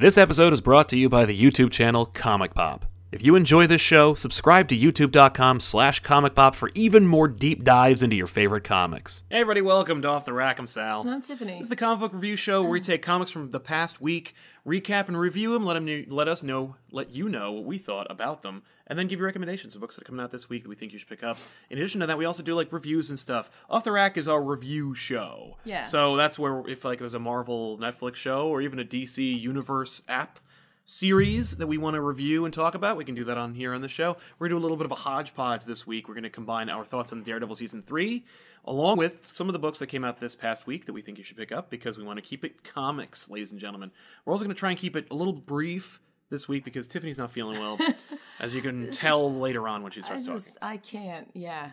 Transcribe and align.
This 0.00 0.16
episode 0.16 0.52
is 0.52 0.60
brought 0.60 0.88
to 0.90 0.96
you 0.96 1.08
by 1.08 1.24
the 1.24 1.36
YouTube 1.36 1.72
channel 1.72 2.06
Comic 2.06 2.54
Pop. 2.54 2.86
If 3.10 3.24
you 3.24 3.36
enjoy 3.36 3.66
this 3.66 3.80
show, 3.80 4.12
subscribe 4.12 4.68
to 4.68 4.76
youtube.com 4.76 5.60
slash 5.60 6.00
comic 6.00 6.34
pop 6.34 6.54
for 6.54 6.70
even 6.74 7.06
more 7.06 7.26
deep 7.26 7.64
dives 7.64 8.02
into 8.02 8.16
your 8.16 8.26
favorite 8.26 8.64
comics. 8.64 9.24
Hey 9.30 9.36
everybody, 9.36 9.62
welcome 9.62 10.02
to 10.02 10.08
Off 10.08 10.26
the 10.26 10.34
Rack. 10.34 10.58
I'm 10.58 10.66
Sal. 10.66 11.08
I'm 11.08 11.22
Tiffany. 11.22 11.54
This 11.54 11.62
is 11.62 11.68
the 11.70 11.76
comic 11.76 12.00
book 12.00 12.12
review 12.12 12.36
show 12.36 12.60
where 12.60 12.70
we 12.70 12.82
take 12.82 13.00
comics 13.00 13.30
from 13.30 13.50
the 13.50 13.60
past 13.60 14.02
week, 14.02 14.34
recap 14.66 15.08
and 15.08 15.18
review 15.18 15.54
them, 15.54 15.64
let 15.64 15.82
them 15.82 16.04
let 16.10 16.28
us 16.28 16.42
know, 16.42 16.76
let 16.92 17.08
you 17.08 17.30
know 17.30 17.50
what 17.50 17.64
we 17.64 17.78
thought 17.78 18.06
about 18.10 18.42
them, 18.42 18.62
and 18.86 18.98
then 18.98 19.08
give 19.08 19.20
you 19.20 19.24
recommendations 19.24 19.74
of 19.74 19.80
books 19.80 19.96
that 19.96 20.02
are 20.02 20.04
coming 20.04 20.22
out 20.22 20.30
this 20.30 20.50
week 20.50 20.64
that 20.64 20.68
we 20.68 20.74
think 20.74 20.92
you 20.92 20.98
should 20.98 21.08
pick 21.08 21.24
up. 21.24 21.38
In 21.70 21.78
addition 21.78 22.02
to 22.02 22.06
that, 22.08 22.18
we 22.18 22.26
also 22.26 22.42
do 22.42 22.54
like 22.54 22.70
reviews 22.74 23.08
and 23.08 23.18
stuff. 23.18 23.50
Off 23.70 23.84
the 23.84 23.92
Rack 23.92 24.18
is 24.18 24.28
our 24.28 24.42
review 24.42 24.94
show. 24.94 25.56
Yeah. 25.64 25.84
So 25.84 26.16
that's 26.16 26.38
where 26.38 26.62
if 26.68 26.84
like 26.84 26.98
there's 26.98 27.14
a 27.14 27.18
Marvel 27.18 27.78
Netflix 27.78 28.16
show 28.16 28.48
or 28.48 28.60
even 28.60 28.78
a 28.78 28.84
DC 28.84 29.40
Universe 29.40 30.02
app 30.08 30.40
series 30.88 31.56
that 31.56 31.66
we 31.66 31.76
want 31.76 31.94
to 31.94 32.00
review 32.00 32.46
and 32.46 32.54
talk 32.54 32.74
about, 32.74 32.96
we 32.96 33.04
can 33.04 33.14
do 33.14 33.24
that 33.24 33.36
on 33.36 33.54
here 33.54 33.74
on 33.74 33.82
the 33.82 33.88
show. 33.88 34.16
We're 34.38 34.48
going 34.48 34.56
to 34.56 34.60
do 34.60 34.62
a 34.62 34.64
little 34.64 34.76
bit 34.76 34.86
of 34.86 34.92
a 34.92 34.96
hodgepodge 34.96 35.64
this 35.66 35.86
week. 35.86 36.08
We're 36.08 36.14
going 36.14 36.24
to 36.24 36.30
combine 36.30 36.70
our 36.70 36.84
thoughts 36.84 37.12
on 37.12 37.22
Daredevil 37.22 37.54
season 37.54 37.82
3 37.82 38.24
along 38.64 38.98
with 38.98 39.26
some 39.26 39.48
of 39.48 39.52
the 39.52 39.58
books 39.58 39.78
that 39.78 39.86
came 39.86 40.04
out 40.04 40.20
this 40.20 40.36
past 40.36 40.66
week 40.66 40.86
that 40.86 40.92
we 40.92 41.00
think 41.00 41.16
you 41.16 41.24
should 41.24 41.36
pick 41.36 41.52
up 41.52 41.70
because 41.70 41.96
we 41.96 42.04
want 42.04 42.18
to 42.18 42.22
keep 42.22 42.44
it 42.44 42.64
comics, 42.64 43.30
ladies 43.30 43.52
and 43.52 43.60
gentlemen. 43.60 43.90
We're 44.24 44.32
also 44.32 44.44
going 44.44 44.54
to 44.54 44.58
try 44.58 44.70
and 44.70 44.78
keep 44.78 44.96
it 44.96 45.06
a 45.10 45.14
little 45.14 45.32
brief 45.32 46.00
this 46.30 46.48
week 46.48 46.64
because 46.64 46.86
Tiffany's 46.86 47.18
not 47.18 47.30
feeling 47.30 47.58
well, 47.58 47.78
as 48.40 48.54
you 48.54 48.60
can 48.60 48.90
tell 48.90 49.32
later 49.32 49.68
on 49.68 49.82
when 49.82 49.92
she 49.92 50.00
I 50.00 50.04
starts 50.04 50.24
talking. 50.26 50.52
I 50.60 50.76
can't. 50.76 51.30
Yeah. 51.34 51.70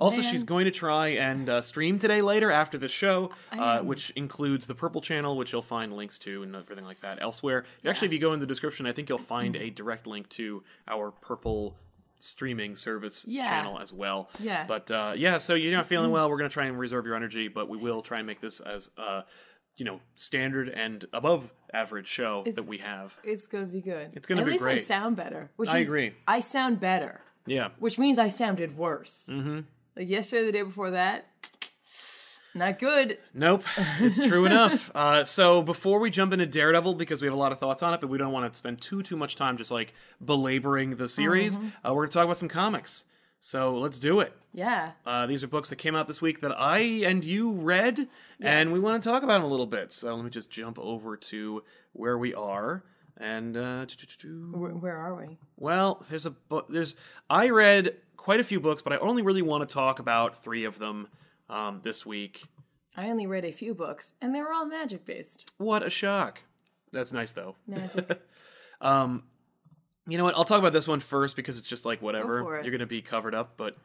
Also, 0.00 0.22
Man. 0.22 0.30
she's 0.32 0.44
going 0.44 0.64
to 0.64 0.70
try 0.70 1.08
and 1.08 1.48
uh, 1.48 1.60
stream 1.62 1.98
today 1.98 2.22
later 2.22 2.50
after 2.50 2.78
the 2.78 2.88
show, 2.88 3.30
uh, 3.52 3.80
which 3.80 4.10
includes 4.16 4.66
the 4.66 4.74
Purple 4.74 5.00
channel, 5.00 5.36
which 5.36 5.52
you'll 5.52 5.60
find 5.62 5.92
links 5.92 6.18
to 6.20 6.42
and 6.42 6.56
everything 6.56 6.84
like 6.86 7.00
that 7.02 7.18
elsewhere. 7.20 7.64
Actually, 7.84 8.06
if 8.08 8.12
you 8.14 8.18
go 8.18 8.32
in 8.32 8.40
the 8.40 8.46
description, 8.46 8.86
I 8.86 8.92
think 8.92 9.08
you'll 9.08 9.18
find 9.18 9.54
Mm-hmm. 9.54 9.64
a 9.64 9.70
direct 9.70 10.06
link 10.06 10.28
to 10.30 10.62
our 10.88 11.10
Purple 11.10 11.76
streaming 12.18 12.76
service 12.76 13.24
Yeah. 13.28 13.48
channel 13.48 13.78
as 13.78 13.92
well. 13.92 14.28
Yeah. 14.38 14.60
Mm-hmm. 14.60 14.68
But 14.68 14.90
uh, 14.90 15.12
yeah, 15.16 15.38
so 15.38 15.54
you're 15.54 15.72
not 15.72 15.86
feeling 15.86 16.10
well. 16.10 16.28
We're 16.30 16.38
going 16.38 16.50
to 16.50 16.54
try 16.54 16.66
and 16.66 16.78
reserve 16.78 17.04
your 17.06 17.14
energy, 17.14 17.48
but 17.48 17.68
we 17.68 17.78
will 17.78 18.02
try 18.02 18.18
and 18.18 18.26
make 18.26 18.40
this 18.40 18.60
as 18.60 18.90
uh, 18.98 19.22
you 19.76 19.84
know 19.84 20.00
standard 20.14 20.68
and 20.68 21.04
above 21.12 21.50
average 21.72 22.08
show 22.08 22.44
that 22.54 22.66
we 22.66 22.78
have. 22.78 23.18
It's 23.24 23.46
gonna 23.46 23.64
be 23.66 23.80
good. 23.80 24.10
It's 24.14 24.26
gonna 24.26 24.42
At 24.42 24.46
be 24.46 24.58
great. 24.58 24.72
At 24.72 24.78
least 24.78 24.90
I 24.90 24.94
sound 24.94 25.16
better. 25.16 25.50
Which 25.56 25.70
I 25.70 25.78
is, 25.78 25.86
agree. 25.88 26.12
I 26.28 26.40
sound 26.40 26.80
better, 26.80 27.22
Yeah. 27.46 27.68
which 27.78 27.98
means 27.98 28.18
I 28.18 28.28
sounded 28.28 28.76
worse. 28.76 29.30
Mm-hmm. 29.32 29.60
Like 29.96 30.08
yesterday, 30.08 30.46
the 30.46 30.52
day 30.52 30.62
before 30.62 30.90
that, 30.90 31.26
not 32.54 32.78
good. 32.78 33.18
Nope, 33.32 33.64
it's 34.00 34.16
true 34.26 34.44
enough. 34.44 34.90
Uh, 34.94 35.24
so 35.24 35.62
before 35.62 36.00
we 36.00 36.10
jump 36.10 36.32
into 36.32 36.46
Daredevil, 36.46 36.94
because 36.94 37.22
we 37.22 37.26
have 37.26 37.34
a 37.34 37.38
lot 37.38 37.52
of 37.52 37.58
thoughts 37.58 37.82
on 37.82 37.94
it, 37.94 38.00
but 38.00 38.08
we 38.10 38.18
don't 38.18 38.32
want 38.32 38.50
to 38.52 38.56
spend 38.56 38.80
too 38.80 39.02
too 39.02 39.16
much 39.16 39.36
time 39.36 39.56
just 39.56 39.70
like 39.70 39.94
belaboring 40.24 40.96
the 40.96 41.08
series, 41.08 41.58
Mm-hmm. 41.58 41.86
uh, 41.86 41.94
we're 41.94 42.04
gonna 42.04 42.12
talk 42.12 42.24
about 42.24 42.36
some 42.38 42.48
comics. 42.48 43.04
So 43.42 43.78
let's 43.78 43.98
do 43.98 44.20
it. 44.20 44.34
Yeah. 44.52 44.92
Uh, 45.06 45.26
these 45.26 45.42
are 45.42 45.46
books 45.48 45.70
that 45.70 45.76
came 45.76 45.94
out 45.96 46.06
this 46.08 46.20
week 46.20 46.40
that 46.42 46.52
I 46.60 46.78
and 46.78 47.24
you 47.24 47.52
read, 47.52 48.08
and 48.40 48.72
we 48.72 48.80
want 48.80 49.02
to 49.02 49.08
talk 49.08 49.22
about 49.22 49.34
them 49.40 49.44
a 49.44 49.48
little 49.48 49.66
bit. 49.66 49.92
So 49.92 50.14
let 50.14 50.22
me 50.24 50.30
just 50.30 50.50
jump 50.50 50.78
over 50.78 51.16
to 51.16 51.62
where 51.92 52.18
we 52.18 52.34
are. 52.34 52.82
And 53.16 53.56
uh, 53.56 53.84
Where, 54.50 54.70
where 54.72 54.96
are 54.96 55.14
we? 55.14 55.38
well, 55.56 56.04
there's 56.10 56.24
a 56.26 56.30
book. 56.30 56.66
There's 56.68 56.96
I 57.28 57.50
read 57.50 57.96
quite 58.20 58.38
a 58.38 58.44
few 58.44 58.60
books, 58.60 58.82
but 58.82 58.92
I 58.92 58.98
only 58.98 59.22
really 59.22 59.40
want 59.40 59.66
to 59.66 59.72
talk 59.72 59.98
about 59.98 60.44
three 60.44 60.64
of 60.64 60.78
them 60.78 61.08
um, 61.48 61.80
this 61.82 62.04
week. 62.04 62.42
I 62.94 63.08
only 63.08 63.26
read 63.26 63.46
a 63.46 63.50
few 63.50 63.74
books, 63.74 64.12
and 64.20 64.34
they 64.34 64.42
were 64.42 64.52
all 64.52 64.66
magic 64.66 65.06
based. 65.06 65.50
What 65.56 65.82
a 65.82 65.88
shock! 65.88 66.42
That's 66.92 67.12
nice 67.12 67.32
though. 67.32 67.56
Magic. 67.66 68.22
Um, 68.82 69.24
you 70.08 70.16
know 70.16 70.24
what? 70.24 70.34
I'll 70.34 70.44
talk 70.44 70.58
about 70.58 70.72
this 70.72 70.88
one 70.88 71.00
first 71.00 71.36
because 71.36 71.58
it's 71.58 71.68
just 71.68 71.84
like 71.84 72.00
whatever. 72.00 72.56
it. 72.56 72.64
You're 72.64 72.72
gonna 72.72 72.86
be 72.86 73.02
covered 73.02 73.34
up, 73.34 73.58
but 73.58 73.76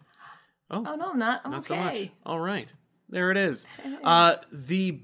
oh 0.72 0.80
no, 0.80 1.12
I'm 1.12 1.20
not. 1.20 1.42
I'm 1.44 1.52
not 1.52 1.58
okay. 1.58 1.66
so 1.66 1.76
much. 1.76 2.10
All 2.26 2.40
right, 2.40 2.72
there 3.10 3.30
it 3.30 3.36
is. 3.36 3.68
Uh, 4.06 4.38
the 4.54 5.02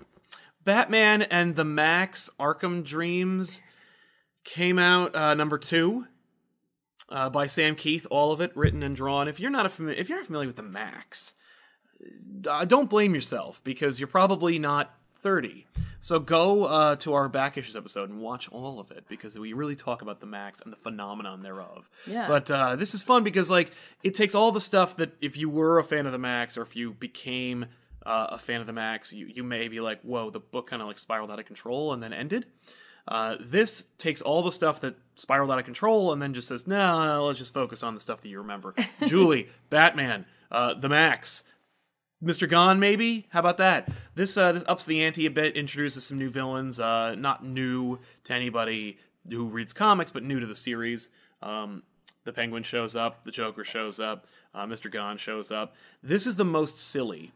Batman 0.64 1.22
and 1.22 1.56
the 1.56 1.64
Maxx 1.64 2.28
Arkham 2.38 2.84
Dreams 2.84 3.62
came 4.44 4.78
out 4.78 5.16
uh, 5.16 5.32
number 5.32 5.56
two. 5.56 6.06
Uh, 7.08 7.28
by 7.28 7.46
Sam 7.46 7.76
Kieth, 7.76 8.06
all 8.10 8.32
of 8.32 8.40
it 8.40 8.56
written 8.56 8.82
and 8.82 8.96
drawn. 8.96 9.28
If 9.28 9.38
you're 9.38 9.50
not 9.50 9.66
a 9.66 9.68
fami- 9.68 9.98
if 9.98 10.08
you're 10.08 10.18
not 10.18 10.26
familiar 10.26 10.46
with 10.46 10.56
the 10.56 10.62
Maxx, 10.62 11.34
uh, 12.48 12.64
don't 12.64 12.88
blame 12.88 13.14
yourself 13.14 13.62
because 13.64 14.00
you're 14.00 14.06
probably 14.06 14.58
not 14.58 14.94
30. 15.22 15.66
So 16.00 16.18
go 16.18 16.64
uh, 16.64 16.96
to 16.96 17.14
our 17.14 17.28
back 17.28 17.56
issues 17.56 17.76
episode 17.76 18.10
and 18.10 18.20
watch 18.20 18.50
all 18.50 18.80
of 18.80 18.90
it 18.90 19.04
because 19.08 19.38
we 19.38 19.52
really 19.52 19.76
talk 19.76 20.02
about 20.02 20.20
the 20.20 20.26
Maxx 20.26 20.60
and 20.60 20.72
the 20.72 20.76
phenomenon 20.76 21.42
thereof. 21.42 21.88
Yeah. 22.06 22.26
But 22.26 22.50
uh, 22.50 22.76
this 22.76 22.94
is 22.94 23.02
fun 23.02 23.22
because 23.22 23.50
like 23.50 23.70
it 24.02 24.14
takes 24.14 24.34
all 24.34 24.50
the 24.50 24.60
stuff 24.60 24.96
that 24.96 25.12
if 25.20 25.36
you 25.36 25.48
were 25.48 25.78
a 25.78 25.84
fan 25.84 26.06
of 26.06 26.12
the 26.12 26.18
Maxx 26.18 26.58
or 26.58 26.62
if 26.62 26.74
you 26.74 26.92
became 26.92 27.66
uh, 28.04 28.28
a 28.30 28.38
fan 28.38 28.60
of 28.60 28.66
the 28.66 28.72
Maxx, 28.72 29.12
you 29.12 29.26
you 29.26 29.44
may 29.44 29.68
be 29.68 29.78
like, 29.80 30.02
whoa, 30.02 30.30
the 30.30 30.40
book 30.40 30.66
kind 30.66 30.82
of 30.82 30.88
like 30.88 30.98
spiraled 30.98 31.30
out 31.30 31.38
of 31.38 31.46
control 31.46 31.92
and 31.92 32.02
then 32.02 32.12
ended. 32.12 32.46
Uh, 33.08 33.36
this 33.40 33.84
takes 33.98 34.22
all 34.22 34.42
the 34.42 34.52
stuff 34.52 34.80
that 34.80 34.94
spiraled 35.14 35.50
out 35.50 35.58
of 35.58 35.64
control 35.64 36.12
and 36.12 36.22
then 36.22 36.34
just 36.34 36.48
says, 36.48 36.66
no, 36.66 37.04
no, 37.04 37.24
let's 37.26 37.38
just 37.38 37.52
focus 37.52 37.82
on 37.82 37.94
the 37.94 38.00
stuff 38.00 38.20
that 38.22 38.28
you 38.28 38.38
remember. 38.38 38.74
Julie, 39.06 39.48
Batman, 39.70 40.24
uh, 40.50 40.74
the 40.74 40.88
Maxx, 40.88 41.44
Mr. 42.22 42.48
Gone, 42.48 42.78
maybe? 42.78 43.26
How 43.30 43.40
about 43.40 43.56
that? 43.56 43.88
This 44.14 44.36
uh, 44.36 44.52
this 44.52 44.64
ups 44.68 44.86
the 44.86 45.02
ante 45.02 45.26
a 45.26 45.30
bit, 45.30 45.56
introduces 45.56 46.06
some 46.06 46.18
new 46.18 46.30
villains, 46.30 46.78
uh, 46.78 47.16
not 47.16 47.44
new 47.44 47.98
to 48.24 48.32
anybody 48.32 48.98
who 49.28 49.46
reads 49.46 49.72
comics, 49.72 50.12
but 50.12 50.22
new 50.22 50.38
to 50.38 50.46
the 50.46 50.54
series. 50.54 51.08
Um, 51.42 51.82
the 52.24 52.32
Penguin 52.32 52.62
shows 52.62 52.94
up, 52.94 53.24
the 53.24 53.32
Joker 53.32 53.64
shows 53.64 53.98
up, 53.98 54.28
uh, 54.54 54.64
Mr. 54.66 54.90
Gone 54.90 55.18
shows 55.18 55.50
up. 55.50 55.74
This 56.02 56.26
is 56.26 56.36
the 56.36 56.44
most 56.44 56.78
silly. 56.78 57.32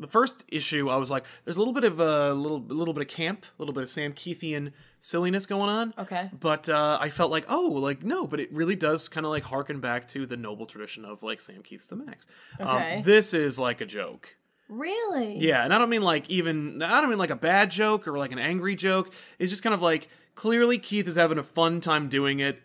The 0.00 0.06
first 0.06 0.44
issue, 0.48 0.88
I 0.88 0.96
was 0.96 1.10
like, 1.10 1.24
there's 1.44 1.56
a 1.56 1.60
little 1.60 1.74
bit 1.74 1.84
of 1.84 1.98
a 1.98 2.32
little, 2.32 2.58
a 2.58 2.74
little 2.74 2.94
bit 2.94 3.02
of 3.02 3.08
camp, 3.08 3.44
a 3.44 3.62
little 3.62 3.74
bit 3.74 3.82
of 3.82 3.90
Sam 3.90 4.12
Kiethian 4.12 4.72
silliness 5.00 5.46
going 5.46 5.68
on. 5.68 5.94
Okay. 5.98 6.30
But 6.38 6.68
uh, 6.68 6.98
I 7.00 7.08
felt 7.08 7.30
like, 7.30 7.46
oh, 7.48 7.66
like 7.66 8.04
no, 8.04 8.26
but 8.26 8.38
it 8.38 8.52
really 8.52 8.76
does 8.76 9.08
kind 9.08 9.26
of 9.26 9.30
like 9.30 9.42
harken 9.42 9.80
back 9.80 10.06
to 10.08 10.26
the 10.26 10.36
noble 10.36 10.66
tradition 10.66 11.04
of 11.04 11.22
like 11.22 11.40
Sam 11.40 11.62
Kieth's 11.62 11.88
The 11.88 11.96
Maxx. 11.96 12.26
Okay. 12.60 12.96
Um, 12.96 13.02
this 13.02 13.34
is 13.34 13.58
like 13.58 13.80
a 13.80 13.86
joke. 13.86 14.36
Really? 14.68 15.38
Yeah, 15.38 15.64
and 15.64 15.72
I 15.72 15.78
don't 15.78 15.88
mean 15.88 16.02
like 16.02 16.28
even 16.28 16.82
I 16.82 17.00
don't 17.00 17.08
mean 17.08 17.18
like 17.18 17.30
a 17.30 17.36
bad 17.36 17.70
joke 17.70 18.06
or 18.06 18.18
like 18.18 18.32
an 18.32 18.38
angry 18.38 18.76
joke. 18.76 19.12
It's 19.38 19.50
just 19.50 19.62
kind 19.62 19.74
of 19.74 19.80
like 19.80 20.08
clearly 20.34 20.78
Kieth 20.78 21.08
is 21.08 21.16
having 21.16 21.38
a 21.38 21.42
fun 21.42 21.80
time 21.80 22.08
doing 22.08 22.40
it. 22.40 22.60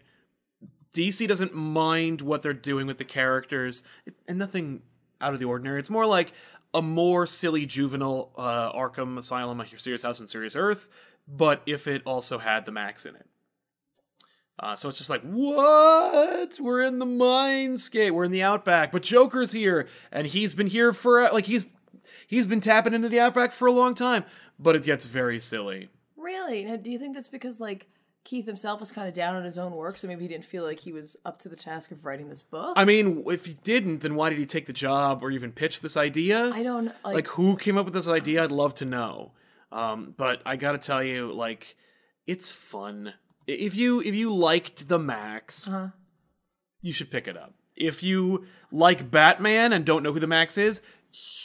DC 0.94 1.28
doesn't 1.28 1.56
mind 1.56 2.22
what 2.22 2.44
they're 2.44 2.54
doing 2.54 2.86
with 2.88 2.98
the 2.98 3.06
characters, 3.06 3.84
it, 4.06 4.14
and 4.28 4.38
nothing 4.38 4.82
out 5.22 5.34
of 5.34 5.40
the 5.40 5.46
ordinary. 5.46 5.80
It's 5.80 5.90
more 5.90 6.06
like 6.06 6.34
a 6.74 6.82
more 6.82 7.26
silly 7.26 7.66
juvenile 7.66 8.32
uh, 8.38 8.72
Arkham 8.72 9.18
Asylum, 9.18 9.58
like 9.58 9.72
your 9.72 9.80
Serious 9.80 10.04
House 10.04 10.20
and 10.20 10.30
Serious 10.30 10.56
Earth, 10.56 10.90
but 11.28 11.62
if 11.66 11.88
it 11.88 12.02
also 12.06 12.38
had 12.38 12.66
the 12.66 12.72
Maxx 12.72 13.06
in 13.06 13.16
it. 13.16 13.28
Uh, 14.60 14.76
so 14.76 14.88
it's 14.90 14.98
just 14.98 15.10
like, 15.10 15.22
what? 15.24 16.60
We're 16.60 16.84
in 16.84 17.00
the 17.00 17.06
mindscape. 17.06 18.12
We're 18.12 18.26
in 18.26 18.32
the 18.32 18.44
outback, 18.44 18.92
but 18.92 19.02
Joker's 19.02 19.52
here, 19.52 19.88
and 20.12 20.28
he's 20.28 20.54
been 20.54 20.68
here 20.68 20.94
for 20.94 21.28
like 21.32 21.48
he's 21.48 21.66
he's 22.28 22.46
been 22.46 22.62
tapping 22.62 22.94
into 22.94 23.10
the 23.10 23.20
outback 23.20 23.52
for 23.52 23.68
a 23.68 23.72
long 23.72 23.96
time. 23.96 24.26
But 24.60 24.76
it 24.76 24.84
gets 24.84 25.06
very 25.06 25.40
silly. 25.40 25.90
Really? 26.16 26.66
Now, 26.66 26.76
do 26.76 26.92
you 26.92 27.00
think 27.00 27.16
that's 27.16 27.28
because 27.30 27.60
like 27.60 27.88
Kieth 28.26 28.46
himself 28.46 28.80
was 28.80 28.90
kind 28.92 29.08
of 29.08 29.14
down 29.14 29.36
on 29.36 29.44
his 29.44 29.58
own 29.58 29.74
work, 29.74 29.98
so 29.98 30.08
maybe 30.08 30.22
he 30.22 30.28
didn't 30.30 30.46
feel 30.46 30.64
like 30.64 30.80
he 30.80 30.94
was 30.94 31.18
up 31.26 31.40
to 31.40 31.50
the 31.50 31.56
task 31.58 31.92
of 31.92 32.06
writing 32.06 32.30
this 32.30 32.42
book? 32.42 32.74
I 32.78 32.86
mean, 32.86 33.24
if 33.28 33.46
he 33.46 33.54
didn't, 33.64 34.00
then 34.00 34.16
why 34.16 34.30
did 34.30 34.40
he 34.40 34.46
take 34.46 34.66
the 34.66 34.72
job 34.74 35.22
or 35.24 35.30
even 35.32 35.52
pitch 35.52 35.82
this 35.82 35.98
idea? 35.98 36.50
I 36.54 36.64
don't 36.64 36.86
like. 37.04 37.16
like 37.16 37.28
who 37.28 37.58
came 37.58 37.78
up 37.78 37.84
with 37.86 37.94
this 37.94 38.08
idea. 38.08 38.44
I'd 38.44 38.52
love 38.52 38.76
to 38.76 38.86
know. 38.86 39.34
Um, 39.74 40.14
but 40.18 40.42
I 40.46 40.56
gotta 40.56 40.78
tell 40.78 41.04
you, 41.04 41.34
like, 41.34 41.76
it's 42.26 42.50
fun. 42.50 43.14
If 43.46 43.76
you 43.76 44.00
if 44.02 44.16
you 44.16 44.34
liked 44.34 44.88
the 44.88 45.00
Maxx, 45.00 45.68
Uh-huh. 45.68 45.88
you 46.82 46.94
should 46.94 47.12
pick 47.12 47.28
it 47.28 47.36
up. 47.36 47.54
If 47.76 48.04
you 48.04 48.46
like 48.72 49.10
Batman 49.12 49.74
and 49.74 49.84
don't 49.84 50.04
know 50.04 50.14
who 50.14 50.20
the 50.20 50.28
Maxx 50.28 50.58
is, 50.58 50.80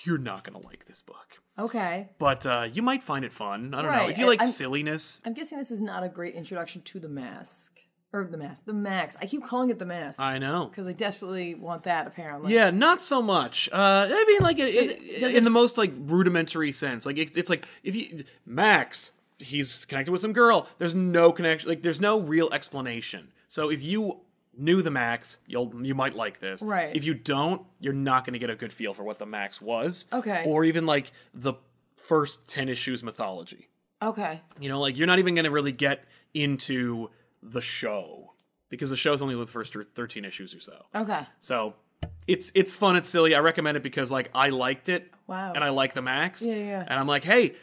you're 0.05 0.19
not 0.19 0.45
gonna 0.45 0.65
like 0.65 0.85
this 0.85 1.03
book. 1.03 1.38
Okay. 1.59 2.09
But 2.19 2.47
uh, 2.47 2.69
you 2.73 2.83
might 2.83 3.03
find 3.03 3.25
it 3.25 3.33
fun. 3.33 3.75
I 3.75 3.83
don't 3.83 3.91
know. 3.91 4.09
If 4.09 4.19
you 4.19 4.27
like 4.27 4.41
I'm- 4.41 4.51
silliness, 4.51 5.21
I'm 5.25 5.35
guessing 5.35 5.59
this 5.59 5.71
is 5.71 5.81
not 5.81 6.03
a 6.05 6.09
great 6.09 6.35
introduction 6.35 6.83
to 6.83 7.01
the 7.01 7.09
mask 7.09 7.79
or 8.13 8.25
the 8.25 8.39
mask, 8.39 8.65
the 8.65 8.73
max. 8.73 9.17
I 9.21 9.27
keep 9.27 9.45
calling 9.45 9.69
it 9.69 9.79
the 9.79 9.85
mask 9.85 10.19
I 10.21 10.39
know. 10.39 10.67
because 10.67 10.89
I 10.89 10.93
desperately 10.93 11.55
want 11.55 11.83
that. 11.85 12.07
Apparently. 12.07 12.55
Yeah, 12.55 12.71
not 12.71 13.03
so 13.03 13.21
much. 13.21 13.69
Uh, 13.73 14.07
I 14.11 14.25
mean, 14.27 14.41
like 14.41 14.59
it, 14.59 14.73
Does 14.75 14.89
it- 14.89 15.03
it- 15.03 15.21
does 15.21 15.35
in 15.35 15.45
the 15.45 15.51
most 15.51 15.77
like 15.77 15.93
rudimentary 15.97 16.73
sense. 16.73 17.05
Like 17.05 17.19
it, 17.19 17.37
it's 17.37 17.51
like 17.51 17.67
if 17.83 17.95
you 17.95 18.25
Max, 18.47 19.13
he's 19.39 19.85
connected 19.85 20.11
with 20.11 20.21
some 20.23 20.33
girl. 20.33 20.67
There's 20.79 20.95
no 20.95 21.33
connection. 21.33 21.69
Like 21.69 21.83
there's 21.83 22.01
no 22.01 22.19
real 22.21 22.49
explanation. 22.53 23.29
So 23.47 23.71
if 23.71 23.83
you 23.83 24.21
knew 24.59 24.83
the 24.83 24.91
Maxx, 24.91 25.39
you'll 25.47 25.73
you 25.85 25.95
might 25.95 26.15
like 26.15 26.41
this. 26.41 26.63
Right. 26.63 26.95
If 26.95 27.05
you 27.05 27.15
don't, 27.15 27.63
you're 27.81 27.93
not 27.93 28.25
going 28.25 28.33
to 28.35 28.39
get 28.39 28.51
a 28.51 28.57
good 28.57 28.73
feel 28.73 28.93
for 28.95 29.05
what 29.05 29.19
the 29.19 29.27
Maxx 29.27 29.61
was. 29.63 30.07
Okay. 30.13 30.45
Or 30.47 30.65
even 30.65 30.85
like 30.87 31.13
the 31.35 31.55
first 31.97 32.47
ten 32.49 32.69
issues 32.69 33.03
mythology. 33.03 33.69
Okay. 34.03 34.41
You 34.61 34.69
know, 34.69 34.81
like 34.81 34.97
you're 34.99 35.07
not 35.07 35.19
even 35.19 35.35
going 35.35 35.45
to 35.45 35.51
really 35.51 35.73
get 35.73 36.05
into 36.35 37.11
the 37.43 37.61
show 37.61 38.33
because 38.69 38.91
the 38.91 38.97
show's 38.97 39.23
only 39.23 39.35
the 39.35 39.47
first 39.47 39.75
13 39.95 40.25
issues 40.25 40.55
or 40.55 40.61
so. 40.61 40.85
Okay. 40.95 41.23
So 41.39 41.75
it's 42.27 42.53
it's 42.55 42.73
fun. 42.75 42.97
It's 42.97 43.09
silly. 43.09 43.35
I 43.35 43.41
recommend 43.41 43.77
it 43.77 43.83
because 43.83 44.11
like 44.11 44.31
I 44.35 44.51
liked 44.51 44.89
it 44.89 45.11
Wow. 45.27 45.53
and 45.55 45.65
I 45.65 45.71
like 45.71 45.95
the 45.95 46.03
Maxx. 46.03 46.45
Yeah, 46.45 46.55
yeah. 46.55 46.81
And 46.87 46.99
I'm 46.99 47.07
like, 47.07 47.25
hey, 47.25 47.55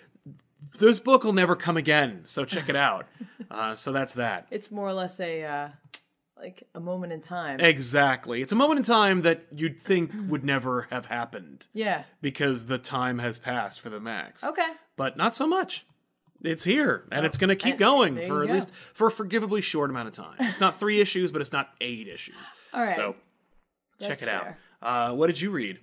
this 0.79 0.99
book 0.99 1.23
will 1.23 1.33
never 1.33 1.55
come 1.55 1.77
again. 1.77 2.21
So 2.25 2.43
check 2.43 2.67
it 2.69 2.75
out. 2.89 3.05
uh, 3.49 3.75
so 3.75 3.91
that's 3.91 4.13
that. 4.13 4.47
it's 4.51 4.71
more 4.71 4.87
or 4.87 4.93
less 4.93 5.19
a 5.19 5.43
uh, 5.43 5.69
like 6.37 6.63
a 6.75 6.79
moment 6.79 7.13
in 7.13 7.21
time. 7.21 7.59
Exactly. 7.59 8.41
It's 8.41 8.51
a 8.51 8.55
moment 8.55 8.79
in 8.79 8.83
time 8.83 9.21
that 9.21 9.45
you'd 9.55 9.81
think 9.81 10.11
would 10.27 10.43
never 10.43 10.87
have 10.91 11.05
happened 11.05 11.67
yeah. 11.73 12.03
because 12.21 12.65
the 12.65 12.77
time 12.77 13.19
has 13.19 13.39
passed 13.39 13.81
for 13.81 13.89
the 13.89 13.99
Maxx. 13.99 14.43
Okay. 14.43 14.67
But 14.95 15.17
not 15.17 15.33
so 15.33 15.47
much. 15.47 15.85
It's 16.43 16.63
here 16.63 17.05
and 17.11 17.25
it's 17.25 17.37
going 17.37 17.49
to 17.49 17.55
keep 17.55 17.77
going 17.77 18.15
for 18.27 18.43
at 18.43 18.49
go. 18.49 18.53
least 18.53 18.69
for 18.93 19.07
a 19.07 19.11
forgivably 19.11 19.63
short 19.63 19.89
amount 19.89 20.09
of 20.09 20.13
time. 20.13 20.35
It's 20.39 20.59
not 20.59 20.79
3 20.79 20.99
issues, 21.01 21.31
but 21.31 21.41
it's 21.41 21.53
not 21.53 21.69
8 21.81 22.07
issues. 22.07 22.35
All 22.73 22.83
right. 22.83 22.95
So 22.95 23.15
check 23.99 24.19
That's 24.19 24.23
it 24.23 24.29
out. 24.29 24.47
Uh, 24.81 25.15
what 25.15 25.27
did 25.27 25.39
you 25.39 25.51
read? 25.51 25.79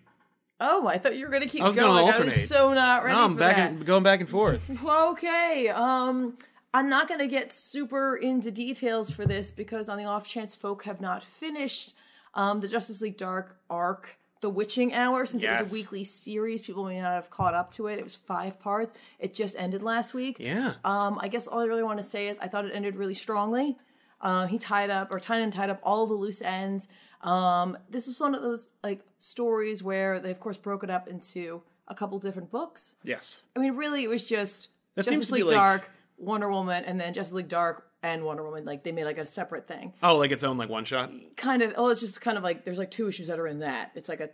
Oh, 0.64 0.86
I 0.86 0.98
thought 0.98 1.16
you 1.16 1.26
were 1.26 1.32
gonna 1.32 1.48
keep 1.48 1.60
I 1.60 1.66
was 1.66 1.74
going. 1.74 1.88
gonna 1.88 2.04
I 2.04 2.06
alternate. 2.06 2.36
was 2.36 2.48
so 2.48 2.72
not 2.72 3.02
ready 3.02 3.16
No, 3.16 3.24
I'm 3.24 3.32
for 3.32 3.40
back 3.40 3.58
and 3.58 3.84
going 3.84 4.04
back 4.04 4.20
and 4.20 4.28
forth. 4.28 4.70
Okay. 4.86 5.68
Um, 5.68 6.38
I'm 6.74 6.88
not 6.88 7.08
gonna 7.08 7.26
get 7.26 7.52
super 7.52 8.16
into 8.16 8.50
details 8.50 9.10
for 9.10 9.26
this 9.26 9.50
because 9.50 9.88
on 9.88 9.98
the 9.98 10.04
off 10.04 10.26
chance 10.26 10.54
folk 10.54 10.84
have 10.84 11.00
not 11.00 11.22
finished 11.22 11.94
um, 12.34 12.60
the 12.60 12.68
Justice 12.68 13.02
League 13.02 13.18
Dark 13.18 13.58
arc, 13.68 14.18
The 14.40 14.48
Witching 14.48 14.94
Hour, 14.94 15.26
since 15.26 15.42
it 15.44 15.50
was 15.50 15.70
a 15.70 15.74
weekly 15.74 16.02
series, 16.02 16.62
people 16.62 16.84
may 16.86 16.98
not 17.00 17.12
have 17.12 17.28
caught 17.28 17.52
up 17.54 17.70
to 17.72 17.88
it. 17.88 17.98
It 17.98 18.04
was 18.04 18.16
five 18.16 18.58
parts. 18.58 18.94
It 19.18 19.34
just 19.34 19.54
ended 19.58 19.82
last 19.82 20.14
week. 20.14 20.36
Yeah. 20.40 20.74
Um, 20.84 21.18
I 21.20 21.28
guess 21.28 21.46
all 21.46 21.60
I 21.60 21.64
really 21.64 21.82
want 21.82 21.98
to 21.98 22.02
say 22.02 22.28
is 22.28 22.38
I 22.38 22.48
thought 22.48 22.64
it 22.64 22.72
ended 22.74 22.96
really 22.96 23.12
strongly. 23.14 23.76
Uh, 24.22 24.46
he 24.46 24.56
tied 24.56 24.88
up, 24.88 25.10
or 25.10 25.18
Tynion 25.20 25.52
tied 25.52 25.68
up 25.68 25.80
all 25.82 26.06
the 26.06 26.14
loose 26.14 26.40
ends. 26.40 26.88
Um, 27.20 27.76
this 27.90 28.08
is 28.08 28.18
one 28.18 28.34
of 28.34 28.40
those 28.40 28.68
like 28.82 29.00
stories 29.18 29.82
where 29.82 30.18
they, 30.20 30.30
of 30.30 30.40
course, 30.40 30.56
broke 30.56 30.82
it 30.84 30.90
up 30.90 31.06
into 31.08 31.60
a 31.88 31.94
couple 31.94 32.18
different 32.18 32.50
books. 32.50 32.96
Yes. 33.04 33.42
I 33.54 33.58
mean, 33.58 33.76
really, 33.76 34.04
it 34.04 34.08
was 34.08 34.24
just 34.24 34.68
That 34.94 35.04
Justice 35.04 35.28
to 35.28 35.34
League 35.34 35.44
like- 35.44 35.52
Dark, 35.54 35.90
Wonder 36.22 36.50
Woman, 36.50 36.84
and 36.84 36.98
then 36.98 37.12
Justice 37.12 37.34
League 37.34 37.48
Dark 37.48 37.88
and 38.02 38.24
Wonder 38.24 38.42
Woman. 38.44 38.64
Like 38.64 38.82
they 38.84 38.92
made 38.92 39.04
like 39.04 39.18
a 39.18 39.26
separate 39.26 39.66
thing. 39.68 39.92
Oh, 40.02 40.16
like 40.16 40.30
its 40.30 40.42
own 40.44 40.56
like 40.56 40.68
one 40.70 40.84
shot. 40.84 41.10
Kind 41.36 41.60
of. 41.62 41.74
Oh, 41.76 41.88
it's 41.88 42.00
just 42.00 42.20
kind 42.20 42.38
of 42.38 42.44
like 42.44 42.64
there's 42.64 42.78
like 42.78 42.90
two 42.90 43.08
issues 43.08 43.26
that 43.26 43.38
are 43.38 43.46
in 43.46 43.58
that. 43.58 43.90
It's 43.94 44.08
like 44.08 44.20
a 44.20 44.30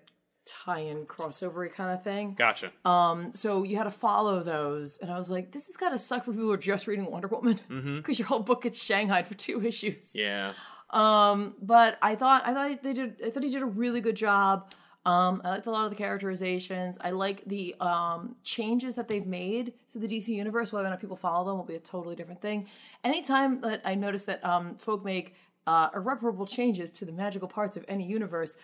tie-in 0.46 1.04
crossover 1.04 1.70
kind 1.70 1.90
of 1.92 2.02
thing. 2.02 2.34
Gotcha. 2.34 2.72
Um, 2.84 3.32
So 3.34 3.62
you 3.64 3.76
had 3.76 3.84
to 3.84 3.90
follow 3.90 4.42
those, 4.42 4.96
and 4.98 5.10
I 5.10 5.18
was 5.18 5.30
like, 5.30 5.52
this 5.52 5.66
has 5.66 5.76
got 5.76 5.90
to 5.90 5.98
suck 5.98 6.24
for 6.24 6.30
people 6.32 6.46
who 6.46 6.52
are 6.52 6.56
just 6.56 6.86
reading 6.86 7.10
Wonder 7.10 7.28
Woman 7.28 7.54
because 7.54 7.68
Mm-hmm. 7.84 8.12
your 8.12 8.26
whole 8.28 8.40
book 8.40 8.62
gets 8.62 8.82
shanghaied 8.82 9.26
for 9.26 9.34
two 9.34 9.62
issues. 9.64 10.12
yeah. 10.14 10.52
Um, 10.90 11.54
But 11.60 11.98
I 12.00 12.14
thought 12.16 12.46
I 12.46 12.54
thought 12.54 12.82
they 12.82 12.94
did. 12.94 13.16
I 13.24 13.30
thought 13.30 13.42
he 13.42 13.50
did 13.50 13.62
a 13.62 13.66
really 13.66 14.00
good 14.00 14.16
job. 14.16 14.70
Um, 15.06 15.40
I 15.44 15.50
liked 15.50 15.66
a 15.66 15.70
lot 15.70 15.84
of 15.84 15.90
the 15.90 15.96
characterizations. 15.96 16.98
I 17.00 17.10
like 17.10 17.42
the 17.46 17.74
um, 17.80 18.36
changes 18.42 18.94
that 18.96 19.08
they've 19.08 19.26
made 19.26 19.72
to 19.92 19.98
the 19.98 20.06
DC 20.06 20.28
universe. 20.28 20.72
Whether 20.72 20.86
or 20.86 20.90
not 20.90 21.00
people 21.00 21.16
follow 21.16 21.46
them 21.46 21.56
will 21.56 21.64
be 21.64 21.76
a 21.76 21.80
totally 21.80 22.14
different 22.14 22.42
thing. 22.42 22.66
Anytime 23.04 23.60
that 23.62 23.80
I 23.84 23.94
notice 23.94 24.24
that 24.24 24.44
um, 24.44 24.74
folk 24.76 25.04
make 25.04 25.34
uh, 25.66 25.88
irreparable 25.94 26.46
changes 26.46 26.90
to 26.90 27.04
the 27.04 27.12
magical 27.12 27.48
parts 27.48 27.76
of 27.76 27.84
any 27.88 28.04
universe, 28.04 28.56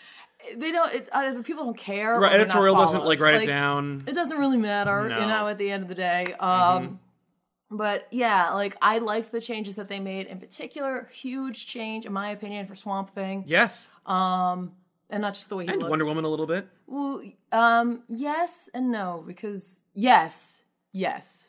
they 0.57 0.71
don't. 0.73 0.93
It, 0.93 1.09
either 1.13 1.43
people 1.43 1.65
don't 1.65 1.77
care. 1.79 2.19
Right. 2.19 2.35
Editorial 2.35 2.75
doesn't 2.75 3.05
like 3.05 3.21
write 3.21 3.43
it 3.43 3.47
down. 3.47 4.03
It 4.07 4.15
doesn't 4.15 4.37
really 4.39 4.59
matter, 4.59 5.09
No. 5.09 5.15
Mm-hmm. 5.15 5.23
you 5.23 5.29
know, 5.29 5.49
at 5.49 5.57
the 5.59 5.71
end 5.71 5.83
of 5.83 5.89
the 5.89 5.95
day. 5.95 6.25
Um, 6.41 7.01
But 7.71 8.07
yeah, 8.11 8.51
like 8.51 8.77
I 8.83 8.99
liked 8.99 9.33
the 9.33 9.41
changes 9.41 9.77
that 9.77 9.89
they 9.89 9.99
made. 9.99 10.27
In 10.27 10.39
particular, 10.39 11.09
huge 11.13 11.67
change, 11.67 12.05
in 12.07 12.13
my 12.13 12.29
opinion, 12.31 12.67
for 12.67 12.75
Swamp 12.77 13.11
Thing, 13.15 13.45
Yes. 13.47 13.89
And 15.11 15.21
not 15.23 15.35
just 15.35 15.49
the 15.49 15.57
way 15.57 15.65
he 15.65 15.71
And 15.71 15.81
looks. 15.81 15.91
Wonder 15.91 16.05
Woman 16.07 16.25
a 16.25 16.29
little 16.29 16.47
bit. 16.47 16.67
Well, 16.87 17.23
um, 17.53 18.03
yes 18.09 18.69
and 18.75 18.91
no 18.91 19.23
because 19.27 19.81
yes, 19.95 20.65
yes, 20.93 21.49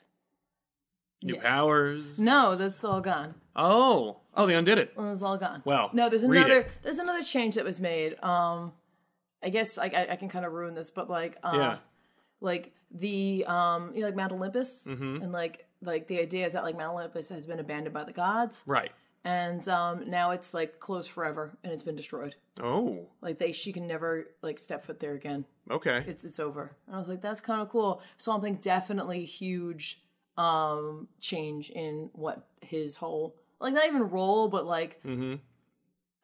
New 1.23 1.35
Yes. 1.35 1.43
powers. 1.43 2.19
no, 2.19 2.55
that's 2.55 2.83
all 2.83 3.01
gone. 3.01 3.33
Oh. 3.55 4.17
Oh, 4.35 4.45
they 4.45 4.55
undid 4.55 4.77
it. 4.77 4.91
Well, 4.95 5.11
it's 5.13 5.21
all 5.23 5.37
gone. 5.37 5.61
Well, 5.65 5.89
no, 5.93 6.09
there's 6.09 6.25
read 6.25 6.45
another. 6.45 6.59
it. 6.61 6.71
There's 6.83 6.99
another 6.99 7.23
change 7.23 7.55
that 7.55 7.63
was 7.63 7.79
made. 7.79 8.21
Um, 8.21 8.73
I 9.41 9.49
guess 9.49 9.77
I, 9.77 9.85
I, 9.85 10.07
I 10.11 10.15
can 10.17 10.27
kind 10.29 10.45
of 10.45 10.51
ruin 10.51 10.75
this, 10.75 10.89
but 10.91 11.09
like, 11.09 11.37
uh, 11.41 11.51
Yeah. 11.55 11.77
like 12.41 12.73
the 12.91 13.45
um, 13.47 13.91
you 13.95 14.01
know, 14.01 14.07
like 14.07 14.15
Mount 14.15 14.33
Olympus, 14.33 14.85
Mm-hmm. 14.87 15.23
and 15.23 15.31
like 15.31 15.65
like 15.81 16.07
the 16.07 16.19
idea 16.19 16.45
is 16.45 16.53
that 16.53 16.63
like 16.63 16.75
Mount 16.77 16.93
Olympus 16.93 17.29
has 17.29 17.45
been 17.47 17.59
abandoned 17.59 17.93
by 17.93 18.03
the 18.03 18.13
gods, 18.13 18.63
Right. 18.67 18.91
And 19.25 19.67
um, 19.67 20.09
now 20.09 20.31
it's 20.31 20.53
like 20.53 20.79
closed 20.79 21.09
forever 21.11 21.57
and 21.63 21.73
it's 21.73 21.83
been 21.83 21.95
destroyed. 21.95 22.35
Oh. 22.63 23.07
Like 23.21 23.39
they, 23.39 23.51
she 23.51 23.73
can 23.73 23.87
never 23.87 24.27
like 24.41 24.59
step 24.59 24.85
foot 24.85 24.99
there 24.99 25.13
again. 25.13 25.45
Okay. 25.69 26.03
It's 26.07 26.23
it's 26.23 26.39
over. 26.39 26.71
And 26.87 26.95
I 26.95 26.99
was 26.99 27.09
like, 27.09 27.21
that's 27.21 27.41
kind 27.41 27.61
of 27.61 27.69
cool. 27.69 28.01
so 28.17 28.31
i 28.31 28.35
Something 28.35 28.55
definitely 28.55 29.25
huge 29.25 30.01
um 30.37 31.07
change 31.21 31.69
in 31.69 32.09
what 32.13 32.45
his 32.61 32.97
whole 32.97 33.35
like 33.59 33.73
not 33.73 33.87
even 33.87 34.09
role, 34.09 34.47
but 34.47 34.65
like 34.65 35.01
Mhm. 35.03 35.39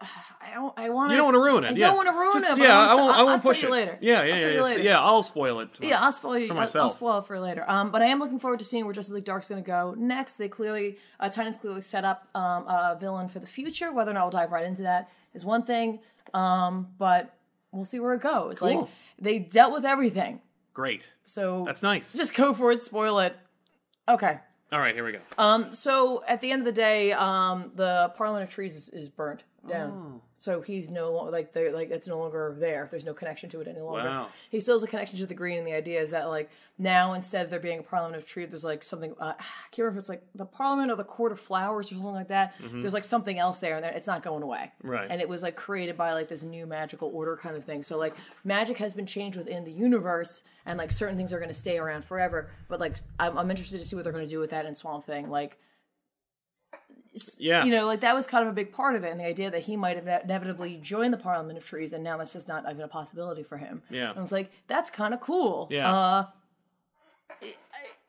I 0.42 0.54
don't 0.54 0.74
I 0.78 0.90
want 0.90 1.10
to 1.10 1.14
You 1.14 1.18
don't 1.18 1.34
want 1.34 1.36
to 1.36 1.40
ruin 1.40 1.64
it. 1.64 1.68
I 1.68 1.72
yeah. 1.72 1.88
don't 1.88 1.96
want 1.96 2.08
to 2.10 2.14
ruin 2.14 2.42
Just- 2.42 2.58
it. 2.60 2.64
Yeah, 2.64 2.78
I 2.80 2.96
won't. 2.96 3.18
I 3.18 3.24
won't 3.24 3.44
push 3.44 3.64
it 3.64 3.68
you 3.68 3.72
later. 3.72 3.98
Yeah, 4.02 4.24
yeah, 4.24 4.36
yeah, 4.38 4.68
yeah. 4.68 4.76
Yeah, 4.78 5.00
I'll 5.00 5.24
spoil 5.24 5.60
it. 5.60 5.80
Yeah, 5.82 6.02
I'll 6.02 6.12
spoil 6.12 6.38
you. 6.40 6.48
For 6.48 6.54
I'll- 6.56 6.82
I'll 6.82 6.90
spoil 6.90 7.20
it 7.20 7.26
for 7.26 7.40
later. 7.40 7.64
Um, 7.70 7.92
but 7.92 8.02
I 8.02 8.06
am 8.06 8.20
looking 8.20 8.40
forward 8.40 8.60
to 8.60 8.66
seeing 8.66 8.86
where 8.86 8.94
Justice 8.94 9.14
League 9.14 9.26
Dark's 9.26 9.48
going 9.50 9.64
to 9.64 9.68
go 9.68 9.94
next. 9.98 10.34
They 10.34 10.50
clearly, 10.50 10.98
uh, 11.20 11.30
Tynion 11.30 11.60
clearly 11.60 11.82
set 11.82 12.04
up 12.06 12.28
um, 12.36 12.66
a 12.68 12.98
villain 13.00 13.30
for 13.30 13.40
the 13.40 13.48
future. 13.48 13.92
Whether 13.92 14.12
or 14.12 14.14
not 14.16 14.24
we'll 14.24 14.32
dive 14.32 14.52
right 14.52 14.66
into 14.66 14.82
that 14.84 15.10
is 15.34 15.46
one 15.46 15.64
thing. 15.64 16.00
Um, 16.34 16.90
but 16.98 17.34
we'll 17.72 17.86
see 17.86 18.00
where 18.00 18.14
it 18.14 18.22
goes. 18.22 18.62
Like 18.62 18.80
they 19.20 19.40
dealt 19.40 19.72
with 19.74 19.86
everything, 19.86 20.42
Great. 20.74 21.14
so 21.24 21.64
That's 21.66 21.84
nice. 21.84 22.14
just 22.14 22.34
go 22.34 22.54
for 22.54 22.72
it. 22.72 22.82
Spoil 22.82 23.20
it. 23.20 23.36
Okay. 24.10 24.40
All 24.72 24.80
right, 24.80 24.96
here 24.96 25.04
we 25.04 25.12
go. 25.12 25.20
Um, 25.38 25.74
so 25.74 26.24
at 26.28 26.40
the 26.40 26.50
end 26.50 26.62
of 26.62 26.66
the 26.66 26.72
day, 26.72 27.12
um, 27.12 27.72
the 27.76 28.14
Parliament 28.16 28.44
of 28.44 28.50
Trees 28.50 28.78
is, 28.78 28.88
is 28.90 29.10
burnt 29.10 29.44
down. 29.68 29.92
Oh. 30.16 30.22
So 30.34 30.62
he's 30.62 30.90
no 30.90 31.12
longer 31.12 31.32
like 31.32 31.54
they're 31.54 31.72
like 31.72 31.92
it's 31.92 32.08
no 32.08 32.18
longer 32.18 32.56
there. 32.58 32.88
There's 32.90 33.06
no 33.06 33.14
connection 33.14 33.50
to 33.52 33.62
it 33.62 33.68
any 33.68 33.80
longer. 33.80 34.10
Wow. 34.10 34.30
He 34.50 34.60
still 34.60 34.76
has 34.76 34.84
a 34.84 34.88
connection 34.88 35.18
to 35.20 35.26
the 35.26 35.34
green, 35.34 35.60
and 35.60 35.68
the 35.68 35.74
idea 35.74 36.02
is 36.02 36.12
that 36.12 36.30
like 36.30 36.50
now 36.80 37.14
instead 37.14 37.46
of 37.46 37.52
there 37.52 37.60
being 37.60 37.80
a 37.80 37.84
Parliament 37.84 38.18
of 38.18 38.28
Trees, 38.28 38.50
there's 38.50 38.64
like 38.64 38.82
something. 38.82 39.14
Uh, 39.20 39.34
I 39.40 39.44
can't 39.72 39.80
remember 39.80 40.00
if 40.00 40.02
it's 40.02 40.10
like 40.10 40.24
the 40.34 40.46
Parliament 40.46 40.92
or 40.92 40.96
the 40.96 41.04
Court 41.04 41.32
of 41.32 41.40
Flowers 41.40 41.92
or 41.92 41.96
something 41.96 42.14
like 42.14 42.30
that. 42.30 42.56
There's 42.60 42.94
like 42.94 43.04
something 43.04 43.38
else 43.38 43.60
there, 43.60 43.78
and 43.78 43.86
it's 43.86 44.08
not 44.08 44.24
going 44.24 44.44
away. 44.44 44.72
Mm-hmm. 44.80 44.90
Right. 44.90 45.08
And 45.10 45.22
it 45.22 45.30
was 45.30 45.44
like 45.44 45.56
created 45.56 45.96
by 45.96 46.14
like 46.14 46.28
this 46.28 46.44
new 46.44 46.66
magical 46.66 47.12
order 47.14 47.38
kind 47.38 47.56
of 47.56 47.64
thing. 47.64 47.84
So 47.84 47.98
like 47.98 48.16
magic 48.44 48.78
has 48.78 48.94
been 48.94 49.06
changed 49.06 49.38
within 49.38 49.64
the 49.64 49.72
universe, 49.72 50.44
and 50.66 50.78
like 50.78 50.92
certain 50.92 51.18
things 51.18 51.32
are 51.34 51.40
going 51.40 51.50
to 51.50 51.54
stay 51.54 51.78
around 51.78 52.04
forever. 52.04 52.50
But 52.68 52.80
like 52.80 52.98
I'm, 53.20 53.38
I'm 53.38 53.52
interested 53.52 53.80
to 53.80 53.86
see 53.86 53.96
what 53.96 54.04
they're 54.04 54.14
going 54.14 54.26
to 54.26 54.30
do 54.30 54.40
with 54.40 54.50
that 54.50 54.66
in 54.66 54.76
Swamp 54.76 55.06
Thing. 55.06 55.30
Like 55.30 55.60
Yeah. 57.38 57.66
you 57.66 57.72
know, 57.72 57.86
like 57.86 58.02
that 58.02 58.16
was 58.16 58.26
kind 58.28 58.44
of 58.46 58.52
a 58.52 58.56
big 58.56 58.72
part 58.72 58.96
of 58.96 59.04
it, 59.04 59.12
and 59.12 59.20
the 59.20 59.26
idea 59.26 59.52
that 59.52 59.64
he 59.64 59.76
might 59.76 59.98
have 59.98 60.08
inevitably 60.24 60.78
joined 60.78 61.14
the 61.14 61.18
Parliament 61.18 61.58
of 61.58 61.66
Trees, 61.66 61.92
and 61.94 62.04
now 62.04 62.18
that's 62.18 62.32
just 62.34 62.48
not 62.48 62.64
even 62.70 62.82
a 62.82 62.88
possibility 62.88 63.44
for 63.44 63.58
him. 63.58 63.82
Yeah. 63.90 64.14
I 64.16 64.20
was 64.20 64.32
like, 64.32 64.52
that's 64.68 64.90
kind 64.90 65.14
of 65.14 65.20
cool. 65.20 65.68
Yeah. 65.70 65.94
Uh, 65.94 66.26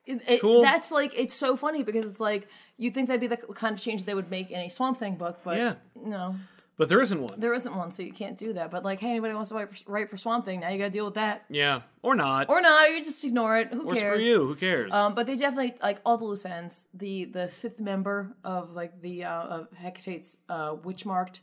it, 0.04 0.20
it, 0.28 0.40
Cool. 0.40 0.62
That's 0.62 0.90
like 0.90 1.12
it's 1.16 1.34
so 1.34 1.56
funny 1.56 1.82
because 1.82 2.04
it's 2.04 2.20
like 2.20 2.48
you'd 2.76 2.94
think 2.94 3.06
that'd 3.08 3.20
be 3.20 3.28
the 3.28 3.36
kind 3.36 3.74
of 3.74 3.80
change 3.80 4.04
they 4.04 4.14
would 4.14 4.30
make 4.30 4.50
in 4.50 4.58
a 4.60 4.68
Swamp 4.68 4.98
Thing 4.98 5.14
book, 5.16 5.40
but 5.44 5.56
Yeah. 5.56 5.74
no, 5.94 6.36
But 6.82 6.88
there 6.88 7.00
isn't 7.00 7.20
one. 7.20 7.38
there 7.38 7.54
isn't 7.54 7.76
one, 7.76 7.90
so 7.92 8.02
you 8.02 8.12
can't 8.12 8.36
do 8.36 8.52
that. 8.54 8.70
But 8.72 8.84
like, 8.84 8.98
hey, 8.98 9.10
anybody 9.10 9.34
wants 9.34 9.50
to 9.50 9.54
write 9.54 9.70
for, 9.76 9.92
write 9.92 10.10
for 10.10 10.16
Swamp 10.16 10.44
Thing, 10.44 10.58
now 10.60 10.68
you 10.70 10.78
got 10.78 10.84
to 10.86 10.90
deal 10.90 11.04
with 11.04 11.14
that, 11.14 11.44
Yeah. 11.48 11.82
Or 12.02 12.16
not. 12.16 12.48
or 12.48 12.60
not, 12.60 12.82
or 12.82 12.88
you 12.88 13.04
just 13.04 13.24
ignore 13.24 13.56
it. 13.58 13.72
Who 13.72 13.88
Or 13.88 13.94
cares? 13.94 14.16
screw 14.20 14.28
you. 14.28 14.46
Who 14.48 14.54
cares? 14.56 14.92
Um, 14.92 15.14
but 15.14 15.26
they 15.26 15.36
definitely 15.36 15.74
like 15.80 16.00
all 16.04 16.18
the 16.18 16.24
loose 16.24 16.44
ends. 16.44 16.88
The 16.92 17.26
the 17.26 17.46
fifth 17.46 17.78
member 17.78 18.34
of 18.42 18.74
like 18.74 19.00
the 19.00 19.24
uh, 19.24 19.42
of 19.44 19.68
Hecate's 19.80 20.38
uh, 20.48 20.74
witch 20.82 21.06
marked. 21.06 21.40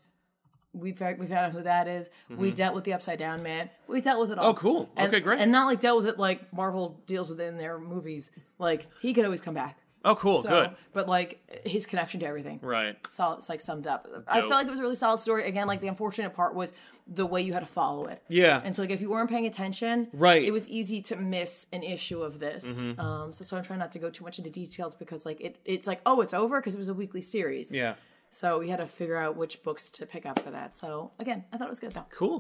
We've 0.74 1.00
we've 1.00 1.30
found 1.30 1.34
out 1.34 1.52
who 1.54 1.64
that 1.64 1.88
is. 1.88 2.10
We 2.30 2.52
dealt 2.52 2.76
with 2.76 2.84
the 2.84 2.94
upside 2.94 3.18
down 3.18 3.42
man. 3.42 3.70
We 3.88 4.02
dealt 4.02 4.20
with 4.20 4.32
it 4.32 4.38
all. 4.38 4.54
Mm-hmm. 4.54 4.68
Oh, 4.68 4.72
cool. 4.72 4.90
And, 4.96 5.08
Okay, 5.08 5.20
great. 5.20 5.40
And 5.40 5.52
not 5.52 5.66
like 5.66 5.80
dealt 5.80 5.98
with 6.04 6.08
it 6.08 6.20
like 6.20 6.54
Marvel 6.54 7.02
deals 7.08 7.30
with 7.30 7.40
it 7.40 7.46
in 7.46 7.58
their 7.58 7.80
movies. 7.80 8.30
Like 8.60 8.86
he 9.02 9.14
could 9.16 9.26
always 9.26 9.42
come 9.42 9.56
back. 9.56 9.80
Oh, 10.06 10.16
cool. 10.16 10.44
So, 10.44 10.50
Good. 10.50 10.70
But 10.94 11.08
like 11.08 11.40
his 11.66 11.86
connection 11.86 12.20
to 12.22 12.26
everything, 12.28 12.60
Right. 12.62 12.96
solid, 13.10 13.38
it's 13.38 13.50
like 13.50 13.62
summed 13.62 13.88
up. 13.88 14.08
I 14.28 14.40
felt 14.42 14.52
like 14.52 14.68
it 14.68 14.70
was 14.70 14.80
a 14.80 14.82
really 14.84 14.96
solid 14.96 15.20
story. 15.20 15.48
Again, 15.48 15.68
like 15.68 15.82
the 15.82 15.88
unfortunate 15.88 16.34
part 16.34 16.56
was 16.56 16.74
the 17.12 17.26
way 17.26 17.42
you 17.42 17.54
had 17.54 17.62
to 17.62 17.66
follow 17.66 18.06
it. 18.06 18.22
Yeah. 18.28 18.62
And 18.64 18.76
so, 18.76 18.84
like, 18.84 18.92
if 18.92 19.02
you 19.02 19.10
weren't 19.10 19.30
paying 19.30 19.48
attention, 19.48 20.08
Right. 20.14 20.42
Mm-hmm. 20.42 20.48
it 20.48 20.52
was 20.52 20.70
easy 20.70 21.02
to 21.04 21.16
miss 21.16 21.66
an 21.74 21.82
issue 21.82 22.22
of 22.22 22.40
this. 22.40 22.84
Um, 23.00 23.34
so, 23.34 23.44
so 23.46 23.58
I'm 23.58 23.64
trying 23.64 23.80
not 23.80 23.92
to 23.94 24.00
go 24.00 24.10
too 24.12 24.24
much 24.24 24.38
into 24.38 24.52
details 24.52 24.94
because, 24.94 25.26
like, 25.26 25.42
it 25.42 25.58
it's 25.66 25.88
like, 25.88 26.02
oh, 26.06 26.22
it's 26.22 26.34
over 26.36 26.60
because 26.60 26.76
it 26.76 26.78
was 26.78 26.90
a 26.90 26.94
weekly 26.94 27.22
series. 27.22 27.74
yeah. 27.74 27.96
So 28.32 28.60
we 28.60 28.70
had 28.70 28.78
to 28.78 28.86
figure 28.86 29.18
out 29.18 29.36
which 29.38 29.64
books 29.64 29.90
to 29.90 30.06
pick 30.06 30.28
up 30.28 30.38
for 30.38 30.52
that. 30.52 30.78
So 30.78 31.10
again, 31.18 31.46
I 31.52 31.58
thought 31.58 31.66
it 31.66 31.72
was 31.72 31.80
good 31.80 31.94
though. 31.96 32.06
Cool. 32.12 32.40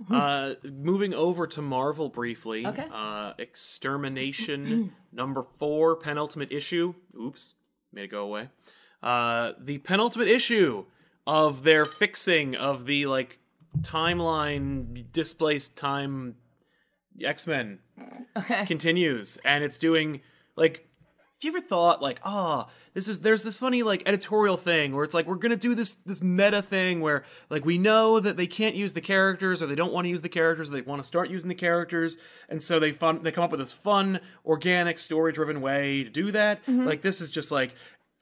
Uh, 0.10 0.54
moving 0.64 1.12
over 1.12 1.46
to 1.46 1.60
Marvel 1.60 2.08
briefly. 2.08 2.64
Okay. 2.66 2.86
Uh, 2.92 3.32
Extermination 3.38 4.92
number 5.12 5.44
four, 5.58 5.96
penultimate 5.96 6.52
issue. 6.52 6.94
Oops, 7.20 7.54
made 7.92 8.04
it 8.04 8.08
go 8.10 8.22
away. 8.24 8.48
uh, 9.02 9.52
the 9.58 9.78
penultimate 9.78 10.28
issue 10.28 10.84
of 11.26 11.62
their 11.64 11.84
fixing 11.84 12.54
of 12.56 12.86
the 12.86 13.06
like 13.06 13.38
timeline 13.80 15.04
displaced 15.12 15.76
time 15.76 16.36
X 17.22 17.46
Men 17.46 17.80
Okay. 18.36 18.64
continues, 18.66 19.38
and 19.44 19.64
it's 19.64 19.78
doing 19.78 20.20
like. 20.56 20.87
Have 21.40 21.52
you 21.52 21.56
ever 21.56 21.64
thought 21.64 22.02
like, 22.02 22.18
ah, 22.24 22.66
this 22.94 23.06
is 23.06 23.20
there's 23.20 23.44
this 23.44 23.60
funny 23.60 23.84
like 23.84 24.02
editorial 24.06 24.56
thing 24.56 24.92
where 24.92 25.04
it's 25.04 25.14
like 25.14 25.28
we're 25.28 25.36
gonna 25.36 25.54
do 25.54 25.76
this 25.76 25.94
this 26.04 26.20
meta 26.20 26.60
thing 26.60 27.00
where 27.00 27.22
like 27.48 27.64
we 27.64 27.78
know 27.78 28.18
that 28.18 28.36
they 28.36 28.48
can't 28.48 28.74
use 28.74 28.92
the 28.92 29.00
characters 29.00 29.62
or 29.62 29.66
they 29.66 29.76
don't 29.76 29.92
want 29.92 30.06
to 30.06 30.08
use 30.08 30.22
the 30.22 30.28
characters, 30.28 30.68
they 30.70 30.80
want 30.80 31.00
to 31.00 31.06
start 31.06 31.30
using 31.30 31.48
the 31.48 31.54
characters, 31.54 32.16
and 32.48 32.60
so 32.60 32.80
they 32.80 32.90
fun 32.90 33.22
they 33.22 33.30
come 33.30 33.44
up 33.44 33.52
with 33.52 33.60
this 33.60 33.72
fun, 33.72 34.18
organic, 34.44 34.98
story 34.98 35.30
driven 35.32 35.60
way 35.60 36.02
to 36.02 36.10
do 36.10 36.32
that. 36.32 36.60
Like 36.66 37.02
this 37.02 37.20
is 37.20 37.30
just 37.30 37.52
like 37.52 37.72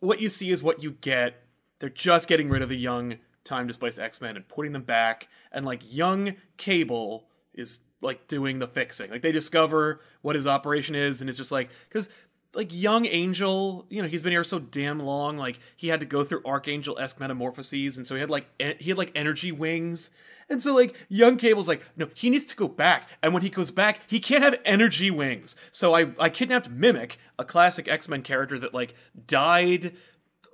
what 0.01 0.21
you 0.21 0.29
see 0.29 0.51
is 0.51 0.63
what 0.63 0.83
you 0.83 0.91
get. 0.91 1.43
They're 1.79 1.89
just 1.89 2.29
getting 2.29 2.51
rid 2.51 2.61
of 2.61 2.69
the 2.69 2.77
young 2.77 3.17
time 3.45 3.67
displaced 3.67 3.99
X 3.99 4.21
Men 4.21 4.37
and 4.37 4.47
putting 4.47 4.73
them 4.73 4.83
back, 4.83 5.29
and 5.51 5.65
like 5.65 5.81
young 5.91 6.35
Cable 6.59 7.29
is 7.55 7.81
like 8.03 8.29
doing 8.29 8.59
the 8.59 8.69
fixing. 8.69 9.11
Like 9.11 9.23
they 9.23 9.33
discover 9.33 10.03
what 10.21 10.37
his 10.37 10.47
operation 10.47 10.95
is, 10.95 11.23
and 11.23 11.31
it's 11.31 11.39
just 11.39 11.51
like 11.51 11.71
because 11.89 12.11
like 12.55 12.69
young 12.73 13.07
Angel, 13.07 13.87
you 13.91 14.03
know, 14.03 14.09
he's 14.09 14.23
been 14.23 14.33
here 14.33 14.45
so 14.45 14.59
damn 14.59 15.01
long. 15.01 15.37
Like 15.37 15.59
he 15.77 15.89
had 15.89 16.01
to 16.01 16.07
go 16.07 16.25
through 16.25 16.43
Archangel 16.45 16.99
esque 16.99 17.21
metamorphoses, 17.21 17.97
and 17.97 18.07
so 18.07 18.15
he 18.15 18.21
had 18.21 18.31
like 18.31 18.47
he 18.59 18.91
had 18.91 18.99
like 18.99 19.13
energy 19.15 19.53
wings. 19.53 20.11
And 20.49 20.63
so, 20.63 20.75
like, 20.75 20.95
young 21.09 21.39
Cable's 21.39 21.67
like, 21.67 21.85
no, 21.97 22.09
he 22.15 22.31
needs 22.31 22.45
to 22.45 22.55
go 22.55 22.69
back. 22.69 23.09
And 23.21 23.35
when 23.35 23.43
he 23.43 23.49
goes 23.49 23.73
back, 23.73 24.01
he 24.07 24.21
can't 24.21 24.45
have 24.45 24.61
energy 24.65 25.11
wings. 25.11 25.57
So 25.73 25.95
I, 25.95 26.13
I 26.21 26.31
kidnapped 26.31 26.71
Mimic, 26.71 27.17
a 27.37 27.45
classic 27.45 27.89
X 27.89 28.09
Men 28.09 28.23
character 28.23 28.57
that, 28.61 28.73
like, 28.73 28.95
died 29.27 29.97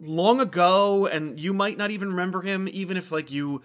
long 0.00 0.40
ago. 0.40 1.06
And 1.06 1.38
you 1.38 1.52
might 1.52 1.76
not 1.76 1.90
even 1.90 2.08
remember 2.08 2.40
him, 2.40 2.68
even 2.72 2.96
if, 2.96 3.12
like, 3.12 3.30
you 3.30 3.60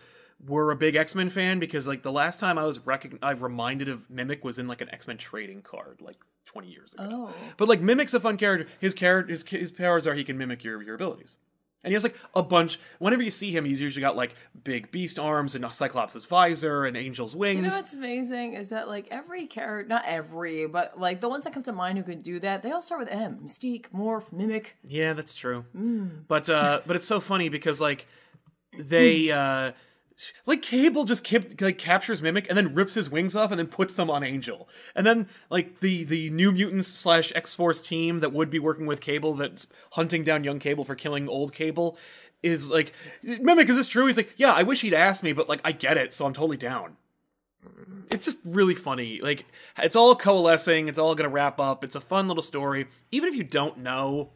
were 0.45 0.69
a 0.69 0.75
big 0.75 0.97
X 0.97 1.15
Men 1.15 1.29
fan, 1.29 1.59
because, 1.59 1.87
like, 1.87 2.03
the 2.03 2.11
last 2.11 2.41
time 2.41 2.57
I 2.57 2.65
was 2.65 2.79
recog- 2.79 3.19
I 3.21 3.31
reminded 3.31 3.87
of 3.87 4.09
Mimic 4.09 4.43
was 4.43 4.59
in, 4.59 4.67
like, 4.67 4.81
an 4.81 4.89
X 4.89 5.07
Men 5.07 5.17
trading 5.17 5.61
card, 5.61 6.01
like, 6.01 6.17
20 6.47 6.67
years 6.69 6.93
ago. 6.93 7.29
Oh. 7.29 7.33
But 7.57 7.67
like 7.67 7.81
Mimic's 7.81 8.13
a 8.13 8.19
fun 8.19 8.37
character. 8.37 8.67
His 8.79 8.93
character, 8.93 9.29
his, 9.29 9.43
his 9.43 9.71
powers 9.71 10.07
are 10.07 10.15
he 10.15 10.23
can 10.23 10.37
mimic 10.37 10.63
your 10.63 10.81
your 10.81 10.95
abilities, 10.95 11.37
and 11.83 11.91
he 11.91 11.93
has 11.93 12.03
like 12.03 12.15
a 12.33 12.41
bunch. 12.41 12.79
Whenever 12.99 13.21
you 13.21 13.29
see 13.29 13.51
him, 13.51 13.65
he's 13.65 13.79
usually 13.79 14.01
got 14.01 14.15
like 14.15 14.33
big 14.63 14.89
beast 14.89 15.19
arms 15.19 15.53
and 15.53 15.63
a 15.63 15.71
Cyclops' 15.71 16.25
visor 16.25 16.85
and 16.85 16.97
Angel's 16.97 17.35
wings. 17.35 17.57
You 17.57 17.61
know 17.63 17.75
what's 17.75 17.93
amazing 17.93 18.53
is 18.53 18.69
that 18.69 18.87
like 18.87 19.07
every 19.11 19.45
character, 19.45 19.87
not 19.87 20.03
every, 20.05 20.65
but 20.67 20.99
like 20.99 21.21
the 21.21 21.29
ones 21.29 21.43
that 21.43 21.53
come 21.53 21.63
to 21.63 21.73
mind 21.73 21.97
who 21.97 22.03
could 22.03 22.23
do 22.23 22.39
that, 22.39 22.63
they 22.63 22.71
all 22.71 22.81
start 22.81 23.01
with 23.01 23.09
M: 23.09 23.39
Mystique, 23.39 23.89
Morph, 23.93 24.31
Mimic. 24.31 24.77
yeah, 24.83 25.13
that's 25.13 25.35
true. 25.35 25.65
Mm. 25.75 26.23
But 26.27 26.49
uh, 26.49 26.81
but 26.87 26.95
it's 26.95 27.07
so 27.07 27.19
funny 27.19 27.49
because 27.49 27.79
like 27.79 28.07
they 28.79 29.29
uh. 29.31 29.73
Like 30.45 30.61
Cable 30.61 31.03
just 31.03 31.23
kept, 31.23 31.61
like 31.61 31.77
captures 31.77 32.21
Mimic 32.21 32.47
and 32.49 32.57
then 32.57 32.73
rips 32.73 32.95
his 32.95 33.09
wings 33.09 33.35
off 33.35 33.51
and 33.51 33.59
then 33.59 33.67
puts 33.67 33.93
them 33.93 34.09
on 34.09 34.23
Angel, 34.23 34.67
and 34.95 35.05
then 35.05 35.27
like 35.49 35.79
the 35.79 36.03
the 36.03 36.29
New 36.31 36.51
Mutants 36.51 36.87
slash 36.87 37.31
X 37.35 37.53
Force 37.53 37.81
team 37.81 38.19
that 38.21 38.33
would 38.33 38.49
be 38.49 38.59
working 38.59 38.87
with 38.87 38.99
Cable 38.99 39.35
that's 39.35 39.67
hunting 39.91 40.23
down 40.23 40.43
young 40.43 40.59
Cable 40.59 40.83
for 40.83 40.95
killing 40.95 41.29
old 41.29 41.53
Cable 41.53 41.97
is 42.41 42.71
like 42.71 42.93
Mimic. 43.21 43.69
Is 43.69 43.77
this 43.77 43.87
true? 43.87 44.07
He's 44.07 44.17
like, 44.17 44.33
yeah. 44.37 44.53
I 44.53 44.63
wish 44.63 44.81
he'd 44.81 44.93
asked 44.93 45.23
me, 45.23 45.33
but 45.33 45.49
like 45.49 45.61
I 45.63 45.71
get 45.71 45.97
it, 45.97 46.13
so 46.13 46.25
I'm 46.25 46.33
totally 46.33 46.57
down. 46.57 46.97
It's 48.09 48.25
just 48.25 48.39
really 48.45 48.75
funny. 48.75 49.19
Like 49.21 49.45
it's 49.77 49.95
all 49.95 50.15
coalescing. 50.15 50.87
It's 50.87 50.97
all 50.99 51.13
gonna 51.13 51.29
wrap 51.29 51.59
up. 51.59 51.83
It's 51.83 51.95
a 51.95 52.01
fun 52.01 52.27
little 52.27 52.43
story. 52.43 52.87
Even 53.11 53.29
if 53.29 53.35
you 53.35 53.43
don't 53.43 53.79
know, 53.79 54.29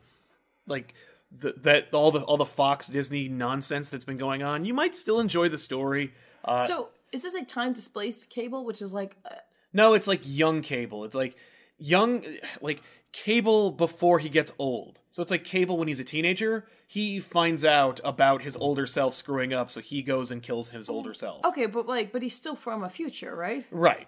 like 0.67 0.93
the, 1.37 1.53
that 1.57 1.93
all 1.93 2.11
the 2.11 2.21
all 2.21 2.37
the 2.37 2.45
Fox 2.45 2.87
Disney 2.87 3.27
nonsense 3.27 3.89
that's 3.89 4.05
been 4.05 4.17
going 4.17 4.43
on, 4.43 4.65
you 4.65 4.73
might 4.73 4.95
still 4.95 5.19
enjoy 5.19 5.49
the 5.49 5.57
story. 5.57 6.13
Uh, 6.43 6.67
so 6.67 6.89
is 7.11 7.23
this 7.23 7.35
a 7.35 7.43
time 7.43 7.73
displaced 7.73 8.29
cable, 8.29 8.65
which 8.65 8.81
is 8.81 8.93
like 8.93 9.15
uh, 9.25 9.35
no, 9.73 9.93
it's 9.93 10.07
like 10.07 10.21
young 10.23 10.61
Cable. 10.61 11.05
It's 11.05 11.15
like 11.15 11.35
young, 11.77 12.23
like 12.61 12.81
Cable 13.13 13.71
before 13.71 14.19
he 14.19 14.29
gets 14.29 14.53
old. 14.57 15.01
So 15.11 15.21
it's 15.21 15.31
like 15.31 15.43
Cable 15.43 15.77
when 15.77 15.87
he's 15.87 15.99
a 15.99 16.05
teenager. 16.05 16.65
He 16.87 17.19
finds 17.19 17.63
out 17.63 18.01
about 18.03 18.41
his 18.41 18.57
older 18.57 18.85
self 18.85 19.15
screwing 19.15 19.53
up, 19.53 19.71
so 19.71 19.79
he 19.79 20.01
goes 20.01 20.31
and 20.31 20.41
kills 20.41 20.69
his 20.69 20.89
older 20.89 21.13
self. 21.13 21.45
okay, 21.45 21.65
but 21.65 21.87
like, 21.87 22.11
but 22.11 22.21
he's 22.21 22.35
still 22.35 22.55
from 22.55 22.83
a 22.83 22.89
future, 22.89 23.35
right? 23.35 23.65
Right. 23.71 24.07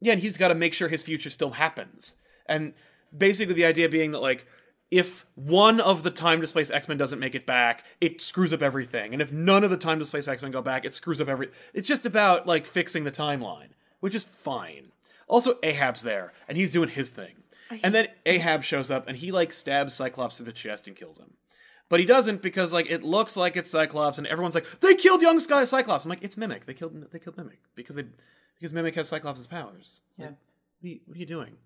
Yeah, 0.00 0.14
and 0.14 0.22
he's 0.22 0.36
got 0.36 0.48
to 0.48 0.54
make 0.54 0.74
sure 0.74 0.88
his 0.88 1.02
future 1.02 1.30
still 1.30 1.52
happens. 1.52 2.16
And 2.46 2.72
basically, 3.16 3.54
the 3.54 3.66
idea 3.66 3.88
being 3.88 4.12
that, 4.12 4.20
like, 4.20 4.46
if 4.92 5.24
one 5.36 5.80
of 5.80 6.02
the 6.02 6.10
time 6.10 6.42
displaced 6.42 6.70
X 6.70 6.86
Men 6.86 6.98
doesn't 6.98 7.18
make 7.18 7.34
it 7.34 7.46
back, 7.46 7.82
it 8.02 8.20
screws 8.20 8.52
up 8.52 8.60
everything. 8.60 9.14
And 9.14 9.22
if 9.22 9.32
none 9.32 9.64
of 9.64 9.70
the 9.70 9.78
time 9.78 9.98
displaced 9.98 10.28
X 10.28 10.42
Men 10.42 10.50
go 10.50 10.60
back, 10.60 10.84
it 10.84 10.92
screws 10.92 11.18
up 11.18 11.28
every. 11.28 11.48
It's 11.72 11.88
just 11.88 12.04
about, 12.04 12.46
like, 12.46 12.66
fixing 12.66 13.04
the 13.04 13.10
timeline, 13.10 13.70
which 14.00 14.14
is 14.14 14.22
fine. 14.22 14.92
Also, 15.28 15.54
Ahab's 15.62 16.02
there, 16.02 16.34
and 16.46 16.58
he's 16.58 16.72
doing 16.72 16.90
his 16.90 17.08
thing. 17.08 17.36
And 17.82 17.94
then 17.94 18.08
Ahab 18.26 18.64
shows 18.64 18.90
up, 18.90 19.08
and 19.08 19.16
he, 19.16 19.32
like, 19.32 19.54
stabs 19.54 19.94
Cyclops 19.94 20.36
through 20.36 20.44
the 20.44 20.52
chest 20.52 20.86
and 20.86 20.94
kills 20.94 21.18
him. 21.18 21.32
But 21.88 22.00
he 22.00 22.04
doesn't 22.04 22.42
because 22.42 22.72
like 22.72 22.90
it 22.90 23.02
looks 23.02 23.34
like 23.34 23.56
it's 23.56 23.70
Cyclops, 23.70 24.18
and 24.18 24.26
everyone's 24.26 24.54
like, 24.54 24.80
"They 24.80 24.94
killed 24.94 25.22
young 25.22 25.40
Sky 25.40 25.64
Cyclops." 25.64 26.04
I'm 26.04 26.10
like, 26.10 26.22
"It's 26.22 26.36
Mimic. 26.36 26.66
They 26.66 26.74
killed. 26.74 27.10
They 27.10 27.18
killed 27.18 27.36
Mimic 27.38 27.60
because 27.74 27.96
they 27.96 28.04
because 28.56 28.72
Mimic 28.72 28.94
has 28.94 29.08
Cyclops' 29.08 29.46
powers." 29.46 30.00
Yeah. 30.16 30.26
What 30.26 30.34
are 30.84 30.88
you, 30.88 31.00
what 31.06 31.16
are 31.16 31.20
you 31.20 31.26
doing? 31.26 31.56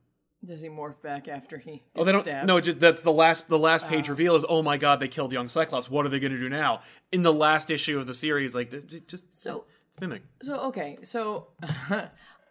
Does 0.45 0.61
he 0.61 0.69
morph 0.69 1.01
back 1.03 1.27
after 1.29 1.59
he? 1.59 1.83
Oh, 1.97 2.05
they 2.05 2.13
don't. 2.13 2.23
stabbed? 2.23 2.47
No, 2.47 2.61
just 2.61 2.79
that's 2.79 3.03
the 3.03 3.13
last. 3.13 3.49
The 3.49 3.59
last 3.59 3.89
page 3.89 4.09
reveal 4.09 4.37
is, 4.37 4.45
"Oh 4.49 4.63
my 4.63 4.77
God, 4.77 5.01
they 5.01 5.09
killed 5.09 5.33
young 5.33 5.49
Cyclops. 5.49 5.91
What 5.91 6.07
are 6.07 6.09
they 6.09 6.21
going 6.21 6.33
to 6.33 6.39
do 6.39 6.49
now?" 6.49 6.83
In 7.11 7.23
the 7.23 7.33
last 7.33 7.71
issue 7.71 7.99
of 7.99 8.07
the 8.07 8.15
series, 8.15 8.55
like 8.55 8.71
just 9.09 9.35
So 9.35 9.65
it's 9.89 10.01
Mimic. 10.01 10.23
so 10.43 10.57
okay, 10.67 10.99
so 11.03 11.49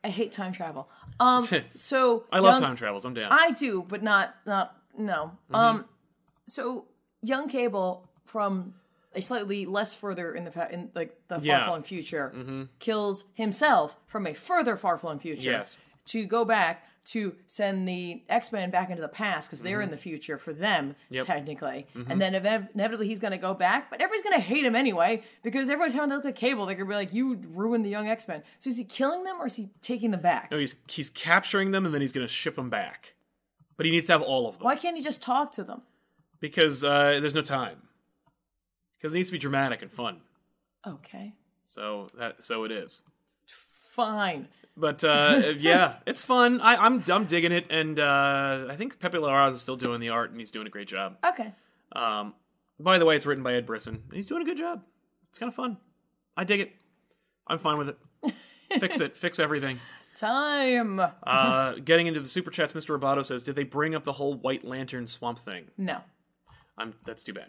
I 0.04 0.10
hate 0.10 0.32
time 0.32 0.52
travel. 0.52 0.90
Um, 1.20 1.48
so 1.76 2.26
I 2.32 2.40
love 2.40 2.54
young- 2.56 2.62
time 2.62 2.76
travels. 2.76 3.06
I'm 3.06 3.14
down. 3.14 3.32
I 3.32 3.52
do, 3.52 3.86
but 3.88 4.04
not 4.04 4.36
not 4.46 4.76
no. 4.98 5.32
Mm-hmm. 5.52 5.56
Um, 5.56 5.86
so 6.48 6.88
young 7.22 7.48
Cable 7.48 8.06
from 8.26 8.74
a 9.14 9.22
slightly 9.22 9.66
less 9.66 9.94
further 9.94 10.34
in 10.34 10.44
the 10.44 10.52
fa- 10.52 10.68
in 10.72 10.90
like 10.96 11.16
the 11.30 11.40
Yeah. 11.40 11.54
Mm-hmm. 11.54 11.60
far 11.62 11.68
flung 11.70 11.84
future 11.84 12.68
kills 12.80 13.24
himself 13.36 13.98
from 14.08 14.28
a 14.28 14.34
further 14.34 14.76
far 14.76 14.98
flung 14.98 15.20
future. 15.20 15.52
Yes. 15.52 15.80
To 16.08 16.26
go 16.26 16.44
back 16.46 16.84
to 17.06 17.36
send 17.46 17.88
the 17.88 18.24
X 18.30 18.52
Men 18.52 18.72
back 18.72 18.90
into 18.90 19.02
the 19.02 19.08
past 19.08 19.48
because 19.50 19.62
they're 19.62 19.82
in 19.82 19.92
the 19.92 19.98
future 19.98 20.38
for 20.38 20.54
them 20.54 20.96
Mm-hmm. 21.06 21.14
Yep. 21.16 21.24
Mm-hmm. 21.24 21.32
technically, 21.34 21.86
and 22.10 22.20
then 22.22 22.34
inev- 22.34 22.70
inevitably 22.74 23.08
he's 23.08 23.20
going 23.20 23.32
to 23.32 23.38
go 23.38 23.54
back, 23.54 23.90
but 23.92 24.02
everybody's 24.02 24.24
going 24.24 24.36
to 24.38 24.42
hate 24.44 24.66
him 24.66 24.76
anyway 24.76 25.22
because 25.44 25.70
every 25.70 25.92
time 25.92 26.10
they 26.10 26.16
look 26.16 26.26
at 26.26 26.36
Cable, 26.36 26.66
they're 26.66 26.76
going 26.76 26.88
to 26.88 26.92
be 26.92 26.96
like, 26.96 27.14
"You 27.14 27.36
ruined 27.54 27.86
the 27.86 27.90
young 27.90 28.08
X 28.10 28.28
Men." 28.28 28.42
So 28.58 28.70
is 28.70 28.78
he 28.78 28.84
killing 28.84 29.24
them 29.24 29.38
or 29.40 29.46
is 29.48 29.56
he 29.56 29.70
taking 29.82 30.12
them 30.12 30.22
back? 30.22 30.50
no, 30.52 30.58
he's 30.58 30.76
he's 30.88 31.10
capturing 31.12 31.72
them 31.72 31.86
and 31.86 31.94
then 31.94 32.02
he's 32.02 32.12
going 32.12 32.26
to 32.26 32.32
ship 32.34 32.56
them 32.56 32.70
back. 32.70 33.14
But 33.78 33.86
he 33.86 33.92
needs 33.92 34.06
to 34.08 34.14
have 34.14 34.22
all 34.22 34.48
of 34.48 34.58
them 34.58 34.64
Why 34.66 34.76
can't 34.76 34.96
he 34.98 35.04
just 35.04 35.22
talk 35.22 35.52
to 35.54 35.64
them? 35.64 35.82
because 36.40 36.84
uh, 36.84 37.20
there's 37.22 37.36
no 37.36 37.42
time. 37.42 37.78
Because 38.98 39.14
it 39.14 39.18
needs 39.18 39.30
to 39.30 39.34
be 39.34 39.38
dramatic 39.40 39.82
and 39.82 39.92
fun. 39.92 40.22
Okay. 40.88 41.34
So 41.68 42.08
that 42.18 42.44
so 42.44 42.64
it 42.64 42.72
is. 42.72 43.04
Fine. 43.96 44.48
But 44.78 45.04
uh, 45.04 45.54
yeah, 45.60 45.96
it's 46.06 46.22
fun. 46.22 46.60
I, 46.62 46.76
I'm 46.76 47.04
I'm 47.10 47.26
digging 47.26 47.52
it, 47.54 47.68
and 47.70 47.98
uh, 48.00 48.68
I 48.70 48.76
think 48.76 49.00
Pepe 49.00 49.18
Larraz 49.18 49.54
is 49.54 49.62
still 49.62 49.78
doing 49.78 50.00
the 50.02 50.10
art, 50.10 50.32
and 50.32 50.40
he's 50.40 50.52
doing 50.52 50.68
a 50.68 50.70
great 50.70 50.88
job. 50.90 51.18
Okay. 51.26 51.54
Um, 51.94 52.34
by 52.80 52.98
the 53.00 53.06
way, 53.06 53.16
it's 53.16 53.26
written 53.26 53.44
by 53.44 53.54
Ed 53.54 53.66
Brisson. 53.66 53.96
and 54.06 54.14
He's 54.14 54.26
doing 54.26 54.42
a 54.42 54.46
good 54.46 54.58
job. 54.58 54.82
It's 55.30 55.40
kind 55.40 55.48
of 55.50 55.56
fun. 55.56 55.78
I 56.36 56.44
dig 56.44 56.60
it. 56.60 56.74
I'm 57.48 57.58
fine 57.60 57.78
with 57.78 57.90
it. 57.90 58.34
Fix 58.80 59.00
it. 59.00 59.16
Fix 59.16 59.40
everything. 59.40 59.80
Time. 60.18 61.00
Uh, 61.24 61.74
getting 61.84 62.08
into 62.08 62.20
the 62.20 62.28
super 62.28 62.52
chats, 62.52 62.74
Mr. 62.74 62.98
Roboto 63.00 63.24
says, 63.24 63.44
"Did 63.44 63.56
they 63.56 63.64
bring 63.64 63.96
up 63.96 64.04
the 64.04 64.14
whole 64.14 64.34
White 64.34 64.66
Lantern 64.66 65.08
swamp 65.08 65.40
thing?" 65.40 65.66
No. 65.78 66.00
I'm. 66.78 66.94
That's 67.06 67.24
too 67.24 67.34
bad. 67.34 67.48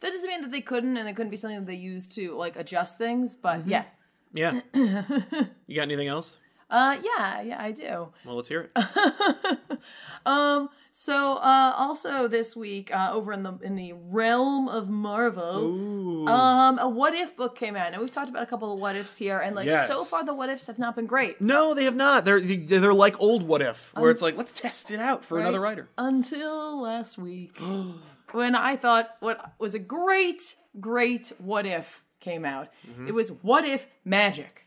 That 0.00 0.10
doesn't 0.10 0.28
mean 0.28 0.42
that 0.42 0.52
they 0.52 0.60
couldn't 0.60 0.96
and 0.96 1.08
it 1.08 1.16
couldn't 1.16 1.30
be 1.30 1.36
something 1.36 1.58
that 1.60 1.66
they 1.66 1.74
used 1.74 2.14
to 2.16 2.34
like 2.36 2.56
adjust 2.56 2.98
things, 2.98 3.34
but 3.36 3.60
Mm-hmm. 3.60 3.70
yeah. 3.70 3.84
Yeah. 4.32 4.60
you 4.74 5.76
got 5.76 5.82
anything 5.82 6.08
else? 6.08 6.38
Uh 6.70 6.98
yeah, 7.02 7.40
yeah, 7.40 7.62
I 7.62 7.72
do. 7.72 8.08
Well, 8.26 8.36
let's 8.36 8.48
hear 8.48 8.70
it. 8.76 9.58
Um 10.26 10.68
so 10.90 11.36
uh 11.36 11.72
also 11.76 12.28
this 12.28 12.54
week 12.56 12.94
uh 12.94 13.10
over 13.12 13.32
in 13.32 13.42
the 13.42 13.56
in 13.62 13.76
the 13.76 13.92
realm 13.94 14.68
of 14.68 14.90
Marvel 14.90 15.58
Ooh. 15.64 16.26
um 16.26 16.78
a 16.78 16.88
what 16.88 17.14
if 17.14 17.36
book 17.36 17.56
came 17.56 17.76
out. 17.76 17.92
And 17.92 18.00
we've 18.02 18.10
talked 18.10 18.28
about 18.28 18.42
a 18.42 18.46
couple 18.46 18.72
of 18.74 18.80
what 18.80 18.96
ifs 18.96 19.16
here 19.16 19.38
and 19.38 19.56
like 19.56 19.66
Yes. 19.66 19.86
so 19.88 20.04
far 20.04 20.24
the 20.24 20.34
what 20.34 20.50
ifs 20.50 20.66
have 20.66 20.78
not 20.78 20.94
been 20.96 21.06
great. 21.06 21.40
no, 21.40 21.72
they 21.74 21.84
have 21.84 21.96
not. 21.96 22.24
They're 22.26 22.40
they're 22.40 22.92
like 22.92 23.18
old 23.20 23.42
What 23.44 23.62
If, 23.62 23.94
where 23.94 24.10
it's 24.10 24.20
like, 24.20 24.36
let's 24.36 24.52
test 24.52 24.90
it 24.90 25.00
out 25.00 25.24
for 25.24 25.38
another 25.38 25.60
writer. 25.60 25.88
Until 25.96 26.82
last 26.82 27.16
week 27.16 27.58
when 28.32 28.54
I 28.54 28.76
thought 28.76 29.08
what 29.20 29.52
was 29.58 29.74
a 29.74 29.78
great 29.78 30.54
great 30.80 31.32
what 31.38 31.64
if 31.64 32.04
came 32.28 32.44
out. 32.44 32.68
Mm-hmm. 32.88 33.08
It 33.08 33.14
was 33.14 33.30
what 33.42 33.64
if 33.64 33.86
magic. 34.04 34.66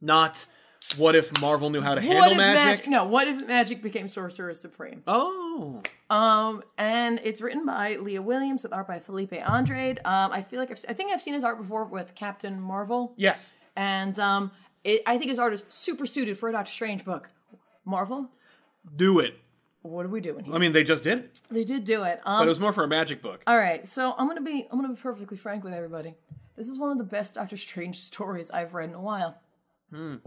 Not 0.00 0.46
what 0.96 1.14
if 1.14 1.38
Marvel 1.42 1.68
knew 1.68 1.82
how 1.82 1.94
to 1.94 2.00
What 2.00 2.10
handle 2.16 2.30
if 2.32 2.36
magic? 2.38 2.88
No, 2.88 3.04
what 3.04 3.28
if 3.28 3.46
magic 3.46 3.82
became 3.82 4.08
Sorcerer 4.08 4.54
Supreme? 4.54 5.02
Oh. 5.06 5.78
Um, 6.08 6.62
and 6.78 7.20
it's 7.22 7.42
written 7.42 7.66
by 7.66 7.96
Leah 7.96 8.22
Williams 8.22 8.62
with 8.62 8.72
art 8.72 8.88
by 8.88 8.98
Felipe 8.98 9.32
Andrade. 9.34 10.00
Um, 10.06 10.32
I 10.32 10.40
feel 10.42 10.58
like 10.58 10.70
I've, 10.70 10.82
I 10.88 10.94
think 10.94 11.12
I've 11.12 11.20
seen 11.20 11.34
his 11.34 11.44
art 11.44 11.58
before 11.58 11.84
with 11.84 12.14
Captain 12.14 12.58
Marvel, 12.60 13.12
Yes. 13.16 13.54
and 13.76 14.18
um, 14.18 14.50
it, 14.82 15.02
I 15.06 15.18
think 15.18 15.28
his 15.28 15.38
art 15.38 15.52
is 15.52 15.62
super 15.68 16.06
suited 16.06 16.38
for 16.38 16.48
a 16.48 16.52
Doctor 16.52 16.72
Strange 16.72 17.04
book. 17.04 17.28
Marvel, 17.84 18.28
Do 18.96 19.20
it. 19.20 19.34
what 19.82 20.06
are 20.06 20.08
we 20.08 20.20
doing 20.22 20.44
here? 20.46 20.54
I 20.54 20.58
mean, 20.58 20.72
they 20.72 20.82
just 20.82 21.04
did 21.04 21.18
it, 21.18 21.40
they 21.50 21.62
did 21.64 21.84
do 21.84 22.02
it. 22.04 22.20
but 22.24 22.30
Um, 22.30 22.46
it 22.46 22.48
was 22.48 22.58
more 22.58 22.72
for 22.72 22.84
a 22.84 22.88
magic 22.88 23.20
book. 23.22 23.42
all 23.46 23.56
right, 23.58 23.86
so 23.86 24.14
I'm 24.16 24.26
gonna 24.26 24.40
be 24.40 24.66
I'm 24.70 24.80
gonna 24.80 24.94
be 24.94 25.00
perfectly 25.00 25.36
frank 25.36 25.62
with 25.62 25.74
everybody. 25.74 26.14
This 26.56 26.68
is 26.68 26.78
one 26.78 26.90
of 26.90 26.98
the 26.98 27.04
best 27.04 27.34
Doctor 27.36 27.56
Strange 27.56 27.98
stories 28.00 28.50
I've 28.50 28.74
read 28.74 28.88
in 28.90 28.94
a 28.94 29.00
while. 29.00 29.40
I'm 29.92 30.20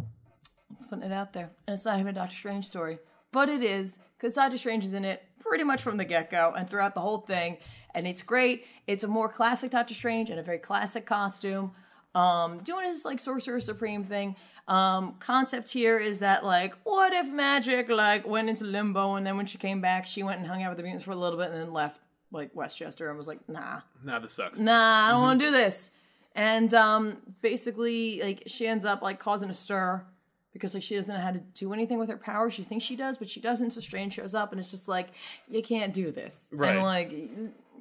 putting 0.89 1.05
it 1.05 1.11
out 1.13 1.33
there, 1.33 1.51
and 1.67 1.75
it's 1.75 1.85
not 1.85 1.95
even 1.99 2.07
a 2.09 2.13
Doctor 2.13 2.35
Strange 2.35 2.65
story, 2.67 2.99
but 3.31 3.49
it 3.49 3.63
is 3.63 3.99
because 4.17 4.33
Doctor 4.33 4.57
Strange 4.57 4.83
is 4.85 4.93
in 4.93 5.05
it 5.05 5.23
pretty 5.39 5.63
much 5.63 5.81
from 5.81 5.97
the 5.97 6.05
get 6.05 6.29
go 6.29 6.53
and 6.57 6.69
throughout 6.69 6.93
the 6.95 7.01
whole 7.01 7.19
thing, 7.19 7.57
and 7.95 8.07
it's 8.07 8.23
great. 8.23 8.65
It's 8.87 9.03
a 9.03 9.07
more 9.07 9.29
classic 9.29 9.71
Doctor 9.71 9.93
Strange 9.93 10.29
in 10.29 10.39
a 10.39 10.43
very 10.43 10.57
classic 10.59 11.05
costume, 11.05 11.71
um, 12.15 12.59
doing 12.63 12.85
his 12.85 13.05
like 13.05 13.19
Sorcerer 13.19 13.59
Supreme 13.59 14.03
thing. 14.03 14.35
Um, 14.67 15.15
concept 15.19 15.69
here 15.69 15.97
is 15.99 16.19
that 16.19 16.45
like, 16.45 16.75
what 16.83 17.11
if 17.13 17.29
magic 17.31 17.89
like 17.89 18.27
went 18.27 18.49
into 18.49 18.65
limbo, 18.65 19.15
and 19.15 19.25
then 19.25 19.37
when 19.37 19.45
she 19.45 19.57
came 19.57 19.79
back, 19.81 20.05
she 20.05 20.23
went 20.23 20.39
and 20.39 20.47
hung 20.47 20.63
out 20.63 20.69
with 20.71 20.77
the 20.77 20.83
mutants 20.83 21.03
for 21.05 21.11
a 21.11 21.15
little 21.15 21.37
bit, 21.37 21.51
and 21.51 21.61
then 21.61 21.71
left 21.73 21.99
like 22.31 22.49
Westchester 22.55 23.09
and 23.09 23.17
was 23.17 23.27
like, 23.27 23.47
nah, 23.47 23.81
Nah, 24.03 24.19
this 24.19 24.33
sucks. 24.33 24.59
nah, 24.59 25.07
I 25.07 25.11
don't 25.11 25.21
want 25.21 25.39
to 25.39 25.45
do 25.45 25.51
this. 25.51 25.91
And 26.35 26.73
um, 26.73 27.17
basically, 27.41 28.21
like 28.21 28.43
she 28.47 28.67
ends 28.67 28.85
up 28.85 29.01
like 29.01 29.19
causing 29.19 29.49
a 29.49 29.53
stir 29.53 30.03
because 30.51 30.73
like 30.73 30.83
she 30.83 30.95
doesn't 30.95 31.13
know 31.13 31.21
how 31.21 31.31
to 31.31 31.39
do 31.39 31.73
anything 31.73 31.99
with 31.99 32.09
her 32.09 32.17
power. 32.17 32.49
She 32.49 32.63
thinks 32.63 32.85
she 32.85 32.95
does, 32.95 33.17
but 33.17 33.29
she 33.29 33.39
doesn't. 33.39 33.71
So 33.71 33.81
Strange 33.81 34.13
shows 34.13 34.33
up, 34.33 34.51
and 34.51 34.59
it's 34.59 34.71
just 34.71 34.87
like 34.87 35.09
you 35.47 35.61
can't 35.61 35.93
do 35.93 36.11
this. 36.11 36.49
Right. 36.51 36.75
And 36.75 36.83
like 36.83 37.11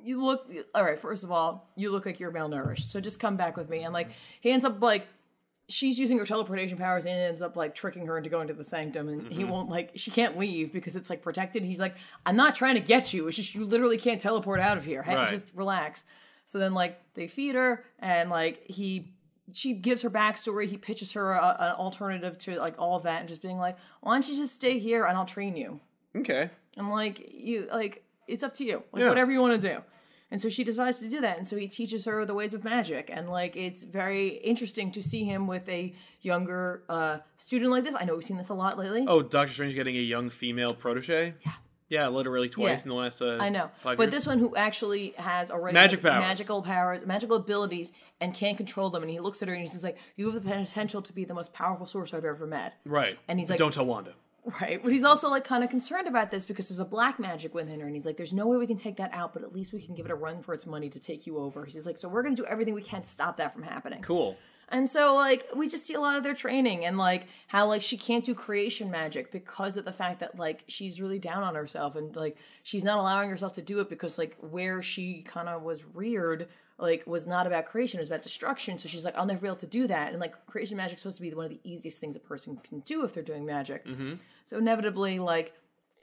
you 0.04 0.22
look, 0.24 0.50
all 0.74 0.84
right. 0.84 0.98
First 0.98 1.24
of 1.24 1.32
all, 1.32 1.70
you 1.76 1.90
look 1.90 2.04
like 2.06 2.20
you're 2.20 2.32
malnourished. 2.32 2.90
So 2.90 3.00
just 3.00 3.18
come 3.18 3.36
back 3.36 3.56
with 3.56 3.70
me. 3.70 3.84
And 3.84 3.94
like 3.94 4.10
he 4.40 4.50
ends 4.50 4.64
up 4.66 4.82
like 4.82 5.06
she's 5.68 5.98
using 5.98 6.18
her 6.18 6.26
teleportation 6.26 6.76
powers 6.76 7.06
and 7.06 7.14
ends 7.14 7.40
up 7.40 7.56
like 7.56 7.74
tricking 7.74 8.04
her 8.06 8.18
into 8.18 8.28
going 8.28 8.48
to 8.48 8.52
the 8.52 8.64
sanctum 8.64 9.08
and 9.08 9.32
he 9.32 9.44
won't 9.44 9.70
like 9.70 9.92
she 9.94 10.10
can't 10.10 10.36
leave 10.36 10.72
because 10.72 10.96
it's 10.96 11.08
like 11.08 11.22
protected 11.22 11.62
he's 11.62 11.78
like 11.80 11.94
i'm 12.26 12.34
not 12.36 12.54
trying 12.54 12.74
to 12.74 12.80
get 12.80 13.14
you 13.14 13.26
it's 13.28 13.36
just 13.36 13.54
you 13.54 13.64
literally 13.64 13.96
can't 13.96 14.20
teleport 14.20 14.58
out 14.60 14.76
of 14.76 14.84
here 14.84 15.02
hey 15.04 15.14
Right. 15.14 15.28
just 15.28 15.46
relax 15.54 16.04
so 16.44 16.58
then 16.58 16.74
like 16.74 17.00
they 17.14 17.26
feed 17.28 17.54
her 17.54 17.84
and 17.98 18.30
like 18.30 18.64
he 18.66 19.12
she 19.52 19.72
gives 19.74 20.02
her 20.02 20.10
backstory 20.10 20.66
he 20.66 20.76
pitches 20.76 21.12
her 21.12 21.32
a, 21.32 21.56
an 21.60 21.72
alternative 21.72 22.38
to 22.38 22.58
like 22.58 22.74
all 22.78 22.96
of 22.96 23.02
that 23.02 23.20
and 23.20 23.28
just 23.28 23.42
being 23.42 23.58
like 23.58 23.76
why 24.00 24.14
don't 24.14 24.28
you 24.28 24.36
just 24.36 24.54
stay 24.54 24.78
here 24.78 25.04
and 25.04 25.16
i'll 25.18 25.24
train 25.26 25.56
you 25.56 25.80
Okay. 26.14 26.50
I'm 26.76 26.90
like, 26.90 27.30
you 27.32 27.68
like 27.72 28.04
it's 28.28 28.44
up 28.44 28.54
to 28.56 28.64
you. 28.64 28.82
Like 28.92 29.02
Yeah. 29.02 29.08
whatever 29.08 29.32
you 29.32 29.40
want 29.40 29.60
to 29.60 29.68
do. 29.74 29.82
And 30.30 30.40
so 30.40 30.50
she 30.50 30.62
decides 30.62 30.98
to 31.00 31.08
do 31.08 31.20
that. 31.22 31.38
And 31.38 31.48
so 31.48 31.56
he 31.56 31.68
teaches 31.68 32.04
her 32.04 32.24
the 32.26 32.34
ways 32.34 32.52
of 32.52 32.64
magic. 32.64 33.10
And 33.10 33.30
like 33.30 33.56
it's 33.56 33.82
very 33.82 34.28
interesting 34.28 34.92
to 34.92 35.02
see 35.02 35.24
him 35.24 35.46
with 35.46 35.66
a 35.70 35.94
younger 36.20 36.82
uh 36.90 37.18
student 37.38 37.70
like 37.70 37.84
this. 37.84 37.94
I 37.98 38.04
know 38.04 38.14
we've 38.14 38.24
seen 38.24 38.36
this 38.36 38.50
a 38.50 38.54
lot 38.54 38.76
lately. 38.76 39.06
Oh, 39.08 39.22
Doctor 39.22 39.52
Strange 39.54 39.74
getting 39.74 39.96
a 39.96 40.00
young 40.00 40.28
female 40.28 40.74
protege. 40.74 41.32
Yeah. 41.46 41.52
Yeah, 41.92 42.08
literally 42.08 42.48
twice 42.48 42.80
Yeah. 42.80 42.82
in 42.84 42.88
the 42.88 42.94
last. 42.94 43.20
Uh, 43.20 43.36
I 43.38 43.50
know. 43.50 43.70
Five 43.82 43.98
But 43.98 44.04
years. 44.04 44.12
this 44.14 44.26
one 44.26 44.38
who 44.38 44.56
actually 44.56 45.10
has 45.18 45.50
already 45.50 45.74
Magic 45.74 46.00
has 46.00 46.10
powers. 46.10 46.22
magical 46.22 46.62
powers, 46.62 47.04
magical 47.06 47.36
abilities, 47.36 47.92
and 48.20 48.32
can't 48.32 48.56
control 48.56 48.88
them. 48.88 49.02
And 49.02 49.10
he 49.10 49.20
looks 49.20 49.42
at 49.42 49.48
her 49.48 49.54
and 49.54 49.62
he 49.62 49.68
says 49.68 49.84
like, 49.84 49.98
You 50.16 50.30
have 50.30 50.42
the 50.42 50.50
potential 50.50 51.02
to 51.02 51.12
be 51.12 51.26
the 51.26 51.34
most 51.34 51.52
powerful 51.52 51.84
sorcerer 51.84 52.18
I've 52.18 52.24
ever 52.24 52.46
met. 52.46 52.74
right. 52.86 53.18
And 53.28 53.38
he's 53.38 53.48
But 53.48 53.54
like- 53.54 53.58
don't 53.58 53.74
tell 53.74 53.84
Wanda. 53.86 54.14
Right. 54.60 54.82
But 54.82 54.90
he's 54.90 55.04
also 55.04 55.28
like 55.28 55.44
kind 55.44 55.62
of 55.62 55.70
concerned 55.70 56.08
about 56.08 56.30
this 56.32 56.46
because 56.46 56.68
there's 56.68 56.80
a 56.80 56.84
black 56.84 57.20
magic 57.20 57.54
within 57.54 57.78
her. 57.78 57.86
And 57.86 57.94
he's 57.94 58.04
like, 58.06 58.16
there's 58.16 58.32
no 58.32 58.46
way 58.48 58.56
we 58.56 58.66
can 58.66 58.76
take 58.76 58.96
that 58.96 59.10
out, 59.12 59.34
but 59.34 59.42
at 59.44 59.52
least 59.54 59.72
we 59.72 59.80
can 59.80 59.94
give 59.94 60.04
it 60.06 60.10
a 60.10 60.16
run 60.16 60.42
for 60.42 60.52
its 60.52 60.66
money 60.66 60.88
to 60.88 60.98
take 60.98 61.28
you 61.28 61.38
over. 61.38 61.64
He's 61.64 61.86
like, 61.86 61.96
so 61.98 62.08
we're 62.08 62.22
going 62.24 62.34
to 62.34 62.42
do 62.42 62.46
everything 62.48 62.74
we 62.74 62.82
can 62.82 63.02
to 63.02 63.06
stop 63.06 63.36
that 63.36 63.52
from 63.52 63.62
happening. 63.62 64.02
Cool. 64.02 64.36
And 64.72 64.88
so 64.88 65.14
like 65.14 65.46
we 65.54 65.68
just 65.68 65.86
see 65.86 65.94
a 65.94 66.00
lot 66.00 66.16
of 66.16 66.22
their 66.22 66.34
training 66.34 66.86
and 66.86 66.96
like 66.96 67.26
how 67.46 67.66
like 67.66 67.82
she 67.82 67.96
can't 67.96 68.24
do 68.24 68.34
creation 68.34 68.90
magic 68.90 69.30
because 69.30 69.76
of 69.76 69.84
the 69.84 69.92
fact 69.92 70.20
that 70.20 70.38
like 70.38 70.64
she's 70.66 71.00
really 71.00 71.18
down 71.18 71.42
on 71.42 71.54
herself 71.54 71.94
and 71.94 72.16
like 72.16 72.38
she's 72.62 72.82
not 72.82 72.98
allowing 72.98 73.28
herself 73.28 73.52
to 73.52 73.62
do 73.62 73.80
it 73.80 73.90
because 73.90 74.16
like 74.16 74.36
where 74.40 74.80
she 74.80 75.22
kind 75.22 75.48
of 75.48 75.62
was 75.62 75.84
reared 75.94 76.48
like 76.78 77.06
was 77.06 77.26
not 77.26 77.46
about 77.46 77.66
creation, 77.66 77.98
it 77.98 78.00
was 78.00 78.08
about 78.08 78.22
destruction. 78.22 78.76
So 78.78 78.88
she's 78.88 79.04
like, 79.04 79.16
I'll 79.16 79.26
never 79.26 79.40
be 79.40 79.46
able 79.46 79.56
to 79.56 79.66
do 79.66 79.86
that. 79.86 80.10
And 80.10 80.20
like 80.20 80.34
creation 80.46 80.76
magic 80.76 80.96
is 80.96 81.02
supposed 81.02 81.18
to 81.18 81.22
be 81.22 81.32
one 81.32 81.44
of 81.44 81.50
the 81.52 81.60
easiest 81.62 82.00
things 82.00 82.16
a 82.16 82.20
person 82.20 82.58
can 82.64 82.80
do 82.80 83.04
if 83.04 83.12
they're 83.12 83.22
doing 83.22 83.44
magic. 83.46 83.84
So 84.46 84.58
inevitably 84.58 85.18
like 85.18 85.52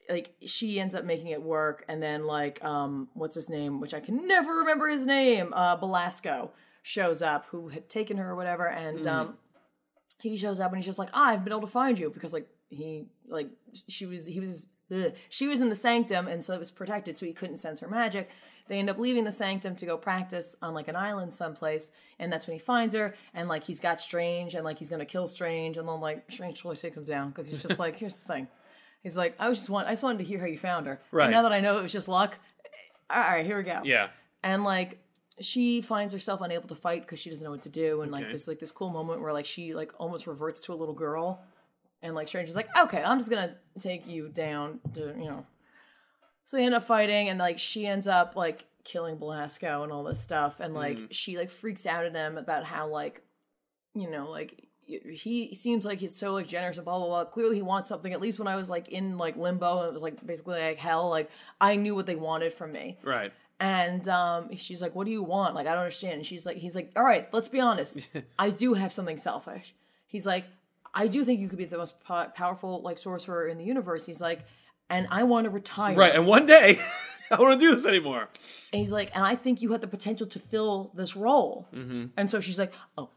like 0.09 0.33
she 0.45 0.79
ends 0.79 0.95
up 0.95 1.05
making 1.05 1.27
it 1.27 1.41
work 1.41 1.85
and 1.87 2.01
then 2.01 2.25
like 2.25 2.63
um 2.63 3.09
what's 3.13 3.35
his 3.35 3.47
name 3.47 3.79
which 3.79 3.93
i 3.93 3.99
can 3.99 4.27
never 4.27 4.53
remember 4.53 4.89
his 4.89 5.05
name 5.05 5.53
uh 5.53 5.75
belasco 5.75 6.49
shows 6.83 7.21
up 7.21 7.45
who 7.49 7.69
had 7.69 7.89
taken 7.89 8.17
her 8.17 8.29
or 8.29 8.35
whatever 8.35 8.67
and 8.67 9.05
um 9.07 9.37
he 10.21 10.35
shows 10.35 10.59
up 10.59 10.71
and 10.71 10.77
he's 10.77 10.85
just 10.85 10.99
like 10.99 11.09
ah 11.13 11.27
i've 11.27 11.43
been 11.43 11.53
able 11.53 11.61
to 11.61 11.67
find 11.67 11.97
you 11.99 12.09
because 12.09 12.33
like 12.33 12.47
he 12.69 13.05
like 13.27 13.49
she 13.87 14.05
was 14.05 14.25
he 14.25 14.39
was 14.39 14.67
ugh. 14.91 15.13
she 15.29 15.47
was 15.47 15.61
in 15.61 15.69
the 15.69 15.75
sanctum 15.75 16.27
and 16.27 16.43
so 16.43 16.53
it 16.53 16.59
was 16.59 16.71
protected 16.71 17.17
so 17.17 17.25
he 17.25 17.33
couldn't 17.33 17.57
sense 17.57 17.79
her 17.79 17.87
magic 17.87 18.29
they 18.67 18.77
end 18.77 18.89
up 18.89 18.99
leaving 18.99 19.23
the 19.23 19.31
sanctum 19.31 19.75
to 19.75 19.85
go 19.85 19.97
practice 19.97 20.55
on 20.61 20.73
like 20.73 20.87
an 20.87 20.95
island 20.95 21.33
someplace 21.33 21.91
and 22.19 22.31
that's 22.31 22.47
when 22.47 22.53
he 22.53 22.59
finds 22.59 22.93
her 22.93 23.15
and 23.33 23.49
like 23.49 23.63
he's 23.63 23.79
got 23.79 23.99
strange 23.99 24.53
and 24.53 24.63
like 24.63 24.77
he's 24.77 24.89
gonna 24.89 25.05
kill 25.05 25.27
strange 25.27 25.77
and 25.77 25.87
then 25.87 25.99
like 25.99 26.23
strange 26.29 26.57
totally 26.57 26.75
takes 26.75 26.97
him 26.97 27.03
down 27.03 27.29
because 27.29 27.49
he's 27.49 27.61
just 27.61 27.79
like 27.79 27.95
here's 27.95 28.15
the 28.15 28.27
thing 28.27 28.47
He's 29.01 29.15
like, 29.15 29.35
I 29.39 29.47
was 29.47 29.59
just 29.59 29.69
want, 29.69 29.87
I 29.87 29.91
just 29.91 30.03
wanted 30.03 30.17
to 30.19 30.23
hear 30.25 30.39
how 30.39 30.45
you 30.45 30.57
found 30.57 30.85
her. 30.87 30.99
Right. 31.11 31.25
And 31.25 31.31
now 31.31 31.43
that 31.43 31.53
I 31.53 31.61
know 31.61 31.77
it 31.77 31.83
was 31.83 31.93
just 31.93 32.07
luck, 32.07 32.37
all 33.09 33.19
right, 33.19 33.45
here 33.45 33.57
we 33.57 33.63
go. 33.63 33.81
Yeah. 33.83 34.09
And 34.43 34.63
like, 34.63 34.99
she 35.41 35.81
finds 35.81 36.13
herself 36.13 36.41
unable 36.41 36.67
to 36.67 36.75
fight 36.75 37.01
because 37.01 37.19
she 37.19 37.29
doesn't 37.29 37.43
know 37.43 37.51
what 37.51 37.63
to 37.63 37.69
do. 37.69 38.01
And 38.01 38.11
like, 38.11 38.23
Okay. 38.23 38.29
there's 38.29 38.47
like 38.47 38.59
this 38.59 38.71
cool 38.71 38.89
moment 38.89 39.21
where 39.21 39.33
like 39.33 39.45
she 39.45 39.73
like 39.73 39.91
almost 39.97 40.27
reverts 40.27 40.61
to 40.61 40.73
a 40.73 40.75
little 40.75 40.93
girl, 40.93 41.41
and 42.01 42.15
like 42.15 42.27
Strange 42.27 42.49
is 42.49 42.55
like, 42.55 42.69
okay, 42.77 43.03
I'm 43.03 43.17
just 43.17 43.29
gonna 43.29 43.55
take 43.79 44.07
you 44.07 44.29
down 44.29 44.79
to 44.93 45.15
you 45.17 45.25
know. 45.25 45.45
So 46.45 46.57
they 46.57 46.65
end 46.65 46.75
up 46.75 46.83
fighting, 46.83 47.29
and 47.29 47.39
like 47.39 47.59
she 47.59 47.85
ends 47.85 48.07
up 48.07 48.35
like 48.35 48.65
killing 48.83 49.17
Belasco 49.17 49.83
and 49.83 49.91
all 49.91 50.03
this 50.03 50.19
stuff, 50.19 50.59
and 50.59 50.73
like 50.73 50.97
mm. 50.97 51.07
she 51.11 51.37
like 51.37 51.49
freaks 51.49 51.85
out 51.85 52.05
at 52.05 52.15
him 52.15 52.37
about 52.37 52.63
how 52.63 52.87
like, 52.87 53.21
you 53.93 54.09
know, 54.09 54.29
like 54.29 54.67
he 54.85 55.53
seems 55.53 55.85
like 55.85 55.99
he's 55.99 56.15
so 56.15 56.33
like 56.33 56.47
generous 56.47 56.77
and 56.77 56.85
blah 56.85 56.97
blah 56.97 57.07
blah. 57.07 57.25
Clearly, 57.25 57.57
he 57.57 57.61
wants 57.61 57.89
something. 57.89 58.11
At 58.11 58.21
least 58.21 58.39
when 58.39 58.47
I 58.47 58.55
was 58.55 58.69
like 58.69 58.87
in 58.87 59.17
like 59.17 59.37
limbo 59.37 59.79
and 59.79 59.87
it 59.87 59.93
was 59.93 60.01
like 60.01 60.25
basically 60.25 60.59
like 60.59 60.79
hell, 60.79 61.09
like 61.09 61.29
I 61.61 61.75
knew 61.75 61.95
what 61.95 62.07
they 62.07 62.15
wanted 62.15 62.53
from 62.53 62.71
me. 62.71 62.97
Right. 63.03 63.31
And 63.59 64.07
um, 64.07 64.55
she's 64.55 64.81
like, 64.81 64.95
"What 64.95 65.05
do 65.05 65.11
you 65.11 65.21
want?" 65.21 65.53
Like 65.53 65.67
I 65.67 65.71
don't 65.71 65.79
understand. 65.79 66.15
And 66.15 66.25
she's 66.25 66.45
like, 66.45 66.57
"He's 66.57 66.75
like, 66.75 66.91
all 66.95 67.03
right, 67.03 67.31
let's 67.33 67.49
be 67.49 67.59
honest. 67.59 67.99
I 68.39 68.51
do 68.51 68.73
have 68.73 68.91
something 68.91 69.17
selfish." 69.17 69.75
He's 70.07 70.25
like, 70.25 70.45
"I 70.93 71.07
do 71.07 71.25
think 71.25 71.41
you 71.41 71.49
could 71.49 71.57
be 71.57 71.65
the 71.65 71.77
most 71.77 71.99
po- 72.01 72.31
powerful 72.33 72.81
like 72.81 72.97
sorcerer 72.97 73.47
in 73.47 73.57
the 73.57 73.65
universe." 73.65 74.05
He's 74.05 74.21
like, 74.21 74.45
"And 74.89 75.07
I 75.11 75.23
want 75.23 75.43
to 75.45 75.49
retire." 75.49 75.95
Right. 75.95 76.15
And 76.15 76.25
one 76.25 76.45
day, 76.45 76.79
I 77.31 77.35
don't 77.35 77.47
want 77.47 77.59
to 77.59 77.65
do 77.65 77.75
this 77.75 77.85
anymore. 77.85 78.29
And 78.71 78.79
he's 78.79 78.93
like, 78.93 79.11
"And 79.13 79.25
I 79.25 79.35
think 79.35 79.61
you 79.61 79.73
have 79.73 79.81
the 79.81 79.87
potential 79.87 80.27
to 80.27 80.39
fill 80.39 80.91
this 80.93 81.17
role." 81.17 81.67
Mm-hmm. 81.73 82.05
And 82.15 82.29
so 82.29 82.39
she's 82.39 82.59
like, 82.59 82.73
"Oh." 82.97 83.09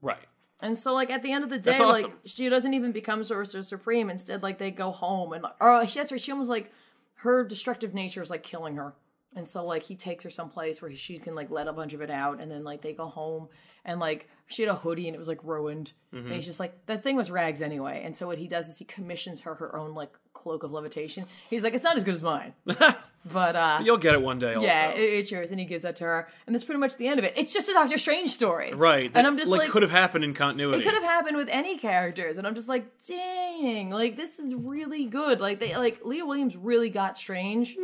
Right. 0.00 0.26
And 0.60 0.78
so, 0.78 0.94
like 0.94 1.10
at 1.10 1.22
the 1.22 1.30
end 1.30 1.44
of 1.44 1.50
the 1.50 1.58
day, 1.58 1.76
That's 1.76 2.02
like 2.02 2.10
she 2.24 2.48
doesn't 2.48 2.72
even 2.72 2.92
become 2.92 3.22
Sorcerer 3.22 3.62
Supreme. 3.62 4.08
Instead, 4.08 4.42
like 4.42 4.56
they 4.56 4.70
go 4.70 4.92
home 4.92 5.34
and, 5.34 5.44
or 5.60 5.86
she, 5.86 5.98
that's 5.98 6.10
right. 6.10 6.20
She 6.20 6.32
almost 6.32 6.48
like 6.48 6.72
her 7.16 7.44
destructive 7.44 7.92
nature 7.92 8.22
is 8.22 8.30
like 8.30 8.42
killing 8.42 8.76
her. 8.76 8.94
And 9.36 9.48
so, 9.48 9.64
like 9.64 9.82
he 9.82 9.96
takes 9.96 10.22
her 10.24 10.30
someplace 10.30 10.80
where 10.80 10.94
she 10.94 11.18
can 11.18 11.34
like 11.34 11.50
let 11.50 11.66
a 11.68 11.72
bunch 11.72 11.92
of 11.92 12.00
it 12.00 12.10
out, 12.10 12.40
and 12.40 12.50
then 12.50 12.62
like 12.64 12.82
they 12.82 12.92
go 12.92 13.06
home, 13.06 13.48
and 13.84 13.98
like 13.98 14.28
she 14.46 14.62
had 14.62 14.70
a 14.70 14.74
hoodie 14.74 15.08
and 15.08 15.14
it 15.14 15.18
was 15.18 15.28
like 15.28 15.42
ruined, 15.42 15.92
Mm-hmm. 16.14 16.26
and 16.26 16.34
he's 16.36 16.46
just 16.46 16.60
like 16.60 16.86
that 16.86 17.02
thing 17.02 17.16
was 17.16 17.28
rags 17.30 17.60
anyway. 17.60 18.02
And 18.04 18.16
so 18.16 18.26
what 18.28 18.38
he 18.38 18.46
does 18.46 18.68
is 18.68 18.78
he 18.78 18.84
commissions 18.84 19.40
her 19.40 19.54
her 19.56 19.74
own 19.76 19.94
like 19.94 20.10
cloak 20.32 20.62
of 20.62 20.70
levitation. 20.72 21.26
He's 21.50 21.64
like, 21.64 21.74
it's 21.74 21.82
not 21.82 21.96
as 21.96 22.04
good 22.04 22.14
as 22.14 22.22
mine, 22.22 22.54
but 22.64 23.56
uh, 23.56 23.80
You'll 23.82 23.96
get 23.96 24.14
it 24.14 24.22
one 24.22 24.38
day. 24.38 24.54
Also. 24.54 24.64
yeah, 24.66 24.90
it, 24.90 25.00
it's 25.00 25.30
yours, 25.32 25.50
and 25.50 25.58
he 25.58 25.66
gives 25.66 25.82
that 25.82 25.96
to 25.96 26.04
her, 26.04 26.28
and 26.46 26.54
that's 26.54 26.62
pretty 26.64 26.78
much 26.78 26.96
the 26.96 27.08
end 27.08 27.18
of 27.18 27.24
it. 27.24 27.32
It's 27.36 27.52
just 27.52 27.68
a 27.68 27.72
Doctor 27.72 27.98
Strange 27.98 28.30
story, 28.30 28.72
right. 28.72 29.10
And 29.14 29.26
I'm 29.26 29.36
just 29.36 29.50
like, 29.50 29.62
like, 29.62 29.70
could 29.70 29.82
have 29.82 29.90
happened 29.90 30.22
in 30.24 30.34
continuity. 30.34 30.78
it 30.78 30.84
could 30.84 30.94
have 30.94 31.02
happened 31.02 31.36
with 31.36 31.48
any 31.50 31.76
characters, 31.76 32.36
and 32.36 32.46
I'm 32.46 32.54
just 32.54 32.68
like, 32.68 32.84
dang, 33.08 33.90
like 33.90 34.16
this 34.16 34.38
is 34.38 34.54
really 34.54 35.06
good. 35.06 35.40
Like 35.40 35.58
they, 35.58 35.76
like 35.76 36.00
Leah 36.04 36.26
Williams 36.26 36.56
really 36.56 36.90
got 36.90 37.18
Strange, 37.18 37.76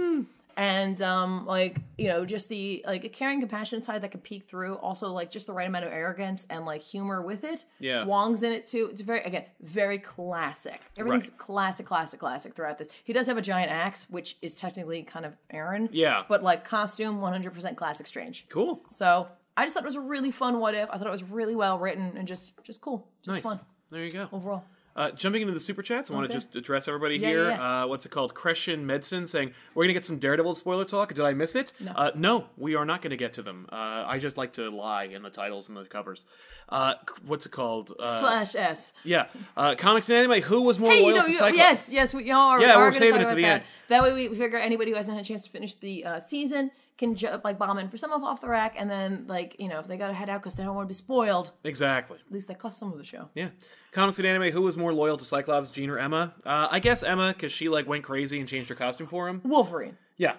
and 0.57 1.01
um, 1.03 1.47
like 1.47 1.79
you 1.99 2.09
know, 2.09 2.25
just 2.25 2.49
the 2.49 2.85
like 2.87 3.05
a 3.05 3.09
caring, 3.09 3.41
compassionate 3.41 3.85
side 3.85 4.01
that 4.03 4.11
can 4.11 4.21
peek 4.21 4.49
through. 4.49 4.77
Also, 4.77 5.09
like 5.09 5.31
just 5.31 5.47
the 5.47 5.53
right 5.53 5.67
amount 5.67 5.85
of 5.85 5.93
arrogance 5.93 6.47
and 6.51 6.65
like 6.65 6.81
humor 6.81 7.23
with 7.23 7.45
it. 7.45 7.65
Yeah. 7.79 8.05
Wong's 8.05 8.43
in 8.43 8.53
it 8.53 8.67
too. 8.67 8.89
It's 8.91 9.03
very 9.03 9.23
again 9.23 9.45
very 9.61 9.99
classic. 9.99 10.81
Everything's 10.99 11.31
Right. 11.31 11.39
classic, 11.39 11.87
classic, 11.87 12.21
classic 12.21 12.55
throughout 12.55 12.79
this. 12.79 12.89
He 13.05 13.13
does 13.13 13.27
have 13.27 13.37
a 13.39 13.43
giant 13.43 13.71
axe, 13.71 14.07
which 14.11 14.37
is 14.43 14.55
technically 14.55 15.03
kind 15.03 15.25
of 15.27 15.37
Aaron. 15.51 15.89
Yeah. 15.93 16.23
But 16.29 16.43
like 16.43 16.65
costume, 16.65 17.21
100% 17.21 17.77
classic 17.77 18.07
Strange. 18.07 18.47
Cool. 18.49 18.81
So 18.91 19.29
I 19.57 19.65
just 19.65 19.75
thought 19.75 19.83
it 19.83 19.87
was 19.87 19.95
a 19.97 20.01
really 20.01 20.31
fun 20.31 20.59
what 20.61 20.75
if. 20.75 20.89
I 20.91 20.99
thought 20.99 21.07
it 21.07 21.11
was 21.11 21.23
really 21.25 21.55
well 21.57 21.79
written 21.79 22.17
and 22.17 22.27
just 22.27 22.53
just 22.63 22.81
cool, 22.81 23.07
just 23.23 23.37
Nice. 23.37 23.43
fun 23.43 23.61
There 23.91 24.05
you 24.05 24.11
go. 24.11 24.29
overall. 24.33 24.65
Uh, 25.01 25.11
jumping 25.13 25.41
into 25.41 25.55
the 25.55 25.61
super 25.61 25.81
chats, 25.83 26.11
I 26.11 26.15
want 26.15 26.27
to 26.27 26.33
just 26.33 26.55
address 26.57 26.87
everybody 26.87 27.17
Yeah, 27.17 27.29
here. 27.29 27.49
yeah. 27.49 27.85
Uh, 27.85 27.87
what's 27.87 28.05
it 28.05 28.11
called? 28.11 28.35
Crescent 28.35 28.83
Medicine 28.83 29.27
saying 29.27 29.53
we're 29.75 29.85
gonna 29.85 29.95
get 29.95 30.05
some 30.05 30.19
Daredevil 30.19 30.55
spoiler 30.57 30.85
talk. 30.85 31.15
Did 31.15 31.25
I 31.25 31.33
miss 31.33 31.55
it? 31.55 31.73
No. 31.81 31.93
Uh, 31.93 32.11
no, 32.15 32.47
we 32.59 32.75
are 32.75 32.85
not 32.85 33.01
gonna 33.01 33.17
get 33.17 33.33
to 33.35 33.43
them. 33.43 33.67
Uh, 33.73 33.77
I 34.07 34.19
just 34.19 34.37
like 34.37 34.53
to 34.55 34.69
lie 34.69 35.05
in 35.05 35.23
the 35.23 35.31
titles 35.31 35.69
and 35.71 35.79
the 35.79 35.85
covers. 35.87 36.27
Uh, 36.69 36.95
what's 37.25 37.47
it 37.47 37.53
called? 37.53 37.95
Uh, 37.99 38.21
Slash 38.21 38.55
S. 38.55 38.93
yeah, 39.03 39.27
uh, 39.57 39.75
comics 39.75 40.11
and 40.11 40.19
anime. 40.19 40.43
Who 40.43 40.63
was 40.63 40.79
more 40.79 40.91
Hey, 40.93 40.99
you 40.99 41.05
loyal 41.07 41.17
know, 41.17 41.25
to 41.25 41.33
you, 41.33 41.39
Cyclops? 41.39 41.57
yes, 41.57 41.91
yes, 41.93 42.15
we 42.15 42.31
are. 42.31 42.61
Yeah, 42.61 42.75
are 42.75 42.81
we're 42.89 42.93
saving 42.93 43.23
it 43.23 43.29
to 43.31 43.35
the 43.35 43.43
that. 43.43 43.49
end. 43.49 43.63
That 43.89 44.03
way, 44.03 44.13
we 44.13 44.29
we 44.29 44.37
figure 44.37 44.59
anybody 44.59 44.91
who 44.91 44.99
hasn't 44.99 45.17
had 45.17 45.25
a 45.25 45.29
chance 45.29 45.43
to 45.45 45.51
finish 45.51 45.77
the 45.77 46.05
uh, 46.05 46.21
season 46.21 46.73
can 47.01 47.17
ju- 47.17 47.41
like 47.43 47.59
bomb 47.59 47.79
in 47.79 47.89
for 47.89 47.97
some 47.97 48.13
of 48.13 48.23
off 48.23 48.41
the 48.41 48.49
rack, 48.49 48.77
and 48.79 48.89
then 48.89 49.25
like 49.27 49.57
you 49.59 49.69
know 49.69 49.81
if 49.81 49.89
they 49.89 49.97
gotta 49.97 50.15
head 50.15 50.31
out 50.31 50.41
because 50.41 50.55
they 50.55 50.63
don't 50.63 50.77
want 50.77 50.87
to 50.87 50.89
be 50.89 50.95
spoiled, 50.95 51.51
Exactly. 51.65 52.19
at 52.25 52.33
least 52.33 52.47
they 52.47 52.55
cost 52.55 52.79
some 52.79 52.93
of 52.93 52.99
the 52.99 53.05
show. 53.05 53.29
Yeah. 53.35 53.49
Comics 53.91 54.19
and 54.19 54.27
anime. 54.29 54.53
Who 54.53 54.63
was 54.63 54.77
more 54.77 54.93
loyal 54.95 55.17
to 55.17 55.25
Cyclops, 55.25 55.73
Jean 55.73 55.91
or 55.91 55.99
Emma? 55.99 56.33
Uh, 56.47 56.69
I 56.71 56.79
guess 56.79 57.03
Emma, 57.03 57.33
because 57.33 57.51
she 57.51 57.69
like 57.69 57.89
went 57.89 58.05
crazy 58.05 58.39
and 58.39 58.47
changed 58.49 58.69
her 58.69 58.77
costume 58.77 59.09
for 59.09 59.29
him. 59.29 59.41
Wolverine. 59.45 59.97
Yeah. 60.17 60.35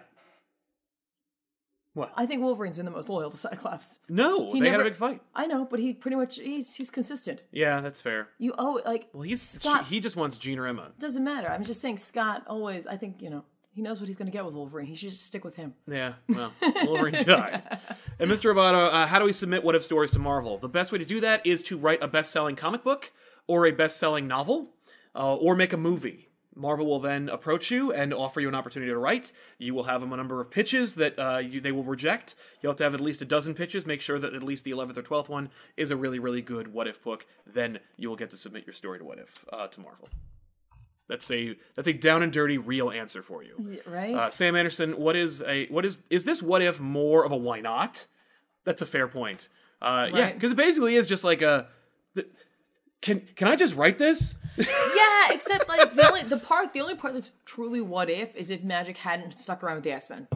What? 1.93 2.13
I 2.15 2.25
think 2.25 2.41
Wolverine's 2.41 2.77
been 2.77 2.85
the 2.85 2.91
most 2.91 3.09
loyal 3.09 3.29
to 3.31 3.35
Cyclops. 3.37 3.99
no, 4.07 4.53
they 4.53 4.59
He 4.59 4.65
had 4.67 4.79
a 4.79 4.83
big 4.85 4.95
fight. 4.95 5.21
I 5.35 5.45
know, 5.45 5.65
but 5.65 5.77
he 5.81 5.91
pretty 5.93 6.15
much 6.15 6.37
he's 6.39 6.73
he's 6.73 6.89
consistent. 6.89 7.43
Yeah, 7.51 7.81
that's 7.81 7.99
fair. 8.01 8.29
You 8.39 8.53
owe 8.57 8.79
like 8.85 9.09
Well, 9.11 9.23
he's 9.23 9.41
Scott- 9.41 9.85
he 9.87 9.99
just 9.99 10.15
wants 10.15 10.37
Jean 10.37 10.57
or 10.57 10.67
Emma. 10.67 10.91
doesn't 10.99 11.23
matter. 11.23 11.49
I'm 11.51 11.63
just 11.63 11.81
saying 11.81 11.97
Scott 11.97 12.43
always. 12.47 12.87
I 12.87 12.95
think 12.95 13.21
you 13.21 13.29
know 13.29 13.43
he 13.73 13.81
knows 13.81 13.99
what 13.99 14.07
he's 14.07 14.17
gonna 14.17 14.31
get 14.31 14.45
with 14.45 14.53
Wolverine. 14.53 14.85
He 14.85 14.95
should 14.95 15.09
just 15.09 15.25
stick 15.25 15.43
with 15.43 15.55
him. 15.55 15.73
Yeah, 15.87 16.13
well, 16.29 16.51
Wolverine 16.83 17.23
died. 17.23 17.63
And 18.19 18.29
Mr. 18.29 18.53
Roboto, 18.53 18.93
uh, 18.93 19.07
how 19.07 19.17
do 19.17 19.25
we 19.25 19.33
submit 19.33 19.63
what 19.63 19.73
if 19.73 19.81
stories 19.81 20.11
to 20.11 20.19
Marvel? 20.19 20.59
The 20.59 20.69
best 20.69 20.91
way 20.91 20.99
to 20.99 21.05
do 21.05 21.19
that 21.21 21.43
is 21.43 21.63
to 21.63 21.77
write 21.77 22.03
a 22.03 22.07
best 22.07 22.31
selling 22.31 22.55
comic 22.55 22.83
book 22.83 23.11
or 23.47 23.65
a 23.65 23.71
best 23.71 23.97
selling 23.97 24.27
novel 24.27 24.75
uh, 25.15 25.35
or 25.37 25.55
make 25.55 25.73
a 25.73 25.77
movie. 25.77 26.29
Marvel 26.55 26.85
will 26.85 26.99
then 26.99 27.29
approach 27.29 27.71
you 27.71 27.91
and 27.91 28.13
offer 28.13 28.39
you 28.41 28.47
an 28.47 28.55
opportunity 28.55 28.91
to 28.91 28.97
write. 28.97 29.31
You 29.57 29.73
will 29.73 29.85
have 29.85 30.01
them 30.01 30.11
a 30.13 30.17
number 30.17 30.41
of 30.41 30.51
pitches 30.51 30.95
that 30.95 31.17
uh, 31.17 31.37
you, 31.37 31.61
they 31.61 31.71
will 31.71 31.83
reject. 31.83 32.35
You'll 32.61 32.71
have 32.71 32.77
to 32.77 32.83
have 32.83 32.93
at 32.93 33.01
least 33.01 33.21
a 33.21 33.25
dozen 33.25 33.53
pitches. 33.53 33.85
Make 33.85 34.01
sure 34.01 34.19
that 34.19 34.33
at 34.33 34.43
least 34.43 34.65
the 34.65 34.71
11th 34.71 34.97
or 34.97 35.03
12th 35.03 35.29
one 35.29 35.49
is 35.77 35.91
a 35.91 35.95
really, 35.95 36.19
really 36.19 36.41
good 36.41 36.73
what 36.73 36.87
if 36.87 37.01
book. 37.01 37.25
Then 37.47 37.79
you 37.97 38.09
will 38.09 38.17
get 38.17 38.29
to 38.31 38.37
submit 38.37 38.67
your 38.67 38.73
story 38.73 38.99
to 38.99 39.05
what 39.05 39.17
if 39.17 39.45
uh, 39.51 39.67
to 39.67 39.79
Marvel. 39.79 40.09
That's 41.11 41.29
a 41.29 41.57
that's 41.75 41.89
a 41.89 41.93
down 41.93 42.23
and 42.23 42.31
dirty 42.31 42.57
real 42.57 42.89
answer 42.89 43.21
for 43.21 43.43
you. 43.43 43.81
Right? 43.85 44.15
Uh, 44.15 44.29
Sam 44.29 44.55
Anderson, 44.55 44.93
what 44.93 45.17
is 45.17 45.43
a 45.45 45.65
what 45.65 45.83
is 45.83 46.01
is 46.09 46.23
this 46.23 46.41
what 46.41 46.61
if 46.61 46.79
more 46.79 47.25
of 47.25 47.33
a 47.33 47.35
why 47.35 47.59
not? 47.59 48.07
That's 48.63 48.81
a 48.81 48.85
fair 48.85 49.09
point. 49.09 49.49
Uh, 49.81 50.07
Yeah, 50.13 50.31
because 50.31 50.53
it 50.53 50.55
basically 50.55 50.95
is 50.95 51.05
just 51.05 51.25
like 51.25 51.41
a. 51.41 51.67
Can 53.01 53.27
can 53.35 53.49
I 53.49 53.57
just 53.57 53.75
write 53.75 53.97
this? 53.97 54.35
yeah, 54.57 55.31
except 55.31 55.67
like 55.67 55.95
the 55.95 56.07
only 56.07 56.23
the 56.23 56.37
part 56.37 56.71
the 56.71 56.79
only 56.79 56.95
part 56.95 57.13
that's 57.13 57.33
truly 57.43 57.81
what 57.81 58.09
if 58.09 58.33
is 58.37 58.49
if 58.49 58.63
Magic 58.63 58.95
hadn't 58.95 59.33
stuck 59.33 59.63
around 59.63 59.75
with 59.75 59.83
the 59.83 59.91
X 59.91 60.09
Men. 60.09 60.29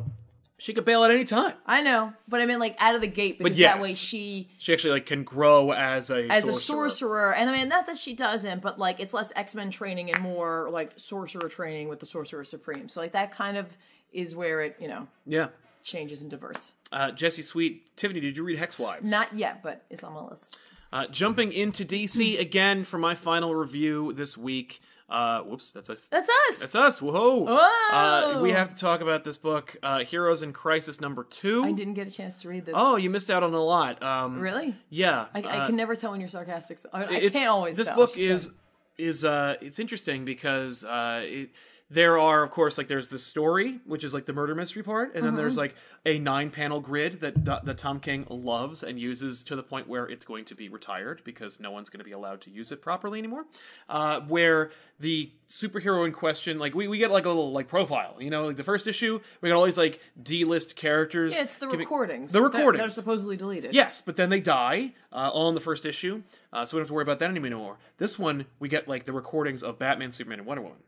She 0.57 0.73
could 0.73 0.85
bail 0.85 1.03
at 1.03 1.11
any 1.11 1.23
time. 1.25 1.53
I 1.65 1.81
know, 1.81 2.13
but 2.27 2.39
I 2.41 2.45
mean 2.45 2.59
like 2.59 2.75
out 2.79 2.95
of 2.95 3.01
the 3.01 3.07
gate 3.07 3.37
because 3.39 3.57
yes. 3.59 3.73
that 3.73 3.81
way 3.81 3.93
she 3.93 4.49
She 4.57 4.71
actually 4.73 4.91
like 4.91 5.05
can 5.05 5.23
grow 5.23 5.71
as 5.71 6.09
a 6.09 6.27
as 6.29 6.43
sorcerer. 6.45 6.51
a 6.85 6.89
sorcerer, 6.89 7.33
and 7.35 7.49
I 7.49 7.53
mean 7.57 7.67
not 7.69 7.85
that 7.87 7.97
she 7.97 8.13
doesn't, 8.15 8.61
but 8.61 8.79
like 8.79 8.99
it's 8.99 9.13
less 9.13 9.33
X 9.35 9.53
Men 9.55 9.69
training 9.71 10.11
and 10.13 10.21
more 10.23 10.69
like 10.71 10.93
sorcerer 10.95 11.49
training 11.49 11.89
with 11.89 11.99
the 11.99 12.05
Sorcerer 12.05 12.43
Supreme. 12.43 12.87
So 12.89 13.01
like 13.01 13.11
that 13.13 13.31
kind 13.31 13.57
of 13.57 13.75
is 14.13 14.35
where 14.35 14.61
it 14.61 14.77
you 14.79 14.87
know 14.87 15.07
Yeah. 15.25 15.47
changes 15.83 16.21
and 16.21 16.31
diverts. 16.31 16.71
Uh, 16.91 17.11
Jesse 17.11 17.41
Sweet, 17.41 17.95
Tiffany, 17.97 18.21
did 18.21 18.37
you 18.37 18.43
read 18.43 18.57
Hex 18.57 18.79
Wives? 18.79 19.09
Not 19.11 19.33
yet, 19.35 19.61
but 19.61 19.83
it's 19.89 20.03
on 20.03 20.13
my 20.13 20.21
list. 20.23 20.57
Uh, 20.93 21.07
jumping 21.07 21.51
into 21.51 21.83
DC 21.83 22.39
again 22.39 22.85
for 22.85 22.97
my 22.97 23.13
final 23.15 23.53
review 23.53 24.13
this 24.13 24.37
week. 24.37 24.79
Uh, 25.07 25.41
whoops, 25.41 25.71
that's 25.71 25.89
us. 25.89 26.07
That's 26.07 26.27
us. 26.27 26.55
That's 26.59 26.75
us. 26.75 27.01
Whoa. 27.01 27.45
Whoa. 27.45 27.57
Uh, 27.91 28.39
we 28.41 28.51
have 28.51 28.69
to 28.69 28.75
talk 28.75 29.01
about 29.01 29.23
this 29.23 29.37
book, 29.37 29.75
uh, 29.83 29.99
Heroes 29.99 30.41
in 30.41 30.51
Crisis 30.51 30.99
number 30.99 31.23
two. 31.23 31.63
I 31.63 31.73
didn't 31.73 31.93
get 31.93 32.07
a 32.07 32.11
chance 32.11 32.39
to 32.39 32.49
read 32.49 32.65
this. 32.65 32.73
Oh, 32.75 32.95
you 32.95 33.11
missed 33.11 33.29
out 33.29 33.43
on 33.43 33.53
a 33.53 33.63
lot. 33.63 34.01
Um, 34.01 34.39
really? 34.39 34.75
Yeah. 34.89 35.27
I, 35.33 35.41
I 35.41 35.57
uh, 35.59 35.65
can 35.67 35.75
never 35.75 35.95
tell 35.95 36.11
when 36.11 36.21
you're 36.21 36.29
sarcastic. 36.29 36.79
So 36.79 36.89
I, 36.91 37.05
I 37.05 37.29
can't 37.29 37.51
always. 37.51 37.77
This 37.77 37.87
tell, 37.87 37.95
book 37.95 38.17
is 38.17 38.49
is 38.97 39.25
uh 39.25 39.55
it's 39.59 39.77
interesting 39.77 40.23
because 40.23 40.85
uh 40.85 41.21
it, 41.23 41.49
there 41.89 42.17
are 42.17 42.41
of 42.41 42.49
course 42.49 42.79
like 42.79 42.87
there's 42.87 43.09
the 43.09 43.19
story 43.19 43.79
which 43.85 44.03
is 44.03 44.11
like 44.11 44.25
the 44.25 44.33
murder 44.33 44.55
mystery 44.55 44.81
part 44.81 45.09
and 45.13 45.23
then 45.23 45.29
Mm-hmm. 45.33 45.37
there's 45.37 45.55
like 45.57 45.75
a 46.03 46.17
nine 46.17 46.49
panel 46.49 46.79
grid 46.79 47.21
that 47.21 47.45
that 47.45 47.77
Tom 47.77 47.99
King 47.99 48.25
loves 48.29 48.81
and 48.81 48.99
uses 48.99 49.43
to 49.43 49.55
the 49.55 49.61
point 49.61 49.87
where 49.87 50.05
it's 50.07 50.25
going 50.25 50.45
to 50.45 50.55
be 50.55 50.67
retired 50.67 51.21
because 51.23 51.59
no 51.59 51.69
one's 51.69 51.89
going 51.91 51.99
to 51.99 52.03
be 52.03 52.11
allowed 52.11 52.41
to 52.41 52.49
use 52.49 52.71
it 52.71 52.81
properly 52.81 53.19
anymore 53.19 53.45
uh 53.87 54.19
where 54.21 54.71
the 54.99 55.29
superhero 55.47 56.05
in 56.07 56.11
question 56.11 56.57
like 56.57 56.73
we, 56.73 56.87
we 56.87 56.97
get 56.97 57.11
like 57.11 57.25
a 57.25 57.29
little 57.29 57.51
like 57.51 57.67
profile 57.67 58.15
you 58.19 58.31
know 58.31 58.47
like 58.47 58.55
the 58.55 58.63
first 58.63 58.87
issue 58.87 59.19
we 59.41 59.49
got 59.49 59.55
all 59.55 59.65
these 59.65 59.77
like 59.77 59.99
d-list 60.23 60.75
characters 60.75 61.35
Yeah, 61.35 61.43
it's 61.43 61.57
the 61.57 61.67
recordings. 61.67 62.31
the 62.31 62.41
recordings 62.41 62.81
are 62.83 62.89
supposedly 62.89 63.37
deleted. 63.37 63.73
Yes, 63.75 64.01
but 64.01 64.15
then 64.17 64.29
they 64.31 64.39
die 64.39 64.93
uh, 65.13 65.29
all 65.31 65.49
in 65.49 65.55
the 65.55 65.61
first 65.61 65.85
issue, 65.85 66.23
uh, 66.51 66.65
so 66.65 66.75
we 66.75 66.79
don't 66.79 66.83
have 66.83 66.87
to 66.87 66.93
worry 66.93 67.03
about 67.03 67.19
that 67.19 67.29
anymore. 67.29 67.77
This 67.99 68.17
one, 68.19 68.45
we 68.59 68.67
get 68.69 68.87
like 68.87 69.05
the 69.05 69.13
recordings 69.13 69.63
of 69.63 69.77
Batman, 69.79 70.11
Superman, 70.11 70.39
and 70.39 70.47
Wonder 70.47 70.63
Woman, 70.63 70.79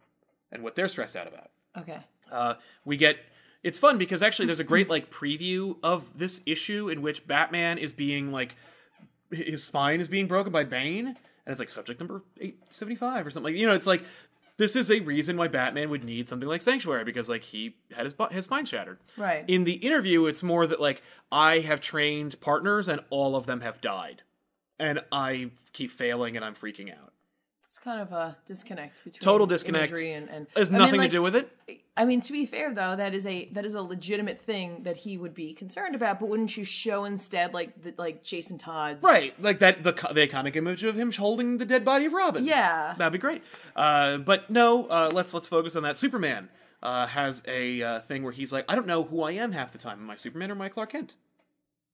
and 0.51 0.63
what 0.63 0.75
they're 0.75 0.87
stressed 0.87 1.15
out 1.15 1.27
about. 1.27 1.49
Okay. 1.77 1.99
Uh, 2.31 2.55
we 2.85 2.97
get 2.97 3.17
it's 3.63 3.79
fun 3.79 3.97
because 3.97 4.21
actually 4.21 4.45
there's 4.45 4.59
a 4.59 4.65
great 4.65 4.89
like 4.89 5.11
preview 5.11 5.77
of 5.83 6.17
this 6.17 6.41
issue 6.45 6.89
in 6.89 7.01
which 7.01 7.27
Batman 7.27 7.77
is 7.77 7.91
being 7.91 8.31
like 8.31 8.55
his 9.31 9.63
spine 9.63 9.99
is 9.99 10.07
being 10.07 10.27
broken 10.27 10.51
by 10.51 10.63
Bane, 10.63 11.07
and 11.07 11.17
it's 11.47 11.59
like 11.59 11.69
subject 11.69 11.99
number 11.99 12.23
eight 12.39 12.59
seventy 12.69 12.95
five 12.95 13.25
or 13.25 13.31
something. 13.31 13.51
Like 13.51 13.59
you 13.59 13.67
know, 13.67 13.75
it's 13.75 13.87
like 13.87 14.03
this 14.57 14.75
is 14.75 14.89
a 14.89 14.99
reason 15.01 15.37
why 15.37 15.47
Batman 15.47 15.89
would 15.89 16.03
need 16.03 16.27
something 16.27 16.49
like 16.49 16.61
Sanctuary 16.61 17.03
because 17.03 17.29
like 17.29 17.43
he 17.43 17.75
had 17.95 18.05
his 18.05 18.15
his 18.31 18.45
spine 18.45 18.65
shattered. 18.65 18.99
Right. 19.17 19.43
In 19.47 19.63
the 19.63 19.73
interview, 19.73 20.25
it's 20.25 20.43
more 20.43 20.65
that 20.67 20.81
like 20.81 21.01
I 21.31 21.59
have 21.59 21.81
trained 21.81 22.39
partners 22.41 22.87
and 22.87 23.01
all 23.09 23.35
of 23.35 23.45
them 23.45 23.61
have 23.61 23.81
died, 23.81 24.23
and 24.79 25.01
I 25.11 25.51
keep 25.73 25.91
failing 25.91 26.35
and 26.35 26.45
I'm 26.45 26.55
freaking 26.55 26.91
out. 26.91 27.13
It's 27.77 27.83
kind 27.83 28.01
of 28.01 28.11
a 28.11 28.35
disconnect 28.47 29.03
between 29.03 29.19
Total 29.21 29.45
disconnect. 29.45 29.91
and, 29.91 30.27
and 30.29 30.47
has 30.55 30.69
I 30.69 30.71
mean, 30.71 30.81
nothing 30.81 30.99
like, 30.99 31.11
to 31.11 31.17
do 31.17 31.21
with 31.21 31.35
it. 31.35 31.55
I 31.95 32.05
mean, 32.05 32.21
to 32.21 32.31
be 32.31 32.47
fair 32.47 32.73
though, 32.73 32.95
that 32.95 33.13
is 33.13 33.27
a 33.27 33.49
that 33.51 33.65
is 33.65 33.75
a 33.75 33.81
legitimate 33.83 34.41
thing 34.41 34.81
that 34.81 34.97
he 34.97 35.15
would 35.15 35.35
be 35.35 35.53
concerned 35.53 35.93
about. 35.93 36.19
But 36.19 36.27
wouldn't 36.29 36.57
you 36.57 36.63
show 36.63 37.05
instead 37.05 37.53
like 37.53 37.83
the, 37.83 37.93
like 37.99 38.23
Jason 38.23 38.57
Todd's 38.57 39.03
Right, 39.03 39.39
like 39.39 39.59
that 39.59 39.83
the 39.83 39.91
the 39.91 40.27
iconic 40.27 40.55
image 40.55 40.83
of 40.83 40.95
him 40.95 41.11
holding 41.11 41.59
the 41.59 41.65
dead 41.65 41.85
body 41.85 42.05
of 42.05 42.13
Robin. 42.13 42.43
Yeah. 42.43 42.95
that'd 42.97 43.13
be 43.13 43.19
great. 43.19 43.43
Uh, 43.75 44.17
but 44.17 44.49
no, 44.49 44.87
uh, 44.87 45.11
let's 45.13 45.35
let's 45.35 45.47
focus 45.47 45.75
on 45.75 45.83
that. 45.83 45.97
Superman 45.97 46.49
uh, 46.81 47.05
has 47.05 47.43
a 47.47 47.83
uh, 47.83 47.99
thing 48.01 48.23
where 48.23 48.33
he's 48.33 48.51
like, 48.51 48.65
I 48.67 48.73
don't 48.73 48.87
know 48.87 49.03
who 49.03 49.21
I 49.21 49.33
am 49.33 49.51
half 49.51 49.71
the 49.71 49.77
time. 49.77 49.99
Am 49.99 50.09
I 50.09 50.15
Superman 50.15 50.49
or 50.49 50.55
am 50.55 50.63
I 50.63 50.69
Clark 50.69 50.93
Kent? 50.93 51.15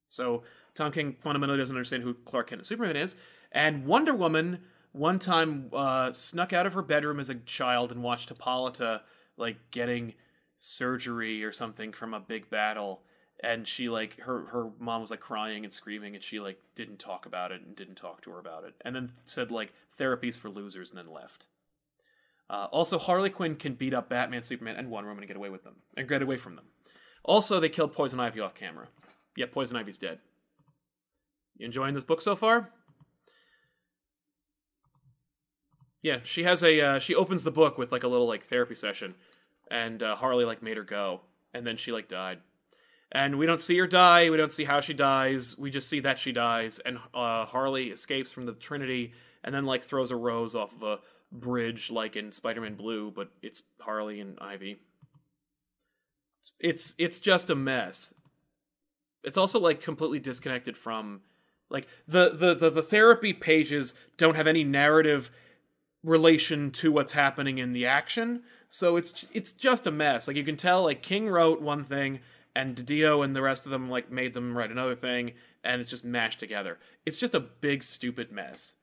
So 0.08 0.44
Tom 0.76 0.94
King 0.94 1.18
fundamentally 1.20 1.60
doesn't 1.60 1.76
understand 1.76 2.04
who 2.04 2.14
Clark 2.14 2.48
Kent 2.48 2.60
and 2.60 2.66
Superman 2.66 2.96
is. 2.96 3.18
And 3.52 3.86
Wonder 3.86 4.14
Woman 4.14 4.60
one 4.94 5.20
time 5.20 5.70
uh, 5.74 6.14
snuck 6.14 6.54
out 6.54 6.66
of 6.66 6.74
her 6.74 6.82
bedroom 6.82 7.20
as 7.20 7.30
a 7.30 7.36
child 7.36 7.92
and 7.92 8.02
watched 8.02 8.30
Hippolyta 8.30 9.02
like 9.36 9.58
getting 9.72 10.14
surgery 10.56 11.44
or 11.44 11.52
something 11.52 11.92
from 11.92 12.14
a 12.14 12.20
big 12.20 12.50
battle. 12.50 13.02
And 13.44 13.68
she 13.68 13.90
like 13.90 14.20
her 14.22 14.46
her 14.46 14.70
mom 14.80 15.02
was 15.02 15.12
like 15.12 15.20
crying 15.20 15.66
and 15.66 15.74
screaming, 15.74 16.16
and 16.16 16.24
she 16.24 16.40
like 16.40 16.60
didn't 16.76 17.00
talk 17.00 17.26
about 17.26 17.52
it 17.52 17.62
and 17.62 17.76
didn't 17.76 17.96
talk 17.96 18.22
to 18.22 18.32
her 18.32 18.40
about 18.40 18.64
it, 18.64 18.74
and 18.86 18.96
then 18.96 19.12
said 19.26 19.52
like 19.52 19.74
therapies 20.00 20.38
for 20.38 20.50
losers, 20.50 20.92
and 20.92 20.98
then 20.98 21.12
left. 21.12 21.48
Uh, 22.50 22.68
also, 22.72 22.98
Harley 22.98 23.30
Quinn 23.30 23.56
can 23.56 23.74
beat 23.74 23.94
up 23.94 24.08
Batman, 24.08 24.44
Superman, 24.44 24.76
and 24.78 24.90
Wonder 24.90 25.10
Woman 25.10 25.24
and 25.24 25.28
get 25.28 25.36
away 25.36 25.50
with 25.50 25.64
them 25.64 25.76
and 25.98 26.08
get 26.08 26.22
away 26.22 26.38
from 26.38 26.56
them. 26.56 26.66
Also, 27.26 27.60
they 27.60 27.68
killed 27.68 27.94
Poison 27.94 28.20
Ivy 28.20 28.40
off 28.40 28.54
camera. 28.54 28.88
Yet 29.36 29.52
Poison 29.52 29.76
Ivy's 29.76 29.98
dead. 29.98 30.20
You 31.58 31.66
enjoying 31.66 31.96
this 31.96 32.04
book 32.04 32.22
so 32.22 32.36
far? 32.36 32.70
Yeah, 36.04 36.20
she 36.22 36.44
has 36.44 36.62
a 36.64 36.82
uh, 36.82 37.00
she 37.00 37.16
opens 37.16 37.46
the 37.46 37.52
book 37.52 37.78
with 37.78 37.94
like 37.94 38.04
a 38.04 38.10
little 38.10 38.28
like 38.28 38.44
therapy 38.44 38.76
session, 38.76 39.16
and 39.72 40.04
uh, 40.04 40.18
Harley 40.18 40.44
like 40.44 40.62
made 40.62 40.76
her 40.76 40.84
go, 40.84 41.22
and 41.54 41.66
then 41.66 41.78
she 41.78 41.94
like 41.94 42.10
died, 42.10 42.40
and 43.10 43.40
we 43.40 43.46
don't 43.46 43.62
see 43.62 43.78
her 43.78 43.88
die. 43.88 44.30
We 44.30 44.36
don't 44.36 44.52
see 44.52 44.66
how 44.66 44.82
she 44.82 44.94
dies. 44.94 45.58
We 45.58 45.72
just 45.72 45.88
see 45.88 46.02
that 46.02 46.20
she 46.20 46.34
dies, 46.34 46.80
and 46.80 47.00
uh, 47.14 47.46
Harley 47.46 47.86
escapes 47.86 48.34
from 48.34 48.46
the 48.46 48.52
Trinity, 48.52 49.14
and 49.46 49.56
then 49.56 49.66
like 49.66 49.82
throws 49.82 50.12
a 50.12 50.18
rose 50.18 50.56
off 50.56 50.74
of 50.76 50.84
a 50.84 51.00
bridge 51.32 51.90
like 51.90 52.18
in 52.18 52.34
Spider-Man 52.34 52.76
Blue, 52.76 53.10
but 53.10 53.30
it's 53.42 53.64
Harley 53.80 54.20
and 54.20 54.38
Ivy. 54.42 54.80
It's 56.60 56.96
it's 56.98 57.20
just 57.20 57.50
a 57.50 57.56
mess. 57.56 58.14
It's 59.24 59.38
also 59.38 59.58
like 59.58 59.80
completely 59.80 60.20
disconnected 60.20 60.76
from 60.76 61.22
like 61.70 61.88
the 62.10 62.32
the 62.32 62.54
the, 62.56 62.70
the 62.70 62.82
therapy 62.82 63.32
pages 63.32 63.94
don't 64.18 64.36
have 64.36 64.48
any 64.48 64.66
narrative 64.66 65.32
relation 66.04 66.72
to 66.72 66.92
what's 66.92 67.14
happening 67.14 67.58
in 67.58 67.74
the 67.74 67.86
action. 67.86 68.44
So 68.70 68.98
it's 68.98 69.26
it's 69.32 69.52
just 69.54 69.88
a 69.88 69.92
mess. 69.92 70.28
Like 70.28 70.38
you 70.38 70.44
can 70.44 70.58
tell 70.58 70.84
like 70.84 71.02
King 71.02 71.30
wrote 71.30 71.62
one 71.62 71.84
thing 71.84 72.20
and 72.56 72.76
Didio 72.76 73.24
and 73.24 73.36
the 73.36 73.42
rest 73.42 73.66
of 73.66 73.72
them 73.72 73.90
like 73.90 74.12
made 74.12 74.34
them 74.34 74.58
write 74.58 74.72
another 74.72 74.96
thing 74.96 75.34
and 75.64 75.82
it's 75.82 75.90
just 75.90 76.04
mashed 76.06 76.40
together. 76.40 76.78
It's 77.06 77.20
just 77.20 77.36
a 77.36 77.40
big 77.40 77.84
stupid 77.84 78.32
mess. 78.32 78.74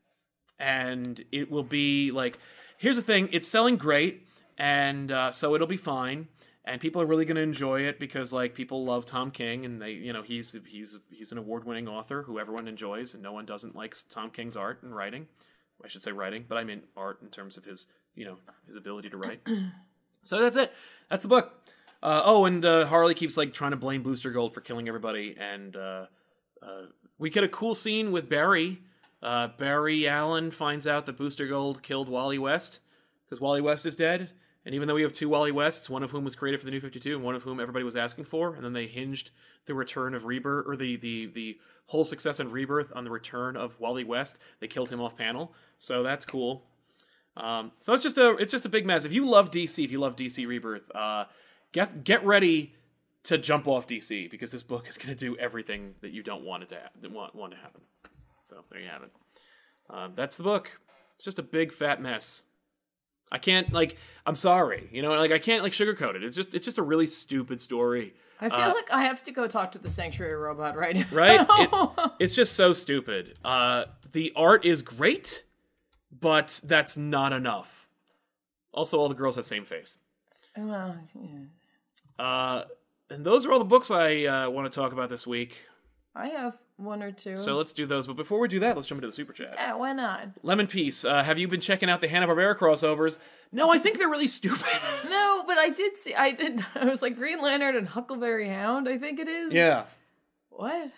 and 0.58 1.24
it 1.32 1.50
will 1.50 1.64
be 1.64 2.10
like. 2.10 2.38
Here's 2.78 2.96
the 2.96 3.02
thing: 3.02 3.28
it's 3.32 3.48
selling 3.48 3.76
great, 3.76 4.26
and 4.56 5.10
uh, 5.12 5.30
so 5.32 5.54
it'll 5.54 5.66
be 5.66 5.76
fine. 5.76 6.28
And 6.64 6.80
people 6.80 7.00
are 7.02 7.06
really 7.06 7.24
going 7.24 7.36
to 7.36 7.42
enjoy 7.42 7.82
it 7.82 7.98
because, 7.98 8.32
like, 8.32 8.54
people 8.54 8.84
love 8.84 9.06
Tom 9.06 9.30
King, 9.30 9.64
and 9.64 9.80
they, 9.80 9.92
you 9.92 10.12
know, 10.12 10.22
he's 10.22 10.54
he's 10.66 10.98
he's 11.10 11.32
an 11.32 11.38
award-winning 11.38 11.88
author 11.88 12.22
who 12.22 12.38
everyone 12.38 12.68
enjoys, 12.68 13.14
and 13.14 13.22
no 13.22 13.32
one 13.32 13.46
doesn't 13.46 13.74
like 13.74 13.94
Tom 14.10 14.30
King's 14.30 14.56
art 14.56 14.82
and 14.82 14.94
writing. 14.94 15.26
I 15.84 15.88
should 15.88 16.02
say 16.02 16.12
writing, 16.12 16.44
but 16.48 16.58
I 16.58 16.64
mean 16.64 16.82
art 16.96 17.20
in 17.22 17.28
terms 17.28 17.56
of 17.56 17.64
his, 17.64 17.86
you 18.14 18.24
know, 18.24 18.36
his 18.66 18.76
ability 18.76 19.10
to 19.10 19.16
write. 19.16 19.40
so 20.22 20.40
that's 20.40 20.56
it. 20.56 20.72
That's 21.08 21.22
the 21.22 21.28
book. 21.28 21.52
Uh, 22.02 22.22
oh, 22.24 22.46
and 22.46 22.64
uh, 22.64 22.86
Harley 22.86 23.14
keeps 23.14 23.36
like 23.36 23.52
trying 23.52 23.72
to 23.72 23.76
blame 23.76 24.02
Booster 24.02 24.30
Gold 24.30 24.54
for 24.54 24.60
killing 24.62 24.88
everybody, 24.88 25.36
and 25.38 25.76
uh, 25.76 26.06
uh, 26.62 26.82
we 27.18 27.28
get 27.28 27.44
a 27.44 27.48
cool 27.48 27.74
scene 27.74 28.10
with 28.10 28.28
Barry. 28.28 28.80
Uh, 29.22 29.48
Barry 29.58 30.08
Allen 30.08 30.50
finds 30.50 30.86
out 30.86 31.04
that 31.06 31.18
Booster 31.18 31.46
Gold 31.46 31.82
killed 31.82 32.08
Wally 32.08 32.38
West 32.38 32.80
because 33.26 33.38
Wally 33.38 33.60
West 33.60 33.84
is 33.84 33.94
dead, 33.94 34.30
and 34.70 34.76
even 34.76 34.86
though 34.86 34.94
we 34.94 35.02
have 35.02 35.12
two 35.12 35.28
Wally 35.28 35.50
Wests, 35.50 35.90
one 35.90 36.04
of 36.04 36.12
whom 36.12 36.22
was 36.22 36.36
created 36.36 36.60
for 36.60 36.64
the 36.64 36.70
New 36.70 36.80
Fifty 36.80 37.00
Two, 37.00 37.16
and 37.16 37.24
one 37.24 37.34
of 37.34 37.42
whom 37.42 37.58
everybody 37.58 37.84
was 37.84 37.96
asking 37.96 38.22
for, 38.22 38.54
and 38.54 38.64
then 38.64 38.72
they 38.72 38.86
hinged 38.86 39.32
the 39.66 39.74
return 39.74 40.14
of 40.14 40.26
Rebirth 40.26 40.64
or 40.68 40.76
the 40.76 40.94
the 40.94 41.26
the 41.26 41.58
whole 41.86 42.04
success 42.04 42.38
of 42.38 42.52
Rebirth 42.52 42.92
on 42.94 43.02
the 43.02 43.10
return 43.10 43.56
of 43.56 43.80
Wally 43.80 44.04
West. 44.04 44.38
They 44.60 44.68
killed 44.68 44.88
him 44.88 45.00
off 45.00 45.16
panel, 45.16 45.52
so 45.78 46.04
that's 46.04 46.24
cool. 46.24 46.62
Um, 47.36 47.72
so 47.80 47.92
it's 47.94 48.04
just 48.04 48.16
a 48.16 48.36
it's 48.36 48.52
just 48.52 48.64
a 48.64 48.68
big 48.68 48.86
mess. 48.86 49.04
If 49.04 49.12
you 49.12 49.26
love 49.26 49.50
DC, 49.50 49.84
if 49.84 49.90
you 49.90 49.98
love 49.98 50.14
DC 50.14 50.46
Rebirth, 50.46 50.88
uh, 50.94 51.24
get 51.72 52.04
get 52.04 52.24
ready 52.24 52.72
to 53.24 53.38
jump 53.38 53.66
off 53.66 53.88
DC 53.88 54.30
because 54.30 54.52
this 54.52 54.62
book 54.62 54.88
is 54.88 54.96
going 54.96 55.12
to 55.12 55.18
do 55.18 55.36
everything 55.38 55.96
that 56.00 56.12
you 56.12 56.22
don't 56.22 56.44
want 56.44 56.62
it 56.62 56.68
to 56.68 56.76
ha- 56.76 57.08
want 57.08 57.34
want 57.34 57.52
to 57.54 57.58
happen. 57.58 57.80
So 58.40 58.58
there 58.70 58.80
you 58.80 58.88
have 58.88 59.02
it. 59.02 59.10
Um, 59.90 60.12
that's 60.14 60.36
the 60.36 60.44
book. 60.44 60.78
It's 61.16 61.24
just 61.24 61.40
a 61.40 61.42
big 61.42 61.72
fat 61.72 62.00
mess. 62.00 62.44
I 63.32 63.38
can't 63.38 63.72
like. 63.72 63.96
I'm 64.26 64.34
sorry, 64.34 64.88
you 64.92 65.02
know, 65.02 65.10
like 65.10 65.32
I 65.32 65.38
can't 65.38 65.62
like 65.62 65.72
sugarcoat 65.72 66.14
it. 66.14 66.22
It's 66.24 66.36
just 66.36 66.54
it's 66.54 66.64
just 66.64 66.78
a 66.78 66.82
really 66.82 67.06
stupid 67.06 67.60
story, 67.60 68.14
I 68.40 68.48
feel 68.48 68.58
Uh, 68.58 68.74
like 68.74 68.90
I 68.90 69.04
have 69.04 69.22
to 69.24 69.32
go 69.32 69.46
talk 69.46 69.72
to 69.72 69.78
the 69.78 69.88
sanctuary 69.90 70.34
robot 70.36 70.76
right 70.76 70.94
now. 70.96 71.06
right? 71.12 71.46
It, 71.48 72.12
it's 72.20 72.34
just 72.34 72.54
so 72.54 72.72
stupid. 72.72 73.36
Uh, 73.44 73.84
the 74.12 74.32
art 74.36 74.64
is 74.64 74.82
great, 74.82 75.44
but 76.20 76.60
that's 76.64 76.96
not 76.96 77.32
enough. 77.32 77.88
Also, 78.72 78.98
all 78.98 79.08
the 79.08 79.14
girls 79.14 79.36
have 79.36 79.46
same 79.46 79.64
face. 79.64 79.98
well, 80.56 80.96
yeah. 81.14 82.24
Uh, 82.24 82.64
and 83.10 83.24
those 83.24 83.46
are 83.46 83.52
all 83.52 83.58
the 83.58 83.64
books 83.64 83.90
I 83.90 84.24
uh, 84.26 84.50
want 84.50 84.70
to 84.70 84.74
talk 84.78 84.92
about 84.92 85.08
this 85.08 85.26
week. 85.26 85.56
I 86.14 86.28
have 86.28 86.58
one 86.80 87.02
or 87.02 87.12
two. 87.12 87.36
So 87.36 87.56
let's 87.56 87.72
do 87.72 87.86
those. 87.86 88.06
But 88.06 88.16
before 88.16 88.38
we 88.40 88.48
do 88.48 88.60
that, 88.60 88.76
let's 88.76 88.88
jump 88.88 88.98
into 88.98 89.08
the 89.08 89.12
super 89.12 89.32
chat. 89.32 89.54
yeah, 89.54 89.74
why 89.74 89.92
not? 89.92 90.28
Lemon 90.42 90.66
Piece, 90.66 91.04
uh, 91.04 91.22
have 91.22 91.38
you 91.38 91.46
been 91.48 91.60
checking 91.60 91.88
out 91.90 92.00
the 92.00 92.08
Hanna 92.08 92.26
Barbera 92.26 92.56
crossovers? 92.56 93.18
No, 93.52 93.70
I 93.70 93.78
think 93.78 93.98
they're 93.98 94.08
really 94.08 94.26
stupid. 94.26 94.66
No, 95.08 95.42
but 95.46 95.58
I 95.58 95.70
did 95.70 95.96
see. 95.96 96.14
I 96.14 96.30
did. 96.32 96.64
I 96.74 96.84
was 96.86 97.02
like 97.02 97.16
Green 97.16 97.40
Lantern 97.42 97.76
and 97.76 97.88
Huckleberry 97.88 98.48
Hound. 98.48 98.88
I 98.88 98.98
think 98.98 99.18
it 99.18 99.28
is. 99.28 99.52
yeah, 99.52 99.84
What? 100.50 100.90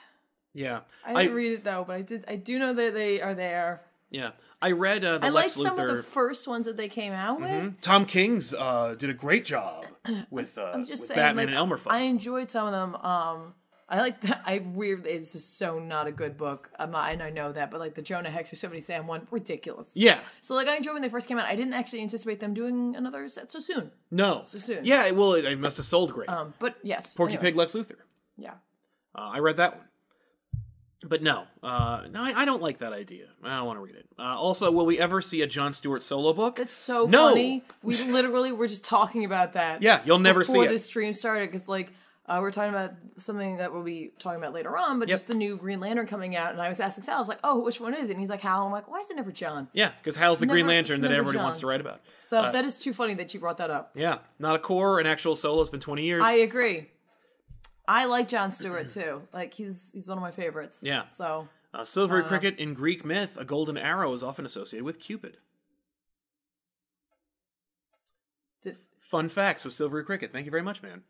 yeah, 0.55 0.81
I 1.05 1.23
didn't 1.23 1.35
read 1.37 1.53
it 1.53 1.65
though, 1.65 1.85
but 1.87 1.97
I 1.97 2.03
did. 2.03 2.25
I 2.29 2.37
do 2.37 2.59
know 2.59 2.75
that 2.75 2.95
they 2.95 3.21
are 3.21 3.35
there. 3.35 3.83
yeah. 4.11 4.31
I 4.65 4.71
read 4.71 5.05
uh, 5.05 5.19
the 5.19 5.27
I 5.27 5.31
liked 5.31 5.57
Lex 5.57 5.69
some 5.69 5.77
of 5.81 5.89
the 5.89 6.05
first 6.05 6.47
ones 6.47 6.67
that 6.67 6.77
they 6.77 6.89
came 6.89 7.13
out 7.13 7.41
with. 7.41 7.81
Tom 7.81 8.05
King's 8.05 8.55
uh, 8.55 8.95
did 8.97 9.11
a 9.11 9.13
great 9.13 9.45
job 9.45 9.87
with, 10.31 10.57
uh, 10.57 10.71
I'm 10.73 10.85
just 10.87 11.01
with 11.03 11.09
saying, 11.09 11.17
Batman 11.19 11.47
like, 11.47 11.49
and 11.49 11.57
Elmer 11.57 11.79
Fudd. 11.79 11.91
I 11.91 12.03
enjoyed 12.03 12.49
some 12.49 12.69
of 12.69 12.73
them. 12.73 12.95
Um, 12.95 13.55
I 13.89 14.01
like 14.01 14.21
that. 14.23 14.43
I 14.47 14.59
weird. 14.65 15.07
It's 15.07 15.33
just 15.33 15.59
so 15.59 15.79
not 15.79 16.07
a 16.07 16.13
good 16.13 16.37
book. 16.39 16.71
I'm 16.79 16.91
not, 16.93 17.13
and 17.13 17.23
I 17.23 17.29
know 17.31 17.53
that, 17.53 17.71
but 17.71 17.79
like 17.81 17.95
the 17.95 18.01
Jonah 18.03 18.31
Hex 18.31 18.51
or 18.53 18.57
Yosemite 18.57 18.81
Sam 18.81 19.07
one, 19.07 19.27
ridiculous. 19.31 19.93
yeah, 19.95 20.21
So 20.41 20.55
like 20.55 20.67
I 20.69 20.77
enjoyed 20.77 20.95
when 20.95 21.03
they 21.03 21.09
first 21.11 21.29
came 21.29 21.39
out. 21.39 21.47
I 21.47 21.57
didn't 21.57 21.75
actually 21.75 22.01
anticipate 22.03 22.41
them 22.41 22.55
doing 22.55 22.95
another 22.97 23.29
set 23.29 23.53
so 23.53 23.59
soon. 23.61 23.91
no, 24.11 24.43
So 24.47 24.59
soon. 24.59 24.85
yeah. 24.85 25.11
Well, 25.11 25.35
it, 25.35 25.45
it 25.45 25.59
must 25.59 25.77
have 25.77 25.87
sold 25.87 26.13
great. 26.13 26.29
Um, 26.29 26.55
but 26.59 26.77
yes, 26.83 27.13
Porky 27.15 27.35
anyway. 27.35 27.51
Pig 27.51 27.57
Lex 27.57 27.73
Luthor. 27.75 27.97
Yeah. 28.39 28.55
Uh, 29.15 29.31
I 29.35 29.39
read 29.41 29.59
that 29.59 29.77
one. 29.77 29.87
But 31.05 31.21
no, 31.21 31.47
uh, 31.65 32.03
no, 32.13 32.23
I, 32.23 32.43
I 32.43 32.45
don't 32.45 32.63
like 32.63 32.79
that 32.79 32.93
idea. 32.93 33.27
I 33.43 33.57
don't 33.57 33.67
want 33.67 33.77
to 33.79 33.83
read 33.83 33.97
it. 33.97 34.07
Uh, 34.17 34.23
also, 34.39 34.71
will 34.71 34.87
we 34.87 35.01
ever 35.01 35.21
see 35.21 35.43
a 35.43 35.49
John 35.49 35.73
Stewart 35.73 36.01
solo 36.01 36.33
book? 36.33 36.61
It's 36.61 36.73
so 36.73 37.07
No. 37.07 37.31
funny. 37.31 37.65
We 37.83 37.97
literally 38.05 38.53
were 38.53 38.69
just 38.69 38.85
talking 38.85 39.25
about 39.25 39.55
that. 39.55 39.83
Yeah, 39.83 40.01
you'll 40.05 40.21
never 40.21 40.45
see 40.45 40.61
it. 40.61 40.69
this 40.69 40.85
stream 40.85 41.13
started 41.13 41.51
because 41.51 41.69
like 41.69 41.93
uh, 42.27 42.39
we're 42.41 42.51
talking 42.53 42.71
about 42.71 42.93
something 43.17 43.57
that 43.57 43.73
we'll 43.73 43.83
be 43.83 44.13
talking 44.19 44.39
about 44.41 44.53
later 44.55 44.77
on, 44.77 44.99
but 45.01 45.09
Yep. 45.09 45.15
just 45.15 45.27
the 45.27 45.35
new 45.35 45.57
Green 45.57 45.81
Lantern 45.81 46.07
coming 46.07 46.37
out, 46.37 46.53
and 46.53 46.61
I 46.63 46.69
was 46.69 46.79
asking 46.81 47.03
Sal, 47.05 47.17
I 47.17 47.19
was 47.19 47.29
like, 47.29 47.41
"Oh, 47.43 47.59
which 47.61 47.81
one 47.81 47.95
is 47.95 48.09
it?" 48.09 48.13
And 48.13 48.21
he's 48.21 48.31
like, 48.31 48.41
"Hal." 48.41 48.65
I'm 48.67 48.73
like, 48.73 48.89
"Why 48.89 48.99
is 49.01 49.11
it 49.11 49.17
never 49.17 49.33
John?" 49.33 49.69
yeah, 49.73 49.91
because 50.01 50.17
Hal's 50.17 50.39
the 50.41 50.47
Green 50.47 50.67
never- 50.67 50.77
Lantern 50.77 50.95
it's 50.97 51.03
that 51.03 51.09
never 51.09 51.21
everybody 51.23 51.43
wants 51.43 51.59
to 51.61 51.67
write 51.67 51.81
about. 51.81 52.01
So 52.21 52.39
Uh, 52.39 52.53
that 52.53 52.65
is 52.65 52.79
too 52.79 52.93
funny 52.93 53.15
that 53.15 53.35
you 53.35 53.41
brought 53.41 53.59
that 53.59 53.71
up. 53.71 53.91
Yeah, 53.95 54.19
not 54.39 54.55
a 54.55 54.59
core, 54.59 55.01
an 55.01 55.07
actual 55.07 55.35
solo. 55.37 55.61
It's 55.63 55.71
been 55.71 55.81
20 55.81 56.05
years. 56.05 56.23
I 56.25 56.35
agree. 56.37 56.91
I 57.89 58.05
like 58.05 58.29
John 58.29 58.53
Stewart 58.53 58.89
too. 58.89 59.23
Like 59.33 59.53
he's 59.55 59.91
he's 59.93 60.09
one 60.09 60.17
of 60.17 60.23
my 60.23 60.31
favorites. 60.31 60.79
Yeah. 60.83 61.07
So 61.17 61.49
Uh, 61.75 61.83
silvery 61.85 62.23
cricket 62.23 62.59
in 62.59 62.75
Greek 62.75 63.05
myth, 63.05 63.37
a 63.37 63.45
golden 63.45 63.77
arrow 63.77 64.13
is 64.13 64.23
often 64.23 64.45
associated 64.47 64.85
with 64.85 65.01
Cupid. 65.01 65.39
did, 68.63 68.77
Fun 68.99 69.29
facts 69.29 69.65
with 69.65 69.75
silvery 69.75 70.05
cricket. 70.05 70.33
Thank 70.33 70.45
you 70.47 70.51
very 70.51 70.63
much, 70.63 70.83
man. 70.83 71.03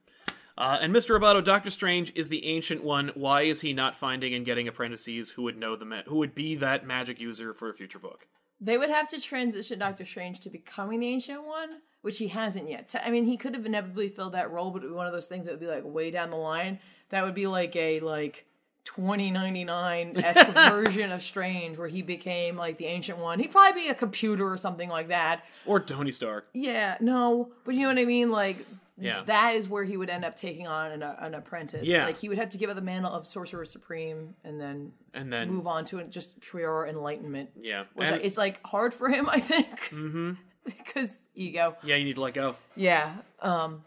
Uh, 0.59 0.79
and 0.81 0.95
Mr. 0.95 1.19
Roboto, 1.19 1.43
Doctor 1.43 1.71
Strange 1.71 2.12
is 2.15 2.29
the 2.29 2.47
ancient 2.47 2.85
one. 2.85 3.11
Why 3.15 3.43
is 3.43 3.62
he 3.62 3.73
not 3.73 3.97
finding 3.97 4.35
and 4.35 4.45
getting 4.45 4.69
apprentices 4.69 5.31
who 5.31 5.43
would 5.43 5.57
know 5.57 5.77
the 5.77 5.85
ma- 5.85 6.03
who 6.07 6.17
would 6.17 6.35
be 6.35 6.55
that 6.57 6.87
magic 6.87 7.21
user 7.21 7.55
for 7.55 7.71
a 7.71 7.75
future 7.75 7.99
book? 7.99 8.27
they 8.65 8.79
would 8.79 8.91
have 8.91 9.09
to 9.09 9.21
transition 9.21 9.77
Doctor 9.81 10.05
Strange 10.05 10.38
to 10.38 10.49
becoming 10.49 11.01
the 11.01 11.09
Ancient 11.09 11.45
One, 11.45 11.81
which 12.03 12.19
he 12.19 12.29
hasn't 12.29 12.71
yet. 12.71 12.95
I 13.05 13.11
mean, 13.11 13.25
he 13.25 13.37
could 13.37 13.55
have 13.55 13.67
inevitably 13.67 14.09
filled 14.09 14.35
that 14.35 14.53
role, 14.53 14.71
but 14.71 14.83
it 14.83 14.87
would 14.87 14.93
be 14.93 14.97
one 14.97 15.09
of 15.09 15.12
those 15.12 15.27
things 15.27 15.47
that 15.47 15.51
would 15.51 15.59
be 15.61 15.67
like 15.67 15.83
way 15.85 16.12
down 16.12 16.31
the 16.31 16.37
line. 16.37 16.79
That 17.09 17.25
would 17.25 17.35
be 17.35 17.47
like 17.49 17.75
a 17.77 17.99
like. 18.01 18.47
2099 18.85 20.15
esque 20.25 20.49
version 20.71 21.12
of 21.12 21.23
Strange, 21.23 21.79
where 21.79 21.87
he 21.87 22.03
became 22.03 22.57
like 22.57 22.79
the 22.79 22.87
ancient 22.87 23.19
one. 23.19 23.38
He'd 23.38 23.53
probably 23.53 23.83
be 23.83 23.88
a 23.88 23.95
computer 23.95 24.51
or 24.51 24.57
something 24.57 24.88
like 24.88 25.07
that. 25.09 25.45
Or 25.67 25.79
Tony 25.79 26.11
Stark? 26.11 26.49
Yeah, 26.53 26.97
no, 27.01 27.51
but 27.65 27.75
you 27.77 27.83
know 27.83 27.88
what 27.88 27.99
I 27.99 28.05
mean. 28.05 28.31
Like, 28.33 28.67
Yeah. 29.03 29.23
that 29.27 29.55
is 29.57 29.69
where 29.69 29.85
he 29.85 29.97
would 29.97 30.09
end 30.11 30.25
up 30.25 30.37
taking 30.37 30.67
on 30.67 30.93
an, 30.93 31.03
an 31.03 31.35
apprentice. 31.35 31.87
Yeah. 31.87 32.07
like 32.07 32.17
he 32.19 32.29
would 32.29 32.38
have 32.38 32.51
to 32.51 32.59
give 32.59 32.71
up 32.71 32.77
the 32.77 32.83
mantle 32.83 33.12
of 33.12 33.27
Sorcerer 33.27 33.65
Supreme 33.65 34.35
and 34.45 34.61
then 34.61 34.93
And 35.15 35.33
then 35.33 35.49
move 35.49 35.67
on 35.67 35.85
to 35.87 36.03
just 36.05 36.41
pure 36.41 36.87
enlightenment. 36.88 37.51
yeah, 37.61 37.85
Which 37.95 38.11
I, 38.11 38.17
it's 38.17 38.38
like 38.38 38.65
hard 38.67 38.95
for 38.95 39.09
him, 39.09 39.29
I 39.31 39.41
think, 39.41 39.69
mm-hmm. 39.91 40.33
because 40.65 41.11
ego. 41.35 41.77
yeah, 41.83 41.97
you 41.97 42.05
need 42.05 42.15
to 42.17 42.21
let 42.23 42.35
go. 42.35 42.57
Yeah. 42.77 43.12
Um. 43.41 43.83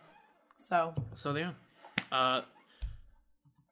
So, 0.57 0.93
So 1.13 1.35
yeah. 1.35 1.51
Uh, 2.11 2.41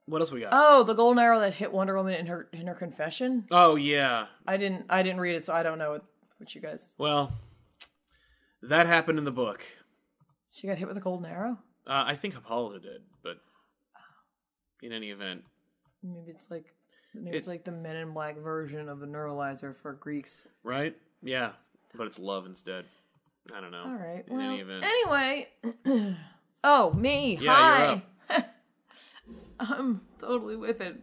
what 0.05 0.19
else 0.21 0.31
we 0.31 0.41
got? 0.41 0.49
oh, 0.51 0.83
the 0.83 0.93
golden 0.93 1.17
arrow 1.23 1.39
that 1.39 1.53
hit 1.53 1.71
Wonder 1.71 1.95
Woman 1.95 2.13
in 2.15 2.25
her 2.27 2.47
in 2.53 2.67
her 2.67 2.73
confession. 2.75 3.45
oh 3.51 3.75
yeah. 3.75 4.25
I 4.45 4.57
didn't. 4.57 4.85
I 4.89 5.01
didn't 5.03 5.21
read 5.21 5.35
it, 5.35 5.45
so 5.45 5.53
I 5.53 5.63
don't 5.63 5.77
know 5.79 5.91
what, 5.91 6.03
what 6.37 6.53
you 6.53 6.61
guys. 6.61 6.93
Well, 6.97 7.31
that 8.63 8.85
happened 8.85 9.17
in 9.17 9.25
the 9.25 9.31
book. 9.31 9.65
She 10.53 10.67
got 10.67 10.77
hit 10.77 10.87
with 10.87 10.97
a 10.97 11.01
golden 11.01 11.25
arrow. 11.31 11.57
Uh, 11.87 12.03
I 12.05 12.15
think 12.15 12.35
Hippolyta 12.35 12.79
did, 12.79 13.01
but 13.23 13.37
in 14.83 14.91
any 14.93 15.09
event, 15.09 15.43
Maybe 16.03 16.31
it's 16.31 16.51
like. 16.51 16.73
Maybe 17.15 17.37
it's 17.37 17.47
It- 17.47 17.51
like 17.51 17.63
the 17.63 17.71
Men 17.71 17.95
in 17.95 18.13
Black 18.13 18.37
version 18.37 18.87
of 18.89 18.99
the 18.99 19.05
neuralizer 19.07 19.75
for 19.75 19.93
Greeks. 19.93 20.47
right? 20.63 20.95
Yeah, 21.21 21.53
but 21.95 22.07
it's 22.07 22.19
love 22.19 22.45
instead. 22.45 22.85
I 23.53 23.61
don't 23.61 23.71
know. 23.71 23.83
All 23.83 23.93
right. 23.95 24.23
In 24.27 24.37
well, 24.37 24.49
any 24.49 24.59
event, 24.61 24.83
Anyway. 24.85 25.47
oh, 26.63 26.93
me. 26.93 27.37
Yeah, 27.41 28.01
Hi. 28.29 28.45
I'm 29.59 30.01
totally 30.19 30.55
with 30.55 30.81
it. 30.81 30.95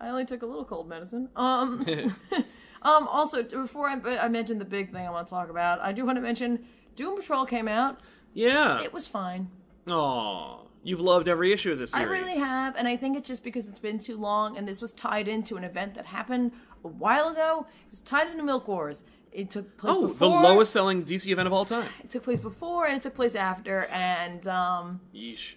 I 0.00 0.08
only 0.08 0.24
took 0.24 0.42
a 0.42 0.46
little 0.46 0.64
cold 0.64 0.88
medicine. 0.88 1.28
Um. 1.36 1.84
um. 2.82 3.08
Also, 3.08 3.42
before 3.42 3.88
I, 3.88 3.94
I 4.18 4.28
mentioned 4.28 4.60
the 4.60 4.64
big 4.64 4.92
thing 4.92 5.06
I 5.06 5.10
want 5.10 5.26
to 5.26 5.30
talk 5.30 5.48
about, 5.50 5.80
I 5.80 5.92
do 5.92 6.04
want 6.04 6.16
to 6.16 6.22
mention 6.22 6.64
Doom 6.94 7.16
Patrol 7.16 7.44
came 7.44 7.68
out. 7.68 8.00
Yeah. 8.34 8.80
It 8.82 8.92
was 8.92 9.06
fine. 9.06 9.50
Aw, 9.90 10.58
you've 10.82 11.00
loved 11.00 11.28
every 11.28 11.52
issue 11.52 11.72
of 11.72 11.78
this 11.78 11.94
I 11.94 12.02
really 12.02 12.36
have, 12.36 12.76
and 12.76 12.86
I 12.86 12.96
think 12.96 13.16
it's 13.16 13.26
just 13.28 13.42
because 13.42 13.66
it's 13.66 13.78
been 13.78 13.98
too 13.98 14.16
long, 14.18 14.56
and 14.56 14.66
this 14.68 14.82
was 14.82 14.92
tied 14.92 15.28
into 15.28 15.56
an 15.56 15.64
event 15.64 15.94
that 15.94 16.06
happened 16.06 16.52
a 16.84 16.88
while 16.88 17.28
ago. 17.28 17.66
It 17.86 17.90
was 17.90 18.00
tied 18.00 18.28
into 18.30 18.42
Milk 18.42 18.68
Wars. 18.68 19.02
It 19.32 19.50
took 19.50 19.76
place 19.78 19.94
Oh, 19.96 20.08
before. 20.08 20.28
the 20.28 20.34
lowest 20.34 20.72
selling 20.72 21.04
DC 21.04 21.28
event 21.30 21.46
of 21.46 21.52
all 21.52 21.64
time. 21.64 21.86
It 22.02 22.10
took 22.10 22.22
place 22.22 22.40
before, 22.40 22.86
and 22.86 22.96
it 22.96 23.02
took 23.02 23.14
place 23.14 23.34
after, 23.34 23.86
and 23.86 24.46
um. 24.46 25.00
Yeesh. 25.14 25.54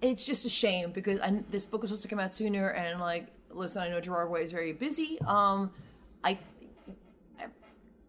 it's 0.00 0.24
just 0.26 0.44
a 0.46 0.48
shame 0.50 0.90
because 0.92 1.20
I, 1.20 1.42
this 1.50 1.66
book 1.66 1.82
was 1.82 1.90
supposed 1.90 2.02
to 2.02 2.08
come 2.08 2.20
out 2.20 2.34
sooner 2.34 2.68
and 2.68 3.00
like 3.00 3.26
listen 3.50 3.82
i 3.82 3.88
know 3.88 3.98
gerard 4.00 4.30
way 4.30 4.42
is 4.42 4.52
very 4.52 4.72
busy 4.72 5.18
um 5.26 5.70
i 6.22 6.38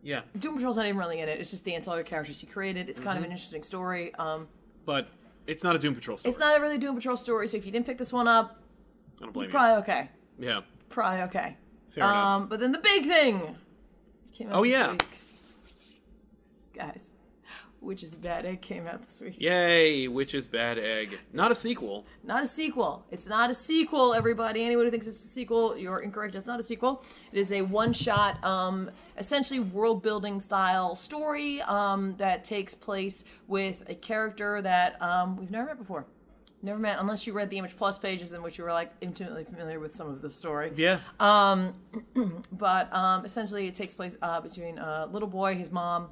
Yeah, 0.02 0.22
doom 0.38 0.56
patrol's 0.56 0.78
not 0.78 0.86
even 0.86 0.98
really 0.98 1.20
in 1.20 1.28
it 1.30 1.40
it's 1.40 1.52
just 1.52 1.66
the 1.66 1.76
ancillary 1.76 2.04
characters 2.06 2.40
he 2.40 2.48
created 2.48 2.90
it's 2.90 3.02
kind 3.02 3.18
of 3.18 3.24
an 3.26 3.32
interesting 3.32 3.64
story 3.64 4.14
um 4.16 4.48
but 4.86 5.10
it's 5.46 5.64
not 5.64 5.76
a 5.76 5.80
Doom 5.80 5.94
Patrol 5.96 6.16
story. 6.16 6.30
it's 6.30 6.40
not 6.40 6.58
a 6.58 6.62
really 6.62 6.78
doom 6.78 6.96
patrol 6.96 7.18
story 7.18 7.48
so 7.48 7.58
if 7.58 7.66
you 7.66 7.72
didn't 7.72 7.86
pick 7.86 7.98
this 7.98 8.14
one 8.14 8.28
up 8.28 8.62
I 9.20 9.24
don't 9.26 9.34
blame 9.34 9.50
probably 9.50 9.82
okay 9.84 10.10
you. 10.40 10.48
Yeah, 10.48 10.62
probably 10.88 11.22
okay 11.24 11.58
fair 11.90 12.04
enough. 12.06 12.28
um 12.28 12.48
but 12.48 12.60
then 12.62 12.72
the 12.72 12.80
big 12.80 13.04
thing 13.06 13.56
Came 14.32 14.48
out 14.50 14.56
Oh, 14.60 14.64
this 14.64 14.72
yeah. 14.72 14.92
week. 14.92 15.20
Guys, 16.74 17.14
which 17.82 18.04
is 18.04 18.14
bad 18.14 18.46
egg 18.46 18.62
came 18.62 18.88
out 18.88 19.02
this 19.02 19.22
week. 19.22 19.40
Yay, 19.40 20.08
which 20.08 20.34
is 20.34 20.48
Bad 20.48 20.78
Egg. 20.78 21.18
Not 21.34 21.52
a 21.52 21.56
sequel. 21.56 22.06
Not 22.24 22.44
a 22.44 22.48
sequel. 22.48 23.06
It's 23.12 23.30
not 23.30 23.50
a 23.50 23.54
sequel, 23.54 24.14
everybody. 24.14 24.64
Anyone 24.64 24.86
who 24.86 24.92
thinks 24.92 25.08
it's 25.08 25.24
a 25.24 25.28
sequel, 25.28 25.78
you're 25.78 26.00
incorrect. 26.00 26.36
It's 26.36 26.48
not 26.48 26.60
a 26.60 26.64
sequel. 26.64 27.04
It 27.32 27.40
is 27.40 27.52
a 27.52 27.62
one 27.62 27.94
shot, 27.94 28.44
um, 28.44 28.92
essentially 29.18 29.60
world 29.60 30.02
building 30.02 30.40
style 30.40 30.96
story 30.96 31.62
um, 31.62 32.16
that 32.18 32.44
takes 32.44 32.76
place 32.76 33.24
with 33.48 33.84
a 33.88 33.96
character 33.96 34.62
that 34.62 35.02
um, 35.02 35.38
we've 35.38 35.52
never 35.52 35.68
met 35.68 35.78
before. 35.78 36.06
Never 36.62 36.80
met, 36.80 36.98
unless 37.00 37.26
you 37.26 37.32
read 37.32 37.50
the 37.50 37.58
Image 37.58 37.78
Plus 37.78 37.98
pages 37.98 38.34
in 38.34 38.44
which 38.44 38.58
you 38.58 38.66
were 38.66 38.74
like 38.74 38.92
intimately 39.00 39.46
familiar 39.46 39.80
with 39.80 39.96
some 39.96 40.10
of 40.10 40.22
the 40.22 40.30
story. 40.30 40.74
Yeah. 40.76 41.00
Um, 41.20 41.74
But 42.52 42.94
um, 42.94 43.24
essentially, 43.24 43.68
it 43.68 43.76
takes 43.76 43.94
place 43.94 44.18
uh, 44.22 44.42
between 44.42 44.78
a 44.78 45.08
little 45.10 45.28
boy, 45.30 45.56
his 45.56 45.72
mom, 45.72 46.10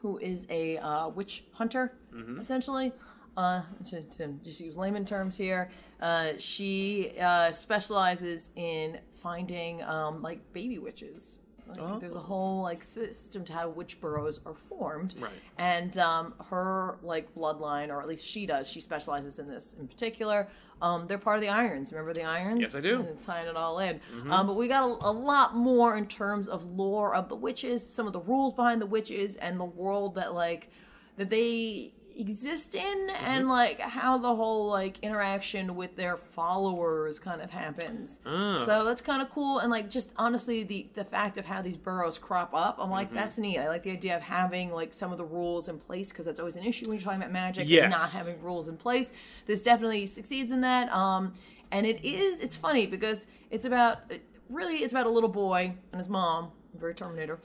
who 0.00 0.18
is 0.18 0.46
a 0.50 0.78
uh, 0.78 1.08
witch 1.08 1.44
hunter, 1.52 1.92
essentially. 2.38 2.92
Uh, 3.34 3.62
to, 3.88 4.02
to 4.02 4.28
just 4.44 4.60
use 4.60 4.76
layman 4.76 5.06
terms 5.06 5.38
here, 5.38 5.70
uh, 6.02 6.32
she 6.38 7.12
uh, 7.18 7.50
specializes 7.50 8.50
in 8.56 8.98
finding 9.10 9.82
um, 9.84 10.20
like 10.20 10.40
baby 10.52 10.78
witches. 10.78 11.38
Like, 11.66 12.00
There's 12.00 12.16
a 12.16 12.20
whole 12.20 12.60
like 12.62 12.82
system 12.82 13.44
to 13.44 13.52
how 13.54 13.70
witch 13.70 13.98
burrows 14.02 14.40
are 14.44 14.52
formed, 14.52 15.14
Right. 15.18 15.32
and 15.56 15.96
um, 15.96 16.34
her 16.50 16.98
like 17.02 17.34
bloodline, 17.34 17.88
or 17.88 18.02
at 18.02 18.08
least 18.08 18.26
she 18.26 18.44
does, 18.44 18.68
she 18.68 18.80
specializes 18.80 19.38
in 19.38 19.48
this 19.48 19.74
in 19.80 19.88
particular. 19.88 20.48
Um, 20.82 21.06
they're 21.06 21.16
part 21.16 21.36
of 21.36 21.42
the 21.42 21.48
Irons. 21.48 21.92
Remember 21.92 22.12
the 22.12 22.24
Irons? 22.24 22.60
Yes, 22.60 22.74
I 22.74 22.80
do. 22.80 23.00
And 23.00 23.18
tying 23.18 23.46
it 23.46 23.56
all 23.56 23.78
in. 23.78 24.00
Um, 24.28 24.48
but 24.48 24.56
we 24.56 24.66
got 24.66 24.82
a, 24.82 25.08
a 25.08 25.12
lot 25.12 25.56
more 25.56 25.96
in 25.96 26.06
terms 26.06 26.48
of 26.48 26.64
lore 26.64 27.14
of 27.14 27.28
the 27.28 27.36
witches, 27.36 27.86
some 27.88 28.08
of 28.08 28.12
the 28.12 28.20
rules 28.20 28.52
behind 28.52 28.82
the 28.82 28.86
witches, 28.86 29.36
and 29.36 29.60
the 29.60 29.64
world 29.64 30.16
that 30.16 30.34
like 30.34 30.70
that 31.16 31.30
they 31.30 31.94
exist 32.16 32.74
in, 32.74 33.10
and 33.10 33.48
like 33.48 33.80
how 33.80 34.18
the 34.18 34.34
whole 34.34 34.68
like 34.68 34.98
interaction 35.00 35.74
with 35.74 35.96
their 35.96 36.16
followers 36.16 37.18
kind 37.18 37.40
of 37.40 37.50
happens. 37.50 38.20
Ah. 38.26 38.62
So 38.64 38.84
that's 38.84 39.02
kind 39.02 39.22
of 39.22 39.30
cool, 39.30 39.58
and 39.58 39.70
like 39.70 39.90
just 39.90 40.10
honestly, 40.16 40.62
the 40.62 40.88
the 40.94 41.04
fact 41.04 41.38
of 41.38 41.44
how 41.44 41.62
these 41.62 41.76
burrows 41.76 42.18
crop 42.18 42.54
up, 42.54 42.76
I'm 42.78 42.90
like, 42.90 43.12
that's 43.12 43.38
neat. 43.38 43.58
I 43.58 43.68
like 43.68 43.82
the 43.82 43.92
idea 43.92 44.16
of 44.16 44.22
having 44.22 44.70
like 44.70 44.92
some 44.92 45.12
of 45.12 45.18
the 45.18 45.24
rules 45.24 45.68
in 45.68 45.78
place 45.78 46.08
because 46.08 46.26
that's 46.26 46.40
always 46.40 46.56
an 46.56 46.64
issue 46.64 46.88
when 46.88 46.98
you're 46.98 47.04
talking 47.04 47.20
about 47.20 47.32
magic. 47.32 47.68
Yes. 47.68 47.84
Is 47.84 48.14
not 48.14 48.26
having 48.26 48.42
rules 48.42 48.68
in 48.68 48.76
place. 48.76 49.12
This 49.46 49.62
definitely 49.62 50.06
succeeds 50.06 50.50
in 50.50 50.60
that. 50.62 50.92
Um, 50.92 51.34
and 51.70 51.86
it 51.86 52.04
is 52.04 52.40
it's 52.40 52.56
funny 52.56 52.86
because 52.86 53.26
it's 53.50 53.64
about 53.64 54.12
really 54.48 54.76
it's 54.76 54.92
about 54.92 55.06
a 55.06 55.10
little 55.10 55.28
boy 55.28 55.74
and 55.92 55.98
his 55.98 56.08
mom. 56.08 56.50
Very 56.74 56.94
Terminator, 56.94 57.38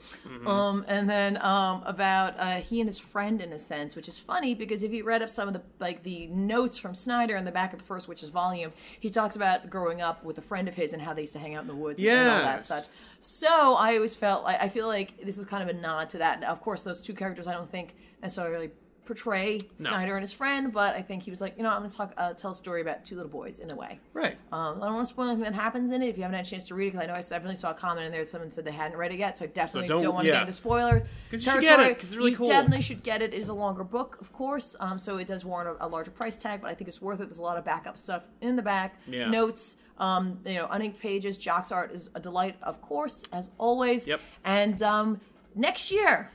um, 0.46 0.84
and 0.88 1.08
then 1.08 1.36
um, 1.44 1.82
about 1.84 2.34
uh, 2.38 2.56
he 2.56 2.80
and 2.80 2.88
his 2.88 2.98
friend 2.98 3.42
in 3.42 3.52
a 3.52 3.58
sense, 3.58 3.94
which 3.94 4.08
is 4.08 4.18
funny 4.18 4.54
because 4.54 4.82
if 4.82 4.92
you 4.92 5.04
read 5.04 5.22
up 5.22 5.28
some 5.28 5.48
of 5.48 5.54
the 5.54 5.62
like 5.80 6.02
the 6.02 6.26
notes 6.28 6.78
from 6.78 6.94
Snyder 6.94 7.36
in 7.36 7.44
the 7.44 7.52
back 7.52 7.72
of 7.72 7.78
the 7.78 7.84
first 7.84 8.08
Wytches 8.08 8.30
volume, 8.30 8.72
he 9.00 9.10
talks 9.10 9.36
about 9.36 9.68
growing 9.68 10.00
up 10.00 10.24
with 10.24 10.38
a 10.38 10.42
friend 10.42 10.66
of 10.66 10.74
his 10.74 10.92
and 10.94 11.02
how 11.02 11.12
they 11.12 11.20
used 11.22 11.34
to 11.34 11.38
hang 11.38 11.54
out 11.54 11.62
in 11.62 11.68
the 11.68 11.74
woods 11.74 12.00
and 12.00 12.08
all 12.30 12.42
that 12.42 12.56
Yes. 12.60 12.68
such. 12.68 12.84
So 13.20 13.74
I 13.74 13.96
always 13.96 14.14
felt 14.14 14.44
like 14.44 14.60
I 14.60 14.68
feel 14.68 14.86
like 14.86 15.22
this 15.24 15.36
is 15.36 15.44
kind 15.44 15.62
of 15.62 15.68
a 15.68 15.78
nod 15.78 16.08
to 16.10 16.18
that. 16.18 16.40
Now, 16.40 16.48
of 16.48 16.60
course, 16.62 16.82
those 16.82 17.02
two 17.02 17.14
characters 17.14 17.46
I 17.46 17.52
don't 17.52 17.70
think 17.70 17.96
necessarily 18.22 18.70
portray 19.08 19.58
No. 19.80 19.88
Snyder 19.88 20.14
and 20.16 20.22
his 20.22 20.32
friend, 20.34 20.70
but 20.70 20.94
I 20.94 21.00
think 21.00 21.22
he 21.22 21.30
was 21.30 21.40
like, 21.40 21.56
you 21.56 21.62
know, 21.62 21.70
I'm 21.70 21.78
going 21.78 21.90
to 21.90 21.96
talk, 21.96 22.12
uh, 22.18 22.34
tell 22.34 22.50
a 22.50 22.54
story 22.54 22.82
about 22.82 23.06
two 23.06 23.16
little 23.16 23.30
boys 23.30 23.58
in 23.58 23.72
a 23.72 23.74
way. 23.74 23.98
Right. 24.12 24.36
Um, 24.52 24.82
I 24.82 24.84
don't 24.84 24.96
want 24.96 25.06
to 25.08 25.12
spoil 25.14 25.28
anything 25.28 25.44
that 25.44 25.54
happens 25.54 25.90
in 25.90 26.02
it. 26.02 26.08
If 26.08 26.18
you 26.18 26.22
haven't 26.24 26.36
had 26.36 26.46
a 26.46 26.50
chance 26.50 26.66
to 26.66 26.74
read 26.74 26.88
it, 26.88 26.92
because 26.92 27.04
I 27.04 27.06
know 27.06 27.14
I 27.18 27.22
definitely 27.22 27.56
saw 27.56 27.70
a 27.70 27.74
comment 27.74 28.04
in 28.04 28.12
there 28.12 28.20
that 28.22 28.28
someone 28.28 28.50
said 28.50 28.66
they 28.66 28.70
hadn't 28.70 28.98
read 28.98 29.12
it 29.12 29.18
yet, 29.18 29.38
so 29.38 29.46
I 29.46 29.48
definitely 29.48 29.88
don't- 29.88 30.02
don't, 30.02 30.14
want 30.14 30.24
to 30.26 30.28
yeah. 30.28 30.34
get 30.34 30.42
into 30.42 30.52
spoiler 30.52 31.00
'Cause 31.30 31.44
you 31.46 31.50
should 31.52 31.60
get 31.62 31.62
it, 31.62 31.66
territory. 31.76 31.94
'cause 31.94 32.04
it's 32.10 32.16
really 32.16 32.30
you 32.32 32.36
cool. 32.36 32.46
definitely 32.46 32.82
should 32.82 33.02
get 33.02 33.22
it. 33.22 33.32
It 33.32 33.38
is 33.40 33.48
a 33.48 33.54
longer 33.54 33.82
book, 33.84 34.18
of 34.20 34.30
course, 34.32 34.76
um, 34.80 34.98
so 34.98 35.16
it 35.16 35.26
does 35.26 35.44
warrant 35.44 35.76
a, 35.80 35.86
a 35.86 35.88
larger 35.88 36.10
price 36.10 36.36
tag, 36.36 36.60
but 36.60 36.68
I 36.70 36.74
think 36.74 36.88
it's 36.88 37.00
worth 37.00 37.20
it. 37.20 37.28
There's 37.28 37.38
a 37.38 37.42
lot 37.42 37.56
of 37.56 37.64
backup 37.64 37.96
stuff 37.98 38.24
in 38.42 38.56
the 38.56 38.62
back, 38.62 38.94
Yeah. 39.06 39.28
notes, 39.30 39.76
um, 39.98 40.38
you 40.44 40.54
know, 40.54 40.66
uninked 40.66 40.98
pages. 40.98 41.38
Jock's 41.38 41.72
art 41.72 41.92
is 41.92 42.10
a 42.14 42.20
delight, 42.20 42.56
of 42.62 42.80
course, 42.82 43.24
as 43.32 43.48
always. 43.58 44.06
Yep. 44.06 44.20
And 44.44 44.82
um, 44.82 45.20
next 45.54 45.90
year, 45.90 46.30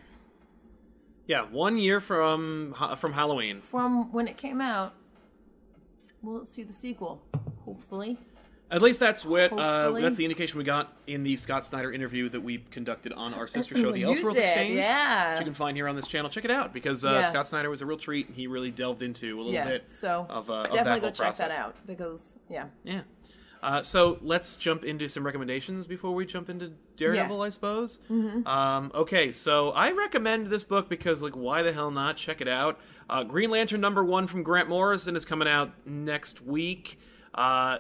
Yeah, 1.28 1.44
one 1.44 1.78
year 1.78 2.02
from 2.02 2.76
from 2.98 3.14
Halloween. 3.14 3.62
from 3.62 4.12
when 4.12 4.28
it 4.28 4.38
came 4.38 4.60
out, 4.62 4.94
we'll 6.22 6.46
see 6.46 6.64
the 6.64 6.74
sequel, 6.74 7.22
hopefully. 7.66 8.18
At 8.72 8.82
least 8.82 9.00
that's 9.00 9.24
what 9.24 9.54
uh, 9.54 9.92
that's 10.00 10.18
the 10.18 10.26
indication 10.26 10.58
we 10.58 10.64
got 10.64 10.98
in 11.06 11.22
the 11.24 11.36
Scott 11.36 11.64
Snyder 11.64 11.92
interview 11.92 12.28
that 12.30 12.42
we 12.42 12.58
conducted 12.72 13.14
on 13.14 13.34
our 13.36 13.48
sister 13.48 13.76
show, 13.80 13.92
The 13.92 14.02
Elseworlds 14.02 14.34
did, 14.34 14.44
Exchange. 14.44 14.76
yeah. 14.78 15.32
Which 15.34 15.40
you 15.42 15.46
can 15.46 15.54
find 15.54 15.78
here 15.78 15.88
on 15.88 15.96
this 15.96 16.08
channel. 16.08 16.30
Check 16.30 16.44
it 16.46 16.50
out 16.52 16.74
because 16.74 17.06
uh, 17.06 17.12
Yeah. 17.12 17.22
Scott 17.28 17.46
Snyder 17.48 17.70
was 17.70 17.82
a 17.82 17.86
real 17.86 18.00
treat. 18.00 18.28
and 18.28 18.36
He 18.36 18.48
really 18.48 18.72
delved 18.72 19.04
into 19.04 19.36
a 19.36 19.38
little 19.38 19.54
yeah, 19.54 19.66
bit 19.68 19.92
so 19.92 20.26
of, 20.28 20.50
uh, 20.50 20.54
of 20.62 20.72
definitely 20.72 21.02
that 21.02 21.18
go 21.18 21.24
check 21.26 21.36
that 21.36 21.52
out 21.52 21.76
because 21.86 22.40
yeah, 22.50 22.66
Yeah. 22.84 23.02
Uh, 23.64 23.82
so 23.82 24.20
let's 24.22 24.58
jump 24.58 24.84
into 24.84 25.08
some 25.08 25.26
recommendations 25.26 25.88
before 25.88 26.14
we 26.14 26.26
jump 26.26 26.50
into 26.50 26.74
Daredevil, 26.98 27.42
I 27.42 27.50
suppose. 27.50 28.00
Mm-hmm. 28.12 28.46
Um, 28.46 28.92
okay, 28.94 29.32
so 29.32 29.72
I 29.72 29.92
recommend 29.92 30.48
this 30.48 30.66
book 30.66 30.90
because, 30.90 31.22
like, 31.22 31.38
why 31.38 31.62
the 31.62 31.72
hell 31.72 31.90
not? 31.90 32.18
Check 32.18 32.42
it 32.42 32.50
out. 32.50 32.78
Uh, 33.10 33.24
Green 33.24 33.50
Lantern 33.50 33.80
number 33.80 34.04
one 34.04 34.28
from 34.28 34.44
Grant 34.44 34.68
Morrison 34.68 35.16
is 35.16 35.24
coming 35.24 35.48
out 35.48 35.72
next 35.86 36.42
week. 36.46 37.00
Uh, 37.34 37.78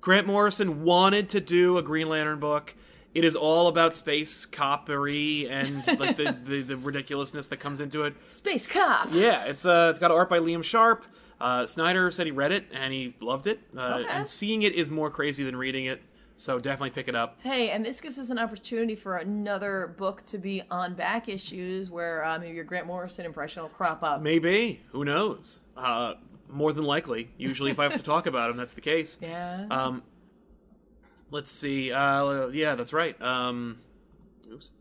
Grant 0.00 0.26
Morrison 0.26 0.82
wanted 0.82 1.28
to 1.28 1.40
do 1.42 1.76
a 1.76 1.82
Green 1.82 2.08
Lantern 2.08 2.40
book. 2.40 2.74
It 3.12 3.22
is 3.22 3.36
all 3.36 3.68
about 3.68 3.94
space 3.94 4.46
coppery 4.46 5.46
and 5.46 5.86
like 5.98 6.16
the, 6.16 6.34
the, 6.42 6.62
the 6.62 6.76
ridiculousness 6.78 7.48
that 7.48 7.58
comes 7.58 7.80
into 7.80 8.04
it. 8.04 8.14
Space 8.30 8.66
Cop. 8.66 9.08
Yeah, 9.12 9.44
it's 9.44 9.66
uh, 9.66 9.88
it's 9.90 9.98
got 9.98 10.10
art 10.10 10.30
by 10.30 10.38
Liam 10.38 10.64
Sharp. 10.64 11.04
Uh, 11.40 11.66
Snyder 11.66 12.10
said 12.10 12.26
he 12.26 12.32
read 12.32 12.52
it 12.52 12.64
and 12.72 12.92
he 12.92 13.14
loved 13.20 13.46
it, 13.46 13.60
uh, 13.76 13.98
Okay. 14.00 14.08
and 14.10 14.26
seeing 14.26 14.62
it 14.62 14.74
is 14.74 14.90
more 14.90 15.10
crazy 15.10 15.44
than 15.44 15.56
reading 15.56 15.84
it. 15.86 16.02
So 16.38 16.58
definitely 16.58 16.90
pick 16.90 17.08
it 17.08 17.14
up. 17.14 17.38
Hey, 17.42 17.70
and 17.70 17.84
this 17.84 17.98
gives 18.00 18.18
us 18.18 18.28
an 18.28 18.38
opportunity 18.38 18.94
for 18.94 19.16
another 19.16 19.94
book 19.96 20.24
to 20.26 20.36
be 20.38 20.62
on 20.70 20.94
back 20.94 21.28
issues 21.30 21.90
where 21.90 22.22
uh, 22.24 22.38
maybe 22.38 22.54
your 22.54 22.64
Grant 22.64 22.86
Morrison 22.86 23.24
impression 23.24 23.62
will 23.62 23.70
crop 23.70 24.02
up. 24.02 24.20
Maybe 24.20 24.82
who 24.92 25.04
knows? 25.04 25.60
Uh, 25.76 26.14
more 26.50 26.74
than 26.74 26.84
likely. 26.84 27.30
Usually, 27.38 27.70
if 27.70 27.78
I 27.78 27.84
have 27.84 27.96
to 27.96 28.02
talk 28.02 28.26
about 28.26 28.50
him, 28.50 28.56
that's 28.58 28.74
the 28.74 28.82
case. 28.82 29.18
Yeah. 29.22 29.66
Um, 29.70 30.02
let's 31.30 31.50
see. 31.50 31.90
Uh, 31.90 32.48
yeah, 32.48 32.74
that's 32.74 32.92
right. 32.92 33.20
Um, 33.22 33.78
oops. 34.52 34.72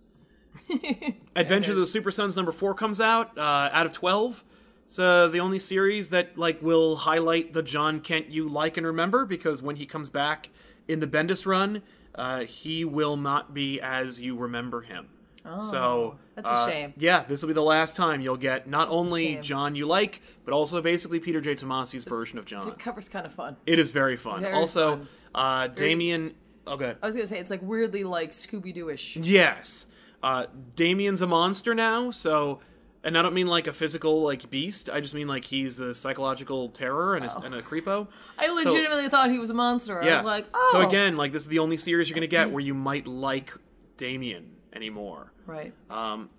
Adventure 1.35 1.71
of 1.71 1.77
the 1.77 1.87
Super 1.87 2.11
Sons 2.11 2.35
number 2.35 2.51
four 2.51 2.73
comes 2.73 2.99
out 3.01 3.37
uh, 3.37 3.69
out 3.71 3.85
of 3.85 3.93
twelve. 3.93 4.43
It's 4.85 4.99
uh, 4.99 5.27
the 5.29 5.39
only 5.39 5.59
series 5.59 6.09
that 6.09 6.37
like 6.37 6.61
will 6.61 6.95
highlight 6.95 7.53
the 7.53 7.63
Jon 7.63 7.99
Kent 7.99 8.29
you 8.29 8.47
like 8.47 8.77
and 8.77 8.85
remember 8.85 9.25
because 9.25 9.61
when 9.61 9.75
he 9.75 9.85
comes 9.85 10.09
back 10.09 10.49
in 10.87 10.99
the 10.99 11.07
Bendis 11.07 11.45
run, 11.45 11.81
uh, 12.13 12.41
he 12.41 12.85
will 12.85 13.17
not 13.17 13.53
be 13.53 13.81
as 13.81 14.19
you 14.19 14.37
remember 14.37 14.81
him. 14.81 15.07
so 15.43 15.77
Oh, 15.77 16.15
that's 16.35 16.49
a 16.49 16.53
uh, 16.53 16.67
shame. 16.67 16.93
Yeah, 16.97 17.23
this 17.23 17.41
will 17.41 17.47
be 17.47 17.53
the 17.53 17.61
last 17.61 17.95
time 17.95 18.21
you'll 18.21 18.37
get 18.37 18.67
not 18.67 18.89
only. 18.89 19.37
Jon 19.37 19.75
you 19.75 19.87
like, 19.87 20.21
but 20.45 20.53
also 20.53 20.81
basically 20.81 21.19
Peter 21.19 21.41
J. 21.41 21.55
Tomasi's 21.55 22.03
version 22.03 22.37
of 22.37 22.45
Jon. 22.45 22.65
the 22.65 22.71
cover's 22.71 23.09
kind 23.09 23.25
of 23.25 23.33
fun. 23.33 23.57
It 23.65 23.79
is 23.79 23.91
very 23.91 24.15
fun. 24.15 24.41
Very 24.41 24.53
also, 24.53 24.97
fun. 24.97 25.07
uh, 25.33 25.67
Damian. 25.67 26.35
Oh, 26.67 26.77
good. 26.77 26.97
I 27.01 27.05
was 27.05 27.15
gonna 27.15 27.27
say 27.27 27.39
it's 27.39 27.51
like 27.51 27.61
weirdly 27.63 28.03
like 28.03 28.31
Scooby 28.31 28.73
Doo-ish. 28.73 29.17
Yes. 29.17 29.87
Uh, 30.21 30.45
Damian's 30.75 31.21
a 31.21 31.27
monster 31.27 31.73
now, 31.73 32.11
so. 32.11 32.59
And 33.05 33.17
I 33.17 33.21
don't 33.21 33.33
mean 33.35 33.47
like 33.47 33.67
a 33.67 33.73
physical 33.73 34.23
like 34.23 34.49
beast. 34.49 34.89
I 34.91 34.99
just 34.99 35.13
mean 35.13 35.27
like 35.27 35.45
he's 35.45 35.79
a 35.79 35.93
psychological 35.93 36.69
terror 36.69 37.15
and, 37.15 37.23
a, 37.23 37.39
and 37.41 37.53
a 37.55 37.61
creepo. 37.61 38.07
I 38.37 38.51
legitimately 38.51 39.09
thought 39.09 39.29
he 39.29 39.37
was 39.39 39.51
a 39.51 39.53
monster. 39.53 40.01
I 40.01 40.15
was 40.17 40.25
like, 40.25 40.47
oh. 40.53 40.69
So 40.71 40.81
again, 40.87 41.15
like 41.15 41.31
this 41.31 41.43
is 41.43 41.47
the 41.47 41.59
only 41.59 41.77
series 41.77 42.09
you're 42.09 42.15
gonna 42.15 42.27
get 42.27 42.51
where 42.51 42.59
you 42.63 42.73
might 42.73 43.05
like 43.07 43.53
Damian 43.95 44.55
anymore. 44.73 45.31
right. 45.45 45.71
Um, 45.89 46.29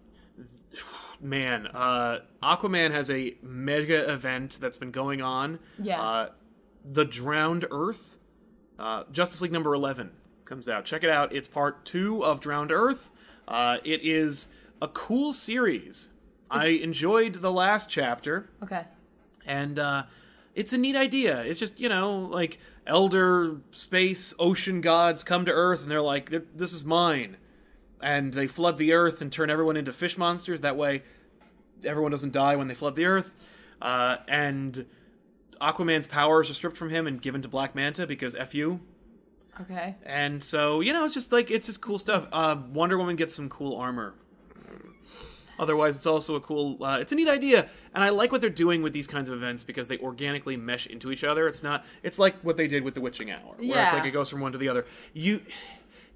man, 1.20 1.68
uh, 1.68 2.18
Aquaman 2.42 2.90
has 2.90 3.10
a 3.10 3.34
mega 3.42 4.12
event 4.12 4.58
that's 4.60 4.76
been 4.76 4.90
going 4.90 5.22
on. 5.22 5.58
Yeah. 5.80 6.02
Uh, 6.02 6.28
the 6.84 7.04
Drowned 7.04 7.66
Earth, 7.70 8.18
uh, 8.78 9.04
Justice 9.12 9.40
League 9.40 9.52
number 9.52 9.74
11 9.74 10.10
comes 10.44 10.68
out. 10.68 10.84
Check 10.84 11.02
it 11.04 11.10
out. 11.10 11.32
It's 11.34 11.48
part 11.48 11.84
two 11.84 12.24
of 12.24 12.40
Drowned 12.40 12.72
Earth. 12.72 13.10
Uh, 13.48 13.78
it 13.84 14.02
is 14.02 14.48
a 14.82 14.88
cool 14.88 15.32
series. 15.32 16.10
I 16.50 16.66
enjoyed 16.66 17.34
the 17.34 17.52
last 17.52 17.88
chapter 17.90 18.48
Okay. 18.62 18.84
and 19.46 19.78
uh, 19.78 20.04
it's 20.54 20.72
a 20.72 20.78
neat 20.78 20.96
idea. 20.96 21.42
It's 21.42 21.58
just 21.60 21.78
you 21.80 21.88
know 21.88 22.20
like 22.20 22.58
elder 22.86 23.56
space 23.72 24.32
ocean 24.38 24.80
gods 24.80 25.24
come 25.24 25.44
to 25.46 25.52
Earth 25.52 25.82
and 25.82 25.90
they're 25.90 26.00
like, 26.02 26.30
"This 26.54 26.72
is 26.72 26.84
mine," 26.84 27.36
and 28.00 28.32
they 28.32 28.46
flood 28.46 28.78
the 28.78 28.92
Earth 28.92 29.20
and 29.20 29.32
turn 29.32 29.50
everyone 29.50 29.76
into 29.76 29.92
fish 29.92 30.16
monsters. 30.16 30.60
That 30.60 30.76
way, 30.76 31.02
everyone 31.84 32.10
doesn't 32.12 32.32
die 32.32 32.56
when 32.56 32.68
they 32.68 32.74
flood 32.74 32.96
the 32.96 33.06
Earth. 33.06 33.46
Uh, 33.82 34.16
and 34.28 34.86
Aquaman's 35.60 36.06
powers 36.06 36.48
are 36.50 36.54
stripped 36.54 36.76
from 36.76 36.90
him 36.90 37.06
and 37.06 37.20
given 37.20 37.42
to 37.42 37.48
Black 37.48 37.74
Manta 37.74 38.06
because 38.06 38.34
f 38.34 38.54
you. 38.54 38.80
Okay. 39.60 39.96
And 40.04 40.42
so, 40.42 40.80
you 40.80 40.92
know, 40.92 41.04
it's 41.04 41.14
just 41.14 41.32
like 41.32 41.50
it's 41.50 41.66
just 41.66 41.80
cool 41.80 41.98
stuff. 41.98 42.26
Uh, 42.30 42.56
Wonder 42.72 42.96
Woman 42.98 43.16
gets 43.16 43.34
some 43.34 43.48
cool 43.48 43.76
armor. 43.76 44.14
Otherwise, 45.58 45.96
it's 45.96 46.06
also 46.06 46.34
a 46.34 46.40
cool. 46.40 46.82
Uh, 46.82 46.98
it's 47.00 47.12
a 47.12 47.14
neat 47.14 47.28
idea, 47.28 47.68
and 47.94 48.04
I 48.04 48.10
like 48.10 48.32
what 48.32 48.40
they're 48.40 48.50
doing 48.50 48.82
with 48.82 48.92
these 48.92 49.06
kinds 49.06 49.28
of 49.28 49.34
events 49.34 49.64
because 49.64 49.88
they 49.88 49.98
organically 49.98 50.56
mesh 50.56 50.86
into 50.86 51.10
each 51.10 51.24
other. 51.24 51.48
It's 51.48 51.62
not. 51.62 51.84
It's 52.02 52.18
like 52.18 52.36
what 52.42 52.56
they 52.56 52.68
did 52.68 52.84
with 52.84 52.94
the 52.94 53.00
Witching 53.00 53.30
Hour, 53.30 53.56
where 53.58 53.84
it's 53.84 53.92
like 53.92 54.04
it 54.04 54.10
goes 54.10 54.30
from 54.30 54.40
one 54.40 54.52
to 54.52 54.58
the 54.58 54.68
other. 54.68 54.86
You. 55.12 55.40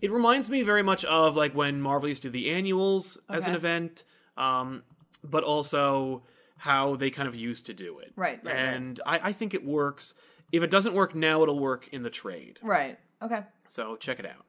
It 0.01 0.11
reminds 0.11 0.49
me 0.49 0.62
very 0.62 0.82
much 0.82 1.05
of 1.05 1.36
like 1.36 1.55
when 1.55 1.80
Marvel 1.80 2.09
used 2.09 2.22
to 2.22 2.28
do 2.28 2.32
the 2.32 2.51
annuals 2.51 3.18
as 3.28 3.47
an 3.47 3.55
event, 3.55 4.05
um, 4.36 4.82
but 5.22 5.45
also 5.45 6.22
how 6.57 6.97
they 6.97 7.11
kind 7.11 7.28
of 7.28 7.34
used 7.34 7.66
to 7.66 7.74
do 7.74 7.99
it. 7.99 8.12
Right, 8.16 8.38
right, 8.43 8.55
right. 8.55 8.64
and 8.74 9.01
I, 9.05 9.20
I 9.24 9.32
think 9.32 9.55
it 9.55 9.64
works. 9.64 10.14
If 10.53 10.62
it 10.62 10.70
doesn't 10.70 10.95
work 10.95 11.14
now, 11.14 11.43
it'll 11.43 11.59
work 11.59 11.88
in 11.93 12.03
the 12.03 12.11
trade. 12.11 12.59
Right. 12.62 12.99
Okay. 13.22 13.43
So 13.66 13.97
check 13.97 14.18
it 14.18 14.26
out. 14.26 14.47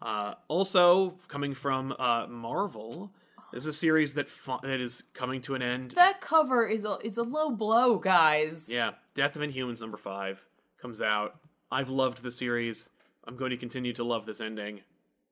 Uh, 0.00 0.34
also, 0.48 1.18
coming 1.28 1.54
from 1.54 1.94
uh, 1.98 2.26
Marvel, 2.26 3.12
is 3.52 3.66
a 3.66 3.72
series 3.72 4.14
that 4.14 4.28
fu- 4.28 4.58
that 4.62 4.80
is 4.80 5.04
coming 5.14 5.40
to 5.42 5.54
an 5.54 5.62
end. 5.62 5.92
That 5.92 6.20
cover 6.20 6.66
is 6.66 6.84
a 6.84 6.98
it's 7.04 7.18
a 7.18 7.22
low 7.22 7.50
blow, 7.50 7.96
guys. 7.98 8.68
Yeah, 8.68 8.92
Death 9.14 9.36
of 9.36 9.42
Inhumans 9.42 9.80
number 9.80 9.96
five 9.96 10.44
comes 10.80 11.00
out. 11.00 11.36
I've 11.70 11.88
loved 11.88 12.22
the 12.22 12.30
series. 12.30 12.88
I'm 13.24 13.36
going 13.36 13.50
to 13.50 13.56
continue 13.56 13.92
to 13.94 14.04
love 14.04 14.26
this 14.26 14.40
ending. 14.40 14.80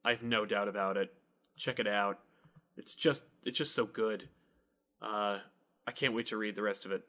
I 0.04 0.10
have 0.10 0.22
no 0.22 0.46
doubt 0.46 0.68
about 0.68 0.96
it. 0.96 1.12
Check 1.56 1.78
it 1.78 1.86
out. 1.86 2.18
It's 2.76 2.94
just 2.94 3.22
it's 3.44 3.58
just 3.58 3.74
so 3.74 3.84
good. 3.86 4.28
Uh, 5.02 5.38
I 5.86 5.92
can't 5.92 6.14
wait 6.14 6.26
to 6.26 6.36
read 6.36 6.54
the 6.54 6.62
rest 6.62 6.84
of 6.86 6.92
it. 6.92 7.02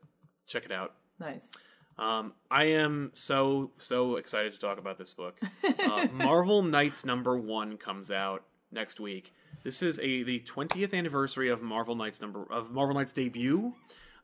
Check 0.47 0.65
it 0.65 0.71
out. 0.71 0.93
Nice. 1.19 1.51
Um, 1.97 2.33
I 2.49 2.63
am 2.65 3.11
so 3.13 3.71
so 3.77 4.15
excited 4.15 4.53
to 4.53 4.59
talk 4.59 4.79
about 4.79 4.97
this 4.97 5.13
book. 5.13 5.39
Uh, 5.81 6.07
Marvel 6.13 6.61
Knights 6.61 7.05
number 7.05 7.37
one 7.37 7.75
comes 7.77 8.11
out 8.11 8.43
next 8.71 8.99
week. 8.99 9.33
This 9.63 9.81
is 9.81 9.99
a 9.99 10.23
the 10.23 10.39
20th 10.39 10.93
anniversary 10.93 11.49
of 11.49 11.61
Marvel 11.61 11.95
Knights 11.95 12.19
number 12.21 12.45
of 12.51 12.71
Marvel 12.71 12.95
Knights 12.95 13.11
debut. 13.13 13.73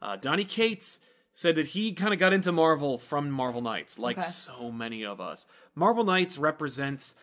Uh, 0.01 0.15
Donny 0.15 0.43
Cates 0.45 0.99
said 1.31 1.55
that 1.55 1.67
he 1.67 1.93
kind 1.93 2.13
of 2.13 2.19
got 2.19 2.33
into 2.33 2.51
Marvel 2.51 2.97
from 2.97 3.29
Marvel 3.29 3.61
Knights, 3.61 3.99
like 3.99 4.17
Okay. 4.17 4.25
so 4.27 4.71
many 4.71 5.05
of 5.05 5.21
us. 5.21 5.45
Marvel 5.75 6.03
Knights 6.03 6.38
represents 6.38 7.13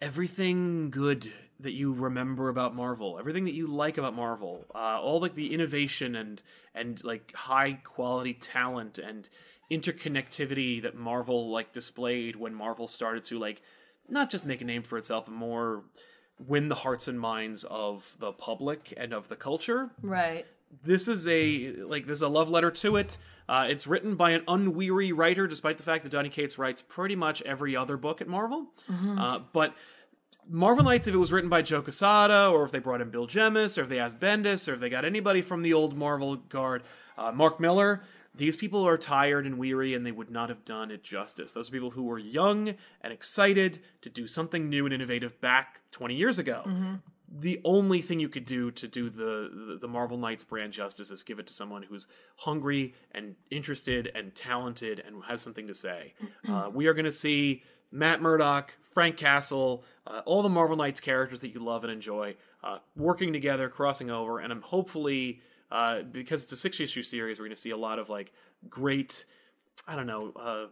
everything 0.00 0.90
good 0.90 1.32
that 1.60 1.72
you 1.72 1.92
remember 1.92 2.48
about 2.48 2.74
Marvel, 2.74 3.18
everything 3.18 3.44
that 3.44 3.54
you 3.54 3.66
like 3.66 3.98
about 3.98 4.14
Marvel, 4.14 4.64
uh, 4.74 4.98
all 5.00 5.20
like 5.20 5.34
the 5.34 5.52
innovation 5.52 6.16
and 6.16 6.42
and 6.74 7.02
like 7.04 7.34
high 7.34 7.72
quality 7.84 8.32
talent 8.34 8.98
and 8.98 9.28
interconnectivity 9.70 10.82
that 10.82 10.96
Marvel 10.96 11.50
like 11.50 11.72
displayed 11.72 12.34
when 12.36 12.54
Marvel 12.54 12.88
started 12.88 13.22
to 13.24 13.38
like 13.38 13.62
not 14.08 14.30
just 14.30 14.44
make 14.46 14.60
a 14.60 14.64
name 14.64 14.82
for 14.82 14.98
itself, 14.98 15.26
but 15.26 15.34
more 15.34 15.84
win 16.46 16.68
the 16.68 16.74
hearts 16.74 17.06
and 17.08 17.20
minds 17.20 17.64
of 17.64 18.16
the 18.20 18.32
public 18.32 18.94
and 18.96 19.12
of 19.12 19.28
the 19.28 19.36
culture 19.36 19.90
Right. 20.02 20.46
this 20.84 21.06
is 21.08 21.26
a 21.26 21.72
like 21.82 22.06
there's 22.06 22.22
a 22.22 22.28
love 22.28 22.50
letter 22.50 22.70
to 22.70 22.96
it. 22.96 23.18
Uh, 23.48 23.66
it's 23.68 23.86
written 23.86 24.14
by 24.14 24.30
an 24.30 24.42
unweary 24.46 25.12
writer, 25.14 25.48
despite 25.48 25.76
the 25.76 25.82
fact 25.82 26.04
that 26.04 26.10
Donny 26.10 26.28
Cates 26.28 26.56
writes 26.56 26.80
pretty 26.82 27.16
much 27.16 27.42
every 27.42 27.74
other 27.74 27.96
book 27.96 28.20
at 28.20 28.28
Marvel. 28.28 28.68
Uh, 28.88 29.40
but 29.52 29.74
Marvel 30.48 30.84
Knights, 30.84 31.08
if 31.08 31.14
it 31.14 31.18
was 31.18 31.32
written 31.32 31.50
by 31.50 31.60
Joe 31.62 31.82
Quesada, 31.82 32.48
or 32.48 32.62
if 32.64 32.70
they 32.70 32.78
brought 32.78 33.00
in 33.00 33.10
Bill 33.10 33.26
Jemas, 33.26 33.76
or 33.76 33.82
if 33.82 33.88
they 33.88 33.98
asked 33.98 34.20
Bendis, 34.20 34.68
or 34.68 34.74
if 34.74 34.80
they 34.80 34.88
got 34.88 35.04
anybody 35.04 35.42
from 35.42 35.62
the 35.62 35.72
old 35.72 35.96
Marvel 35.96 36.36
guard, 36.36 36.84
uh, 37.18 37.32
Mark 37.32 37.58
Millar, 37.58 38.02
these 38.40 38.56
people 38.56 38.86
are 38.86 38.98
tired 38.98 39.46
and 39.46 39.58
weary, 39.58 39.94
and 39.94 40.04
they 40.04 40.12
would 40.12 40.30
not 40.30 40.48
have 40.48 40.64
done 40.64 40.90
it 40.90 41.04
justice. 41.04 41.52
Those 41.52 41.68
are 41.68 41.72
people 41.72 41.90
who 41.90 42.04
were 42.04 42.18
young 42.18 42.74
and 43.02 43.12
excited 43.12 43.80
to 44.02 44.08
do 44.08 44.26
something 44.26 44.68
new 44.68 44.84
and 44.86 44.94
innovative 44.94 45.40
back 45.40 45.80
20 45.92 46.14
years 46.14 46.38
ago 46.38 46.62
the 47.32 47.60
only 47.64 48.02
thing 48.02 48.18
you 48.18 48.28
could 48.28 48.44
do 48.44 48.72
to 48.72 48.88
do 48.88 49.08
the, 49.08 49.50
the 49.68 49.78
the 49.82 49.88
Marvel 49.88 50.16
Knights 50.18 50.42
brand 50.42 50.72
justice 50.72 51.10
is 51.10 51.22
give 51.22 51.38
it 51.38 51.46
to 51.46 51.52
someone 51.52 51.82
who's 51.84 52.06
hungry 52.36 52.94
and 53.12 53.36
interested 53.50 54.10
and 54.14 54.34
talented 54.34 55.00
and 55.06 55.22
has 55.24 55.40
something 55.40 55.66
to 55.68 55.74
say. 55.74 56.14
Uh, 56.48 56.68
we 56.72 56.88
are 56.88 56.94
going 56.94 57.04
to 57.04 57.12
see 57.12 57.62
Matt 57.92 58.20
Murdock, 58.20 58.76
Frank 58.90 59.16
Castle, 59.16 59.84
uh, 60.06 60.22
all 60.24 60.42
the 60.42 60.48
Marvel 60.48 60.76
Knights 60.76 61.00
characters 61.00 61.40
that 61.40 61.50
you 61.54 61.60
love 61.60 61.84
and 61.84 61.92
enjoy 61.92 62.34
uh, 62.64 62.78
working 62.96 63.32
together, 63.32 63.68
crossing 63.68 64.10
over, 64.10 64.40
and 64.40 64.52
I'm 64.52 64.62
hopefully 64.62 65.40
uh, 65.70 66.02
because 66.02 66.42
it's 66.44 66.52
a 66.52 66.56
six 66.56 66.80
issue 66.80 67.02
series, 67.02 67.38
we're 67.38 67.46
going 67.46 67.54
to 67.54 67.60
see 67.60 67.70
a 67.70 67.76
lot 67.76 67.98
of 67.98 68.08
like 68.08 68.32
great, 68.68 69.24
I 69.86 69.96
don't 69.96 70.06
know. 70.06 70.32
Uh, 70.36 70.66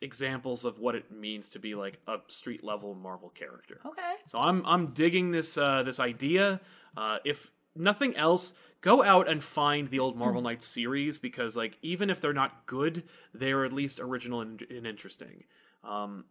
examples 0.00 0.64
of 0.64 0.78
what 0.78 0.94
it 0.94 1.10
means 1.10 1.48
to 1.48 1.58
be 1.58 1.74
like 1.74 1.98
a 2.06 2.18
street 2.28 2.62
level 2.62 2.94
Marvel 2.94 3.30
character. 3.30 3.80
Okay. 3.86 4.12
So 4.26 4.38
I'm 4.38 4.64
I'm 4.66 4.88
digging 4.88 5.30
this 5.30 5.56
uh, 5.56 5.82
this 5.82 5.98
idea. 5.98 6.60
Uh, 6.96 7.18
if 7.24 7.50
nothing 7.74 8.16
else, 8.16 8.54
go 8.80 9.02
out 9.02 9.28
and 9.28 9.42
find 9.42 9.88
the 9.88 9.98
old 9.98 10.16
Marvel 10.16 10.42
Knights 10.42 10.66
series 10.66 11.18
because 11.18 11.56
like 11.56 11.78
even 11.82 12.10
if 12.10 12.20
they're 12.20 12.32
not 12.32 12.66
good, 12.66 13.04
they 13.32 13.52
are 13.52 13.64
at 13.64 13.72
least 13.72 13.98
original 13.98 14.40
and, 14.40 14.64
and 14.70 14.86
interesting. 14.86 15.44
Um, 15.86 16.24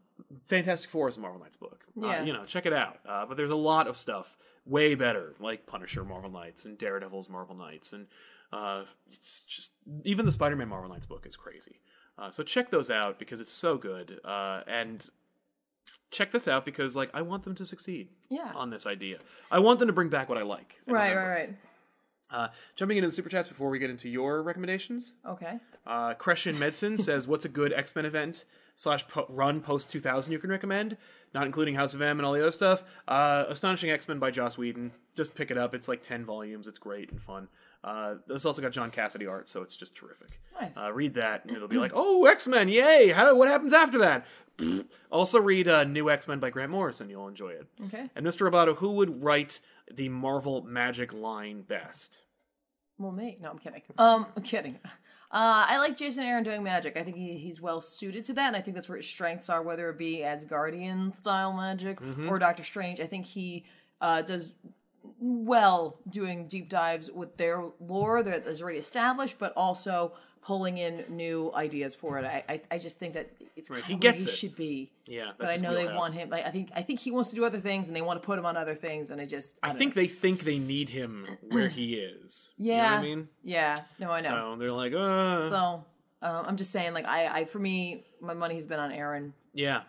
Fantastic 0.48 0.90
Four 0.90 1.10
is 1.10 1.18
a 1.18 1.20
Marvel 1.20 1.40
Knights 1.42 1.58
book. 1.58 1.84
Uh, 2.02 2.08
Yeah. 2.08 2.24
you 2.24 2.34
know, 2.34 2.46
check 2.46 2.66
it 2.66 2.74
out. 2.74 3.00
Uh, 3.08 3.26
but 3.26 3.36
there's 3.38 3.50
a 3.52 3.56
lot 3.56 3.88
of 3.88 3.98
stuff 3.98 4.38
way 4.66 4.96
better, 4.96 5.36
like 5.40 5.66
Punisher 5.66 6.04
Marvel 6.04 6.30
Knights 6.30 6.66
and 6.66 6.78
Daredevil's 6.78 7.30
Marvel 7.30 7.56
Knights, 7.56 7.94
and 7.94 8.08
uh, 8.52 8.84
it's 9.12 9.42
just 9.42 9.72
even 10.04 10.26
the 10.26 10.32
Spider-Man 10.32 10.68
Marvel 10.70 10.90
Knights 10.90 11.06
book 11.08 11.26
is 11.26 11.36
crazy. 11.36 11.80
Uh, 12.18 12.30
so 12.30 12.44
check 12.44 12.70
those 12.70 12.90
out 12.92 13.18
because 13.20 13.42
it's 13.42 13.52
so 13.52 13.76
good. 13.78 14.20
Uh, 14.24 14.62
and 14.68 15.10
check 16.12 16.30
this 16.32 16.48
out 16.48 16.64
because 16.64 16.96
like 16.96 17.10
I 17.14 17.24
want 17.24 17.44
them 17.44 17.56
to 17.56 17.66
succeed 17.66 18.10
Yeah. 18.30 18.52
on 18.56 18.70
this 18.70 18.86
idea. 18.86 19.18
I 19.50 19.58
want 19.60 19.80
them 19.80 19.88
to 19.88 19.94
bring 19.94 20.10
back 20.10 20.30
what 20.30 20.38
I 20.38 20.44
like. 20.44 20.80
Right, 20.86 21.10
remember. 21.10 21.30
right, 21.30 21.48
right. 21.50 21.56
Uh, 22.34 22.48
jumping 22.76 22.98
into 22.98 23.08
the 23.08 23.14
super 23.14 23.30
chats 23.30 23.48
before 23.48 23.70
we 23.70 23.80
get 23.80 23.90
into 23.90 24.10
your 24.10 24.42
recommendations. 24.44 25.14
Okay. 25.26 25.60
Uh, 25.86 26.14
Crescent 26.16 26.60
Medicine 26.60 26.98
says, 27.10 27.28
"What's 27.28 27.46
a 27.46 27.50
good 27.50 27.72
X 27.72 27.96
Men 27.96 28.06
event 28.06 28.46
slash 28.76 29.08
po- 29.08 29.28
run 29.30 29.62
post 29.62 29.92
2000 29.92 30.32
you 30.34 30.40
can 30.40 30.50
recommend? 30.50 30.98
Not 31.34 31.46
including 31.46 31.76
House 31.76 31.94
of 31.94 32.02
M 32.02 32.20
and 32.20 32.26
all 32.26 32.34
the 32.34 32.42
other 32.42 32.52
stuff. 32.52 32.84
Uh, 33.08 33.46
Astonishing 33.48 33.90
X 33.92 34.08
Men 34.08 34.20
by 34.20 34.32
Joss 34.32 34.58
Whedon. 34.58 34.92
Just 35.16 35.36
pick 35.36 35.52
it 35.52 35.58
up. 35.58 35.74
It's 35.76 35.88
like 35.88 36.02
10 36.02 36.26
volumes. 36.26 36.68
It's 36.68 36.80
great 36.80 37.12
and 37.12 37.22
fun. 37.22 37.48
Uh, 37.84 38.16
it's 38.30 38.46
also 38.46 38.62
got 38.62 38.72
John 38.72 38.92
Cassaday 38.92 39.30
art, 39.30 39.50
so 39.50 39.62
it's 39.62 39.76
just 39.76 39.94
terrific. 39.94 40.40
Nice. 40.60 40.78
Uh, 40.78 40.92
read 40.94 41.16
that, 41.16 41.44
and 41.46 41.56
it'll 41.56 41.68
be 41.68 41.78
like, 41.78 41.92
oh, 41.94 42.26
X 42.26 42.48
Men, 42.48 42.70
yay! 42.70 43.10
How 43.10 43.36
what 43.36 43.48
happens 43.50 43.74
after 43.74 43.98
that? 44.00 44.26
also 45.12 45.40
read 45.40 45.68
uh, 45.68 45.84
New 45.84 46.10
X 46.10 46.28
Men 46.28 46.40
by 46.40 46.50
Grant 46.50 46.72
Morrison. 46.72 47.10
You'll 47.10 47.28
enjoy 47.28 47.50
it. 47.50 47.68
Okay. 47.86 48.06
And 48.16 48.26
Mr. 48.26 48.50
Roboto, 48.50 48.76
who 48.78 48.92
would 48.92 49.24
write 49.24 49.60
the 49.92 50.10
Marvel 50.10 50.62
Magic 50.64 51.14
line 51.14 51.62
best? 51.62 52.23
Well, 53.04 53.12
me. 53.12 53.38
No, 53.42 53.50
I'm 53.50 53.60
kidding. 53.60 53.82
Um, 53.98 54.26
I'm 54.36 54.44
kidding. 54.44 54.80
Uh, 55.32 55.66
I 55.68 55.80
like 55.80 55.98
Jason 55.98 56.24
Aaron 56.24 56.44
doing 56.44 56.64
magic. 56.64 56.96
I 56.96 57.04
think 57.04 57.18
he, 57.18 57.38
he's 57.38 57.60
well 57.60 57.82
suited 57.82 58.24
to 58.26 58.34
that, 58.34 58.48
and 58.48 58.56
I 58.56 58.62
think 58.62 58.76
that's 58.76 58.88
where 58.88 58.98
his 58.98 59.08
strengths 59.08 59.50
are, 59.50 59.64
whether 59.64 59.90
it 59.90 59.98
be 59.98 60.24
as 60.24 60.46
Guardian 60.46 61.12
style 61.16 61.54
magic 61.54 62.00
or 62.28 62.38
Doctor 62.38 62.64
Strange. 62.64 63.00
I 63.00 63.08
think 63.08 63.26
he 63.26 63.66
uh, 64.00 64.22
does 64.22 64.52
well 65.20 65.98
doing 66.10 66.48
deep 66.48 66.70
dives 66.70 67.10
with 67.12 67.38
their 67.38 67.64
lore 67.80 68.22
that 68.24 68.46
is 68.46 68.62
already 68.62 68.78
established, 68.78 69.40
but 69.40 69.54
also 69.56 70.14
pulling 70.46 70.78
in 70.78 71.06
new 71.10 71.52
ideas 71.56 71.96
for 71.96 72.20
it. 72.20 72.26
I 72.26 72.44
I, 72.50 72.62
I 72.72 72.78
just 72.78 73.00
think 73.00 73.14
that 73.14 73.30
it's 73.56 73.70
kind 73.70 73.84
he 73.86 73.94
of 73.94 74.04
where 74.04 74.12
gets 74.12 74.26
he 74.26 74.30
it. 74.32 74.36
should 74.36 74.56
be. 74.56 74.92
Yeah, 75.06 75.32
But 75.38 75.52
I 75.52 75.56
know 75.58 75.74
they 75.74 75.86
want 75.88 76.14
him. 76.14 76.30
Like, 76.30 76.46
I 76.46 76.52
think 76.52 76.70
I 76.76 76.82
think 76.82 77.00
he 77.00 77.12
wants 77.12 77.30
to 77.32 77.36
do 77.36 77.46
other 77.46 77.60
things, 77.60 77.88
and 77.88 77.96
they 77.96 78.02
want 78.02 78.22
to 78.22 78.26
put 78.26 78.38
him 78.40 78.46
on 78.46 78.56
other 78.58 78.76
things, 78.76 79.12
and 79.12 79.20
I 79.22 79.26
just 79.26 79.58
I, 79.64 79.70
I 79.70 79.74
think 79.74 79.96
know. 79.96 80.02
they 80.02 80.08
think 80.08 80.42
they 80.42 80.60
need 80.60 80.90
him 80.90 81.28
where 81.50 81.70
he 81.70 81.96
is. 82.10 82.54
You 82.58 82.72
know 82.72 82.78
yeah, 82.78 82.92
what 82.92 83.00
I 83.00 83.02
mean? 83.02 83.28
yeah. 83.44 83.78
No, 84.00 84.12
I 84.12 84.20
know. 84.22 84.28
So 84.54 84.56
they're 84.60 84.72
like, 84.72 84.94
uh, 84.94 85.50
So 85.50 85.86
uh, 86.22 86.44
I'm 86.46 86.58
just 86.58 86.72
saying, 86.72 86.94
like, 86.94 87.06
I, 87.06 87.28
I, 87.40 87.46
for 87.46 87.60
me, 87.60 88.06
my 88.22 88.34
money 88.34 88.56
has 88.56 88.66
been 88.66 88.80
on 88.80 88.92
Aaron. 88.92 89.34
yeah, 89.54 89.82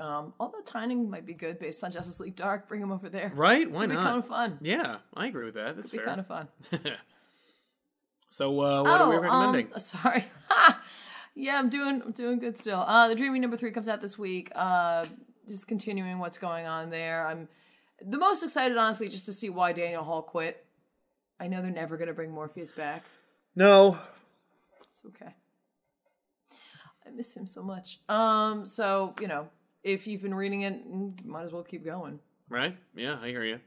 Um, 0.00 0.32
although 0.38 0.60
Tynion 0.62 1.08
might 1.08 1.24
be 1.26 1.34
good 1.34 1.58
based 1.58 1.82
on 1.84 1.90
Justice 1.90 2.20
League 2.20 2.36
Dark, 2.36 2.68
bring 2.68 2.80
him 2.82 2.92
over 2.92 3.08
there. 3.08 3.32
right? 3.34 3.70
Why 3.70 3.80
It'd 3.84 3.90
be 3.90 3.96
not? 3.96 4.04
kind 4.04 4.18
of 4.18 4.26
fun. 4.26 4.58
Yeah, 4.60 4.98
I 5.14 5.26
agree 5.26 5.44
with 5.46 5.54
that. 5.54 5.76
That's 5.76 5.88
It'd 5.88 6.00
be 6.00 6.04
kind 6.06 6.20
of 6.20 6.26
fun. 6.26 6.48
so, 8.28 8.50
uh, 8.60 8.82
what 8.82 9.00
are 9.00 9.10
we 9.10 9.16
recommending? 9.16 9.68
Um, 9.72 9.80
sorry. 9.80 10.24
Yeah, 11.40 11.56
I'm 11.56 11.68
doing, 11.68 12.02
I'm 12.04 12.10
doing 12.10 12.40
good 12.40 12.58
still. 12.58 12.80
Uh, 12.80 13.06
the 13.06 13.14
Dreaming 13.14 13.40
number 13.42 13.56
three 13.56 13.70
comes 13.70 13.88
out 13.88 14.00
this 14.00 14.18
week. 14.18 14.50
Uh, 14.56 15.06
just 15.46 15.68
continuing 15.68 16.18
what's 16.18 16.36
going 16.36 16.66
on 16.66 16.90
there. 16.90 17.24
I'm 17.28 17.46
the 18.04 18.18
most 18.18 18.42
excited, 18.42 18.76
honestly, 18.76 19.08
just 19.08 19.24
to 19.26 19.32
see 19.32 19.48
why 19.48 19.72
Daniel 19.72 20.02
Hall 20.02 20.20
quit. 20.20 20.66
I 21.38 21.46
know 21.46 21.62
they're 21.62 21.70
never 21.70 21.96
going 21.96 22.08
to 22.08 22.12
bring 22.12 22.32
Morpheus 22.32 22.72
back. 22.72 23.04
no, 23.54 23.96
It's 24.90 25.04
okay. 25.06 25.32
I 27.06 27.10
miss 27.14 27.36
him 27.36 27.46
so 27.46 27.62
much. 27.62 28.00
Um, 28.08 28.64
so 28.68 29.14
you 29.20 29.28
know, 29.28 29.48
if 29.84 30.08
you've 30.08 30.22
been 30.22 30.34
reading 30.34 30.62
it, 30.62 30.92
mm, 30.92 31.24
might 31.24 31.44
as 31.44 31.52
well 31.52 31.62
keep 31.62 31.84
going. 31.84 32.18
right? 32.48 32.76
Yeah, 32.96 33.16
I 33.22 33.28
hear 33.28 33.44
you. 33.44 33.60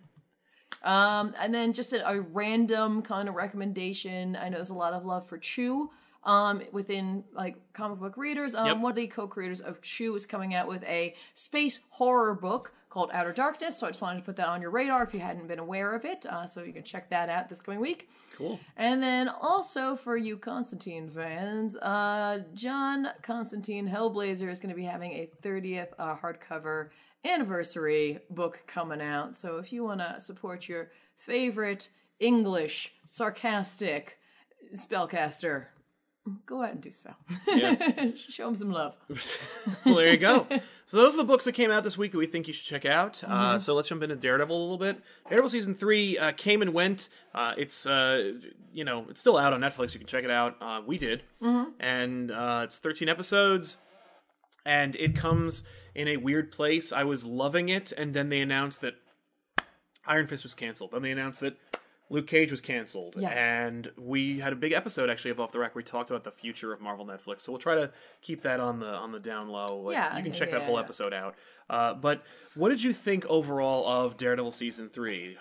Um, 0.84 1.34
and 1.40 1.54
then 1.54 1.74
just 1.74 1.94
a, 1.94 2.08
a 2.10 2.22
random 2.22 3.02
kind 3.02 3.30
of 3.30 3.36
recommendation. 3.36 4.36
I 4.36 4.50
know 4.50 4.58
there's 4.58 4.70
a 4.72 4.76
lot 4.76 4.94
of 4.94 5.06
love 5.06 5.28
for 5.28 5.38
Chew. 5.38 5.92
um, 6.24 6.62
within 6.72 7.24
like 7.34 7.56
comic 7.74 8.00
book 8.00 8.16
readers. 8.18 8.54
Um, 8.54 8.68
Yep. 8.68 8.78
One 8.78 8.92
of 8.92 8.96
the 8.96 9.08
co-creators 9.08 9.60
of 9.62 9.82
Chew 9.82 10.14
is 10.16 10.26
coming 10.28 10.54
out 10.54 10.68
with 10.68 10.84
a 10.84 11.16
space 11.34 11.80
horror 11.90 12.36
book 12.36 12.74
called 12.90 13.10
Outer 13.14 13.32
Darkness. 13.32 13.78
So 13.80 13.88
I 13.88 13.90
just 13.90 14.02
wanted 14.02 14.20
to 14.20 14.26
put 14.26 14.36
that 14.36 14.48
on 14.48 14.62
your 14.62 14.70
radar 14.70 15.02
if 15.02 15.14
you 15.16 15.20
hadn't 15.20 15.48
been 15.48 15.58
aware 15.60 15.96
of 15.96 16.06
it. 16.06 16.26
Uh, 16.28 16.46
so 16.46 16.62
you 16.62 16.74
can 16.74 16.84
check 16.84 17.10
that 17.10 17.28
out 17.30 17.50
this 17.50 17.62
coming 17.62 17.80
week. 17.80 18.08
Cool. 18.36 18.60
And 18.78 19.02
then 19.02 19.30
also 19.30 19.96
for 19.96 20.16
you 20.18 20.38
Constantine 20.38 21.10
fans, 21.10 21.76
uh, 21.78 22.44
John 22.54 23.08
Constantine 23.24 23.88
Hellblazer 23.88 24.52
is 24.52 24.60
going 24.60 24.70
to 24.70 24.76
be 24.76 24.84
having 24.84 25.14
a 25.14 25.30
30th 25.42 25.88
uh, 25.98 26.16
hardcover 26.18 26.90
anniversary 27.26 28.20
book 28.30 28.64
coming 28.68 29.02
out. 29.02 29.38
So 29.38 29.58
if 29.58 29.72
you 29.72 29.84
want 29.84 30.00
to 30.02 30.20
support 30.20 30.68
your 30.68 30.92
favorite 31.18 31.90
English 32.20 32.94
sarcastic 33.06 34.18
spellcaster, 34.76 35.66
go 36.46 36.62
out 36.64 36.72
and 36.72 36.82
do 36.82 36.92
so. 36.92 37.12
Yeah. 37.48 38.12
Show 38.30 38.48
him 38.50 38.56
some 38.56 38.72
love. 38.72 38.96
well, 39.86 39.96
there 39.96 40.12
you 40.12 40.18
go. 40.18 40.46
So 40.86 40.98
those 40.98 41.16
are 41.16 41.18
the 41.18 41.24
books 41.24 41.46
that 41.46 41.54
came 41.54 41.72
out 41.72 41.84
this 41.84 41.98
week 41.98 42.12
that 42.12 42.18
we 42.18 42.26
think 42.28 42.48
you 42.48 42.54
should 42.54 42.66
check 42.68 42.86
out. 42.86 43.24
Uh, 43.24 43.28
Mm-hmm. 43.28 43.60
so 43.60 43.74
let's 43.74 43.88
jump 43.88 44.04
into 44.04 44.16
Daredevil 44.16 44.56
a 44.56 44.60
little 44.62 44.78
bit. 44.78 45.02
Daredevil 45.30 45.50
season 45.50 45.74
three 45.74 46.18
uh, 46.18 46.32
came 46.34 46.62
and 46.62 46.74
went. 46.74 47.10
Uh, 47.34 47.54
it's 47.58 47.86
uh, 47.86 48.34
you 48.74 48.84
know 48.84 49.06
it's 49.10 49.20
still 49.20 49.38
out 49.38 49.52
on 49.54 49.62
Netflix. 49.62 49.94
You 49.94 50.00
can 50.00 50.08
check 50.08 50.24
it 50.24 50.32
out. 50.32 50.58
Uh, 50.62 50.82
we 50.86 50.98
did, 50.98 51.24
Mm-hmm. 51.42 51.72
and 51.80 52.32
uh, 52.32 52.62
it's 52.66 52.78
13 52.80 53.10
episodes, 53.10 53.78
and 54.66 54.96
it 54.96 55.16
comes 55.16 55.64
in 55.96 56.08
a 56.08 56.18
weird 56.18 56.52
place. 56.52 56.92
I 56.92 57.04
was 57.04 57.26
loving 57.26 57.70
it, 57.70 57.92
and 57.92 58.14
then 58.14 58.30
they 58.30 58.42
announced 58.42 58.82
that 58.82 58.96
Iron 60.06 60.28
Fist 60.28 60.44
was 60.44 60.54
canceled. 60.54 60.92
Then 60.92 61.02
they 61.02 61.12
announced 61.12 61.42
that 61.42 61.58
Luke 62.10 62.28
Cage 62.28 62.52
was 62.52 62.60
canceled, 62.60 63.16
Yeah. 63.18 63.30
and 63.30 63.90
we 63.98 64.40
had 64.40 64.52
a 64.52 64.56
big 64.56 64.74
episode 64.74 65.10
actually 65.10 65.32
of 65.32 65.40
Off 65.40 65.52
the 65.54 65.60
Rack. 65.60 65.76
where 65.76 65.80
We 65.80 65.84
talked 65.86 66.10
about 66.10 66.24
the 66.26 66.32
future 66.32 66.74
of 66.74 66.82
Marvel 66.82 67.06
Netflix, 67.06 67.42
so 67.42 67.52
we'll 67.54 67.60
try 67.60 67.76
to 67.76 67.92
keep 68.22 68.42
that 68.42 68.60
on 68.60 68.80
the 68.80 68.88
on 68.88 69.12
the 69.14 69.20
down 69.20 69.48
low. 69.48 69.78
Like, 69.82 69.94
Yeah, 69.94 70.18
you 70.18 70.24
can 70.24 70.34
yeah, 70.34 70.38
check 70.40 70.52
that 70.52 70.64
whole 70.64 70.76
yeah. 70.76 70.82
episode 70.82 71.14
out. 71.14 71.36
Uh, 71.70 71.94
but 71.94 72.24
what 72.56 72.70
did 72.70 72.84
you 72.84 72.92
think 72.92 73.26
overall 73.28 73.88
of 73.88 74.18
Daredevil 74.18 74.52
season 74.52 74.90
three? 74.90 75.38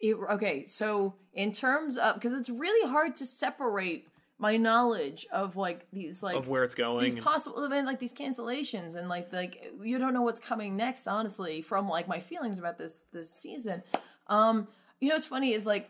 It, 0.00 0.14
okay, 0.14 0.66
so 0.66 1.14
in 1.32 1.50
terms 1.50 1.96
of 1.96 2.14
because 2.14 2.32
it's 2.34 2.50
really 2.50 2.88
hard 2.90 3.16
to 3.16 3.26
separate 3.26 4.08
my 4.38 4.56
knowledge 4.56 5.26
of 5.32 5.56
like 5.56 5.86
these 5.92 6.22
like 6.22 6.36
Of 6.36 6.48
where 6.48 6.64
it's 6.64 6.74
going? 6.74 7.02
these 7.04 7.14
possible 7.14 7.64
event 7.64 7.86
like 7.86 8.00
these 8.00 8.12
cancellations 8.12 8.96
and 8.96 9.08
like 9.08 9.32
like 9.32 9.72
you 9.82 9.98
don't 9.98 10.12
know 10.12 10.22
what's 10.22 10.40
coming 10.40 10.76
next 10.76 11.06
honestly 11.06 11.60
from 11.60 11.88
like 11.88 12.08
my 12.08 12.18
feelings 12.18 12.58
about 12.58 12.76
this 12.76 13.06
this 13.12 13.30
season 13.30 13.82
um 14.26 14.66
you 15.00 15.08
know 15.08 15.14
what's 15.14 15.26
funny 15.26 15.52
is 15.52 15.66
like 15.66 15.88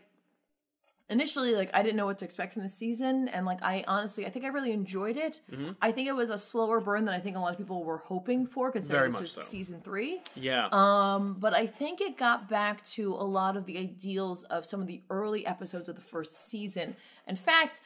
initially 1.07 1.53
like 1.53 1.69
i 1.75 1.83
didn't 1.83 1.97
know 1.97 2.07
what 2.07 2.17
to 2.17 2.25
expect 2.25 2.53
from 2.53 2.63
the 2.63 2.69
season 2.69 3.27
and 3.27 3.45
like 3.45 3.63
i 3.63 3.83
honestly 3.87 4.25
i 4.25 4.29
think 4.29 4.43
i 4.43 4.47
really 4.47 4.71
enjoyed 4.71 5.17
it 5.17 5.39
Mm-hmm. 5.51 5.73
i 5.79 5.91
think 5.91 6.07
it 6.07 6.13
was 6.15 6.31
a 6.31 6.37
slower 6.37 6.81
burn 6.81 7.05
than 7.05 7.13
i 7.13 7.19
think 7.19 7.35
a 7.35 7.39
lot 7.39 7.51
of 7.51 7.59
people 7.59 7.83
were 7.83 7.99
hoping 7.99 8.47
for 8.47 8.71
considering 8.71 9.11
this 9.11 9.21
was 9.21 9.31
so. 9.33 9.41
season 9.41 9.81
three 9.83 10.21
yeah, 10.35 10.67
um, 10.71 11.37
but 11.39 11.53
I 11.53 11.65
think 11.67 12.01
it 12.01 12.17
got 12.17 12.49
back 12.49 12.83
to 12.95 13.13
a 13.13 13.23
lot 13.23 13.55
of 13.55 13.65
the 13.65 13.77
ideals 13.77 14.43
of 14.45 14.65
some 14.65 14.81
of 14.81 14.87
the 14.87 15.01
early 15.11 15.45
episodes 15.45 15.87
of 15.87 15.95
the 15.95 16.01
first 16.01 16.49
season. 16.49 16.95
In 17.27 17.35
fact, 17.37 17.79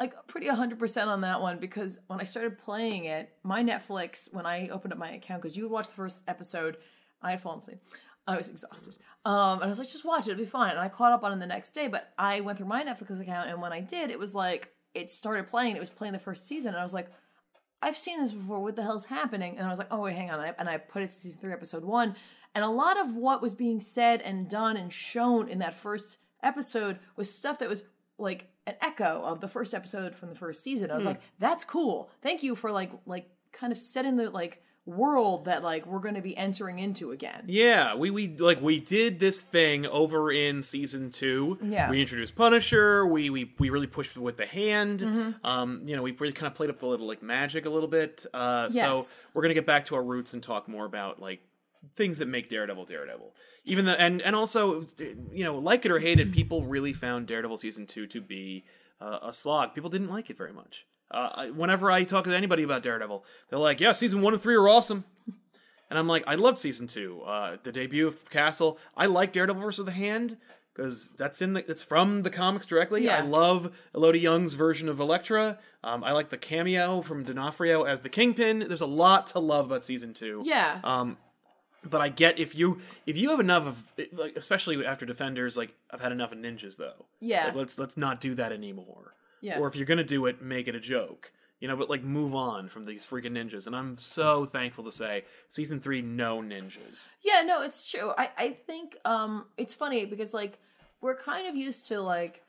like 0.00 0.26
pretty 0.26 0.48
100% 0.48 1.06
on 1.06 1.20
that 1.20 1.40
one 1.40 1.58
because 1.58 1.98
when 2.06 2.20
I 2.20 2.24
started 2.24 2.58
playing 2.58 3.04
it, 3.04 3.30
my 3.42 3.62
Netflix, 3.62 4.32
when 4.32 4.46
I 4.46 4.68
opened 4.68 4.94
up 4.94 4.98
my 4.98 5.10
account, 5.10 5.42
because 5.42 5.56
you 5.56 5.64
would 5.64 5.72
watch 5.72 5.88
the 5.88 5.94
first 5.94 6.22
episode, 6.26 6.78
I 7.22 7.32
had 7.32 7.42
fallen 7.42 7.58
asleep. 7.58 7.78
I 8.26 8.36
was 8.36 8.48
exhausted. 8.48 8.96
Um, 9.26 9.56
and 9.56 9.64
I 9.64 9.66
was 9.66 9.78
like, 9.78 9.88
just 9.88 10.06
watch 10.06 10.26
it, 10.26 10.32
it'll 10.32 10.40
be 10.40 10.46
fine. 10.46 10.70
And 10.70 10.80
I 10.80 10.88
caught 10.88 11.12
up 11.12 11.22
on 11.22 11.32
it 11.32 11.38
the 11.38 11.46
next 11.46 11.72
day, 11.72 11.86
but 11.86 12.12
I 12.18 12.40
went 12.40 12.56
through 12.56 12.68
my 12.68 12.82
Netflix 12.82 13.20
account, 13.20 13.50
and 13.50 13.60
when 13.60 13.72
I 13.72 13.80
did, 13.80 14.10
it 14.10 14.18
was 14.18 14.34
like, 14.34 14.72
it 14.94 15.10
started 15.10 15.46
playing, 15.46 15.76
it 15.76 15.80
was 15.80 15.90
playing 15.90 16.14
the 16.14 16.18
first 16.18 16.48
season, 16.48 16.70
and 16.70 16.80
I 16.80 16.82
was 16.82 16.94
like, 16.94 17.10
I've 17.82 17.96
seen 17.96 18.20
this 18.20 18.32
before. 18.32 18.60
What 18.60 18.76
the 18.76 18.82
hell's 18.82 19.06
happening? 19.06 19.56
And 19.56 19.66
I 19.66 19.70
was 19.70 19.78
like, 19.78 19.88
oh 19.90 20.00
wait, 20.00 20.14
hang 20.14 20.30
on. 20.30 20.54
And 20.58 20.68
I 20.68 20.76
put 20.76 21.02
it 21.02 21.10
to 21.10 21.16
season 21.16 21.40
three, 21.40 21.52
episode 21.52 21.84
one. 21.84 22.14
And 22.54 22.64
a 22.64 22.68
lot 22.68 23.00
of 23.00 23.16
what 23.16 23.40
was 23.40 23.54
being 23.54 23.80
said 23.80 24.20
and 24.22 24.48
done 24.48 24.76
and 24.76 24.92
shown 24.92 25.48
in 25.48 25.60
that 25.60 25.74
first 25.74 26.18
episode 26.42 26.98
was 27.16 27.32
stuff 27.32 27.58
that 27.60 27.68
was 27.68 27.84
like 28.18 28.50
an 28.70 28.76
echo 28.80 29.22
of 29.24 29.40
the 29.40 29.48
first 29.48 29.74
episode 29.74 30.14
from 30.14 30.30
the 30.30 30.34
first 30.36 30.62
season. 30.62 30.90
I 30.90 30.96
was 30.96 31.04
like, 31.04 31.20
that's 31.38 31.64
cool. 31.64 32.10
Thank 32.22 32.42
you 32.42 32.56
for 32.56 32.70
like 32.70 32.90
like 33.06 33.28
kind 33.52 33.72
of 33.72 33.78
setting 33.78 34.16
the 34.16 34.30
like 34.30 34.62
world 34.86 35.44
that 35.44 35.62
like 35.62 35.86
we're 35.86 35.98
going 36.00 36.14
to 36.14 36.22
be 36.22 36.36
entering 36.36 36.78
into 36.78 37.12
again. 37.12 37.44
Yeah, 37.46 37.94
we 37.94 38.10
we 38.10 38.28
like 38.36 38.60
we 38.62 38.80
did 38.80 39.18
this 39.18 39.40
thing 39.40 39.86
over 39.86 40.32
in 40.32 40.62
season 40.62 41.10
two. 41.10 41.58
Yeah. 41.62 41.90
we 41.90 42.00
introduced 42.00 42.34
Punisher. 42.36 43.06
We 43.06 43.30
we 43.30 43.52
we 43.58 43.70
really 43.70 43.86
pushed 43.86 44.16
with 44.16 44.36
the 44.36 44.46
hand. 44.46 45.00
Mm-hmm. 45.00 45.46
Um, 45.46 45.82
you 45.84 45.96
know, 45.96 46.02
we 46.02 46.12
really 46.12 46.32
kind 46.32 46.46
of 46.46 46.54
played 46.54 46.70
up 46.70 46.78
the 46.78 46.86
little 46.86 47.06
like 47.06 47.22
magic 47.22 47.66
a 47.66 47.70
little 47.70 47.88
bit. 47.88 48.24
Uh, 48.32 48.68
Yes. 48.72 48.84
so 49.08 49.30
we're 49.34 49.42
gonna 49.42 49.54
get 49.54 49.66
back 49.66 49.86
to 49.86 49.94
our 49.96 50.02
roots 50.02 50.32
and 50.34 50.42
talk 50.42 50.68
more 50.68 50.84
about 50.86 51.20
like 51.20 51.40
things 51.96 52.18
that 52.18 52.26
make 52.28 52.48
Daredevil 52.48 52.84
Daredevil. 52.86 53.34
Even 53.64 53.84
though 53.84 53.92
and 53.92 54.22
and 54.22 54.34
also 54.34 54.84
you 55.32 55.44
know 55.44 55.58
like 55.58 55.84
it 55.84 55.92
or 55.92 55.98
hate 55.98 56.18
it, 56.18 56.32
people 56.32 56.64
really 56.64 56.92
found 56.92 57.26
Daredevil 57.26 57.58
season 57.58 57.86
two 57.86 58.06
to 58.08 58.20
be 58.20 58.64
uh, 59.00 59.18
a 59.22 59.32
slog. 59.32 59.74
People 59.74 59.90
didn't 59.90 60.08
like 60.08 60.30
it 60.30 60.38
very 60.38 60.52
much. 60.52 60.86
Uh, 61.10 61.30
I, 61.34 61.50
whenever 61.50 61.90
I 61.90 62.04
talk 62.04 62.24
to 62.24 62.36
anybody 62.36 62.62
about 62.62 62.82
Daredevil, 62.82 63.24
they're 63.48 63.58
like, 63.58 63.80
"Yeah, 63.80 63.92
season 63.92 64.22
one 64.22 64.32
and 64.32 64.42
three 64.42 64.54
are 64.54 64.68
awesome." 64.68 65.04
And 65.90 65.98
I'm 65.98 66.06
like, 66.06 66.22
I 66.26 66.36
loved 66.36 66.56
season 66.56 66.86
two, 66.86 67.20
uh, 67.22 67.56
the 67.64 67.72
debut 67.72 68.06
of 68.06 68.30
Castle. 68.30 68.78
I 68.96 69.06
like 69.06 69.32
Daredevil 69.32 69.60
versus 69.60 69.84
the 69.84 69.90
Hand 69.90 70.36
because 70.72 71.10
that's 71.18 71.42
in 71.42 71.54
the 71.54 71.68
it's 71.68 71.82
from 71.82 72.22
the 72.22 72.30
comics 72.30 72.64
directly. 72.64 73.04
Yeah. 73.04 73.18
I 73.18 73.20
love 73.22 73.72
Elodie 73.94 74.20
Yung's 74.20 74.54
version 74.54 74.88
of 74.88 75.00
Elektra. 75.00 75.58
Um, 75.82 76.04
I 76.04 76.12
like 76.12 76.28
the 76.28 76.38
cameo 76.38 77.02
from 77.02 77.24
D'Onofrio 77.24 77.82
as 77.82 78.00
the 78.00 78.08
Kingpin. 78.08 78.64
There's 78.68 78.80
a 78.80 78.86
lot 78.86 79.26
to 79.28 79.40
love 79.40 79.66
about 79.66 79.84
season 79.84 80.14
two. 80.14 80.42
Yeah. 80.44 80.80
Um, 80.84 81.18
but 81.88 82.00
I 82.00 82.08
get 82.08 82.38
if 82.38 82.54
you 82.54 82.80
if 83.06 83.16
you 83.16 83.30
have 83.30 83.40
enough 83.40 83.66
of 83.66 83.92
like 84.12 84.36
especially 84.36 84.84
after 84.84 85.06
Defenders, 85.06 85.56
like 85.56 85.74
I've 85.90 86.00
had 86.00 86.12
enough 86.12 86.32
of 86.32 86.38
ninjas 86.38 86.76
though. 86.76 87.06
Yeah. 87.20 87.46
Like, 87.46 87.54
let's 87.54 87.78
let's 87.78 87.96
not 87.96 88.20
do 88.20 88.34
that 88.34 88.52
anymore. 88.52 89.14
Yeah. 89.40 89.58
Or 89.58 89.68
if 89.68 89.76
you're 89.76 89.86
gonna 89.86 90.04
do 90.04 90.26
it, 90.26 90.42
make 90.42 90.68
it 90.68 90.74
a 90.74 90.80
joke. 90.80 91.32
You 91.60 91.68
know, 91.68 91.76
but 91.76 91.90
like 91.90 92.02
move 92.02 92.34
on 92.34 92.68
from 92.68 92.86
these 92.86 93.04
freaking 93.06 93.32
ninjas. 93.32 93.66
And 93.66 93.76
I'm 93.76 93.96
so 93.98 94.46
thankful 94.46 94.84
to 94.84 94.92
say, 94.92 95.24
season 95.50 95.80
three, 95.80 96.00
no 96.00 96.40
ninjas. 96.40 97.10
Yeah, 97.22 97.42
no, 97.42 97.62
it's 97.62 97.88
true. 97.90 98.12
I, 98.16 98.30
I 98.36 98.50
think 98.66 98.96
um 99.04 99.46
it's 99.56 99.74
funny 99.74 100.04
because 100.04 100.34
like 100.34 100.58
we're 101.00 101.16
kind 101.16 101.46
of 101.46 101.56
used 101.56 101.88
to 101.88 102.00
like 102.00 102.42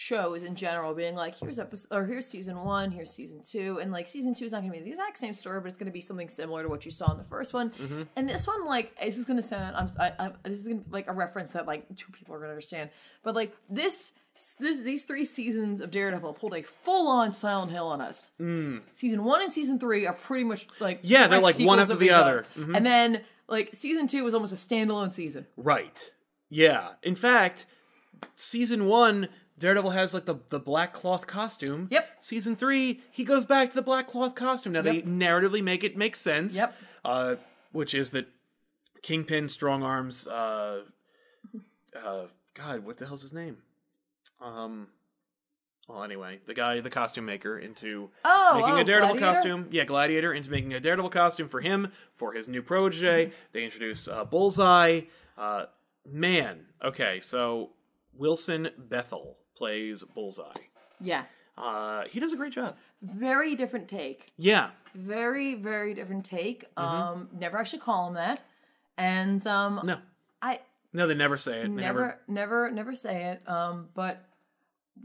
shows 0.00 0.44
in 0.44 0.54
general 0.54 0.94
being 0.94 1.14
like 1.14 1.36
here's 1.36 1.58
episode 1.58 1.88
or 1.94 2.06
here's 2.06 2.26
season 2.26 2.56
one, 2.64 2.90
here's 2.90 3.10
season 3.10 3.42
two, 3.42 3.78
and 3.82 3.92
like 3.92 4.08
season 4.08 4.32
two 4.32 4.46
is 4.46 4.52
not 4.52 4.62
gonna 4.62 4.72
be 4.72 4.78
the 4.80 4.88
exact 4.88 5.18
same 5.18 5.34
story, 5.34 5.60
but 5.60 5.68
it's 5.68 5.76
gonna 5.76 5.90
be 5.90 6.00
something 6.00 6.28
similar 6.28 6.62
to 6.62 6.68
what 6.70 6.86
you 6.86 6.90
saw 6.90 7.12
in 7.12 7.18
the 7.18 7.24
first 7.24 7.52
one. 7.52 8.08
And 8.16 8.26
this 8.26 8.46
one, 8.46 8.64
like, 8.64 8.98
this 8.98 9.18
is 9.18 9.26
gonna 9.26 9.42
sound 9.42 9.76
I'm 9.76 9.88
I, 10.00 10.12
I, 10.26 10.30
this 10.48 10.58
is 10.60 10.68
gonna 10.68 10.80
like 10.90 11.06
a 11.08 11.12
reference 11.12 11.52
that 11.52 11.66
like 11.66 11.84
two 11.96 12.10
people 12.12 12.34
are 12.34 12.38
gonna 12.38 12.50
understand, 12.52 12.88
but 13.22 13.34
like 13.34 13.54
this. 13.68 14.14
This, 14.58 14.80
these 14.80 15.04
three 15.04 15.26
seasons 15.26 15.82
of 15.82 15.90
Daredevil 15.90 16.32
pulled 16.34 16.54
a 16.54 16.62
full-on 16.62 17.32
Silent 17.32 17.72
Hill 17.72 17.86
on 17.88 18.00
us. 18.00 18.30
Season 18.92 19.24
one 19.24 19.42
and 19.42 19.52
season 19.52 19.78
three 19.78 20.06
are 20.06 20.14
pretty 20.14 20.44
much 20.44 20.66
like 20.78 21.00
Yeah, 21.02 21.26
they're 21.26 21.40
like 21.42 21.58
one 21.58 21.78
after 21.78 21.96
the 21.96 22.10
other. 22.12 22.46
Mhm. 22.56 22.74
and 22.74 22.86
then 22.86 23.20
like 23.48 23.74
season 23.74 24.06
two 24.06 24.24
was 24.24 24.32
almost 24.32 24.52
a 24.54 24.56
standalone 24.56 25.12
season. 25.12 25.46
Right. 25.58 26.10
Yeah. 26.48 26.92
In 27.02 27.16
fact, 27.16 27.66
season 28.34 28.86
one, 28.86 29.28
Daredevil 29.60 29.90
has 29.90 30.12
like 30.12 30.24
the, 30.24 30.36
the 30.48 30.58
black 30.58 30.92
cloth 30.94 31.26
costume. 31.26 31.86
Yep. 31.90 32.08
Season 32.18 32.56
three, 32.56 33.02
he 33.12 33.24
goes 33.24 33.44
back 33.44 33.68
to 33.68 33.74
the 33.76 33.82
black 33.82 34.08
cloth 34.08 34.34
costume. 34.34 34.72
Now 34.72 34.82
they 34.82 35.02
narratively 35.02 35.62
make 35.62 35.84
it 35.84 35.96
make 35.96 36.16
sense. 36.16 36.56
Yep. 36.56 36.74
Uh, 37.04 37.34
which 37.70 37.94
is 37.94 38.10
that 38.10 38.26
Kingpin, 39.02 39.48
Strong 39.48 39.82
Arms, 39.82 40.26
uh, 40.26 40.80
uh, 41.94 42.24
God, 42.54 42.84
what 42.84 42.96
the 42.96 43.06
hell's 43.06 43.22
his 43.22 43.32
name? 43.32 43.58
Um. 44.42 44.88
Well, 45.88 46.04
anyway, 46.04 46.38
the 46.46 46.54
guy, 46.54 46.80
the 46.80 46.88
costume 46.88 47.26
maker, 47.26 47.58
into 47.58 48.10
Oh, 48.24 48.52
making 48.54 48.74
oh, 48.74 48.76
a 48.76 48.84
Daredevil 48.84 49.16
Gladiator? 49.16 49.34
costume. 49.34 49.68
Yeah, 49.72 49.84
Gladiator 49.84 50.32
into 50.32 50.48
making 50.48 50.72
a 50.72 50.78
Daredevil 50.78 51.10
costume 51.10 51.48
for 51.48 51.60
him 51.60 51.90
for 52.14 52.32
his 52.32 52.46
new 52.46 52.62
protege. 52.62 53.26
Mm-hmm. 53.26 53.34
They 53.52 53.64
introduce 53.64 54.06
uh, 54.06 54.24
Bullseye. 54.24 55.02
Uh, 55.36 55.64
man, 56.06 56.60
okay, 56.84 57.18
so 57.20 57.70
Wilson 58.14 58.68
Bethel 58.78 59.36
plays 59.60 60.02
Bullseye. 60.02 60.54
Yeah. 61.02 61.24
Uh, 61.58 62.04
he 62.10 62.18
does 62.18 62.32
a 62.32 62.36
great 62.36 62.52
job. 62.54 62.76
Very 63.02 63.54
different 63.54 63.88
take. 63.88 64.32
Yeah, 64.38 64.70
Very, 64.94 65.54
very 65.54 65.92
different 65.92 66.24
take. 66.24 66.64
Mm-hmm. 66.74 66.82
Um, 67.12 67.28
never 67.38 67.58
actually 67.58 67.80
call 67.80 68.08
him 68.08 68.14
that. 68.14 68.40
And 68.96 69.46
um 69.46 69.80
no, 69.84 69.98
I 70.40 70.60
no, 70.94 71.06
they 71.06 71.14
never 71.14 71.36
say 71.36 71.60
it. 71.60 71.62
They 71.64 71.68
never, 71.82 72.18
never, 72.26 72.70
never 72.70 72.94
say 72.94 73.24
it. 73.32 73.48
Um, 73.48 73.88
but 73.94 74.24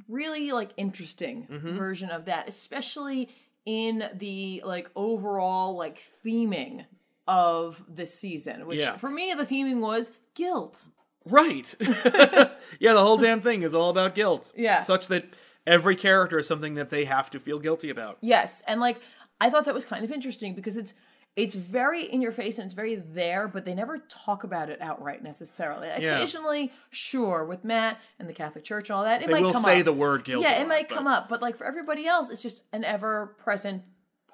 really 0.07 0.51
like 0.53 0.71
interesting 0.77 1.47
Mm-hmm. 1.51 1.77
version 1.77 2.09
of 2.09 2.25
that, 2.25 2.47
especially 2.47 3.29
in 3.65 4.09
the 4.13 4.61
like 4.65 4.89
overall 4.95 5.75
like 5.75 5.99
theming 6.25 6.85
of 7.27 7.83
this 7.89 8.13
season. 8.13 8.65
Which 8.67 8.79
Yeah. 8.79 8.95
for 8.97 9.09
me 9.09 9.33
the 9.37 9.45
theming 9.45 9.79
was 9.79 10.11
guilt. 10.33 10.87
Right. 11.25 11.73
yeah, 12.79 12.93
the 12.93 13.01
whole 13.01 13.17
damn 13.17 13.41
thing 13.41 13.63
is 13.63 13.73
all 13.73 13.89
about 13.89 14.15
guilt. 14.15 14.51
Yeah. 14.55 14.81
Such 14.81 15.07
that 15.07 15.25
every 15.65 15.95
character 15.95 16.37
is 16.37 16.47
something 16.47 16.75
that 16.75 16.89
they 16.89 17.05
have 17.05 17.29
to 17.31 17.39
feel 17.39 17.59
guilty 17.59 17.89
about. 17.89 18.17
Yes, 18.21 18.63
and 18.67 18.79
like 18.79 18.99
I 19.41 19.49
thought 19.49 19.65
that 19.65 19.73
was 19.73 19.85
kind 19.85 20.03
of 20.05 20.11
interesting 20.11 20.53
because 20.53 20.77
it's 20.77 20.93
it's 21.35 21.53
very 21.55 22.03
in 22.03 22.21
your 22.21 22.31
face 22.31 22.57
and 22.59 22.65
it's 22.65 22.73
very 22.73 22.95
there, 22.95 23.47
but 23.49 23.65
they 23.65 23.73
never 23.73 23.97
talk 24.07 24.45
about 24.45 24.69
it 24.69 24.79
outright 24.81 25.21
necessarily. 25.21 25.87
Yeah. 25.87 26.15
Occasionally, 26.15 26.71
sure, 26.91 27.43
with 27.43 27.65
Matt 27.65 27.99
and 28.19 28.29
the 28.29 28.33
Catholic 28.33 28.63
Church 28.63 28.89
and 28.89 28.95
all 28.95 29.03
that, 29.03 29.21
it 29.21 29.27
They 29.27 29.33
might 29.33 29.43
will 29.43 29.51
come 29.51 29.63
say 29.63 29.79
up. 29.79 29.85
the 29.85 29.91
word 29.93 30.23
guilt. 30.23 30.43
yeah, 30.43 30.61
it 30.61 30.67
might 30.67 30.87
but- 30.87 30.95
come 30.95 31.07
up, 31.07 31.27
but 31.27 31.41
like 31.41 31.57
for 31.57 31.65
everybody 31.65 32.07
else, 32.07 32.29
it's 32.29 32.41
just 32.41 32.63
an 32.71 32.83
ever 32.85 33.35
present 33.43 33.83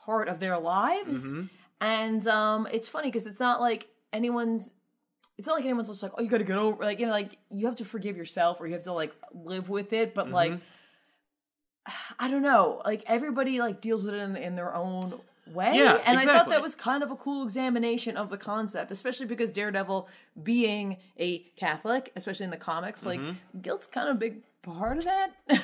part 0.06 0.28
of 0.28 0.40
their 0.40 0.60
lives. 0.60 1.34
Mm-hmm. 1.34 1.46
And 1.80 2.28
um, 2.28 2.68
it's 2.72 2.88
funny 2.88 3.08
because 3.08 3.26
it's 3.26 3.40
not 3.40 3.60
like 3.62 3.88
anyone's. 4.14 4.70
It's 5.42 5.48
not 5.48 5.56
like 5.56 5.66
anyone's 5.66 5.88
just 5.90 6.04
like, 6.04 6.12
oh, 6.18 6.22
you 6.22 6.30
got 6.30 6.38
to 6.38 6.44
get 6.44 6.56
over. 6.58 6.84
Like 6.84 7.00
you 7.00 7.08
know, 7.08 7.12
like 7.12 7.38
you 7.50 7.66
have 7.66 7.78
to 7.78 7.86
forgive 7.86 8.16
yourself 8.16 8.62
or 8.62 8.68
you 8.68 8.74
have 8.74 8.84
to 8.84 8.94
like 8.94 9.12
live 9.34 9.70
with 9.70 9.92
it. 9.92 10.14
But 10.14 10.30
like, 10.30 10.52
Mm-hmm. 10.52 10.62
I 12.20 12.30
don't 12.30 12.44
know. 12.44 12.82
Like 12.86 13.04
everybody 13.08 13.60
like 13.60 13.82
deals 13.82 14.06
with 14.06 14.14
it 14.14 14.20
in, 14.20 14.36
in 14.36 14.56
their 14.56 14.76
own 14.76 15.20
way. 15.52 15.72
Yeah, 15.76 16.00
and 16.06 16.18
I 16.20 16.24
thought 16.26 16.50
that 16.50 16.62
was 16.62 16.76
kind 16.76 17.02
of 17.02 17.10
a 17.12 17.16
cool 17.16 17.44
examination 17.44 18.16
of 18.18 18.30
the 18.30 18.38
concept, 18.38 18.92
especially 18.92 19.26
because 19.26 19.52
Daredevil 19.52 20.08
being 20.44 20.98
a 21.20 21.40
Catholic, 21.58 22.12
especially 22.16 22.44
in 22.46 22.52
the 22.52 22.58
comics, 22.58 23.06
like 23.06 23.20
Mm-hmm. 23.20 23.62
guilt's 23.62 23.88
kind 23.88 24.10
of 24.10 24.16
a 24.18 24.20
big 24.20 24.44
part 24.62 24.98
of 25.00 25.06
that. 25.06 25.32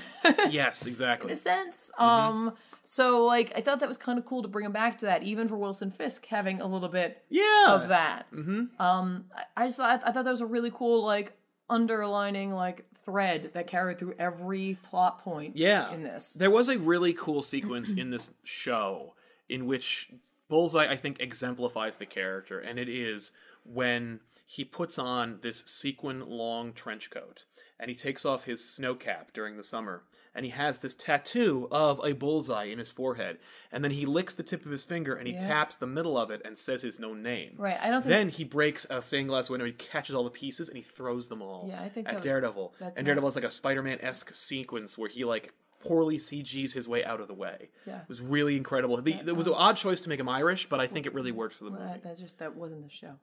Yes, 0.50 0.86
exactly. 0.88 1.30
in 1.30 1.34
a 1.34 1.40
sense. 1.40 1.92
Mm-hmm. 1.98 2.04
Um, 2.04 2.54
so 2.90 3.26
like 3.26 3.52
I 3.54 3.60
thought 3.60 3.82
that 3.82 3.88
was 3.90 3.98
kind 3.98 4.18
of 4.18 4.24
cool 4.24 4.42
to 4.44 4.48
bring 4.48 4.66
him 4.66 4.72
back 4.72 4.98
to 5.00 5.06
that, 5.08 5.22
even 5.24 5.50
for 5.50 5.58
Wilson 5.58 5.92
Fisk 5.92 6.26
having 6.28 6.62
a 6.62 6.66
little 6.66 6.88
bit 6.88 7.22
Yeah. 7.30 7.66
of 7.74 7.90
that. 7.90 8.28
Mm-hmm. 8.34 8.82
Um, 8.82 9.26
I, 9.36 9.64
I 9.64 9.68
just 9.68 9.76
thought, 9.76 10.02
I 10.06 10.12
thought 10.14 10.24
that 10.24 10.32
was 10.32 10.40
a 10.40 10.46
really 10.46 10.72
cool 10.74 11.04
like 11.06 11.34
underlining 11.70 12.54
like 12.54 12.86
thread 13.04 13.52
that 13.54 13.68
carried 13.68 14.00
through 14.00 14.14
every 14.18 14.78
plot 14.84 15.20
point. 15.22 15.58
Yeah. 15.58 15.94
in 15.94 16.04
this. 16.04 16.32
There 16.32 16.50
was 16.50 16.70
a 16.70 16.78
really 16.80 17.12
cool 17.12 17.42
sequence 17.42 17.92
in 17.92 18.10
this 18.10 18.30
show 18.46 19.16
in 19.50 19.66
which 19.66 20.10
Bullseye, 20.48 20.88
I 20.90 20.96
think, 20.96 21.20
exemplifies 21.20 21.98
the 21.98 22.06
character, 22.06 22.58
and 22.58 22.80
it 22.80 22.88
is 22.88 23.34
when 23.66 24.22
he 24.46 24.64
puts 24.64 24.98
on 24.98 25.40
this 25.42 25.62
sequin 25.66 26.22
long 26.26 26.72
trench 26.72 27.10
coat 27.10 27.44
and 27.78 27.90
he 27.90 27.96
takes 27.96 28.24
off 28.26 28.46
his 28.46 28.64
snow 28.64 28.96
cap 28.96 29.32
during 29.34 29.58
the 29.58 29.64
summer 29.64 30.04
and 30.38 30.46
he 30.46 30.52
has 30.52 30.80
this 30.80 30.96
tattoo 30.96 31.68
of 31.72 32.00
a 32.06 32.14
bullseye 32.14 32.66
in 32.66 32.78
his 32.80 32.92
forehead 32.92 33.38
and 33.72 33.84
then 33.84 33.92
he 33.92 34.06
licks 34.06 34.34
the 34.36 34.44
tip 34.44 34.64
of 34.66 34.72
his 34.72 34.84
finger 34.86 35.14
and 35.16 35.28
he 35.28 35.34
Yeah. 35.34 35.40
taps 35.48 35.76
the 35.76 35.88
middle 35.88 36.18
of 36.18 36.32
it 36.32 36.42
and 36.46 36.58
says 36.58 36.82
his 36.84 37.00
known 37.00 37.22
name 37.24 37.56
Right, 37.58 37.78
I 37.82 37.90
don't 37.90 38.04
think- 38.04 38.10
then 38.10 38.30
he 38.30 38.44
breaks 38.46 38.86
a 38.90 39.02
stained 39.02 39.28
glass 39.30 39.50
window 39.50 39.66
he 39.66 39.74
catches 39.74 40.16
all 40.16 40.24
the 40.24 40.30
pieces 40.30 40.70
and 40.70 40.78
he 40.78 40.84
throws 40.84 41.28
them 41.28 41.42
all 41.42 41.66
Yeah, 41.68 41.82
I 41.82 41.90
think 41.90 42.08
at 42.08 42.14
was- 42.16 42.24
daredevil 42.24 42.74
that's 42.80 42.98
and 42.98 43.06
daredevil 43.06 43.28
has 43.30 43.36
like 43.36 43.44
a 43.46 43.50
spider-man-esque 43.52 44.34
sequence 44.34 44.98
where 44.98 45.10
he 45.10 45.26
like 45.26 45.54
poorly 45.80 46.18
cg's 46.18 46.74
his 46.74 46.88
way 46.88 47.04
out 47.06 47.20
of 47.22 47.28
the 47.28 47.34
way 47.34 47.70
Yeah. 47.86 48.02
it 48.02 48.10
was 48.10 48.22
really 48.22 48.56
incredible 48.58 49.02
the, 49.02 49.14
it 49.14 49.36
was 49.36 49.48
an 49.48 49.54
odd 49.56 49.78
choice 49.78 50.00
to 50.02 50.10
make 50.10 50.20
him 50.20 50.30
irish 50.30 50.68
but 50.70 50.80
i 50.80 50.88
think 50.88 51.06
it 51.06 51.14
really 51.14 51.32
works 51.32 51.58
for 51.58 51.66
the 51.66 51.72
movie 51.72 51.84
That, 51.84 52.04
that 52.04 52.18
just 52.18 52.40
that 52.40 52.56
wasn't 52.56 52.84
the 52.84 52.90
show. 52.90 53.14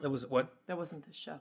that 0.00 0.10
was 0.10 0.26
what 0.26 0.48
That 0.66 0.76
wasn't 0.76 1.06
the 1.06 1.14
show. 1.14 1.40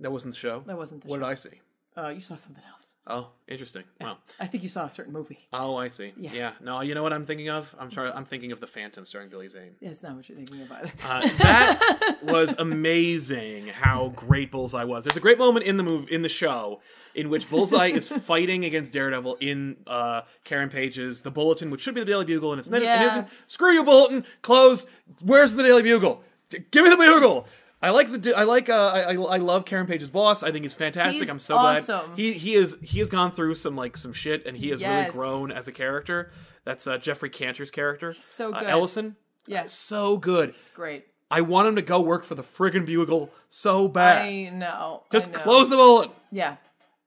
that 0.00 0.10
wasn't 0.10 0.34
the 0.34 0.38
show 0.40 0.60
That 0.66 0.76
wasn't 0.76 1.02
the 1.02 1.08
what 1.08 1.16
show. 1.16 1.20
did 1.20 1.28
i 1.30 1.34
see 1.34 1.60
Uh, 1.96 2.08
you 2.10 2.20
saw 2.20 2.36
something 2.36 2.62
else. 2.72 2.94
Oh 3.08 3.28
interesting 3.48 3.84
wow 4.00 4.18
I 4.38 4.46
think 4.46 4.62
you 4.62 4.68
saw 4.68 4.84
a 4.84 4.90
certain 4.90 5.12
movie. 5.14 5.38
oh 5.52 5.76
i 5.76 5.88
see 5.88 6.12
Yeah. 6.16 6.30
yeah. 6.34 6.52
no 6.60 6.82
you 6.82 6.94
know 6.94 7.02
what 7.02 7.12
i'm 7.14 7.24
thinking 7.24 7.48
of 7.48 7.74
i'm 7.78 7.90
sorry 7.90 8.10
i'm 8.12 8.26
thinking 8.26 8.52
of 8.52 8.60
the 8.60 8.66
phantom 8.66 9.06
starring 9.06 9.30
billy 9.30 9.48
zane 9.48 9.72
That's 9.80 10.02
not 10.02 10.14
what 10.16 10.28
you're 10.28 10.36
thinking 10.36 10.60
of 10.62 10.70
either. 10.72 10.92
Uh, 11.04 11.28
that 11.38 12.18
was 12.22 12.54
amazing 12.58 13.68
how 13.68 14.12
great 14.16 14.50
Bullseye 14.50 14.84
was. 14.84 15.04
There's 15.04 15.16
a 15.16 15.20
great 15.20 15.38
moment 15.38 15.64
in 15.66 15.76
the 15.76 15.82
move 15.82 16.08
in 16.10 16.22
the 16.22 16.28
show 16.28 16.80
in 17.14 17.30
which 17.30 17.48
Bullseye 17.50 17.88
is 17.88 18.08
fighting 18.32 18.64
against 18.64 18.92
Daredevil 18.92 19.36
in 19.40 19.76
uh, 19.86 20.22
Karen 20.44 20.68
Page's 20.68 21.22
The 21.22 21.30
Bulletin, 21.30 21.70
which 21.70 21.80
should 21.82 21.94
be 21.94 22.00
the 22.00 22.06
Daily 22.06 22.24
Bugle, 22.24 22.52
and 22.52 22.58
it's 22.60 22.68
not, 22.68 22.80
Yeah. 22.82 23.02
it 23.02 23.06
isn't. 23.06 23.28
Screw 23.46 23.72
you, 23.72 23.82
Bulletin. 23.84 24.24
Close. 24.42 24.86
Where's 25.22 25.52
the 25.54 25.62
Daily 25.62 25.82
Bugle? 25.82 26.22
Give 26.70 26.84
me 26.84 26.90
the 26.90 26.96
Bugle. 26.96 27.46
I 27.80 27.90
like 27.90 28.10
the 28.10 28.34
I 28.34 28.42
like 28.44 28.68
uh, 28.68 28.90
I 28.94 29.00
I 29.02 29.14
I 29.14 29.36
love 29.36 29.64
Karen 29.64 29.86
Page's 29.86 30.10
boss. 30.10 30.42
I 30.42 30.50
think 30.50 30.64
he's 30.64 30.74
fantastic. 30.74 31.20
He's 31.22 31.30
I'm 31.30 31.38
so 31.38 31.56
awesome. 31.56 32.06
glad 32.06 32.18
he 32.18 32.32
he 32.32 32.54
is 32.54 32.76
he 32.82 32.98
has 32.98 33.08
gone 33.08 33.30
through 33.30 33.54
some 33.54 33.76
like 33.76 33.96
some 33.96 34.12
shit 34.12 34.46
and 34.46 34.56
he 34.56 34.70
has 34.70 34.82
really 34.82 35.10
grown 35.10 35.52
as 35.52 35.68
a 35.68 35.72
character. 35.72 36.32
That's 36.64 36.86
uh, 36.86 36.98
Geoffrey 36.98 37.30
Cantor's 37.30 37.70
character. 37.70 38.12
So 38.12 38.52
Uh, 38.52 38.60
good. 38.60 38.68
Ellison. 38.68 39.16
Yes. 39.46 39.72
So 39.72 40.16
good. 40.18 40.50
It's 40.50 40.70
great. 40.70 41.06
I 41.30 41.42
want 41.42 41.68
him 41.68 41.76
to 41.76 41.82
go 41.82 42.00
work 42.00 42.24
for 42.24 42.34
the 42.34 42.42
friggin' 42.42 42.84
Bugle 42.86 43.30
so 43.48 43.86
bad. 43.86 44.26
I 44.26 44.48
know. 44.50 45.02
I 45.04 45.12
Just 45.12 45.32
know. 45.32 45.38
close 45.38 45.68
the 45.70 45.76
bullet. 45.76 46.10
Yeah. 46.32 46.56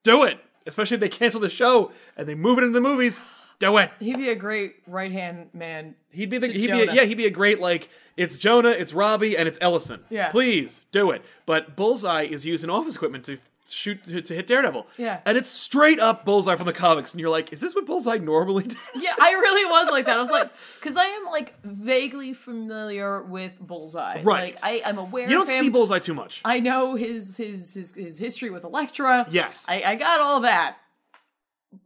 Do 0.04 0.24
it. 0.24 0.40
Especially 0.66 0.96
if 0.96 1.02
they 1.02 1.10
cancel 1.10 1.42
the 1.42 1.50
show 1.50 1.92
and 2.16 2.28
they 2.28 2.36
move 2.36 2.58
it 2.60 2.64
into 2.64 2.74
the 2.74 2.82
movies. 2.82 3.20
Do 3.62 3.78
it. 3.78 3.92
He'd 4.00 4.18
be 4.18 4.30
a 4.30 4.36
great 4.36 4.78
right 4.88 5.12
hand 5.12 5.50
man. 5.54 5.94
He'd 6.10 6.32
be 6.32 6.40
the 6.40 6.48
he'd 6.48 6.72
be 6.72 6.82
a, 6.82 6.94
yeah 6.94 7.04
he'd 7.04 7.16
be 7.16 7.28
a 7.28 7.32
great 7.32 7.60
like 7.60 7.90
it's 8.18 8.38
Jonah, 8.38 8.70
it's 8.70 8.92
Robbie, 8.92 9.38
and 9.38 9.48
it's 9.48 9.60
Ellison. 9.62 10.04
Yeah. 10.10 10.30
Please 10.30 10.88
do 10.92 11.12
it. 11.12 11.24
But 11.46 11.76
Bullseye 11.76 12.24
is 12.24 12.44
using 12.44 12.72
office 12.72 12.96
equipment 12.96 13.24
to 13.26 13.38
shoot 13.70 14.04
to, 14.06 14.20
to 14.20 14.34
hit 14.34 14.48
Daredevil. 14.48 14.88
Yeah. 14.98 15.20
And 15.28 15.38
it's 15.38 15.52
straight 15.52 16.00
up 16.00 16.26
Bullseye 16.26 16.56
from 16.56 16.66
the 16.66 16.74
comics, 16.74 17.14
and 17.14 17.22
you're 17.22 17.30
like, 17.30 17.54
is 17.54 17.62
this 17.62 17.76
what 17.76 17.86
Bullseye 17.86 18.18
normally 18.18 18.64
does? 18.68 18.78
Yeah, 18.96 19.14
I 19.20 19.30
really 19.30 19.70
was 19.70 19.90
like 19.92 20.06
that. 20.06 20.18
I 20.18 20.20
was 20.20 20.32
like, 20.32 20.50
because 20.80 20.98
I 20.98 21.06
am 21.06 21.26
like 21.26 21.54
vaguely 21.64 22.34
familiar 22.34 23.22
with 23.22 23.54
Bullseye. 23.60 24.24
Right. 24.24 24.56
Like 24.56 24.60
I, 24.64 24.82
I'm 24.84 24.98
aware. 24.98 25.30
You 25.30 25.36
don't 25.36 25.48
see 25.48 25.70
Bullseye 25.70 26.00
too 26.00 26.16
much. 26.16 26.42
I 26.44 26.60
know 26.60 26.96
his 26.96 27.38
his 27.38 27.76
his 27.76 27.94
his 27.96 28.18
history 28.18 28.50
with 28.50 28.64
Elektra. 28.64 29.28
Yes. 29.30 29.68
I, 29.70 29.84
I 29.86 29.96
got 29.96 30.20
all 30.20 30.42
that. 30.42 30.78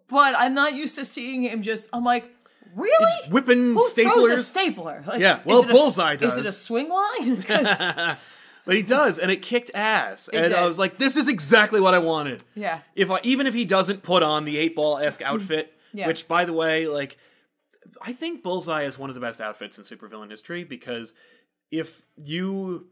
But 0.08 0.36
I'm 0.38 0.54
not 0.54 0.74
used 0.76 0.96
to 0.96 1.06
seeing 1.06 1.44
him 1.44 1.62
just. 1.62 1.90
I'm 1.94 2.04
like, 2.04 2.26
really? 2.76 3.12
He's 3.24 3.32
whipping 3.32 3.74
Who 3.74 3.90
throws 3.90 3.96
a 4.32 4.36
staplers. 4.36 4.40
stapler? 4.40 5.04
Like, 5.08 5.20
Yeah, 5.20 5.40
is 5.40 5.46
well, 5.46 5.64
it 5.64 5.70
a- 5.70 5.74
Bullseye 5.74 6.16
Is 6.16 6.38
it 6.38 6.46
a 6.46 6.50
Swingline? 6.50 8.18
But 8.66 8.76
he 8.76 8.82
does, 8.82 9.20
and 9.20 9.30
it 9.30 9.44
kicked 9.44 9.70
ass. 9.76 10.28
It 10.34 10.38
and 10.40 10.54
I 10.56 10.66
was 10.66 10.80
like, 10.80 10.98
this 10.98 11.18
is 11.18 11.28
exactly 11.28 11.80
what 11.80 11.94
I 11.94 12.00
wanted. 12.00 12.44
yeah. 12.56 12.80
if 12.96 13.12
I, 13.12 13.20
even 13.22 13.46
if 13.46 13.54
he 13.54 13.64
doesn't 13.64 14.02
put 14.02 14.24
on 14.24 14.44
the 14.44 14.58
eight 14.58 14.76
ball 14.76 14.98
esque 14.98 15.22
mm-hmm. 15.22 15.36
outfit, 15.36 15.74
Yeah. 15.94 16.08
which 16.08 16.28
by 16.28 16.46
the 16.46 16.54
way, 16.54 16.88
like 16.88 17.18
I 18.02 18.12
think 18.12 18.42
Bullseye 18.42 18.84
is 18.84 18.98
one 18.98 19.10
of 19.10 19.16
the 19.16 19.22
best 19.22 19.40
outfits 19.40 19.78
in 19.78 19.84
supervillain 19.84 20.32
history 20.32 20.64
because 20.64 21.14
if 21.70 22.02
you 22.18 22.88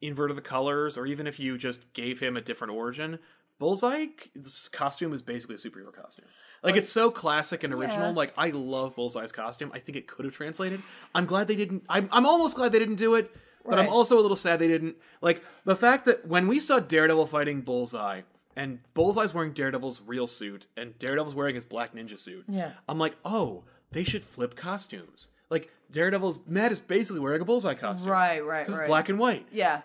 inverted 0.00 0.36
the 0.36 0.42
colors 0.42 0.96
or 0.96 1.06
even 1.06 1.26
if 1.26 1.40
you 1.40 1.58
just 1.58 1.92
gave 1.92 2.20
him 2.20 2.36
a 2.36 2.40
different 2.40 2.72
origin, 2.72 3.18
Bullseye's 3.58 4.68
costume 4.72 5.12
is 5.12 5.22
basically 5.22 5.54
a 5.56 5.58
superhero 5.58 5.92
costume. 5.92 6.26
Like 6.62 6.76
it's 6.76 6.90
so 6.90 7.10
classic 7.10 7.62
and 7.64 7.72
original. 7.72 8.08
Yeah. 8.08 8.14
Like 8.14 8.34
I 8.36 8.50
love 8.50 8.96
Bullseye's 8.96 9.32
costume. 9.32 9.70
I 9.74 9.78
think 9.78 9.96
it 9.96 10.06
could 10.08 10.24
have 10.24 10.34
translated. 10.34 10.82
I'm 11.14 11.26
glad 11.26 11.48
they 11.48 11.56
didn't. 11.56 11.84
I'm, 11.88 12.08
I'm 12.10 12.26
almost 12.26 12.56
glad 12.56 12.72
they 12.72 12.78
didn't 12.78 12.96
do 12.96 13.14
it, 13.14 13.30
but 13.64 13.78
I'm 13.78 13.88
also 13.88 14.18
a 14.18 14.22
little 14.22 14.36
sad 14.36 14.58
they 14.58 14.68
didn't. 14.68 14.96
Like 15.20 15.42
the 15.64 15.76
fact 15.76 16.06
that 16.06 16.26
when 16.26 16.48
we 16.48 16.58
saw 16.60 16.80
Daredevil 16.80 17.26
fighting 17.26 17.60
Bullseye, 17.60 18.22
and 18.56 18.78
Bullseye's 18.94 19.34
wearing 19.34 19.52
Daredevil's 19.52 20.00
real 20.00 20.26
suit, 20.26 20.66
and 20.76 20.98
Daredevil's 20.98 21.34
wearing 21.34 21.54
his 21.54 21.64
black 21.64 21.94
ninja 21.94 22.18
suit. 22.18 22.44
Yeah. 22.48 22.72
I'm 22.88 22.98
like, 22.98 23.14
oh, 23.24 23.64
they 23.92 24.02
should 24.02 24.24
flip 24.24 24.56
costumes. 24.56 25.28
Like 25.50 25.70
Daredevil's 25.92 26.40
Matt 26.46 26.72
is 26.72 26.80
basically 26.80 27.20
wearing 27.20 27.42
a 27.42 27.44
Bullseye 27.44 27.74
costume, 27.74 28.08
Right, 28.08 28.44
right, 28.44 28.68
right. 28.68 28.68
it's 28.68 28.88
black 28.88 29.08
and 29.08 29.18
white. 29.18 29.46
Yeah. 29.52 29.82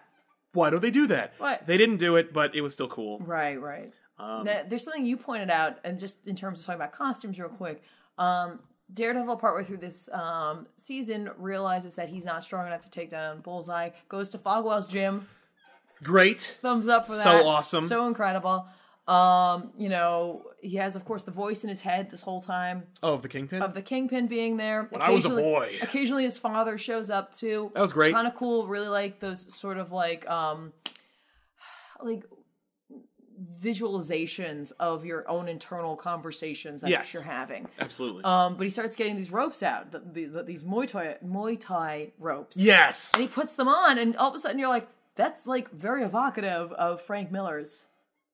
Why 0.54 0.70
don't 0.70 0.82
they 0.82 0.91
do 0.91 1.08
that? 1.08 1.34
What? 1.38 1.66
They 1.66 1.78
didn't 1.78 1.97
do 1.97 2.16
it, 2.18 2.34
but 2.34 2.56
it 2.56 2.62
was 2.62 2.74
still 2.74 2.88
cool. 2.88 3.20
Right, 3.20 3.60
right. 3.62 3.91
Um, 4.20 4.43
now, 4.43 4.62
there's 4.68 4.84
something 4.84 5.06
you 5.06 5.18
pointed 5.18 5.49
out, 5.49 5.80
and 5.84 5.97
just 5.97 6.28
in 6.28 6.36
terms 6.36 6.60
of 6.60 6.66
talking 6.66 6.82
about 6.82 6.91
costumes, 6.91 7.39
real 7.39 7.49
quick. 7.49 7.82
Um, 8.18 8.60
Daredevil, 8.93 9.38
partway 9.38 9.64
through 9.64 9.78
this 9.78 10.10
um, 10.12 10.68
season, 10.76 11.30
realizes 11.38 11.95
that 11.95 12.10
he's 12.10 12.26
not 12.26 12.43
strong 12.43 12.68
enough 12.68 12.82
to 12.82 12.89
take 12.89 13.10
down 13.10 13.39
Bullseye. 13.39 13.89
Goes 14.10 14.30
to 14.32 14.38
Fogwell's 14.38 14.88
gym. 14.88 15.28
Great. 16.04 16.58
Thumbs 16.62 16.88
up 16.88 17.08
for 17.08 17.16
that. 17.16 17.24
So 17.24 17.47
awesome. 17.47 17.86
So 17.86 18.08
incredible. 18.08 18.68
Um, 19.12 19.72
you 19.78 19.89
know, 19.89 20.43
he 20.62 20.78
has, 20.78 20.95
of 20.95 21.03
course, 21.05 21.24
the 21.24 21.32
voice 21.32 21.64
in 21.64 21.70
his 21.70 21.82
head 21.82 22.09
this 22.09 22.22
whole 22.22 22.39
time 22.41 22.84
Oh, 23.03 23.18
the 23.18 23.28
Kingpin. 23.28 23.62
of 23.62 23.74
the 23.74 23.82
Kingpin 23.82 24.28
being 24.28 24.57
there. 24.57 24.88
When 24.89 25.01
I 25.01 25.09
was 25.09 25.26
a 25.26 25.30
boy. 25.30 25.78
Occasionally, 25.82 26.24
his 26.24 26.38
father 26.38 26.78
shows 26.78 27.09
up 27.09 27.34
too. 27.34 27.72
That 27.74 27.82
was 27.82 27.93
great. 27.93 28.14
Kind 28.14 28.28
of 28.28 28.36
cool. 28.36 28.68
Really 28.68 28.88
like 28.88 29.20
those 29.20 29.53
sort 29.53 29.78
of 29.78 29.91
like, 29.91 30.30
um, 30.30 30.72
like 32.01 32.24
visualizations 33.59 34.72
of 34.80 35.05
your 35.05 35.28
own 35.30 35.47
internal 35.47 35.95
conversations 35.95 36.82
that 36.82 36.89
Yes. 36.89 37.14
you're 37.14 37.24
having. 37.24 37.68
Absolutely. 37.80 38.24
Um, 38.24 38.55
but 38.55 38.64
he 38.64 38.70
starts 38.70 38.95
getting 38.95 39.16
these 39.16 39.32
ropes 39.32 39.64
out, 39.64 39.91
the, 39.91 39.99
the, 39.99 40.26
the, 40.26 40.43
these 40.43 40.64
Muay 40.64 40.88
Thai, 40.88 41.18
Muay 41.26 41.59
Thai 41.59 42.12
ropes. 42.20 42.57
yes. 42.57 43.12
And 43.14 43.22
he 43.24 43.28
puts 43.28 43.53
them 43.53 43.68
on, 43.68 43.97
and 43.97 44.16
all 44.16 44.30
of 44.30 44.36
a 44.36 44.39
sudden 44.39 44.59
you're 44.59 44.70
like, 44.70 44.88
that's 45.16 45.47
like 45.47 45.70
very 45.72 46.03
evocative 46.03 46.72
of 46.74 47.01
Frank 47.01 47.32
Miller's 47.32 47.88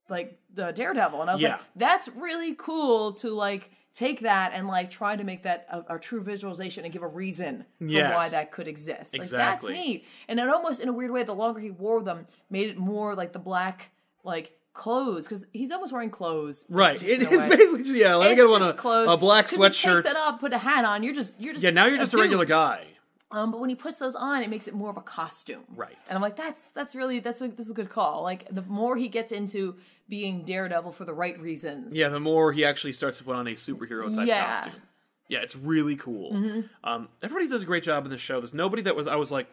like 0.09 0.39
the 0.53 0.71
Daredevil. 0.71 1.21
And 1.21 1.29
I 1.29 1.33
was 1.33 1.41
Yeah. 1.41 1.53
like, 1.53 1.61
that's 1.75 2.07
really 2.09 2.55
cool 2.55 3.13
to 3.13 3.29
like 3.31 3.71
take 3.93 4.19
that 4.21 4.51
and 4.53 4.67
like 4.67 4.91
try 4.91 5.15
to 5.15 5.23
make 5.23 5.43
that 5.43 5.65
a, 5.71 5.95
a 5.95 5.99
true 5.99 6.21
visualization 6.21 6.83
and 6.83 6.93
give 6.93 7.01
a 7.03 7.07
reason 7.07 7.65
for 7.79 7.85
Yes. 7.85 8.13
why 8.13 8.29
that 8.29 8.51
could 8.51 8.67
exist. 8.67 9.13
Like 9.13 9.21
Exactly. 9.21 9.73
that's 9.73 9.85
neat. 9.85 10.05
And 10.27 10.39
it 10.39 10.47
almost 10.49 10.81
in 10.81 10.89
a 10.89 10.93
weird 10.93 11.11
way, 11.11 11.23
the 11.23 11.33
longer 11.33 11.59
he 11.59 11.71
wore 11.71 12.01
them, 12.03 12.27
made 12.49 12.69
it 12.69 12.77
more 12.77 13.15
like 13.15 13.33
the 13.33 13.39
black 13.39 13.89
like 14.23 14.51
clothes 14.73 15.25
because 15.27 15.47
he's 15.53 15.71
almost 15.71 15.91
wearing 15.91 16.11
clothes. 16.11 16.65
Right. 16.69 16.99
just 16.99 17.09
in 17.11 17.21
It 17.21 17.33
a 17.33 17.37
way. 17.37 17.49
basically 17.49 17.83
just, 17.83 17.95
yeah. 17.97 18.13
Let 18.15 18.25
me 18.27 18.31
It's 18.33 18.41
get 18.41 18.47
on 18.53 18.59
just 18.61 18.73
a, 18.73 18.77
clothes. 18.77 19.11
a 19.11 19.17
black 19.17 19.45
'Cause 19.47 19.55
He 19.57 19.63
takes 19.63 19.81
sweatshirt. 19.81 20.03
that 20.03 20.15
off, 20.17 20.39
put 20.39 20.53
a 20.53 20.57
hat 20.59 20.85
on. 20.85 21.01
You're 21.01 21.15
just 21.15 21.39
you're 21.41 21.53
just 21.53 21.63
Yeah, 21.63 21.71
now 21.71 21.87
you're 21.87 21.97
just 21.97 22.13
a 22.13 22.17
dude. 22.17 22.21
regular 22.25 22.45
guy. 22.45 22.85
Um, 23.29 23.51
but 23.51 23.59
when 23.59 23.69
he 23.69 23.75
puts 23.75 23.97
those 23.99 24.15
on, 24.15 24.41
it 24.41 24.49
makes 24.49 24.67
it 24.69 24.73
more 24.73 24.89
of 24.89 24.95
a 24.97 25.01
costume. 25.01 25.63
Right. 25.75 25.97
And 26.07 26.15
I'm 26.15 26.21
like, 26.21 26.37
that's 26.37 26.61
that's 26.69 26.95
really 26.95 27.19
that's 27.19 27.41
a, 27.41 27.49
this 27.49 27.65
is 27.65 27.71
a 27.71 27.73
good 27.75 27.89
call. 27.89 28.23
Like 28.23 28.47
the 28.53 28.61
more 28.61 28.95
he 28.95 29.09
gets 29.09 29.31
into 29.33 29.75
being 30.07 30.45
Daredevil 30.45 30.93
for 30.93 31.03
the 31.03 31.13
right 31.13 31.37
reasons. 31.39 31.93
Yeah, 31.95 32.07
the 32.09 32.21
more 32.21 32.53
he 32.53 32.63
actually 32.63 32.93
starts 32.93 33.17
to 33.17 33.25
put 33.25 33.35
on 33.35 33.45
a 33.47 33.51
superhero 33.51 34.13
type 34.15 34.27
Yeah. 34.27 34.45
Mm-hmm. 34.45 34.63
costume. 34.63 34.81
Yeah, 35.29 35.39
it's 35.39 35.57
really 35.57 35.97
cool. 35.97 36.63
Um, 36.85 37.09
everybody 37.21 37.49
does 37.49 37.63
a 37.63 37.65
great 37.65 37.83
job 37.83 38.05
in 38.05 38.11
the 38.11 38.17
show. 38.17 38.39
There's 38.39 38.53
nobody 38.53 38.83
that 38.83 38.95
was 38.95 39.07
I 39.07 39.17
was 39.17 39.29
like, 39.29 39.47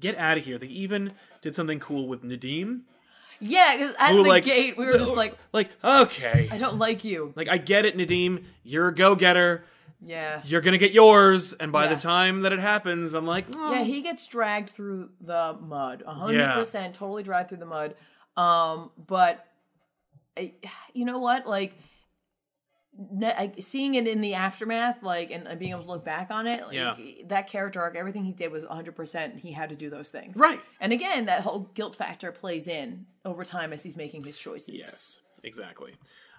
get 0.00 0.18
out 0.18 0.36
of 0.38 0.44
here. 0.44 0.58
They 0.58 0.66
even 0.66 1.12
did 1.42 1.54
something 1.54 1.78
cool 1.78 2.08
with 2.08 2.24
Nadeem. 2.24 2.80
Yeah, 3.38 3.76
because 3.76 3.94
at 3.98 4.10
Who, 4.10 4.22
the 4.24 4.28
like, 4.28 4.44
gate 4.44 4.76
we 4.76 4.86
were 4.86 4.98
just 4.98 5.16
like, 5.16 5.36
like 5.52 5.68
okay, 5.84 6.48
I 6.50 6.56
don't 6.56 6.78
like 6.78 7.04
you. 7.04 7.32
like 7.36 7.48
I 7.48 7.58
get 7.58 7.84
it, 7.84 7.96
Nadeem. 7.96 8.44
You're 8.64 8.88
a 8.88 8.94
go 8.94 9.14
getter. 9.14 9.64
Yeah. 10.04 10.42
You're 10.44 10.60
gonna 10.60 10.78
get 10.78 10.92
yours. 10.92 11.52
And 11.54 11.72
by 11.72 11.84
Yeah. 11.84 11.94
the 11.94 12.00
time 12.00 12.42
that 12.42 12.52
it 12.52 12.58
happens, 12.60 13.14
I'm 13.14 13.26
like, 13.26 13.46
oh. 13.56 13.72
Yeah, 13.72 13.82
he 13.82 14.02
gets 14.02 14.26
dragged 14.26 14.70
through 14.70 15.10
the 15.20 15.56
mud. 15.60 16.02
a 16.06 16.12
hundred 16.14 16.52
percent, 16.54 16.94
totally 16.94 17.22
dragged 17.22 17.48
through 17.48 17.58
the 17.58 17.66
mud. 17.66 17.94
Um, 18.36 18.90
but 18.98 19.46
I, 20.36 20.52
you 20.92 21.04
know 21.06 21.18
what? 21.18 21.46
Like, 21.46 21.74
ne- 22.98 23.32
I, 23.34 23.52
seeing 23.58 23.94
it 23.94 24.06
in 24.06 24.20
the 24.20 24.34
aftermath, 24.34 25.02
like, 25.02 25.30
and, 25.30 25.46
and 25.46 25.58
being 25.58 25.70
able 25.72 25.82
to 25.82 25.88
look 25.88 26.04
back 26.04 26.30
on 26.30 26.46
it, 26.46 26.62
like, 26.66 26.74
Yeah. 26.74 26.94
that 27.28 27.46
character 27.48 27.80
arc, 27.80 27.96
everything 27.96 28.24
he 28.24 28.32
did 28.32 28.52
was 28.52 28.64
hundred 28.64 28.94
percent. 28.96 29.38
He 29.38 29.52
had 29.52 29.70
to 29.70 29.76
do 29.76 29.88
those 29.90 30.08
things, 30.10 30.36
right. 30.36 30.60
And 30.80 30.92
again, 30.92 31.26
that 31.26 31.40
whole 31.42 31.60
guilt 31.74 31.96
factor 31.96 32.32
plays 32.32 32.68
in 32.68 33.06
over 33.24 33.44
time 33.44 33.72
as 33.72 33.82
he's 33.82 33.96
making 33.96 34.24
his 34.24 34.38
choices. 34.38 34.74
Yes, 34.74 35.20
exactly. 35.42 35.94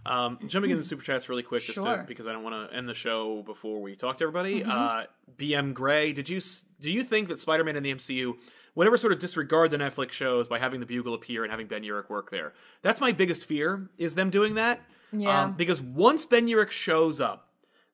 Um, 0.07 0.39
jumping 0.47 0.71
into 0.71 0.81
the 0.83 0.87
super 0.87 1.03
chats 1.03 1.29
really 1.29 1.43
quick, 1.43 1.61
just 1.63 1.75
Sure. 1.75 1.85
Mm-hmm. 1.85 2.05
because 2.05 2.27
I 2.27 2.31
don't 2.31 2.43
want 2.43 2.69
to 2.71 2.75
end 2.75 2.87
the 2.87 2.93
show 2.93 3.41
before 3.43 3.81
we 3.81 3.95
talk 3.95 4.17
to 4.17 4.23
everybody. 4.23 4.63
Uh, 4.63 5.03
BM 5.37 5.73
Gray, 5.73 6.13
did 6.13 6.29
you 6.29 6.39
do 6.79 6.89
you 6.91 7.03
think 7.03 7.27
that 7.29 7.39
Spider-Man 7.39 7.75
in 7.75 7.83
the 7.83 7.93
MCU 7.93 8.33
would 8.75 8.87
ever 8.87 8.97
sort 8.97 9.11
of 9.13 9.19
disregard 9.19 9.71
the 9.71 9.77
Netflix 9.77 10.11
shows 10.11 10.47
by 10.47 10.59
having 10.59 10.79
the 10.79 10.85
Bugle 10.85 11.13
appear 11.13 11.43
and 11.43 11.51
having 11.51 11.67
Ben 11.67 11.83
Urich 11.83 12.09
work 12.09 12.29
there? 12.31 12.53
That's 12.83 13.01
my 13.01 13.11
biggest 13.11 13.45
fear 13.45 13.89
is 13.97 14.15
them 14.15 14.29
doing 14.29 14.55
that. 14.55 14.81
Yeah. 15.11 15.43
Um, 15.45 15.53
because 15.53 15.81
once 15.81 16.25
Ben 16.25 16.47
Urich 16.47 16.71
shows 16.71 17.19
up, 17.21 17.49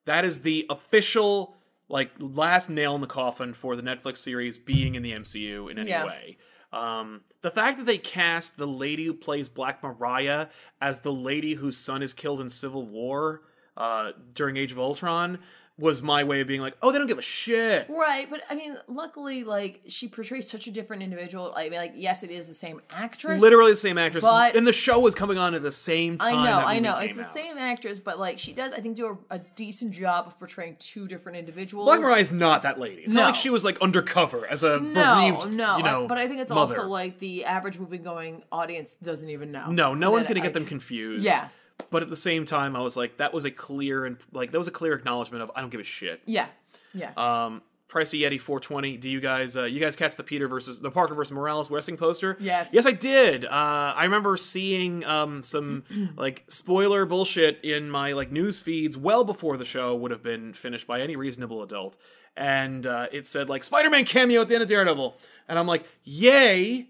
that 0.06 0.26
is 0.26 0.42
the 0.42 0.66
official 0.70 1.56
like 1.90 2.12
last 2.20 2.70
nail 2.70 2.96
in 2.96 3.02
the 3.02 3.08
coffin 3.08 3.54
for 3.54 3.76
the 3.76 3.82
Netflix 3.82 4.18
series 4.18 4.58
being 4.58 4.96
in 4.96 5.04
the 5.04 5.12
MCU 5.12 5.70
in 5.70 5.78
any 5.80 5.90
Yeah. 5.90 6.06
way. 6.06 6.38
Um, 6.74 7.22
the 7.42 7.52
fact 7.52 7.78
that 7.78 7.86
they 7.86 8.00
cast 8.00 8.58
the 8.58 8.68
lady 8.68 9.06
who 9.06 9.14
plays 9.14 9.48
Black 9.48 9.84
Mariah 9.84 10.48
as 10.82 11.02
the 11.02 11.14
lady 11.14 11.54
whose 11.54 11.78
son 11.78 12.02
is 12.02 12.14
killed 12.14 12.42
in 12.42 12.50
Civil 12.50 12.84
War 12.84 13.44
uh, 13.78 14.14
during 14.34 14.58
Age 14.58 14.72
of 14.72 14.80
Ultron 14.80 15.38
was 15.80 16.04
my 16.04 16.24
way 16.24 16.40
of 16.40 16.46
being 16.48 16.62
like, 16.62 16.76
oh, 16.84 16.92
they 16.92 17.00
don't 17.00 17.08
give 17.08 17.18
a 17.18 17.22
shit. 17.24 17.88
Right, 17.90 18.30
but 18.30 18.42
I 18.48 18.54
mean, 18.54 18.78
luckily, 18.88 19.44
like 19.44 19.82
she 19.88 20.08
portrays 20.08 20.48
such 20.48 20.68
a 20.68 20.72
different 20.72 21.02
individual. 21.02 21.52
I 21.56 21.64
mean, 21.64 21.80
like, 21.80 21.94
yes, 21.96 22.22
it 22.22 22.30
is 22.30 22.48
the 22.48 22.54
same 22.54 22.80
actress. 22.92 23.42
Literally 23.42 23.72
the 23.72 23.78
same 23.78 23.98
actress, 23.98 24.24
But- 24.24 24.56
and 24.56 24.68
the 24.68 24.74
show 24.74 25.00
was 25.00 25.16
coming 25.16 25.40
on 25.40 25.56
at 25.56 25.64
the 25.64 25.72
same 25.72 26.20
time. 26.20 26.38
I 26.38 26.44
know, 26.46 26.58
I 26.60 26.80
know. 26.80 27.00
It's 27.00 27.16
the 27.16 27.24
out. 27.24 27.34
same 27.34 27.58
actress, 27.58 28.00
but 28.00 28.20
like 28.20 28.38
she 28.38 28.54
does, 28.54 28.72
I 28.72 28.82
think, 28.82 28.96
do 28.98 29.18
a, 29.32 29.36
a 29.36 29.40
decent 29.56 29.92
job 29.94 30.28
of 30.28 30.38
portraying 30.38 30.76
two 30.78 31.08
different 31.08 31.40
individuals. 31.40 31.86
Black 31.88 32.20
is 32.20 32.32
not 32.32 32.62
that 32.62 32.80
lady. 32.80 33.02
It's 33.04 33.16
No. 33.16 33.22
not 33.22 33.28
like 33.30 33.36
she 33.36 33.50
was 33.50 33.66
like 33.66 33.82
undercover 33.82 34.46
as 34.46 34.62
a 34.62 34.80
No, 34.80 35.16
bereaved, 35.16 35.52
no, 35.52 35.78
you 35.78 35.84
know, 35.84 36.04
I- 36.04 36.08
but 36.08 36.20
I 36.20 36.28
think 36.28 36.40
it's 36.42 36.52
mother. 36.52 36.76
also 36.76 36.88
like 36.88 37.18
the 37.18 37.46
average 37.46 37.80
movie 37.80 37.98
going 37.98 38.44
audience 38.52 38.94
doesn't 39.02 39.30
even 39.32 39.52
know. 39.52 39.72
No, 39.72 39.96
no 39.96 40.12
one's 40.12 40.28
gonna 40.28 40.40
I- 40.40 40.44
get 40.44 40.54
them 40.54 40.68
confused. 40.68 41.26
Yeah. 41.26 41.48
But 41.90 42.02
at 42.02 42.10
the 42.10 42.16
same 42.16 42.46
time, 42.46 42.76
I 42.76 42.82
was 42.82 42.98
like, 42.98 43.18
that 43.18 43.34
was 43.34 43.46
a 43.46 43.52
clear 43.52 44.06
and 44.06 44.18
like 44.32 44.52
that 44.52 44.58
was 44.58 44.68
a 44.68 44.72
clear 44.72 44.94
acknowledgement 44.94 45.44
of 45.44 45.52
I 45.56 45.62
don't 45.62 45.70
give 45.70 45.82
a 45.82 45.86
shit. 45.86 46.22
Yeah, 46.26 46.48
yeah. 46.94 47.12
Um, 47.18 47.62
Pricey 47.94 48.22
Yeti 48.22 48.42
420. 48.42 48.98
Do 48.98 49.08
you 49.10 49.22
guys 49.22 49.56
uh, 49.56 49.64
you 49.66 49.80
guys 49.80 49.96
catch 49.96 50.16
the 50.16 50.24
Peter 50.24 50.48
versus 50.48 50.80
the 50.80 50.90
Parker 50.90 51.14
versus 51.14 51.32
Morales 51.32 51.70
wrestling 51.70 51.96
poster? 51.98 52.36
Yes. 52.40 52.70
Yes, 52.72 52.88
I 52.88 52.92
did. 52.92 53.46
Uh, 53.46 53.50
I 53.96 54.04
remember 54.06 54.36
seeing 54.36 55.06
um, 55.06 55.44
some 55.44 55.84
like 56.18 56.44
spoiler 56.50 57.06
bullshit 57.06 57.60
in 57.64 57.90
my 57.90 58.14
like 58.14 58.32
news 58.32 58.62
feeds 58.62 58.98
well 58.98 59.24
before 59.24 59.58
the 59.58 59.66
show 59.66 59.96
would 59.96 60.10
have 60.10 60.24
been 60.24 60.54
finished 60.54 60.88
by 60.88 61.02
any 61.02 61.16
reasonable 61.16 61.62
adult, 61.62 61.96
and 62.36 62.88
uh, 62.88 63.08
it 63.12 63.28
said 63.28 63.48
like 63.48 63.64
Spider-Man 63.64 64.06
cameo 64.06 64.42
at 64.42 64.48
the 64.48 64.56
end 64.56 64.64
of 64.64 64.70
Daredevil, 64.70 65.16
and 65.48 65.60
I'm 65.60 65.68
like, 65.68 65.86
yay! 66.04 66.88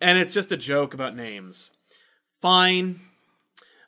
And 0.00 0.18
it's 0.18 0.32
just 0.32 0.52
a 0.52 0.56
joke 0.56 0.94
about 0.94 1.14
names. 1.14 1.72
Fine. 2.40 3.00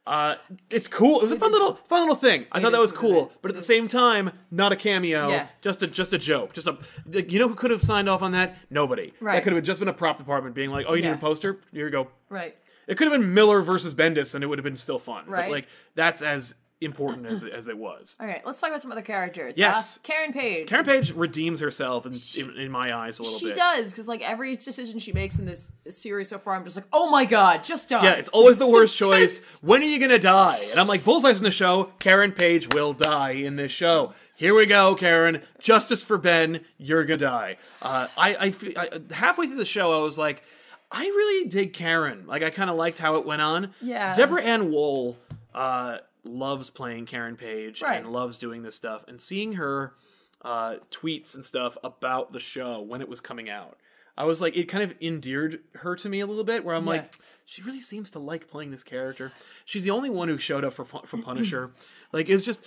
Uh, 0.08 0.36
it's 0.70 0.88
cool. 0.88 1.20
It 1.20 1.24
was 1.24 1.32
a 1.32 1.38
fun 1.38 1.52
little, 1.52 1.74
fun 1.86 2.00
little 2.00 2.14
thing. 2.16 2.46
I 2.50 2.60
thought 2.60 2.72
that 2.72 2.80
was 2.80 2.92
cool, 2.92 3.30
but 3.42 3.50
at 3.50 3.56
the 3.56 3.62
same 3.62 3.88
time, 3.88 4.30
not 4.50 4.72
a 4.72 4.76
cameo. 4.76 5.28
Yeah. 5.28 5.48
Just 5.60 5.82
a, 5.82 5.86
just 5.86 6.14
a 6.14 6.18
joke. 6.18 6.54
Just 6.54 6.66
a, 6.66 6.78
you 7.12 7.38
know 7.38 7.46
who 7.48 7.54
could 7.54 7.70
have 7.70 7.82
signed 7.82 8.08
off 8.08 8.22
on 8.22 8.32
that? 8.32 8.56
Nobody. 8.70 9.12
Right. 9.20 9.34
That 9.34 9.44
could 9.44 9.52
have 9.52 9.62
just 9.64 9.80
been 9.80 9.88
a 9.88 9.92
prop 9.92 10.16
department 10.16 10.54
being 10.54 10.70
like, 10.70 10.86
oh, 10.88 10.94
you 10.94 11.02
need 11.02 11.10
a 11.10 11.18
poster? 11.18 11.58
Here 11.72 11.84
you 11.84 11.92
go. 11.92 12.08
right. 12.30 12.56
It 12.86 12.96
could 12.96 13.12
have 13.12 13.20
been 13.20 13.34
Miller 13.34 13.60
versus 13.60 13.94
Bendis, 13.94 14.34
and 14.34 14.42
it 14.42 14.46
would 14.46 14.58
have 14.58 14.64
been 14.64 14.74
still 14.76 14.98
fun. 14.98 15.24
But 15.26 15.32
Right. 15.32 15.50
like, 15.50 15.66
that's 15.94 16.22
as 16.22 16.54
important 16.80 17.26
as 17.26 17.42
as 17.44 17.68
it 17.68 17.76
was. 17.76 18.16
All 18.20 18.26
right, 18.26 18.44
let's 18.46 18.60
talk 18.60 18.70
about 18.70 18.82
some 18.82 18.92
other 18.92 19.02
characters. 19.02 19.54
Yes. 19.56 19.96
Uh, 19.96 20.00
Karen 20.04 20.32
Page. 20.32 20.68
Karen 20.68 20.84
Page 20.84 21.12
redeems 21.12 21.60
herself 21.60 22.06
in, 22.06 22.12
in, 22.36 22.56
in 22.56 22.70
my 22.70 22.96
eyes 22.96 23.18
a 23.18 23.22
little 23.22 23.38
She 23.38 23.46
bit. 23.46 23.56
She 23.56 23.60
does 23.60 23.90
because 23.90 24.08
like 24.08 24.22
every 24.22 24.56
decision 24.56 24.98
she 24.98 25.12
makes 25.12 25.38
in 25.38 25.44
this 25.44 25.72
series 25.90 26.28
so 26.28 26.38
far, 26.38 26.54
I'm 26.54 26.64
just 26.64 26.76
like, 26.76 26.86
oh 26.92 27.10
my 27.10 27.24
god, 27.24 27.64
just 27.64 27.88
die. 27.88 28.04
Yeah, 28.04 28.12
it's 28.12 28.28
always 28.30 28.58
the 28.58 28.66
worst 28.68 28.96
Just- 28.96 29.10
choice. 29.10 29.44
When 29.62 29.82
are 29.82 29.86
you 29.86 29.98
gonna 30.00 30.18
die? 30.18 30.64
And 30.70 30.78
I'm 30.78 30.86
like, 30.86 31.04
Bullseye's 31.04 31.38
in 31.38 31.44
the 31.44 31.50
show. 31.50 31.92
Karen 31.98 32.32
Page 32.32 32.72
will 32.74 32.92
die 32.92 33.32
in 33.32 33.56
this 33.56 33.72
show. 33.72 34.14
Here 34.36 34.54
we 34.54 34.66
go, 34.66 34.94
Karen. 34.94 35.42
Justice 35.58 36.04
for 36.04 36.16
Ben. 36.16 36.60
You're 36.76 37.04
gonna 37.04 37.18
die. 37.18 37.56
Uh, 37.82 38.06
I, 38.16 38.34
I, 38.36 38.54
I, 38.76 39.14
halfway 39.14 39.48
through 39.48 39.56
the 39.56 39.64
show, 39.64 39.98
I 39.98 40.02
was 40.04 40.16
like, 40.16 40.44
I 40.92 41.04
really 41.04 41.48
dig 41.48 41.72
Karen. 41.72 42.24
Like, 42.26 42.44
I 42.44 42.50
kind 42.50 42.70
of 42.70 42.76
liked 42.76 42.98
how 42.98 43.16
it 43.16 43.26
went 43.26 43.42
on. 43.42 43.72
Yeah. 43.80 44.14
Deborah 44.14 44.42
Ann 44.42 44.70
Woll 44.70 45.18
uh, 45.54 45.98
loves 46.28 46.70
playing 46.70 47.06
Karen 47.06 47.36
Page 47.36 47.82
Right. 47.82 47.98
and 48.00 48.12
loves 48.12 48.38
doing 48.38 48.62
this 48.62 48.74
stuff. 48.76 49.04
And 49.08 49.20
seeing 49.20 49.54
her 49.54 49.94
uh, 50.42 50.76
tweets 50.90 51.34
and 51.34 51.44
stuff 51.44 51.76
about 51.82 52.32
the 52.32 52.38
show 52.40 52.80
when 52.80 53.00
it 53.00 53.08
was 53.08 53.20
coming 53.20 53.50
out, 53.50 53.78
I 54.16 54.24
was 54.24 54.40
like, 54.40 54.56
it 54.56 54.64
kind 54.64 54.82
of 54.84 54.94
endeared 55.00 55.60
her 55.76 55.94
to 55.96 56.08
me 56.08 56.20
a 56.20 56.26
little 56.26 56.44
bit. 56.44 56.64
Where 56.64 56.74
I'm 56.74 56.84
Yeah. 56.84 56.90
like, 56.90 57.12
she 57.44 57.62
really 57.62 57.80
seems 57.80 58.10
to 58.10 58.18
like 58.18 58.48
playing 58.48 58.70
this 58.70 58.84
character. 58.84 59.32
She's 59.64 59.84
the 59.84 59.90
only 59.90 60.10
one 60.10 60.28
who 60.28 60.38
showed 60.38 60.64
up 60.64 60.74
for 60.74 60.84
for 60.84 61.18
Punisher. 61.18 61.72
like, 62.12 62.28
it's 62.28 62.44
just, 62.44 62.60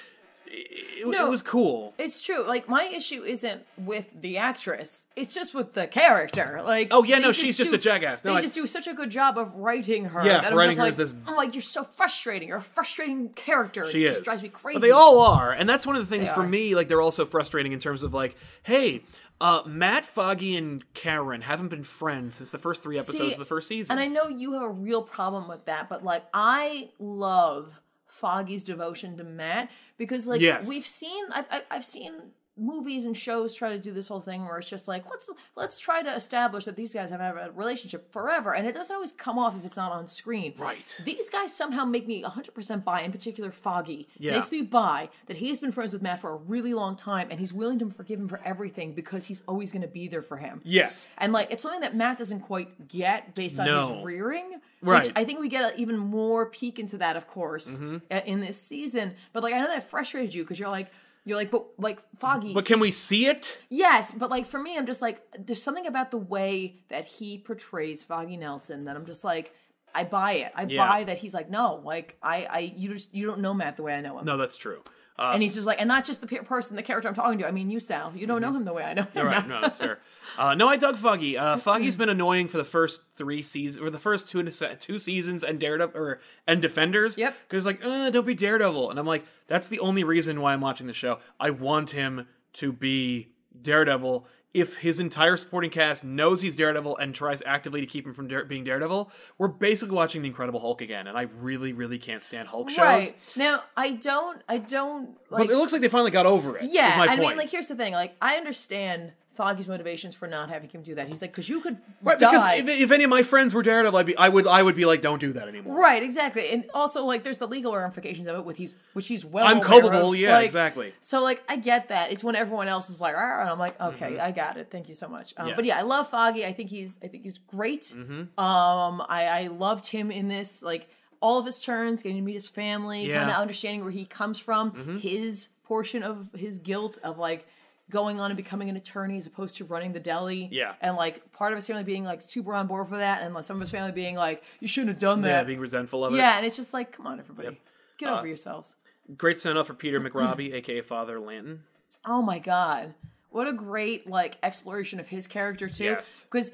it, 0.53 1.07
No. 1.07 1.25
it 1.25 1.29
was 1.29 1.41
cool. 1.41 1.93
It's 1.97 2.21
true. 2.21 2.45
Like 2.45 2.67
my 2.67 2.83
issue 2.83 3.23
isn't 3.23 3.63
with 3.77 4.07
the 4.19 4.37
actress; 4.37 5.07
it's 5.15 5.33
just 5.33 5.53
with 5.53 5.73
the 5.73 5.87
character. 5.87 6.61
Like, 6.63 6.89
Oh, 6.91 7.03
yeah, 7.03 7.19
no, 7.19 7.31
she's 7.31 7.57
just 7.57 7.71
a 7.73 7.77
jackass. 7.77 8.23
No, 8.25 8.33
they 8.33 8.39
I- 8.39 8.41
just 8.41 8.53
do 8.53 8.67
such 8.67 8.87
a 8.87 8.93
good 8.93 9.09
job 9.09 9.37
of 9.37 9.55
writing 9.55 10.05
her. 10.05 10.25
Yeah, 10.25 10.41
that 10.41 10.51
I'm 10.51 10.57
writing 10.57 10.71
just 10.71 10.77
her 10.79 10.83
like, 10.83 10.91
as 10.91 10.97
this- 10.97 11.15
I'm 11.25 11.35
like, 11.35 11.53
you're 11.55 11.61
so 11.61 11.83
frustrating. 11.83 12.49
You're 12.49 12.57
a 12.57 12.61
frustrating 12.61 13.29
character. 13.29 13.89
She 13.89 14.05
it 14.05 14.09
is. 14.11 14.17
just 14.17 14.25
drives 14.25 14.43
me 14.43 14.49
crazy. 14.49 14.75
But 14.77 14.81
they 14.81 14.91
all 14.91 15.21
are, 15.21 15.51
and 15.53 15.67
that's 15.67 15.87
one 15.87 15.95
of 15.95 16.01
the 16.01 16.13
things 16.13 16.27
They 16.29 16.35
for 16.35 16.41
are. 16.41 16.47
me. 16.47 16.75
Like 16.75 16.87
they're 16.89 17.01
also 17.01 17.25
frustrating 17.25 17.71
in 17.71 17.79
terms 17.79 18.03
of 18.03 18.13
like, 18.13 18.35
hey, 18.63 19.03
uh, 19.39 19.63
Matt 19.65 20.05
Foggy 20.05 20.55
and 20.55 20.83
Karen 20.93 21.41
haven't 21.41 21.69
been 21.69 21.83
friends 21.83 22.35
since 22.35 22.51
the 22.51 22.59
first 22.59 22.83
three 22.83 22.99
episodes 22.99 23.17
See, 23.29 23.31
of 23.31 23.39
the 23.39 23.45
first 23.45 23.67
season. 23.67 23.97
And 23.97 23.99
I 23.99 24.05
know 24.07 24.27
you 24.27 24.53
have 24.53 24.61
a 24.61 24.69
real 24.69 25.01
problem 25.01 25.47
with 25.47 25.65
that, 25.65 25.89
but 25.89 26.03
like 26.03 26.23
I 26.33 26.89
love 26.99 27.81
Foggy's 28.11 28.63
devotion 28.63 29.17
to 29.17 29.23
Matt 29.23 29.71
because 29.97 30.27
like 30.27 30.41
Yes. 30.41 30.67
we've 30.67 30.85
seen 30.85 31.25
I've, 31.31 31.45
I've 31.49 31.63
I've 31.71 31.85
seen 31.85 32.13
movies 32.57 33.05
and 33.05 33.15
shows 33.15 33.53
try 33.55 33.69
to 33.69 33.79
do 33.79 33.91
this 33.93 34.07
whole 34.09 34.19
thing 34.19 34.43
where 34.45 34.57
it's 34.57 34.69
just 34.69 34.87
like 34.87 35.09
let's 35.09 35.29
let's 35.55 35.79
try 35.79 36.01
to 36.03 36.13
establish 36.13 36.65
that 36.65 36.75
these 36.75 36.93
guys 36.93 37.09
have 37.09 37.19
had 37.21 37.35
a 37.35 37.51
relationship 37.55 38.11
forever 38.11 38.53
and 38.53 38.67
it 38.67 38.75
doesn't 38.75 38.93
always 38.93 39.13
come 39.13 39.39
off 39.39 39.55
if 39.57 39.63
it's 39.63 39.77
not 39.77 39.91
on 39.91 40.05
screen 40.07 40.53
Right. 40.57 40.95
these 41.05 41.29
guys 41.29 41.53
somehow 41.55 41.85
make 41.85 42.07
me 42.07 42.23
100% 42.23 42.83
buy 42.83 43.01
in 43.01 43.11
particular 43.11 43.51
foggy 43.51 44.09
Yeah. 44.17 44.33
makes 44.33 44.51
me 44.51 44.61
buy 44.63 45.09
that 45.27 45.37
he 45.37 45.47
has 45.49 45.59
been 45.61 45.71
friends 45.71 45.93
with 45.93 46.01
matt 46.01 46.19
for 46.19 46.31
a 46.31 46.35
really 46.35 46.73
long 46.73 46.95
time 46.97 47.29
and 47.31 47.39
he's 47.39 47.53
willing 47.53 47.79
to 47.79 47.89
forgive 47.89 48.19
him 48.19 48.27
for 48.27 48.41
everything 48.43 48.93
because 48.93 49.25
he's 49.25 49.41
always 49.47 49.71
going 49.71 49.81
to 49.83 49.87
be 49.87 50.07
there 50.09 50.21
for 50.21 50.35
him 50.37 50.59
yes, 50.63 51.07
and 51.19 51.31
like 51.31 51.47
it's 51.51 51.63
something 51.63 51.81
that 51.81 51.95
Matt 51.95 52.17
doesn't 52.17 52.41
quite 52.41 52.87
get 52.89 53.33
based 53.33 53.59
on 53.59 53.65
No. 53.65 53.95
his 53.95 54.05
rearing. 54.05 54.59
Right. 54.83 55.05
Which 55.05 55.13
I 55.15 55.23
think 55.25 55.39
we 55.39 55.47
get 55.47 55.73
an 55.73 55.79
even 55.79 55.97
more 55.97 56.47
peek 56.47 56.79
into 56.79 56.97
that, 56.97 57.15
of 57.15 57.27
course, 57.27 57.77
Mm-hmm. 57.77 57.97
uh, 58.09 58.21
in 58.25 58.41
this 58.41 58.59
season. 58.59 59.13
But 59.31 59.43
like 59.43 59.53
I 59.53 59.59
know 59.59 59.67
that 59.67 59.87
frustrated 59.87 60.33
you 60.33 60.43
because 60.43 60.57
you're 60.59 60.69
like 60.69 60.91
you're 61.25 61.37
like, 61.37 61.51
but 61.51 61.65
like 61.77 61.99
Foggy. 62.19 62.53
but 62.53 62.65
can 62.65 62.79
we 62.79 62.91
see 62.91 63.27
it? 63.27 63.61
yes, 63.69 64.13
but 64.13 64.29
like 64.29 64.45
for 64.45 64.59
me, 64.59 64.77
I'm 64.77 64.85
just 64.85 65.01
like 65.01 65.21
there's 65.37 65.61
something 65.61 65.87
about 65.87 66.11
the 66.11 66.17
way 66.17 66.81
that 66.89 67.05
he 67.05 67.37
portrays 67.37 68.03
Foggy 68.03 68.37
Nelson 68.37 68.85
that 68.85 68.95
I'm 68.95 69.05
just 69.05 69.23
like. 69.23 69.53
I 69.93 70.05
buy 70.05 70.31
it. 70.35 70.53
I 70.55 70.63
Yeah. 70.63 70.87
buy 70.87 71.03
that 71.03 71.17
he's 71.17 71.33
like, 71.33 71.49
no, 71.49 71.81
like 71.83 72.15
I, 72.23 72.45
I, 72.45 72.59
you 72.59 72.93
just, 72.93 73.13
you 73.13 73.27
don't 73.27 73.41
know 73.41 73.53
Matt 73.53 73.75
the 73.75 73.83
way 73.83 73.93
I 73.93 73.99
know 73.99 74.17
him. 74.19 74.23
No, 74.25 74.37
that's 74.37 74.55
true. 74.55 74.81
Uh, 75.19 75.31
and 75.33 75.43
he's 75.43 75.53
just 75.53 75.67
like, 75.67 75.79
and 75.79 75.87
not 75.87 76.03
just 76.03 76.21
the 76.21 76.27
pe- 76.27 76.39
person, 76.39 76.75
the 76.75 76.81
character 76.81 77.07
I'm 77.07 77.13
talking 77.13 77.37
to. 77.39 77.47
I 77.47 77.51
mean, 77.51 77.69
you, 77.69 77.79
Sal, 77.79 78.11
you 78.15 78.25
don't 78.25 78.41
know 78.41 78.53
him 78.53 78.65
the 78.65 78.73
way 78.73 78.83
I 78.83 78.93
know 78.93 79.03
him. 79.03 79.09
All 79.17 79.25
right, 79.25 79.47
no, 79.47 79.61
that's 79.61 79.77
fair. 79.77 79.99
Uh, 80.37 80.55
no, 80.55 80.67
I 80.67 80.77
dug 80.77 80.95
Foggy. 80.97 81.37
Uh, 81.37 81.57
Foggy's 81.57 81.95
been 81.95 82.09
annoying 82.09 82.47
for 82.47 82.57
the 82.57 82.63
first 82.65 83.01
three 83.15 83.41
seasons, 83.41 83.83
or 83.83 83.89
the 83.89 83.99
first 83.99 84.27
two 84.27 84.41
two 84.43 84.97
seasons, 84.97 85.43
and 85.43 85.59
Daredevil 85.59 85.99
or 85.99 86.19
and 86.47 86.61
Defenders. 86.61 87.17
Yep. 87.17 87.35
Because 87.47 87.65
like, 87.65 87.83
uh, 87.83 88.09
don't 88.09 88.25
be 88.25 88.33
Daredevil, 88.33 88.89
and 88.89 88.97
I'm 88.97 89.05
like, 89.05 89.25
that's 89.47 89.67
the 89.67 89.79
only 89.79 90.03
reason 90.03 90.41
why 90.41 90.53
I'm 90.53 90.61
watching 90.61 90.87
the 90.87 90.93
show. 90.93 91.19
I 91.39 91.51
want 91.51 91.91
him 91.91 92.27
to 92.53 92.71
be 92.71 93.33
Daredevil. 93.61 94.25
If 94.53 94.77
his 94.79 94.99
entire 94.99 95.37
supporting 95.37 95.69
cast 95.69 96.03
knows 96.03 96.41
he's 96.41 96.57
Daredevil 96.57 96.97
and 96.97 97.15
tries 97.15 97.41
actively 97.45 97.79
to 97.79 97.87
keep 97.87 98.05
him 98.05 98.13
from 98.13 98.27
Dare- 98.27 98.43
being 98.43 98.65
Daredevil, 98.65 99.09
we're 99.37 99.47
basically 99.47 99.95
watching 99.95 100.21
the 100.21 100.27
Incredible 100.27 100.59
Hulk 100.59 100.81
again, 100.81 101.07
and 101.07 101.17
I 101.17 101.23
really, 101.39 101.71
really 101.71 101.97
can't 101.97 102.21
stand 102.23 102.49
Hulk 102.49 102.69
shows. 102.69 102.77
Right 102.77 103.13
now, 103.37 103.63
I 103.77 103.91
don't, 103.91 104.41
I 104.49 104.57
don't 104.57 105.17
like. 105.29 105.47
But 105.47 105.51
it 105.51 105.57
looks 105.57 105.71
like 105.71 105.81
they 105.81 105.87
finally 105.87 106.11
got 106.11 106.25
over 106.25 106.57
it. 106.57 106.65
Yeah, 106.69 106.93
I 106.99 107.07
point. 107.07 107.19
mean, 107.19 107.37
like, 107.37 107.49
here's 107.49 107.69
the 107.69 107.75
thing. 107.75 107.93
Like, 107.93 108.15
I 108.21 108.35
understand 108.35 109.13
Foggy's 109.33 109.67
motivations 109.67 110.13
for 110.13 110.27
not 110.27 110.49
having 110.49 110.69
him 110.69 110.81
do 110.83 110.95
that. 110.95 111.07
He's 111.07 111.21
like, 111.21 111.31
because 111.31 111.47
you 111.47 111.61
could 111.61 111.77
Right, 112.01 112.19
die. 112.19 112.59
because 112.59 112.69
if, 112.77 112.81
if 112.81 112.91
any 112.91 113.05
of 113.05 113.09
my 113.09 113.23
friends 113.23 113.53
were 113.53 113.63
Daredevil, 113.63 113.97
I'd 113.97 114.05
be, 114.05 114.15
I 114.17 114.27
would, 114.27 114.45
I 114.45 114.61
would 114.61 114.75
be 114.75 114.83
like, 114.85 115.01
don't 115.01 115.19
do 115.19 115.31
that 115.33 115.47
anymore. 115.47 115.79
Right, 115.79 116.03
exactly, 116.03 116.49
and 116.51 116.65
also 116.73 117.05
like 117.05 117.23
there's 117.23 117.37
the 117.37 117.47
legal 117.47 117.73
ramifications 117.75 118.27
of 118.27 118.35
it 118.37 118.43
with 118.45 118.57
he's 118.57 118.75
which 118.93 119.07
he's 119.07 119.23
well. 119.23 119.45
I'm 119.47 119.61
culpable, 119.61 120.09
of. 120.11 120.17
yeah, 120.17 120.33
Like, 120.35 120.45
exactly. 120.45 120.93
So 120.99 121.21
like 121.23 121.41
I 121.47 121.55
get 121.55 121.87
that. 121.87 122.11
It's 122.11 122.23
when 122.23 122.35
everyone 122.35 122.67
else 122.67 122.89
is 122.89 122.99
like, 122.99 123.15
and 123.15 123.49
I'm 123.49 123.57
like, 123.57 123.79
okay, 123.79 124.19
I 124.19 124.31
got 124.31 124.57
it. 124.57 124.67
Thank 124.69 124.89
you 124.89 124.93
so 124.93 125.07
much. 125.07 125.33
Um, 125.37 125.45
But 125.47 125.51
Mm-hmm. 125.51 125.65
Yes. 125.65 125.75
Mm-hmm. 125.75 125.79
yeah, 125.79 125.79
I 125.79 125.81
love 125.97 126.09
Foggy. 126.09 126.45
I 126.45 126.51
think 126.53 126.69
he's 126.69 126.99
I 127.03 127.07
think 127.07 127.23
he's 127.23 127.37
great. 127.37 127.93
Um, 128.37 129.01
I 129.07 129.25
I 129.25 129.47
loved 129.47 129.87
him 129.87 130.11
in 130.11 130.27
this 130.27 130.61
like 130.61 130.89
all 131.21 131.37
of 131.37 131.45
his 131.45 131.59
turns, 131.59 132.01
getting 132.03 132.17
to 132.17 132.21
meet 132.23 132.33
his 132.33 132.47
family, 132.49 133.05
Yeah. 133.05 133.07
Mm-hmm. 133.15 133.19
kind 133.21 133.31
of 133.31 133.37
understanding 133.41 133.81
where 133.83 133.91
he 133.91 134.05
comes 134.05 134.39
from, 134.39 134.97
his 134.99 135.49
portion 135.63 136.03
of 136.03 136.29
his 136.35 136.57
guilt 136.57 136.99
of 137.03 137.17
like 137.17 137.47
going 137.91 138.19
on 138.19 138.31
and 138.31 138.37
becoming 138.37 138.69
an 138.69 138.75
attorney 138.77 139.17
as 139.17 139.27
opposed 139.27 139.57
to 139.57 139.65
running 139.65 139.91
the 139.93 139.99
deli. 139.99 140.49
Yeah. 140.51 140.73
And 140.81 140.95
like 140.95 141.31
part 141.33 141.51
of 141.53 141.57
his 141.57 141.67
family 141.67 141.83
being 141.83 142.03
like 142.03 142.21
super 142.21 142.53
on 142.55 142.65
board 142.65 142.87
for 142.89 142.97
that 142.97 143.21
and 143.21 143.35
like 143.35 143.43
some 143.43 143.57
of 143.57 143.61
his 143.61 143.69
family 143.69 143.91
being 143.91 144.15
like, 144.15 144.41
You 144.59 144.67
shouldn't 144.67 144.89
have 144.89 144.99
done 144.99 145.21
that. 145.21 145.29
Yeah, 145.29 145.43
being 145.43 145.59
resentful 145.59 146.03
of 146.03 146.13
it. 146.13 146.17
Yeah, 146.17 146.37
and 146.37 146.45
it's 146.45 146.55
just 146.55 146.73
like, 146.73 146.91
come 146.91 147.05
on, 147.05 147.19
everybody, 147.19 147.59
get 147.99 148.09
Uh, 148.09 148.17
over 148.17 148.25
yourselves. 148.27 148.75
Great 149.17 149.37
send 149.39 149.57
off 149.57 149.67
for 149.67 149.73
Peter 149.73 149.99
McRobbie, 150.01 150.53
aka 150.53 150.81
Father 150.81 151.19
Lantom. 151.19 151.63
Oh 152.05 152.21
my 152.21 152.39
god, 152.39 152.93
what 153.29 153.47
a 153.47 153.53
great 153.53 154.07
like 154.09 154.37
exploration 154.41 154.99
of 154.99 155.07
his 155.07 155.27
character 155.27 155.67
too. 155.67 155.83
Yes. 155.83 156.25
because 156.31 156.51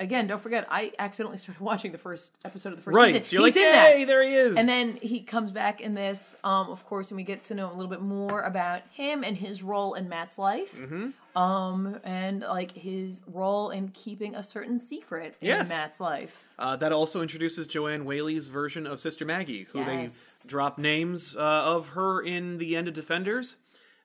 again, 0.00 0.26
don't 0.26 0.40
forget, 0.40 0.66
I 0.70 0.92
accidentally 0.98 1.38
started 1.38 1.60
watching 1.64 1.92
the 1.92 1.98
first 1.98 2.32
episode 2.44 2.70
of 2.72 2.76
the 2.76 2.82
first 2.82 2.96
Right. 2.96 3.08
season. 3.08 3.22
So 3.24 3.36
you're 3.36 3.46
He's 3.46 3.56
like, 3.56 3.64
in 3.64 3.74
yay, 3.74 3.98
that. 4.00 4.06
there 4.06 4.22
he 4.22 4.34
is. 4.34 4.56
And 4.56 4.68
then 4.68 4.98
he 5.00 5.20
comes 5.20 5.52
back 5.52 5.80
in 5.80 5.94
this, 5.94 6.36
um, 6.44 6.68
of 6.70 6.84
course, 6.86 7.10
and 7.10 7.16
we 7.16 7.22
get 7.24 7.44
to 7.44 7.54
know 7.54 7.66
a 7.70 7.74
little 7.74 7.90
bit 7.90 8.00
more 8.02 8.42
about 8.42 8.82
him 8.92 9.24
and 9.24 9.36
his 9.36 9.62
role 9.62 9.94
in 9.94 10.08
Matt's 10.08 10.38
life. 10.38 10.74
Mm-hmm. 10.76 11.10
Um, 11.40 12.00
and 12.02 12.40
like 12.40 12.72
his 12.72 13.22
role 13.26 13.68
in 13.68 13.88
keeping 13.88 14.34
a 14.34 14.42
certain 14.42 14.78
secret 14.80 15.36
in 15.42 15.48
Yes. 15.48 15.68
Matt's 15.68 16.00
life. 16.00 16.44
uh, 16.58 16.76
that 16.76 16.92
also 16.92 17.20
introduces 17.20 17.66
Joanne 17.66 18.06
Whaley's 18.06 18.48
version 18.48 18.86
of 18.86 18.98
Sister 19.00 19.26
Maggie, 19.26 19.64
who 19.72 19.80
Yes. 19.80 20.40
they 20.42 20.48
drop 20.48 20.78
names 20.78 21.36
uh, 21.36 21.40
of 21.40 21.88
her 21.90 22.22
in 22.22 22.56
the 22.56 22.74
end 22.74 22.88
of 22.88 22.94
Defenders. 22.94 23.56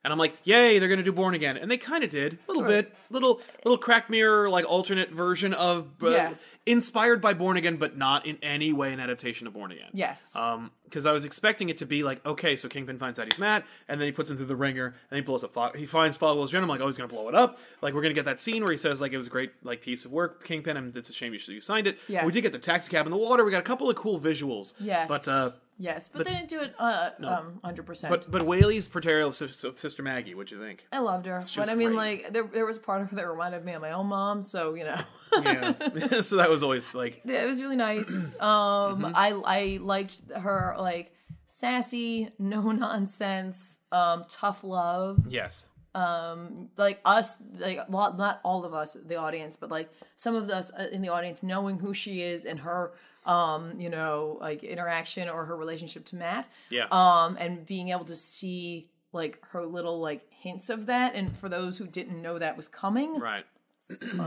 And 0.04 0.12
I'm 0.12 0.18
like, 0.18 0.36
yay, 0.44 0.80
they're 0.80 0.90
gonna 0.90 1.04
do 1.04 1.12
Born 1.12 1.34
Again, 1.36 1.58
and 1.58 1.70
they 1.70 1.78
kind 1.78 2.04
of 2.04 2.10
did 2.10 2.34
a 2.34 2.52
little 2.52 2.64
Sure. 2.64 2.68
bit, 2.82 2.96
little 3.12 3.40
little 3.64 3.78
crack 3.78 4.10
mirror 4.10 4.50
like 4.50 4.66
alternate 4.66 5.12
version 5.12 5.54
of, 5.54 5.90
uh, 6.02 6.10
Yeah. 6.10 6.34
inspired 6.66 7.22
by 7.22 7.34
Born 7.36 7.56
Again, 7.58 7.78
but 7.78 7.98
not 7.98 8.26
in 8.26 8.38
any 8.42 8.74
way 8.74 8.94
an 8.94 9.00
adaptation 9.00 9.46
of 9.46 9.54
Born 9.54 9.72
Again. 9.72 9.90
Yes. 9.94 10.36
Um, 10.36 10.72
because 10.92 11.06
I 11.06 11.14
was 11.14 11.24
expecting 11.24 11.70
it 11.70 11.78
to 11.78 11.86
be 11.86 12.04
like, 12.04 12.24
okay, 12.26 12.58
so 12.58 12.68
Kingpin 12.68 13.00
finds 13.00 13.18
out 13.18 13.32
he's 13.32 13.40
Matt, 13.40 13.66
and 13.88 14.00
then 14.00 14.06
he 14.06 14.12
puts 14.12 14.30
him 14.30 14.36
through 14.38 14.48
the 14.48 14.56
ringer, 14.56 14.94
and 15.10 15.16
he 15.16 15.22
blows 15.22 15.44
up. 15.44 15.54
Fog- 15.54 15.78
he 15.78 15.86
finds 15.86 16.18
Fogwell's 16.18 16.52
gen. 16.52 16.62
I'm 16.62 16.70
like, 16.70 16.82
oh, 16.82 16.88
he's 16.88 16.98
gonna 16.98 17.08
blow 17.08 17.30
it 17.30 17.36
up. 17.36 17.58
Like, 17.82 17.94
we're 17.94 18.02
gonna 18.02 18.14
get 18.14 18.26
that 18.26 18.40
scene 18.40 18.62
where 18.62 18.72
he 18.72 18.78
says 18.78 19.00
like 19.00 19.14
it 19.14 19.18
was 19.18 19.28
a 19.28 19.30
great 19.30 19.52
like 19.64 19.82
piece 19.82 20.04
of 20.06 20.12
work, 20.12 20.44
Kingpin, 20.44 20.76
and 20.78 20.96
it's 20.96 21.10
a 21.10 21.14
shame 21.14 21.34
you, 21.34 21.40
you 21.48 21.62
signed 21.62 21.88
it. 21.88 21.98
Yeah. 22.08 22.26
We 22.26 22.32
did 22.32 22.42
get 22.42 22.52
the 22.52 22.60
taxi 22.60 22.92
cab 22.92 23.06
in 23.06 23.12
the 23.12 23.18
water. 23.18 23.46
We 23.46 23.52
got 23.52 23.60
a 23.60 23.64
couple 23.64 23.90
of 23.90 23.96
cool 23.96 24.20
visuals. 24.20 24.74
yes. 24.80 25.08
But 25.08 25.28
uh, 25.28 25.52
yes, 25.80 26.10
but, 26.12 26.26
they 26.26 26.34
didn't 26.34 26.50
do 26.50 26.60
it 26.60 26.76
uh, 26.78 27.12
um, 27.24 27.60
hundred 27.64 27.86
percent. 27.86 28.12
but 28.12 28.30
but 28.30 28.44
Whaley's 28.44 28.88
portrayal 28.88 29.30
of 29.30 29.36
Sis- 29.36 29.66
Sister 29.76 30.04
Maggie, 30.04 30.36
what'd 30.36 30.52
you 30.52 30.60
think? 30.60 30.86
I 30.92 31.00
loved 31.00 31.26
her, 31.26 31.40
was 31.40 31.56
but 31.56 31.70
I 31.70 31.76
mean, 31.76 31.94
great. 31.94 32.24
like 32.24 32.34
there 32.34 32.44
there 32.44 32.66
was 32.66 32.78
part 32.78 33.02
of 33.02 33.10
her 33.10 33.16
that 33.16 33.28
reminded 33.28 33.64
me 33.66 33.74
of 33.74 33.82
my 33.82 33.92
own 33.92 34.08
mom, 34.08 34.44
so 34.44 34.74
you 34.74 34.84
know. 34.84 35.00
Yeah. 35.34 36.22
so 36.22 36.38
that 36.38 36.50
was 36.50 36.64
always 36.64 36.94
like, 36.96 37.22
Yeah, 37.26 37.44
it 37.44 37.48
was 37.48 37.62
really 37.62 37.76
nice. 37.78 38.10
Mm-hmm. 38.42 39.06
Um, 39.06 39.14
I 39.16 39.30
I 39.46 39.80
liked 39.82 40.22
her 40.36 40.76
like 40.78 41.14
sassy, 41.46 42.30
no 42.40 42.72
nonsense, 42.72 43.80
um, 43.92 44.26
tough 44.28 44.64
love. 44.64 45.20
yes, 45.30 45.68
Um, 45.96 46.70
Like 46.78 47.02
us, 47.06 47.38
like 47.58 47.80
well, 47.90 48.14
not 48.18 48.40
all 48.44 48.64
of 48.66 48.74
us, 48.74 48.98
the 49.06 49.16
audience, 49.16 49.56
but 49.56 49.70
like 49.70 49.90
some 50.16 50.36
of 50.36 50.50
us 50.50 50.72
uh, 50.78 50.88
in 50.92 51.02
the 51.02 51.10
audience 51.10 51.44
knowing 51.44 51.78
who 51.80 51.94
she 51.94 52.22
is 52.22 52.46
and 52.46 52.60
her, 52.62 52.94
um, 53.26 53.80
you 53.80 53.90
know, 53.90 54.38
like 54.42 54.64
interaction 54.64 55.30
or 55.30 55.46
her 55.46 55.56
relationship 55.56 56.06
to 56.06 56.16
Matt. 56.16 56.48
yeah, 56.70 56.86
Um, 56.92 57.38
and 57.40 57.66
being 57.66 57.90
able 57.90 58.06
to 58.06 58.16
see 58.16 58.90
like 59.14 59.40
her 59.50 59.66
little 59.66 60.00
like 60.00 60.22
hints 60.32 60.70
of 60.70 60.86
that, 60.86 61.16
and 61.16 61.38
for 61.38 61.50
those 61.50 61.78
who 61.78 61.86
didn't 61.86 62.22
know 62.22 62.40
that 62.40 62.56
was 62.58 62.68
coming, 62.70 63.20
right. 63.20 63.46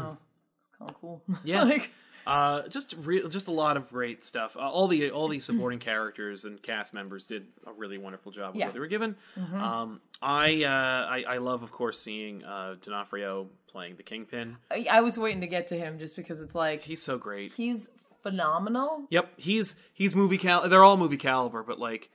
it's 0.88 0.98
cool. 1.00 1.22
Yeah. 1.44 1.64
like, 1.64 1.90
Uh, 2.26 2.66
just 2.68 2.94
real, 3.02 3.28
just 3.28 3.48
a 3.48 3.52
lot 3.52 3.76
of 3.76 3.90
great 3.90 4.24
stuff. 4.24 4.56
Uh, 4.56 4.60
all 4.60 4.88
the 4.88 5.10
all 5.10 5.28
the 5.28 5.40
supporting 5.40 5.78
characters 5.78 6.46
and 6.46 6.62
cast 6.62 6.94
members 6.94 7.26
did 7.26 7.44
a 7.66 7.72
really 7.74 7.98
wonderful 7.98 8.32
job 8.32 8.54
with 8.54 8.60
Yeah. 8.60 8.66
what 8.68 8.72
they 8.74 8.80
were 8.80 8.86
given. 8.86 9.16
Um, 9.54 10.00
I, 10.22 10.64
uh, 10.64 10.68
I 11.06 11.24
I 11.34 11.36
love, 11.38 11.62
of 11.62 11.70
course, 11.70 12.00
seeing 12.00 12.42
uh, 12.42 12.76
D'Onofrio 12.80 13.48
playing 13.66 13.96
the 13.96 14.02
Kingpin. 14.02 14.56
I, 14.70 14.86
I 14.90 15.00
was 15.02 15.18
waiting 15.18 15.42
to 15.42 15.46
get 15.46 15.66
to 15.66 15.76
him 15.78 15.98
just 15.98 16.16
because 16.16 16.40
it's 16.40 16.54
like 16.54 16.82
He's 16.82 17.02
so 17.02 17.18
great. 17.18 17.52
he's 17.52 17.90
phenomenal. 18.22 19.04
Yep, 19.10 19.32
he's 19.36 19.76
he's 19.92 20.16
movie 20.16 20.38
cal. 20.38 20.66
They're 20.68 20.82
all 20.82 20.96
movie 20.96 21.18
caliber, 21.18 21.62
but 21.62 21.78
like 21.78 22.08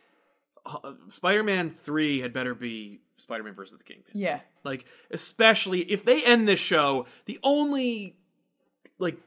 uh, 0.65 0.93
Spider-Man 1.09 1.70
three 1.70 2.20
had 2.20 2.34
better 2.34 2.55
be 2.55 2.99
Spider-Man 3.17 3.53
versus 3.53 3.78
the 3.78 3.84
Kingpin. 3.84 4.13
Yeah. 4.15 4.39
Like, 4.63 4.86
especially 5.11 5.82
if 5.82 6.03
they 6.03 6.24
end 6.24 6.47
this 6.47 6.59
show, 6.59 7.05
the 7.26 7.39
only 7.43 8.15
like 9.00 9.18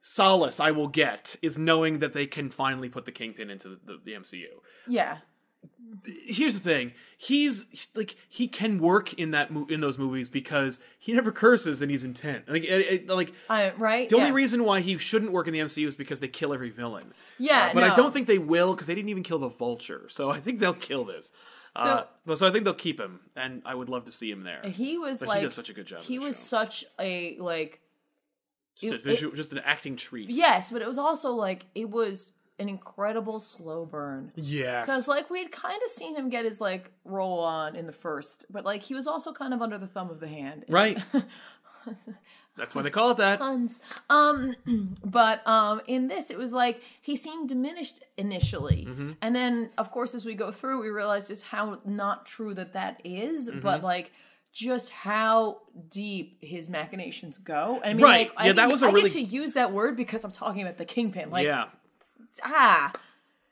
solace 0.00 0.60
I 0.60 0.70
will 0.70 0.88
get 0.88 1.36
is 1.42 1.56
knowing 1.58 1.98
that 2.00 2.12
they 2.12 2.26
can 2.26 2.50
finally 2.50 2.88
put 2.88 3.04
the 3.04 3.12
Kingpin 3.12 3.50
into 3.50 3.68
the, 3.70 3.78
the, 3.86 4.00
the 4.04 4.12
MCU. 4.12 4.46
Yeah. 4.86 5.18
Here's 6.04 6.54
the 6.54 6.60
thing: 6.60 6.92
he's 7.18 7.66
like 7.94 8.16
he 8.28 8.48
can 8.48 8.78
work 8.78 9.12
in 9.14 9.32
that 9.32 9.50
mo- 9.50 9.66
in 9.68 9.80
those 9.80 9.98
movies 9.98 10.30
because 10.30 10.78
he 10.98 11.12
never 11.12 11.30
curses 11.32 11.82
and 11.82 11.90
he's 11.90 12.02
intent. 12.04 12.48
Like, 12.48 12.64
it, 12.64 12.68
it- 12.68 13.08
like 13.08 13.34
I 13.50 13.72
right. 13.72 14.08
the 14.08 14.16
yeah. 14.16 14.22
only 14.22 14.32
reason 14.32 14.64
why 14.64 14.80
he 14.80 14.96
shouldn't 14.96 15.32
work 15.32 15.46
in 15.48 15.52
the 15.52 15.58
MCU 15.58 15.86
is 15.86 15.96
because 15.96 16.20
they 16.20 16.28
kill 16.28 16.54
every 16.54 16.70
villain. 16.70 17.12
Yeah, 17.38 17.68
Uh, 17.70 17.74
but 17.74 17.82
I 17.82 17.92
don't 17.92 18.12
think 18.14 18.26
they 18.26 18.38
will 18.38 18.72
because 18.72 18.86
they 18.86 18.94
didn't 18.94 19.10
even 19.10 19.22
kill 19.22 19.38
the 19.38 19.48
Vulture. 19.50 20.06
So 20.08 20.30
I 20.30 20.38
think 20.40 20.60
they'll 20.60 20.72
kill 20.72 21.04
this. 21.04 21.32
So, 21.76 21.82
uh, 21.82 22.04
but 22.24 22.38
so 22.38 22.48
I 22.48 22.50
think 22.52 22.64
they'll 22.64 22.72
keep 22.74 22.98
him, 22.98 23.20
and 23.36 23.60
I 23.66 23.74
would 23.74 23.88
love 23.90 24.04
to 24.06 24.12
see 24.12 24.30
him 24.30 24.42
there. 24.44 24.62
he 24.64 24.96
was 24.96 25.18
But 25.18 25.28
like 25.28 25.38
he 25.40 25.44
does 25.44 25.54
such 25.54 25.68
a 25.68 25.74
good 25.74 25.86
job. 25.86 26.00
he 26.02 26.18
was 26.18 26.36
show. 26.36 26.64
such 26.64 26.84
a 26.98 27.36
like 27.38 27.80
just, 28.80 28.92
a 28.92 28.96
it- 28.96 29.02
visual, 29.04 29.34
just 29.34 29.52
an 29.52 29.60
acting 29.64 29.96
treat. 29.96 30.30
yes, 30.30 30.70
but 30.70 30.82
it 30.82 30.88
was 30.88 30.98
also 30.98 31.32
like 31.32 31.66
it 31.74 31.88
was 31.90 32.32
an 32.58 32.68
incredible 32.68 33.40
slow 33.40 33.86
burn. 33.86 34.32
Yes. 34.34 34.84
Because 34.84 35.08
like 35.08 35.30
we 35.30 35.42
had 35.42 35.50
kind 35.50 35.80
of 35.82 35.88
seen 35.90 36.14
him 36.14 36.28
get 36.28 36.44
his 36.44 36.60
like 36.60 36.90
roll 37.04 37.40
on 37.40 37.74
in 37.76 37.86
the 37.86 37.92
first, 37.92 38.44
but 38.50 38.64
like 38.64 38.82
he 38.82 38.94
was 38.94 39.06
also 39.06 39.32
kind 39.32 39.54
of 39.54 39.62
under 39.62 39.78
the 39.78 39.86
thumb 39.86 40.10
of 40.10 40.20
the 40.20 40.28
hand. 40.28 40.64
right. 40.68 40.98
That's 42.56 42.74
why 42.74 42.82
they 42.82 42.90
call 42.90 43.12
it 43.12 43.16
that. 43.18 43.38
Puns. 43.38 43.80
Um, 44.10 44.54
but 45.04 45.46
um, 45.48 45.80
in 45.86 46.08
this, 46.08 46.30
it 46.30 46.36
was 46.36 46.52
like 46.52 46.82
he 47.00 47.16
seemed 47.16 47.48
diminished 47.48 48.02
initially, 48.18 48.84
Mm-hmm. 48.88 49.12
and 49.22 49.34
then 49.34 49.70
of 49.78 49.90
course 49.90 50.14
as 50.14 50.24
we 50.26 50.34
go 50.34 50.52
through, 50.52 50.82
we 50.82 50.90
realize 50.90 51.26
just 51.28 51.44
how 51.46 51.78
not 51.86 52.26
true 52.26 52.52
that 52.54 52.74
that 52.74 53.00
is, 53.04 53.48
Mm-hmm. 53.48 53.60
but 53.60 53.82
like 53.82 54.12
just 54.52 54.90
how 54.90 55.58
deep 55.88 56.38
his 56.40 56.68
machinations 56.68 57.38
go. 57.38 57.80
And 57.84 57.90
I 57.90 57.94
mean, 57.94 58.04
Right. 58.04 58.30
like, 58.36 58.46
Yeah, 58.46 58.50
I, 58.50 58.54
that 58.54 58.68
was 58.70 58.82
a 58.82 58.86
I 58.86 58.90
really- 58.90 59.02
get 59.10 59.12
to 59.12 59.22
use 59.22 59.52
that 59.52 59.72
word 59.72 59.96
because 59.96 60.24
I'm 60.24 60.32
talking 60.32 60.62
about 60.62 60.76
the 60.78 60.84
kingpin. 60.84 61.30
Like, 61.30 61.44
yeah. 61.44 61.66
ah, 62.44 62.92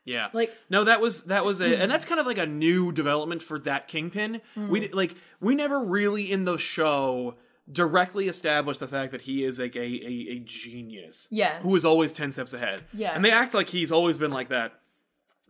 Yeah. 0.05 0.29
Like- 0.33 0.57
no, 0.71 0.85
that 0.85 1.01
was 1.01 1.25
that 1.25 1.45
was 1.45 1.61
a 1.61 1.77
and 1.81 1.91
that's 1.91 2.05
kind 2.07 2.21
of 2.21 2.27
like 2.27 2.39
a 2.39 2.47
new 2.47 2.93
development 2.93 3.43
for 3.43 3.59
that 3.61 3.89
Kingpin. 3.89 4.41
Mm. 4.57 4.69
We 4.69 4.81
did, 4.81 4.95
like 4.95 5.15
we 5.41 5.55
never 5.55 5.83
really 5.83 6.31
in 6.33 6.45
the 6.45 6.59
show 6.59 7.35
directly 7.71 8.29
established 8.29 8.81
the 8.81 8.89
fact 8.89 9.13
that 9.13 9.21
he 9.23 9.45
is 9.45 9.59
like 9.61 9.77
a 9.77 9.81
a, 9.81 10.27
a 10.31 10.39
genius. 10.41 11.29
Yeah, 11.31 11.61
Who 11.61 11.77
is 11.77 11.85
always 11.85 12.13
10 12.13 12.33
steps 12.33 12.55
ahead. 12.55 12.83
Yeah. 12.95 13.13
And 13.15 13.23
they 13.25 13.31
act 13.31 13.53
like 13.55 13.69
he's 13.69 13.93
always 13.93 14.17
been 14.19 14.31
like 14.33 14.49
that. 14.49 14.73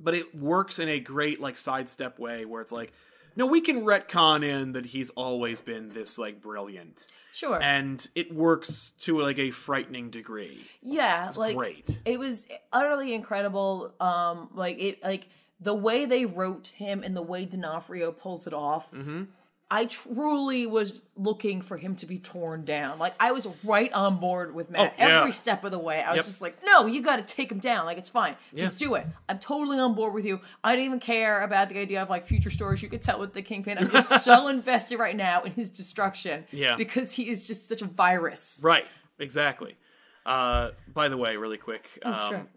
But 0.00 0.14
it 0.14 0.34
works 0.34 0.78
in 0.78 0.88
a 0.88 0.98
great 1.00 1.40
like 1.40 1.56
sidestep 1.56 2.18
way 2.18 2.44
where 2.44 2.60
it's 2.60 2.72
like 2.72 2.92
no, 3.38 3.46
we 3.46 3.60
can 3.62 3.82
retcon 3.82 4.44
in 4.44 4.72
that 4.72 4.84
he's 4.86 5.08
always 5.10 5.62
been 5.62 5.88
this 5.90 6.18
like 6.18 6.42
brilliant. 6.42 7.06
sure, 7.32 7.58
And 7.62 8.06
it 8.14 8.34
works 8.34 8.92
to 9.00 9.18
like 9.18 9.38
a 9.38 9.50
frightening 9.52 10.10
degree. 10.10 10.66
yeah, 10.82 11.30
like 11.36 11.56
Great. 11.56 12.02
it 12.04 12.18
was 12.18 12.46
utterly 12.72 13.14
incredible 13.14 13.94
um 14.00 14.50
like 14.54 14.76
it 14.78 15.02
like 15.02 15.28
the 15.60 15.74
way 15.74 16.04
they 16.04 16.24
wrote 16.26 16.68
him 16.68 17.02
and 17.02 17.16
the 17.16 17.22
way 17.22 17.44
D'Onofrio 17.44 18.12
pulls 18.12 18.46
it 18.46 18.52
off. 18.54 18.90
Mm-hmm. 18.92 19.22
I 19.70 19.84
truly 19.84 20.66
was 20.66 20.98
looking 21.14 21.60
for 21.60 21.76
him 21.76 21.94
to 21.96 22.06
be 22.06 22.18
torn 22.18 22.64
down. 22.64 22.98
Like 22.98 23.12
I 23.20 23.32
was 23.32 23.46
right 23.64 23.92
on 23.92 24.18
board 24.18 24.54
with 24.54 24.70
Matt 24.70 24.94
Oh, 24.98 25.02
yeah. 25.06 25.18
every 25.20 25.32
step 25.32 25.62
of 25.64 25.72
the 25.72 25.78
way. 25.78 26.00
I 26.02 26.10
was 26.12 26.16
Yep. 26.18 26.24
just 26.24 26.40
like, 26.40 26.56
no, 26.64 26.86
you 26.86 27.02
got 27.02 27.16
to 27.16 27.34
take 27.34 27.52
him 27.52 27.58
down. 27.58 27.84
Like 27.84 27.98
it's 27.98 28.08
fine, 28.08 28.34
just 28.54 28.78
do 28.78 28.94
it. 28.94 29.06
I'm 29.28 29.38
totally 29.38 29.78
on 29.78 29.94
board 29.94 30.14
with 30.14 30.24
you. 30.24 30.40
I 30.64 30.74
don't 30.74 30.84
even 30.86 31.00
care 31.00 31.42
about 31.42 31.68
the 31.68 31.78
idea 31.78 32.02
of 32.02 32.08
like 32.08 32.26
future 32.26 32.48
stories 32.50 32.82
you 32.82 32.88
could 32.88 33.02
tell 33.02 33.18
with 33.20 33.34
the 33.34 33.42
Kingpin. 33.42 33.76
I'm 33.76 33.90
just 33.90 34.24
so 34.24 34.48
invested 34.48 34.98
right 34.98 35.16
now 35.16 35.42
in 35.42 35.52
his 35.52 35.68
destruction. 35.68 36.44
Yeah. 36.50 36.76
because 36.76 37.12
he 37.12 37.28
is 37.28 37.46
just 37.46 37.68
such 37.68 37.82
a 37.82 37.86
virus. 37.86 38.60
Right, 38.64 38.86
exactly. 39.18 39.76
Uh, 40.28 40.72
by 40.92 41.08
the 41.08 41.16
way, 41.16 41.36
really 41.36 41.56
quick, 41.56 41.98
Oh, 42.04 42.12
um, 42.12 42.48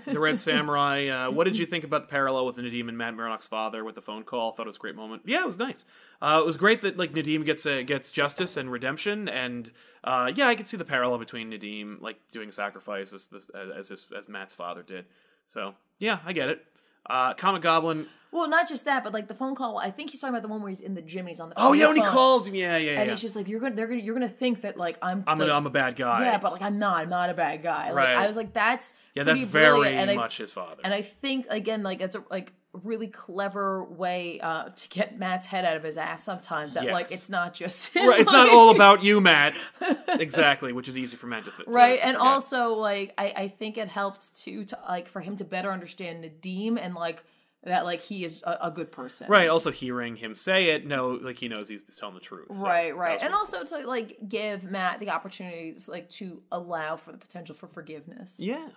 the 0.06 0.20
Red 0.20 0.38
Samurai. 0.38 1.08
Uh, 1.08 1.30
what 1.32 1.42
did 1.42 1.58
you 1.58 1.66
think 1.66 1.82
about 1.82 2.02
the 2.02 2.08
parallel 2.08 2.46
with 2.46 2.56
Nadeem 2.56 2.88
and 2.88 2.96
Matt 2.96 3.14
Murdock's 3.14 3.48
father 3.48 3.82
with 3.82 3.96
the 3.96 4.00
phone 4.00 4.22
call? 4.22 4.52
Thought 4.52 4.62
it 4.62 4.68
was 4.68 4.76
a 4.76 4.78
great 4.78 4.94
moment. 4.94 5.22
Yeah, 5.26 5.40
it 5.40 5.46
was 5.46 5.58
nice. 5.58 5.84
Uh, 6.22 6.38
it 6.40 6.46
was 6.46 6.56
great 6.56 6.82
that 6.82 6.96
like 6.96 7.14
Nadeem 7.14 7.44
gets 7.44 7.66
a, 7.66 7.82
gets 7.82 8.12
justice 8.12 8.56
and 8.56 8.70
redemption, 8.70 9.28
and 9.28 9.72
uh, 10.04 10.30
yeah, 10.36 10.46
I 10.46 10.54
could 10.54 10.68
see 10.68 10.76
the 10.76 10.84
parallel 10.84 11.18
between 11.18 11.50
Nadeem 11.50 12.00
like 12.00 12.16
doing 12.30 12.48
a 12.50 12.52
sacrifice 12.52 13.12
as 13.12 13.26
this, 13.26 13.50
as 13.76 13.88
his, 13.88 14.06
as 14.16 14.28
Matt's 14.28 14.54
father 14.54 14.84
did. 14.84 15.06
So 15.46 15.74
yeah, 15.98 16.20
I 16.24 16.32
get 16.32 16.48
it. 16.48 16.64
Uh, 17.08 17.34
Comic 17.34 17.62
Goblin. 17.62 18.06
Well, 18.32 18.48
not 18.48 18.68
just 18.68 18.84
that, 18.84 19.02
but 19.02 19.14
like 19.14 19.28
the 19.28 19.34
phone 19.34 19.54
call. 19.54 19.78
I 19.78 19.90
think 19.90 20.10
he's 20.10 20.20
talking 20.20 20.34
about 20.34 20.42
the 20.42 20.48
one 20.48 20.60
where 20.60 20.68
he's 20.68 20.80
in 20.82 20.94
the 20.94 21.00
gym 21.00 21.20
and 21.20 21.28
he's 21.28 21.40
on 21.40 21.48
the. 21.48 21.54
Oh 21.58 21.68
on 21.70 21.74
yeah, 21.78 21.84
the 21.84 21.88
when 21.88 21.96
he 21.96 22.02
phone. 22.02 22.12
calls 22.12 22.46
him, 22.48 22.54
yeah, 22.54 22.76
yeah, 22.76 22.98
and 22.98 23.06
yeah. 23.06 23.12
it's 23.12 23.22
just 23.22 23.34
like 23.34 23.48
you're 23.48 23.60
gonna, 23.60 23.74
they're 23.74 23.86
gonna, 23.86 24.00
you're 24.00 24.14
gonna 24.14 24.28
think 24.28 24.60
that 24.62 24.76
like 24.76 24.98
I'm, 25.00 25.24
I'm 25.26 25.38
like, 25.38 25.48
a, 25.48 25.52
I'm 25.54 25.66
a 25.66 25.70
bad 25.70 25.96
guy. 25.96 26.20
yeah, 26.22 26.36
but 26.38 26.52
like 26.52 26.60
I'm 26.60 26.78
not, 26.78 26.98
I'm 26.98 27.08
not 27.08 27.30
a 27.30 27.34
bad 27.34 27.62
guy. 27.62 27.86
Like 27.86 27.94
Right. 27.94 28.16
I 28.16 28.26
was 28.26 28.36
like, 28.36 28.52
that's 28.52 28.92
yeah, 29.14 29.22
that's 29.22 29.42
very 29.44 29.70
brilliant. 29.76 29.96
and 29.96 30.10
I, 30.10 30.16
much 30.16 30.36
his 30.36 30.52
father. 30.52 30.82
And 30.84 30.92
I 30.92 31.00
think 31.02 31.46
again, 31.48 31.82
like 31.82 32.00
it's 32.02 32.16
a 32.16 32.24
like 32.30 32.52
really 32.84 33.08
clever 33.08 33.84
way 33.84 34.40
uh, 34.40 34.70
to 34.70 34.88
get 34.88 35.18
Matt's 35.18 35.46
head 35.46 35.64
out 35.64 35.76
of 35.76 35.82
his 35.82 35.98
ass 35.98 36.22
sometimes. 36.22 36.74
That 36.74 36.86
like 36.86 37.12
it's 37.12 37.28
not 37.28 37.54
just 37.54 37.88
him, 37.94 38.08
Right, 38.08 38.20
it's 38.20 38.32
not 38.32 38.48
all 38.48 38.70
about 38.70 39.02
you, 39.02 39.20
Matt. 39.20 39.54
exactly, 40.08 40.72
which 40.72 40.88
is 40.88 40.96
easy 40.96 41.16
for 41.16 41.26
Matt 41.26 41.44
to, 41.46 41.50
to 41.50 41.64
right. 41.68 41.98
to 41.98 42.06
and 42.06 42.16
also 42.16 42.74
like 42.74 43.14
I 43.18 43.32
I 43.36 43.48
think 43.48 43.78
it 43.78 43.88
helped 43.88 44.34
too 44.36 44.64
to 44.66 44.78
like 44.88 45.08
for 45.08 45.20
him 45.20 45.36
to 45.36 45.44
better 45.44 45.70
understand 45.70 46.24
Nadeem 46.24 46.78
and 46.80 46.94
like 46.94 47.24
that 47.66 47.84
like 47.84 48.00
he 48.00 48.24
is 48.24 48.42
a, 48.44 48.58
a 48.62 48.70
good 48.70 48.90
person. 48.92 49.26
Right. 49.28 49.48
Also, 49.48 49.70
hearing 49.70 50.16
him 50.16 50.34
say 50.34 50.66
it, 50.66 50.86
no, 50.86 51.10
like 51.10 51.38
he 51.38 51.48
knows 51.48 51.68
he's 51.68 51.82
telling 51.96 52.14
the 52.14 52.20
truth. 52.20 52.46
so 52.48 52.62
Right, 52.62 52.96
right, 52.96 53.20
and 53.20 53.30
really 53.30 53.34
also 53.34 53.64
to 53.64 53.86
like 53.86 54.18
give 54.28 54.64
Matt 54.64 55.00
the 55.00 55.10
opportunity, 55.10 55.76
like 55.86 56.08
to 56.10 56.42
allow 56.52 56.96
for 56.96 57.12
the 57.12 57.18
potential 57.18 57.54
for 57.54 57.66
forgiveness. 57.66 58.36
yeah. 58.38 58.68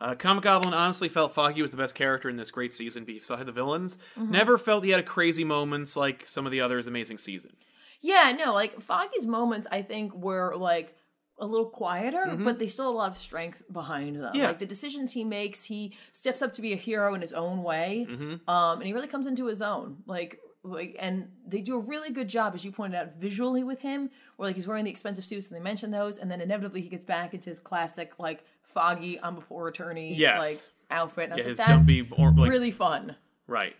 Uh, 0.00 0.14
Comic 0.14 0.44
Goblin 0.44 0.74
honestly 0.74 1.08
felt 1.08 1.34
Foggy 1.34 1.62
was 1.62 1.70
the 1.70 1.76
best 1.76 1.94
character 1.94 2.28
in 2.28 2.36
this 2.36 2.50
great 2.50 2.74
season 2.74 3.04
beside 3.04 3.46
the 3.46 3.52
villains. 3.52 3.96
Mm-hmm. 4.18 4.30
Never 4.32 4.58
felt 4.58 4.84
he 4.84 4.90
had 4.90 5.06
crazy 5.06 5.44
moments 5.44 5.96
like 5.96 6.24
some 6.24 6.46
of 6.46 6.52
the 6.52 6.60
others' 6.60 6.86
amazing 6.86 7.18
season. 7.18 7.52
Yeah, 8.00 8.32
no, 8.38 8.52
like 8.52 8.80
Foggy's 8.82 9.26
moments, 9.26 9.66
I 9.70 9.82
think 9.82 10.14
were 10.14 10.54
like 10.56 10.94
a 11.38 11.46
little 11.46 11.68
quieter, 11.70 12.36
but 12.38 12.58
they 12.60 12.66
still 12.68 12.84
had 12.86 12.90
a 12.90 12.96
lot 12.96 13.10
of 13.10 13.16
strength 13.16 13.62
behind 13.72 14.16
them. 14.16 14.24
Mm-hmm. 14.24 14.36
Yeah. 14.36 14.46
Like 14.48 14.58
the 14.60 14.66
decisions 14.66 15.12
he 15.12 15.24
makes, 15.24 15.64
he 15.64 15.96
steps 16.12 16.42
up 16.42 16.52
to 16.54 16.62
be 16.62 16.72
a 16.72 16.76
hero 16.76 17.14
in 17.14 17.20
his 17.20 17.32
own 17.32 17.62
way, 17.62 18.06
Mm-hmm. 18.08 18.48
um, 18.48 18.78
and 18.78 18.86
he 18.86 18.92
really 18.92 19.08
comes 19.08 19.26
into 19.26 19.46
his 19.46 19.62
own. 19.62 19.98
Like, 20.06 20.38
like, 20.64 20.96
and 20.98 21.28
they 21.46 21.60
do 21.60 21.76
a 21.76 21.78
really 21.78 22.10
good 22.10 22.26
job, 22.28 22.54
as 22.54 22.64
you 22.64 22.72
pointed 22.72 22.96
out, 22.98 23.14
visually 23.20 23.62
with 23.62 23.80
him, 23.80 24.10
where 24.36 24.48
like 24.48 24.56
he's 24.56 24.66
wearing 24.66 24.84
the 24.84 24.90
expensive 24.90 25.24
suits, 25.24 25.48
and 25.48 25.56
they 25.56 25.62
mention 25.62 25.90
those, 25.90 26.18
and 26.18 26.30
then 26.30 26.40
inevitably 26.40 26.80
he 26.80 26.88
gets 26.88 27.04
back 27.04 27.34
into 27.34 27.50
his 27.50 27.60
classic 27.60 28.12
like 28.18 28.44
Foggy, 28.62 29.20
I'm 29.22 29.36
a 29.36 29.40
poor 29.40 29.68
attorney, 29.68 30.14
Yes. 30.14 30.42
like 30.42 30.62
outfit. 30.90 31.30
And 31.30 31.38
Yeah, 31.38 31.44
his 31.44 31.58
like, 31.58 31.68
dumpy 31.68 32.08
or 32.18 32.32
like 32.32 32.50
really 32.50 32.70
fun. 32.70 33.14
right. 33.46 33.76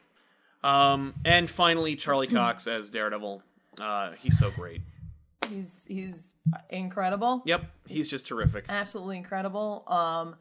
Um, 0.62 1.14
and 1.24 1.49
finally, 1.51 1.97
Charlie. 1.97 2.26
Cox 2.28 2.66
as 2.66 2.91
Daredevil. 2.91 3.43
Uh, 3.80 4.12
he's 4.20 4.39
so 4.39 4.51
great. 4.51 4.80
He's 5.51 5.85
he's 5.87 6.35
incredible. 6.70 7.43
Yep, 7.45 7.64
he's 7.87 8.09
just 8.09 8.26
terrific. 8.26 8.64
absolutely 8.68 9.16
incredible. 9.18 9.85
Um, 9.89 10.37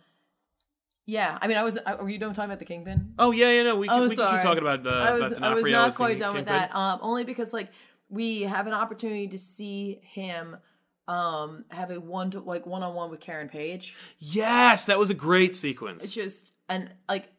yeah, 1.06 1.38
I 1.42 1.48
mean, 1.48 1.58
I 1.58 1.64
was. 1.64 1.78
I, 1.86 1.96
were 1.96 2.10
you 2.10 2.18
done 2.18 2.34
talking 2.34 2.50
about 2.50 2.60
the 2.60 2.66
Kingpin? 2.66 3.14
Oh 3.20 3.32
yeah, 3.32 3.52
yeah, 3.52 3.64
no, 3.64 3.76
we 3.76 3.88
can, 3.88 4.00
Oh, 4.00 4.08
we 4.08 4.16
sorry. 4.16 4.38
keep 4.38 4.44
talking 4.44 4.64
about 4.64 4.86
uh, 4.88 4.90
I 4.90 5.14
was. 5.14 5.38
about 5.38 5.44
I 5.44 5.54
was 5.54 5.64
not 5.66 5.96
quite 5.96 6.20
done 6.20 6.36
with 6.36 6.46
that. 6.46 6.74
Um, 6.76 7.00
only 7.02 7.24
because 7.24 7.52
like 7.54 7.72
we 8.10 8.44
have 8.44 8.68
an 8.68 8.74
opportunity 8.74 9.28
to 9.30 9.38
see 9.38 10.00
him 10.04 10.58
um 11.10 11.66
have 11.70 11.92
a 11.92 12.00
one 12.00 12.32
to 12.32 12.40
like 12.40 12.66
one 12.66 12.82
on 12.84 12.96
one 12.96 13.10
with 13.12 13.20
Karen 13.20 13.50
Page. 13.50 13.96
Yes, 14.20 14.86
that 14.86 14.98
was 14.98 15.10
a 15.10 15.14
great 15.14 15.56
sequence. 15.56 16.04
It's 16.04 16.14
just 16.14 16.54
and 16.70 16.90
like 17.10 17.30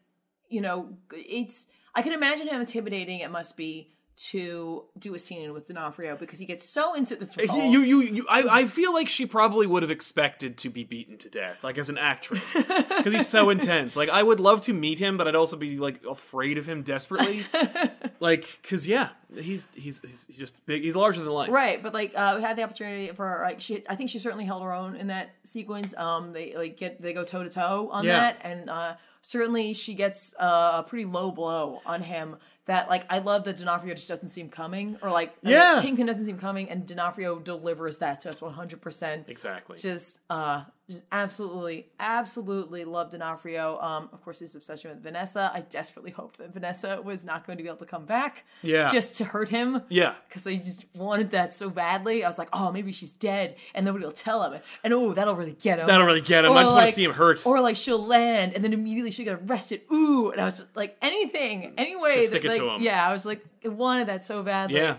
you 0.49 0.61
know 0.61 0.97
it's 1.11 1.67
I 1.95 2.03
can 2.03 2.13
imagine 2.13 2.47
how 2.47 2.59
intimidating 2.59 3.19
it 3.21 3.31
must 3.31 3.57
be 3.57 3.94
to 4.17 4.85
do 4.97 5.13
a 5.13 5.19
scene 5.19 5.51
with 5.51 5.65
D'Onofrio 5.65 6.15
because 6.15 6.39
he 6.39 6.45
gets 6.45 6.63
so 6.63 6.93
into 6.93 7.17
this 7.17 7.35
role. 7.35 7.69
You, 7.69 7.81
you, 7.81 8.01
you, 8.01 8.25
I, 8.29 8.61
I 8.61 8.65
feel 8.65 8.93
like 8.93 9.09
she 9.09 9.25
probably 9.25 9.67
would 9.67 9.83
have 9.83 9.91
expected 9.91 10.57
to 10.59 10.69
be 10.69 10.85
beaten 10.85 11.17
to 11.17 11.29
death, 11.29 11.61
like 11.63 11.77
as 11.77 11.89
an 11.89 11.97
actress, 11.97 12.53
because 12.55 13.11
he's 13.11 13.27
so 13.27 13.49
intense. 13.49 13.97
Like, 13.97 14.07
I 14.09 14.23
would 14.23 14.39
love 14.39 14.61
to 14.61 14.73
meet 14.73 14.99
him, 14.99 15.17
but 15.17 15.27
I'd 15.27 15.35
also 15.35 15.57
be 15.57 15.77
like 15.77 15.99
afraid 16.05 16.57
of 16.57 16.65
him 16.65 16.81
desperately. 16.81 17.43
like, 18.21 18.59
because 18.61 18.87
yeah, 18.87 19.09
he's, 19.35 19.67
he's 19.73 19.99
he's 20.01 20.27
just 20.37 20.65
big. 20.65 20.83
He's 20.83 20.95
larger 20.95 21.19
than 21.21 21.33
life. 21.33 21.49
Right, 21.51 21.83
but 21.83 21.93
like 21.93 22.13
uh, 22.15 22.35
we 22.37 22.41
had 22.41 22.55
the 22.55 22.63
opportunity 22.63 23.11
for 23.11 23.39
like 23.43 23.59
she. 23.59 23.83
I 23.89 23.95
think 23.95 24.09
she 24.09 24.19
certainly 24.19 24.45
held 24.45 24.63
her 24.63 24.71
own 24.73 24.95
in 24.95 25.07
that 25.07 25.31
sequence. 25.43 25.93
Um, 25.97 26.31
they 26.31 26.55
like 26.55 26.77
get 26.77 27.01
they 27.01 27.11
go 27.11 27.25
toe 27.25 27.43
to 27.43 27.49
toe 27.49 27.89
on 27.91 28.05
Yeah. 28.05 28.19
that, 28.19 28.37
and 28.43 28.69
uh, 28.69 28.95
certainly 29.21 29.73
she 29.73 29.93
gets 29.93 30.33
uh, 30.39 30.75
a 30.77 30.83
pretty 30.83 31.03
low 31.05 31.31
blow 31.31 31.81
on 31.85 32.01
him. 32.01 32.37
That 32.65 32.89
like 32.89 33.05
I 33.11 33.19
love 33.19 33.43
that 33.43 33.57
D'Onofrio 33.57 33.93
just 33.93 34.07
doesn't 34.07 34.29
seem 34.29 34.49
coming, 34.49 34.97
or 35.03 35.11
like 35.11 35.35
Yeah. 35.43 35.79
Kingpin 35.81 36.07
doesn't 36.07 36.25
seem 36.25 36.39
coming, 36.39 36.69
and 36.69 36.85
D'Onofrio 36.85 37.37
delivers 37.39 37.99
that 37.99 38.21
to 38.21 38.29
us 38.29 38.41
one 38.41 38.53
hundred 38.53 38.81
percent. 38.81 39.25
Exactly. 39.27 39.77
Just 39.77 40.19
uh, 40.31 40.63
just 40.89 41.03
absolutely, 41.11 41.87
absolutely 41.99 42.85
love 42.85 43.09
D'Onofrio. 43.09 43.79
Um, 43.79 44.09
of 44.13 44.23
course, 44.23 44.39
his 44.39 44.55
obsession 44.55 44.91
with 44.91 45.01
Vanessa. 45.01 45.51
I 45.53 45.61
desperately 45.61 46.11
hoped 46.11 46.37
that 46.37 46.53
Vanessa 46.53 47.01
was 47.01 47.25
not 47.25 47.45
going 47.47 47.57
to 47.57 47.63
be 47.63 47.69
able 47.69 47.79
to 47.79 47.85
come 47.85 48.05
back. 48.05 48.45
Yeah. 48.61 48.89
just 48.89 49.15
to 49.15 49.25
hurt 49.25 49.49
him 49.49 49.81
yeah. 49.89 50.13
because 50.27 50.45
I 50.45 50.55
just 50.57 50.85
wanted 50.95 51.31
that 51.31 51.55
so 51.55 51.71
badly. 51.71 52.23
I 52.23 52.27
was 52.27 52.37
like, 52.37 52.49
oh, 52.53 52.71
maybe 52.71 52.91
she's 52.91 53.13
dead, 53.13 53.55
and 53.73 53.83
nobody 53.85 54.05
will 54.05 54.11
tell 54.11 54.43
him. 54.43 54.61
And 54.83 54.93
oh, 54.93 55.13
that'll 55.13 55.35
really 55.35 55.53
get 55.53 55.79
him. 55.79 55.87
That'll 55.87 56.05
really 56.05 56.21
get 56.21 56.45
him. 56.45 56.51
Or 56.51 56.57
I 56.57 56.61
just 56.63 56.73
want 56.73 56.87
to 56.87 56.93
see 56.93 57.03
him 57.03 57.13
hurt. 57.13 57.45
Or 57.47 57.61
like 57.61 57.75
she'll 57.75 58.05
land, 58.05 58.53
and 58.53 58.63
then 58.63 58.73
immediately 58.73 59.09
she'll 59.09 59.25
get 59.25 59.41
arrested. 59.41 59.81
Ooh, 59.91 60.29
and 60.29 60.39
I 60.39 60.45
was 60.45 60.59
just 60.59 60.75
like, 60.75 60.97
anything, 61.01 61.73
anyway. 61.77 62.21
That 62.21 62.29
stick 62.29 62.45
it 62.45 62.49
like, 62.49 62.57
to 62.57 62.69
him. 62.69 62.81
yeah, 62.81 63.07
I 63.07 63.11
was 63.11 63.25
like, 63.25 63.43
I 63.63 63.69
wanted 63.69 64.07
that 64.09 64.23
so 64.23 64.43
badly. 64.43 64.77
yeah. 64.77 64.97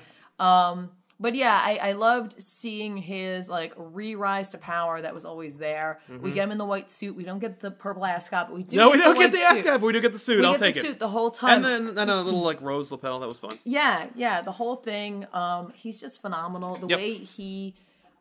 But 1.18 1.34
yeah, 1.34 1.58
I, 1.64 1.76
I 1.76 1.92
loved 1.92 2.42
seeing 2.42 2.96
his 2.98 3.48
like 3.48 3.72
re-rise 3.76 4.50
to 4.50 4.58
power 4.58 5.00
that 5.00 5.14
was 5.14 5.24
always 5.24 5.56
there. 5.56 6.00
We 6.20 6.30
get 6.30 6.44
him 6.44 6.52
in 6.52 6.58
the 6.58 6.64
white 6.66 6.90
suit. 6.90 7.16
We 7.16 7.24
don't 7.24 7.38
get 7.38 7.58
the 7.60 7.70
purple 7.70 8.04
ascot, 8.04 8.48
but 8.48 8.54
we 8.56 8.62
do. 8.64 8.76
Mm-hmm. 8.76 8.86
No, 8.86 8.90
we 8.90 8.98
don't 8.98 9.14
the 9.14 9.20
get 9.20 9.32
the 9.32 9.38
ascot, 9.40 9.72
suit. 9.74 9.80
but 9.80 9.86
we 9.86 9.92
do 9.94 10.00
get 10.02 10.12
the 10.12 10.18
suit. 10.18 10.40
We 10.40 10.44
I'll 10.46 10.52
get 10.52 10.60
take 10.60 10.74
the 10.74 10.80
it. 10.80 10.82
suit 10.82 10.98
the 10.98 11.08
whole 11.08 11.30
time. 11.30 11.64
And 11.64 11.86
then 11.86 11.98
and 11.98 12.10
a 12.10 12.20
little 12.20 12.42
like 12.42 12.60
rose 12.70 12.92
lapel. 12.92 13.18
That 13.20 13.26
was 13.28 13.38
fun. 13.38 13.58
Yeah, 13.64 14.08
yeah, 14.14 14.42
the 14.42 14.52
whole 14.52 14.76
thing. 14.76 15.26
Um, 15.32 15.72
he's 15.74 16.00
just 16.00 16.20
phenomenal. 16.20 16.74
The 16.76 16.88
Yep. 16.88 16.98
way 16.98 17.14
he, 17.14 17.74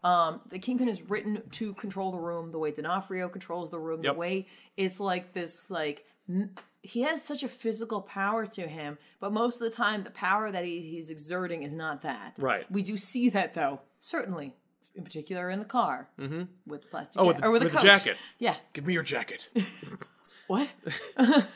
um, 0.05 0.39
the 0.49 0.59
Kingpin 0.59 0.87
is 0.87 1.01
written 1.09 1.41
to 1.51 1.73
control 1.73 2.11
the 2.13 2.17
room. 2.19 2.51
The 2.53 2.59
way 2.59 2.71
D'Onofrio 2.71 3.27
controls 3.27 3.71
the 3.71 3.79
room. 3.79 4.03
Yep. 4.03 4.13
The 4.13 4.19
way 4.19 4.47
it's 4.77 5.01
like 5.01 5.33
this, 5.33 5.69
like 5.69 6.05
he 6.85 7.01
has 7.01 7.21
such 7.21 7.43
a 7.43 7.47
physical 7.47 8.01
power 8.01 8.45
to 8.45 8.67
him. 8.67 8.97
But 9.19 9.33
most 9.33 9.55
of 9.55 9.61
the 9.61 9.69
time, 9.69 10.03
the 10.03 10.11
power 10.11 10.51
that 10.51 10.63
he, 10.65 10.81
he's 10.81 11.09
exerting 11.09 11.63
is 11.63 11.73
not 11.73 12.01
that. 12.03 12.35
Right. 12.37 12.69
We 12.71 12.81
do 12.83 12.95
see 12.97 13.29
that 13.29 13.53
though, 13.53 13.81
certainly, 13.99 14.53
in 14.95 15.03
particular 15.03 15.49
in 15.49 15.59
the 15.59 15.65
car 15.65 16.09
mm-hmm. 16.19 16.43
with 16.65 16.89
plastic. 16.89 17.21
Oh, 17.21 17.27
with 17.27 17.37
the- 17.37 17.45
or 17.45 17.51
with, 17.51 17.63
with 17.63 17.73
the 17.73 17.79
the 17.79 17.83
jacket. 17.83 18.17
Yeah. 18.39 18.55
Give 18.73 18.85
me 18.85 18.93
your 18.93 19.03
jacket. 19.03 19.49
What? 20.47 20.71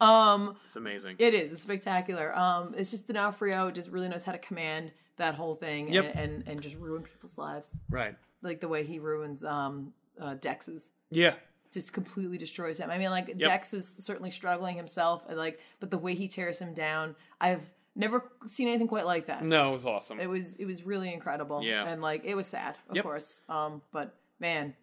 um, 0.00 0.56
It's 0.66 0.76
amazing. 0.76 1.16
It 1.18 1.32
is. 1.32 1.50
It's 1.50 1.62
spectacular. 1.62 2.36
Um, 2.36 2.74
it's 2.76 2.90
just 2.90 3.06
D'Onofrio 3.06 3.70
just 3.70 3.90
really 3.90 4.08
knows 4.08 4.24
how 4.24 4.32
to 4.32 4.38
command 4.38 4.92
that 5.16 5.34
whole 5.34 5.54
thing 5.54 5.90
Yep. 5.92 6.12
and, 6.14 6.18
and 6.18 6.48
and 6.48 6.60
just 6.62 6.76
ruin 6.76 7.02
people's 7.02 7.38
lives, 7.38 7.82
Right. 7.90 8.14
like 8.42 8.60
the 8.60 8.68
way 8.68 8.84
he 8.84 8.98
ruins 8.98 9.44
um 9.44 9.92
uh, 10.20 10.34
Dex's. 10.40 10.90
Yeah. 11.10 11.34
Just 11.72 11.92
completely 11.92 12.36
destroys 12.38 12.78
him. 12.78 12.90
I 12.90 12.98
mean, 12.98 13.10
like 13.10 13.38
Dex 13.38 13.72
is 13.72 13.88
certainly 13.88 14.30
struggling 14.30 14.76
himself, 14.76 15.24
and 15.28 15.38
like, 15.38 15.58
but 15.80 15.90
the 15.90 15.98
way 15.98 16.14
he 16.14 16.28
tears 16.28 16.58
him 16.58 16.74
down, 16.74 17.16
I've 17.40 17.62
never 17.96 18.30
seen 18.46 18.68
anything 18.68 18.88
quite 18.88 19.06
like 19.06 19.26
that. 19.26 19.42
No, 19.44 19.70
it 19.70 19.72
was 19.72 19.86
awesome. 19.86 20.20
It 20.20 20.28
was 20.28 20.56
it 20.56 20.66
was 20.66 20.84
really 20.84 21.12
incredible. 21.12 21.62
Yeah. 21.62 21.86
and 21.86 22.02
like 22.02 22.24
it 22.24 22.34
was 22.34 22.46
sad, 22.46 22.76
of 22.90 22.96
Yep. 22.96 23.04
course. 23.04 23.42
Um, 23.48 23.80
but 23.90 24.14
man, 24.38 24.74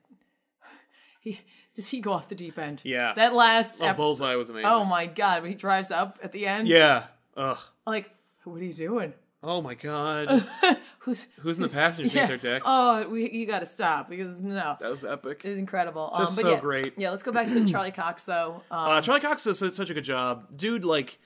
he 1.21 1.39
does 1.75 1.87
he 1.89 1.99
go 2.01 2.11
off 2.13 2.27
the 2.27 2.35
deep 2.35 2.57
end? 2.57 2.81
Yeah. 2.83 3.13
that 3.15 3.33
last. 3.35 3.81
oh, 3.81 3.87
ep- 3.87 3.97
Bullseye 3.97 4.35
was 4.35 4.49
amazing. 4.49 4.69
oh 4.69 4.83
my 4.85 5.05
god, 5.05 5.43
when 5.43 5.51
he 5.51 5.57
drives 5.57 5.91
up 5.91 6.17
at 6.23 6.31
the 6.31 6.47
end. 6.47 6.67
Yeah. 6.67 7.05
Ugh. 7.37 7.57
like 7.85 8.09
what 8.43 8.59
are 8.59 8.65
you 8.65 8.73
doing 8.73 9.13
Oh 9.41 9.61
my 9.61 9.73
god. 9.73 10.45
who's 10.99 11.25
Who's 11.39 11.57
in 11.57 11.63
the 11.63 11.69
passenger 11.69 12.09
seat 12.09 12.17
yeah. 12.17 12.27
there, 12.27 12.37
Dex? 12.37 12.65
Oh, 12.67 13.07
we, 13.07 13.29
you 13.31 13.45
got 13.45 13.59
to 13.59 13.65
stop 13.65 14.09
because 14.09 14.39
no, 14.41 14.75
That 14.81 14.91
was 14.91 15.05
epic. 15.05 15.41
it 15.45 15.49
was 15.49 15.57
incredible. 15.57 16.09
Um, 16.13 16.23
Just 16.25 16.35
but 16.37 16.41
so 16.41 16.51
yeah, 16.55 16.59
great. 16.59 16.93
Yeah, 16.97 17.11
let's 17.11 17.23
go 17.23 17.31
back 17.31 17.49
to 17.51 17.65
Charlie 17.65 17.91
Cox 17.91 18.25
though. 18.25 18.61
Um, 18.71 18.89
Uh, 18.91 19.01
Charlie 19.01 19.21
Cox 19.21 19.43
does 19.45 19.57
such 19.59 19.73
such 19.73 19.89
a 19.89 19.93
good 19.93 20.03
job. 20.03 20.57
Dude, 20.57 20.83
like, 20.83 21.19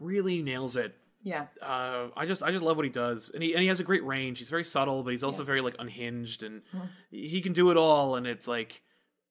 really 0.00 0.42
nails 0.42 0.76
it. 0.76 0.96
yeah, 1.22 1.46
uh, 1.62 2.08
I 2.16 2.26
just 2.26 2.42
I 2.42 2.50
just 2.50 2.64
love 2.64 2.76
what 2.76 2.84
he 2.86 2.90
does, 2.90 3.30
and 3.30 3.42
he 3.42 3.52
and 3.52 3.62
he 3.62 3.68
has 3.68 3.78
a 3.78 3.84
great 3.84 4.04
range. 4.04 4.38
He's 4.38 4.50
very 4.50 4.64
subtle, 4.64 5.02
but 5.04 5.10
he's 5.10 5.22
also 5.22 5.42
Yes. 5.42 5.46
very 5.46 5.60
like 5.60 5.76
unhinged, 5.78 6.42
and 6.42 6.62
he 7.10 7.40
can 7.40 7.52
do 7.52 7.70
it 7.70 7.76
all. 7.76 8.16
And 8.16 8.26
it's 8.26 8.48
like 8.48 8.82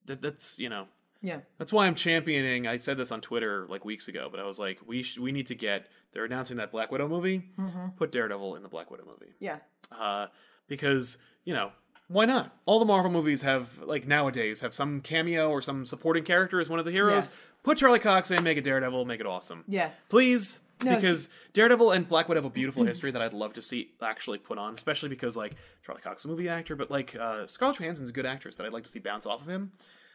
that, 0.05 0.21
that's 0.21 0.57
you 0.59 0.69
know 0.69 0.85
yeah, 1.21 1.39
that's 1.57 1.73
why 1.73 1.87
I'm 1.87 1.95
championing. 1.95 2.67
I 2.67 2.77
said 2.77 2.95
this 2.97 3.11
on 3.11 3.19
Twitter 3.21 3.65
like 3.69 3.83
weeks 3.83 4.07
ago, 4.07 4.29
but 4.31 4.39
I 4.39 4.43
was 4.45 4.59
like, 4.59 4.79
we 4.85 5.03
sh- 5.03 5.17
we 5.17 5.31
need 5.33 5.47
to 5.47 5.55
get. 5.55 5.87
They're 6.13 6.25
announcing 6.25 6.57
that 6.57 6.71
Black 6.71 6.91
Widow 6.91 7.07
movie. 7.07 7.49
Put 7.97 8.11
Daredevil 8.11 8.55
in 8.55 8.63
the 8.63 8.69
Black 8.69 8.89
Widow 8.91 9.05
movie 9.05 9.33
yeah, 9.39 9.57
uh, 9.97 10.27
because 10.67 11.17
you 11.45 11.53
know 11.53 11.71
why 12.07 12.25
not? 12.25 12.55
All 12.65 12.79
the 12.79 12.85
Marvel 12.85 13.11
movies 13.11 13.43
have 13.43 13.77
like 13.79 14.07
nowadays 14.07 14.61
have 14.61 14.73
some 14.73 15.01
cameo 15.01 15.49
or 15.49 15.61
some 15.61 15.85
supporting 15.85 16.23
character 16.23 16.59
as 16.59 16.69
one 16.69 16.79
of 16.79 16.85
the 16.85 16.91
heroes. 16.91 17.27
Yeah. 17.27 17.33
Put 17.61 17.77
Charlie 17.77 17.99
Cox 17.99 18.31
in, 18.31 18.43
make 18.43 18.57
it 18.57 18.63
Daredevil, 18.63 19.05
make 19.05 19.19
it 19.19 19.25
awesome 19.25 19.65
yeah. 19.67 19.89
please 20.07 20.61
No, 20.81 20.95
because 20.95 21.27
Daredevil 21.53 21.91
and 21.91 22.07
Black 22.07 22.29
Widow 22.29 22.39
have 22.39 22.45
a 22.45 22.49
beautiful 22.49 22.83
history 22.85 23.11
that 23.11 23.21
I'd 23.21 23.33
love 23.33 23.53
to 23.53 23.61
see 23.61 23.91
actually 24.01 24.37
put 24.39 24.57
on, 24.57 24.73
especially 24.73 25.09
because 25.09 25.35
like 25.37 25.55
Charlie 25.85 26.01
Cox 26.01 26.21
is 26.21 26.25
a 26.25 26.27
movie 26.29 26.49
actor, 26.49 26.75
but 26.75 26.89
like 26.89 27.15
uh, 27.15 27.45
Scarlett 27.47 27.77
Johansson's 27.77 28.09
a 28.09 28.13
good 28.13 28.25
actress 28.25 28.55
that 28.55 28.65
I'd 28.65 28.73
like 28.73 28.83
to 28.83 28.89
see 28.89 28.99
bounce 28.99 29.25
off 29.25 29.41
of 29.41 29.49
him 29.49 29.71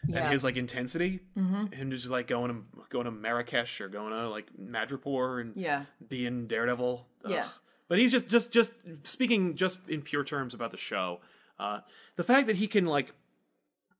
Yeah. 0.07 0.25
and 0.25 0.33
his 0.33 0.45
like 0.45 0.57
intensity, 0.57 1.21
him 1.37 1.91
just 1.91 2.11
like 2.11 2.27
going 2.27 2.51
to 2.51 2.63
going 2.91 3.05
to 3.07 3.11
Marrakesh 3.11 3.81
or 3.81 3.89
going 3.89 4.13
to 4.13 4.29
like 4.29 4.47
Madripoor 4.61 5.41
and 5.41 5.57
Yeah. 5.57 5.85
being 6.09 6.47
Daredevil. 6.47 7.07
Ugh. 7.25 7.31
Yeah. 7.31 7.47
but 7.89 7.99
he's 7.99 8.13
just 8.13 8.29
just 8.29 8.53
just 8.53 8.73
speaking 9.03 9.55
just 9.57 9.79
in 9.89 10.03
pure 10.03 10.25
terms 10.25 10.55
about 10.55 10.71
the 10.71 10.77
show. 10.77 11.21
Uh, 11.59 11.81
the 12.17 12.25
fact 12.25 12.47
that 12.49 12.57
he 12.57 12.67
can 12.67 12.87
like 12.87 13.15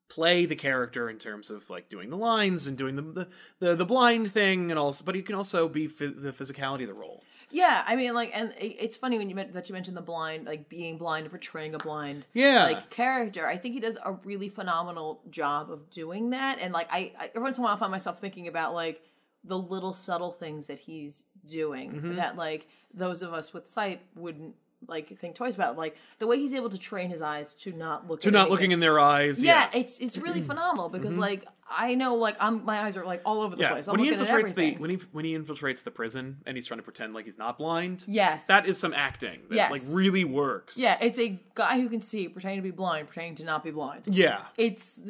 play 0.07 0.45
the 0.45 0.55
character 0.55 1.09
in 1.09 1.17
terms 1.17 1.49
of 1.49 1.67
like 1.69 1.89
doing 1.89 2.09
the 2.11 2.17
lines 2.17 2.67
and 2.67 2.77
doing 2.77 2.95
the 2.95 3.01
the, 3.01 3.27
the, 3.59 3.75
the 3.75 3.85
blind 3.85 4.31
thing 4.31 4.69
and 4.71 4.77
also 4.79 5.03
but 5.03 5.15
he 5.15 5.21
can 5.23 5.33
also 5.33 5.67
be 5.67 5.87
phys- 5.87 6.21
the 6.21 6.31
physicality 6.31 6.81
of 6.81 6.87
the 6.87 6.93
role 6.93 7.23
Yeah, 7.55 7.83
I 7.87 7.95
mean, 7.95 8.13
like, 8.13 8.31
and 8.33 8.51
it- 8.59 8.75
it's 8.83 8.97
funny 8.97 9.17
when 9.17 9.29
you 9.29 9.35
meant 9.35 9.53
that 9.53 9.69
you 9.69 9.73
mentioned 9.73 9.95
the 9.95 10.01
blind, 10.01 10.45
like 10.45 10.67
being 10.67 10.97
blind 10.97 11.23
and 11.25 11.31
portraying 11.31 11.73
a 11.73 11.77
blind, 11.77 12.25
Yeah. 12.33 12.63
like 12.63 12.89
character. 12.89 13.47
I 13.47 13.55
think 13.57 13.73
he 13.75 13.79
does 13.79 13.97
a 14.03 14.13
really 14.25 14.49
phenomenal 14.49 15.21
job 15.29 15.71
of 15.71 15.89
doing 15.89 16.31
that. 16.31 16.59
And 16.59 16.73
like, 16.73 16.87
I, 16.91 17.13
I 17.17 17.27
every 17.27 17.43
once 17.43 17.57
in 17.57 17.63
a 17.63 17.65
while, 17.65 17.75
I 17.75 17.79
find 17.79 17.91
myself 17.91 18.19
thinking 18.19 18.47
about 18.47 18.73
like 18.73 19.01
the 19.45 19.57
little 19.57 19.93
subtle 19.93 20.31
things 20.31 20.67
that 20.67 20.79
he's 20.79 21.23
doing 21.45 21.91
Mm-hmm. 21.93 22.15
that 22.17 22.35
like 22.35 22.67
those 22.93 23.21
of 23.21 23.31
us 23.33 23.53
with 23.53 23.67
sight 23.69 24.01
wouldn't 24.15 24.55
like 24.87 25.17
think 25.19 25.35
twice 25.35 25.55
about. 25.55 25.77
Like 25.77 25.95
the 26.19 26.27
way 26.27 26.37
he's 26.37 26.53
able 26.53 26.69
to 26.71 26.77
train 26.77 27.09
his 27.09 27.21
eyes 27.21 27.53
to 27.63 27.71
not 27.71 28.07
look 28.09 28.21
to 28.21 28.27
at 28.27 28.33
not 28.33 28.39
anything. 28.41 28.51
looking 28.51 28.71
in 28.71 28.79
their 28.81 28.99
eyes 28.99 29.43
Yeah, 29.43 29.67
Mm-hmm. 29.67 29.77
it's 29.77 29.99
it's 29.99 30.17
really 30.17 30.41
phenomenal 30.51 30.89
because 30.89 31.17
like 31.17 31.45
I 31.67 31.95
know 31.95 32.15
like 32.15 32.35
I'm 32.39 32.63
my 32.63 32.81
eyes 32.81 32.95
are 32.95 33.05
like 33.05 33.21
all 33.25 33.41
over 33.41 33.55
the 33.55 33.63
yeah. 33.63 33.71
place. 33.71 33.87
I'm 33.87 33.93
when 33.97 34.03
he 34.03 34.11
infiltrates 34.11 34.53
the 34.53 34.75
when 34.75 34.89
he 34.91 34.97
when 35.11 35.25
he 35.25 35.35
infiltrates 35.37 35.83
the 35.83 35.89
prison 35.89 36.37
and 36.45 36.55
he's 36.55 36.67
trying 36.67 36.77
to 36.79 36.83
pretend 36.83 37.13
like 37.15 37.25
he's 37.25 37.39
not 37.39 37.57
blind 37.57 38.03
yes, 38.07 38.45
that 38.47 38.67
is 38.67 38.77
some 38.77 38.93
acting 38.93 39.39
that 39.49 39.55
Yes. 39.55 39.71
like 39.71 39.81
really 39.89 40.23
works 40.25 40.77
Yeah, 40.77 40.97
it's 41.01 41.17
a 41.19 41.39
guy 41.55 41.79
who 41.81 41.89
can 41.89 42.01
see 42.01 42.27
pretending 42.29 42.59
to 42.59 42.63
be 42.63 42.69
blind, 42.71 43.07
pretending 43.07 43.35
to 43.37 43.43
not 43.45 43.63
be 43.63 43.71
blind. 43.71 44.03
yeah 44.05 44.45
It's 44.57 45.01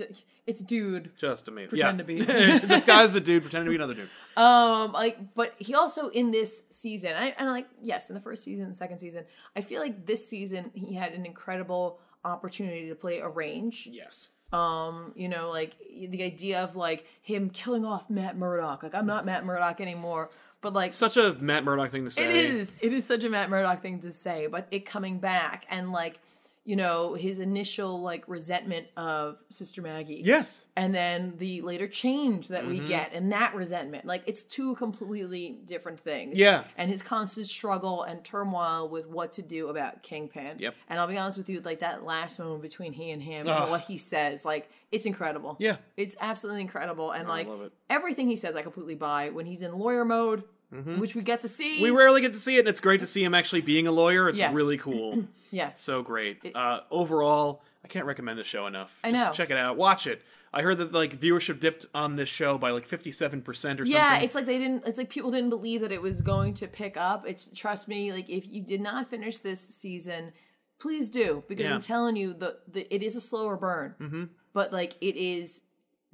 it's 0.48 0.62
dude. 0.62 1.12
just 1.18 1.48
amazing 1.50 1.70
Pretend 1.70 2.00
yeah. 2.00 2.06
to 2.06 2.60
be. 2.60 2.68
disguise 2.68 3.16
a 3.16 3.20
dude 3.20 3.44
pretending 3.44 3.66
to 3.66 3.70
be 3.72 3.76
another 3.76 3.94
dude 3.94 4.10
Um, 4.38 4.94
like, 4.94 5.34
but 5.36 5.56
he 5.58 5.76
also 5.76 6.08
in 6.10 6.32
this 6.32 6.64
season, 6.70 7.14
I, 7.18 7.34
and 7.38 7.50
like, 7.50 7.68
yes, 7.82 8.10
in 8.10 8.14
the 8.16 8.22
first 8.22 8.44
season, 8.44 8.70
the 8.70 8.76
second 8.76 9.00
season, 9.00 9.26
I 9.58 9.62
feel 9.62 9.82
like 9.82 10.06
this 10.06 10.26
season 10.28 10.72
he 10.74 10.94
had 10.96 11.12
an 11.14 11.26
incredible 11.26 12.00
opportunity 12.24 12.88
to 12.90 12.96
play 12.96 13.20
a 13.20 13.28
range. 13.28 13.90
yes 13.92 14.30
Um, 14.56 15.12
you 15.16 15.28
know, 15.28 15.50
like 15.50 15.76
the 15.80 16.24
idea 16.24 16.64
of 16.64 16.76
like 16.76 17.06
him 17.22 17.50
killing 17.50 17.84
off 17.84 18.10
Matt 18.10 18.38
Murdock. 18.38 18.84
Like, 18.84 18.96
I'm 18.96 19.06
not 19.06 19.26
Matt 19.26 19.46
Murdock 19.46 19.82
anymore, 19.82 20.30
but 20.62 20.74
like, 20.74 20.94
such 20.94 21.18
a 21.18 21.36
Matt 21.40 21.64
Murdock 21.64 21.92
thing 21.92 22.06
to 22.06 22.12
say 22.12 22.24
It 22.24 22.36
is. 22.36 22.76
It 22.80 22.94
is 22.94 23.06
such 23.06 23.24
a 23.24 23.30
Matt 23.30 23.50
Murdock 23.50 23.82
thing 23.82 24.00
to 24.00 24.12
say, 24.12 24.48
but 24.48 24.68
it 24.72 24.86
coming 24.86 25.20
back 25.20 25.66
and 25.70 25.92
like, 25.92 26.20
you 26.68 26.76
know, 26.76 27.14
his 27.14 27.38
initial 27.40 28.02
like 28.02 28.24
resentment 28.28 28.88
of 28.98 29.38
Sister 29.50 29.84
Maggie. 29.84 30.22
yes 30.26 30.66
And 30.76 30.94
then 30.96 31.34
the 31.38 31.62
later 31.62 31.88
change 31.88 32.48
that 32.48 32.64
Mm-hmm. 32.64 32.70
we 32.72 32.80
get 32.88 33.14
and 33.14 33.32
that 33.32 33.54
resentment. 33.54 34.06
Like 34.06 34.24
it's 34.26 34.44
two 34.44 34.74
completely 34.76 35.60
different 35.66 36.00
things. 36.00 36.40
Yeah. 36.40 36.64
And 36.76 36.90
his 36.90 37.04
constant 37.04 37.46
struggle 37.48 38.02
and 38.04 38.24
turmoil 38.24 38.90
with 38.90 39.08
what 39.08 39.34
to 39.34 39.44
do 39.44 39.68
about 39.70 40.02
Kingpin. 40.02 40.58
Yep. 40.58 40.74
And 40.90 41.00
I'll 41.00 41.08
be 41.08 41.18
honest 41.18 41.38
with 41.38 41.50
you, 41.50 41.62
like 41.62 41.80
that 41.82 42.04
last 42.04 42.40
moment 42.40 42.64
between 42.64 42.94
he 42.94 43.12
and 43.12 43.22
him 43.22 43.48
Ugh. 43.48 43.62
and 43.62 43.70
what 43.72 43.82
he 43.82 43.98
says, 43.98 44.44
like 44.44 44.68
it's 44.92 45.06
incredible. 45.06 45.58
yeah 45.60 45.78
It's 45.98 46.16
absolutely 46.20 46.62
incredible. 46.62 47.12
And 47.12 47.28
like 47.28 47.48
love 47.48 47.62
it. 47.62 47.74
everything 47.92 48.28
he 48.28 48.36
says 48.36 48.56
I 48.56 48.64
completely 48.64 48.96
buy. 48.96 49.30
When 49.30 49.46
he's 49.46 49.62
in 49.62 49.78
lawyer 49.78 50.04
mode, 50.06 50.44
which 50.72 51.16
we 51.16 51.22
get 51.22 51.42
to 51.42 51.48
see. 51.48 51.76
Mm-hmm. 51.76 51.84
we 51.84 51.90
rarely 51.92 52.22
get 52.22 52.34
to 52.34 52.40
see 52.40 52.56
it 52.58 52.60
and 52.60 52.68
it's 52.68 52.82
great 52.82 53.00
to 53.02 53.08
see 53.08 53.24
him 53.24 53.34
actually 53.34 53.62
being 53.62 53.88
a 53.88 53.92
lawyer 53.92 54.28
it's 54.30 54.40
Yeah. 54.40 54.52
really 54.54 54.78
cool 54.78 55.24
yeah. 55.52 55.74
so 55.74 56.02
great. 56.02 56.40
uh, 56.56 56.82
overall, 56.92 57.64
I 57.84 57.88
can't 57.88 58.06
recommend 58.06 58.40
the 58.40 58.44
show 58.44 58.68
enough. 58.68 59.00
I 59.04 59.12
Just 59.12 59.24
know. 59.24 59.32
check 59.32 59.50
it 59.52 59.58
out. 59.58 59.78
Watch 59.78 60.08
it. 60.08 60.22
I 60.54 60.62
heard 60.62 60.78
that 60.78 60.94
like 60.94 61.20
viewership 61.20 61.60
dipped 61.60 61.86
on 61.94 62.16
this 62.16 62.30
show 62.30 62.58
by 62.58 62.72
like 62.72 62.86
fifty 62.86 63.12
seven 63.12 63.42
percent 63.42 63.82
or 63.82 63.86
something. 63.86 64.00
Yeah, 64.02 64.20
it's 64.22 64.36
like 64.36 64.46
they 64.46 64.58
didn't. 64.58 64.84
It's 64.88 64.98
like 64.98 65.10
people 65.10 65.30
didn't 65.30 65.50
believe 65.50 65.82
that 65.82 65.92
it 65.92 66.02
was 66.02 66.22
going 66.22 66.54
to 66.56 66.68
pick 66.68 66.96
up. 66.96 67.28
It's 67.28 67.50
trust 67.54 67.88
me. 67.90 68.14
Like 68.14 68.30
if 68.30 68.48
you 68.48 68.62
did 68.64 68.80
not 68.80 69.10
finish 69.10 69.40
this 69.40 69.60
season, 69.60 70.32
please 70.80 71.10
do 71.10 71.44
because 71.50 71.66
Yeah. 71.66 71.76
I'm 71.76 71.82
telling 71.82 72.16
you, 72.16 72.34
the, 72.34 72.58
the 72.72 72.94
it 72.94 73.04
is 73.04 73.16
a 73.18 73.22
slower 73.22 73.58
burn, 73.58 73.96
mm-hmm. 74.00 74.24
but 74.54 74.72
like 74.72 74.96
it 75.02 75.18
is 75.18 75.62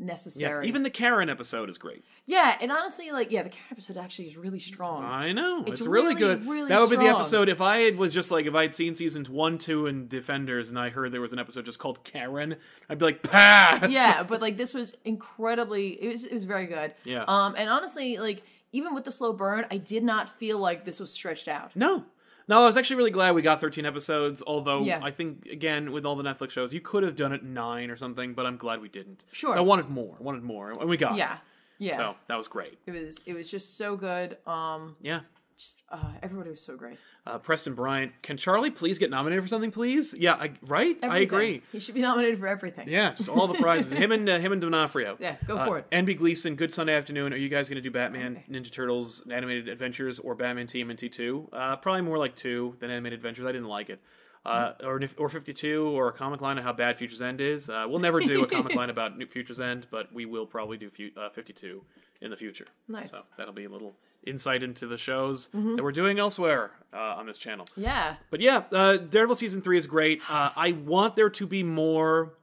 yeah. 0.01 0.07
necessary. 0.07 0.67
Even 0.67 0.83
the 0.83 0.89
Karen 0.89 1.29
episode 1.29 1.69
is 1.69 1.77
great. 1.77 2.03
yeah, 2.25 2.57
and 2.59 2.71
honestly, 2.71 3.11
like 3.11 3.31
yeah, 3.31 3.43
the 3.43 3.49
Karen 3.49 3.67
episode 3.71 3.97
actually 3.97 4.27
is 4.27 4.37
really 4.37 4.59
strong. 4.59 5.03
I 5.03 5.31
know 5.31 5.61
it's, 5.61 5.79
It's 5.79 5.87
really, 5.87 6.15
really, 6.15 6.19
good. 6.19 6.47
really 6.47 6.69
that 6.69 6.79
would 6.79 6.89
be 6.89 6.95
the 6.97 7.05
episode 7.07 7.49
if 7.49 7.61
I 7.61 7.77
had 7.77 7.97
was 7.97 8.13
just 8.13 8.31
like 8.31 8.45
if 8.45 8.55
I 8.55 8.63
had 8.63 8.73
seen 8.73 8.95
seasons 8.95 9.29
one, 9.29 9.57
two, 9.57 9.87
and 9.87 10.09
Defenders, 10.09 10.69
and 10.69 10.79
I 10.79 10.89
heard 10.89 11.11
there 11.11 11.21
was 11.21 11.33
an 11.33 11.39
episode 11.39 11.65
just 11.65 11.79
called 11.79 12.03
Karen, 12.03 12.55
I'd 12.89 12.97
be 12.97 13.05
like, 13.05 13.23
pass. 13.23 13.89
yeah, 13.89 14.23
but 14.23 14.41
like 14.41 14.57
this 14.57 14.73
was 14.73 14.93
incredibly. 15.05 15.89
It 16.01 16.07
was 16.09 16.25
it 16.25 16.33
was 16.33 16.45
very 16.45 16.65
good. 16.65 16.93
Yeah. 17.03 17.23
Um, 17.27 17.55
and 17.57 17.69
honestly, 17.69 18.17
like 18.17 18.43
even 18.71 18.93
with 18.93 19.03
the 19.03 19.11
slow 19.11 19.33
burn, 19.33 19.65
I 19.69 19.77
did 19.77 20.03
not 20.03 20.29
feel 20.39 20.57
like 20.57 20.85
this 20.85 20.99
was 20.99 21.11
stretched 21.11 21.47
out. 21.47 21.75
No. 21.75 22.05
No, 22.47 22.61
I 22.61 22.65
was 22.65 22.75
actually 22.77 22.97
really 22.97 23.11
glad 23.11 23.35
we 23.35 23.41
got 23.41 23.61
13 23.61 23.85
episodes, 23.85 24.41
although 24.45 24.81
Yeah. 24.83 24.99
I 25.01 25.11
think, 25.11 25.45
again, 25.47 25.91
with 25.91 26.05
all 26.05 26.15
the 26.15 26.23
Netflix 26.23 26.51
shows, 26.51 26.73
you 26.73 26.81
could 26.81 27.03
have 27.03 27.15
done 27.15 27.31
it 27.33 27.43
nine 27.43 27.89
or 27.89 27.97
something, 27.97 28.33
but 28.33 28.45
I'm 28.45 28.57
glad 28.57 28.81
we 28.81 28.89
didn't. 28.89 29.25
Sure. 29.31 29.55
I 29.57 29.61
wanted 29.61 29.89
more. 29.89 30.15
I 30.19 30.23
wanted 30.23 30.43
more, 30.43 30.71
and 30.71 30.89
we 30.89 30.97
got 30.97 31.13
it. 31.13 31.17
Yeah, 31.19 31.37
yeah. 31.77 31.95
So 31.97 32.15
that 32.27 32.35
was 32.37 32.47
great. 32.47 32.77
It 32.85 32.91
was 32.91 33.19
it 33.25 33.33
was 33.33 33.49
just 33.49 33.77
so 33.77 33.95
good. 33.95 34.37
Um, 34.47 34.95
Yeah. 35.01 35.21
Just, 35.61 35.83
uh, 35.91 36.13
everybody 36.23 36.49
was 36.49 36.59
so 36.61 36.75
great. 36.75 36.97
Uh, 37.27 37.37
Preston 37.37 37.75
Bryant, 37.75 38.11
can 38.23 38.35
Charlie 38.35 38.71
please 38.71 38.97
get 38.97 39.11
nominated 39.11 39.43
for 39.43 39.47
something, 39.47 39.69
please? 39.69 40.15
Yeah, 40.17 40.33
I, 40.33 40.53
right? 40.63 40.97
I 41.03 41.19
agree. 41.19 41.61
He 41.71 41.79
should 41.79 41.93
be 41.93 42.01
nominated 42.01 42.39
for 42.39 42.47
everything. 42.47 42.89
Yeah, 42.89 43.13
just 43.13 43.29
all 43.29 43.47
the 43.47 43.53
prizes. 43.53 43.91
him 43.97 44.11
and 44.11 44.27
uh, 44.27 44.39
him 44.39 44.51
and 44.53 44.59
D'Onofrio. 44.61 45.17
Yeah, 45.19 45.35
go 45.45 45.57
Uh, 45.57 45.65
for 45.65 45.77
it. 45.77 45.85
NB 45.91 46.17
Gleason, 46.17 46.55
good 46.55 46.73
Sunday 46.73 46.95
afternoon. 46.95 47.31
Are 47.31 47.37
you 47.37 47.47
guys 47.47 47.69
going 47.69 47.75
to 47.75 47.81
do 47.81 47.91
Batman, 47.91 48.43
Ninja 48.49 48.71
Turtles, 48.71 49.21
Animated 49.29 49.67
Adventures, 49.67 50.17
or 50.17 50.33
Batman 50.33 50.65
TMNT 50.65 51.11
two? 51.11 51.47
Uh, 51.53 51.75
probably 51.75 52.01
more 52.01 52.17
like 52.17 52.35
two 52.35 52.75
than 52.79 52.89
Animated 52.89 53.19
Adventures. 53.19 53.45
I 53.45 53.51
didn't 53.51 53.67
like 53.67 53.89
it. 53.91 54.01
Uh, 54.43 54.71
or 54.83 54.99
or 55.17 55.29
fifty 55.29 55.53
two, 55.53 55.85
or 55.89 56.07
a 56.07 56.11
comic 56.11 56.41
line 56.41 56.57
on 56.57 56.63
how 56.63 56.73
bad 56.73 56.97
Future's 56.97 57.21
End 57.21 57.39
is. 57.39 57.69
Uh, 57.69 57.85
we'll 57.87 57.99
never 57.99 58.19
do 58.19 58.41
a 58.43 58.47
comic 58.47 58.73
line 58.73 58.89
about 58.89 59.15
New 59.15 59.27
Future's 59.27 59.59
End, 59.59 59.85
but 59.91 60.11
we 60.11 60.25
will 60.25 60.47
probably 60.47 60.77
do 60.77 60.89
uh, 61.15 61.29
fifty 61.29 61.53
two 61.53 61.83
in 62.21 62.29
the 62.31 62.37
future. 62.37 62.67
Nice. 62.87 63.11
So 63.11 63.19
that'll 63.37 63.53
be 63.53 63.65
a 63.65 63.69
little 63.69 63.95
insight 64.25 64.61
into 64.63 64.85
the 64.87 64.97
shows 64.97 65.47
Mm-hmm. 65.55 65.75
that 65.77 65.83
we're 65.83 65.91
doing 65.91 66.19
elsewhere 66.19 66.71
uh, 66.93 66.97
on 67.17 67.25
this 67.25 67.37
channel. 67.37 67.65
Yeah. 67.75 68.15
But 68.29 68.39
yeah, 68.41 68.63
uh, 68.71 68.97
Daredevil 68.97 69.35
season 69.35 69.61
three 69.61 69.77
is 69.77 69.87
great. 69.87 70.21
Uh, 70.29 70.51
I 70.55 70.73
want 70.73 71.15
there 71.15 71.29
to 71.31 71.47
be 71.47 71.63
more. 71.63 72.33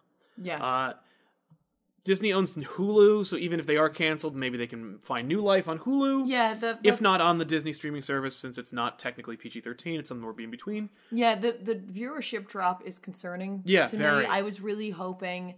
Yeah. 0.41 0.63
Uh, 0.65 0.93
Disney 2.05 2.33
owns 2.33 2.55
Hulu, 2.57 3.27
so 3.27 3.37
even 3.37 3.61
if 3.61 3.67
they 3.67 3.77
are 3.77 3.91
canceled, 3.91 4.35
maybe 4.35 4.57
they 4.57 4.67
can 4.67 4.99
find 4.99 5.29
new 5.29 5.41
life 5.43 5.69
on 5.69 5.79
Hulu. 5.81 6.23
yeah. 6.27 6.55
The, 6.55 6.79
the 6.83 6.89
If 6.89 7.03
not 7.03 7.21
on 7.21 7.37
the 7.37 7.45
Disney 7.45 7.75
streaming 7.75 8.01
service, 8.01 8.35
since 8.35 8.57
it's 8.57 8.73
not 8.73 8.99
technically 8.99 9.37
PG 9.37 9.61
thirteen, 9.61 10.01
it's 10.01 10.09
somewhere 10.09 10.33
in 10.39 10.51
between. 10.51 10.89
yeah 11.13 11.35
the 11.35 11.59
the 11.63 11.75
viewership 11.75 12.49
drop 12.49 12.83
is 12.87 12.99
concerning. 12.99 13.63
Yeah, 13.67 13.87
to 13.87 13.97
very. 13.97 14.21
me. 14.23 14.27
I 14.27 14.41
was 14.43 14.61
really 14.61 14.89
hoping 14.91 15.55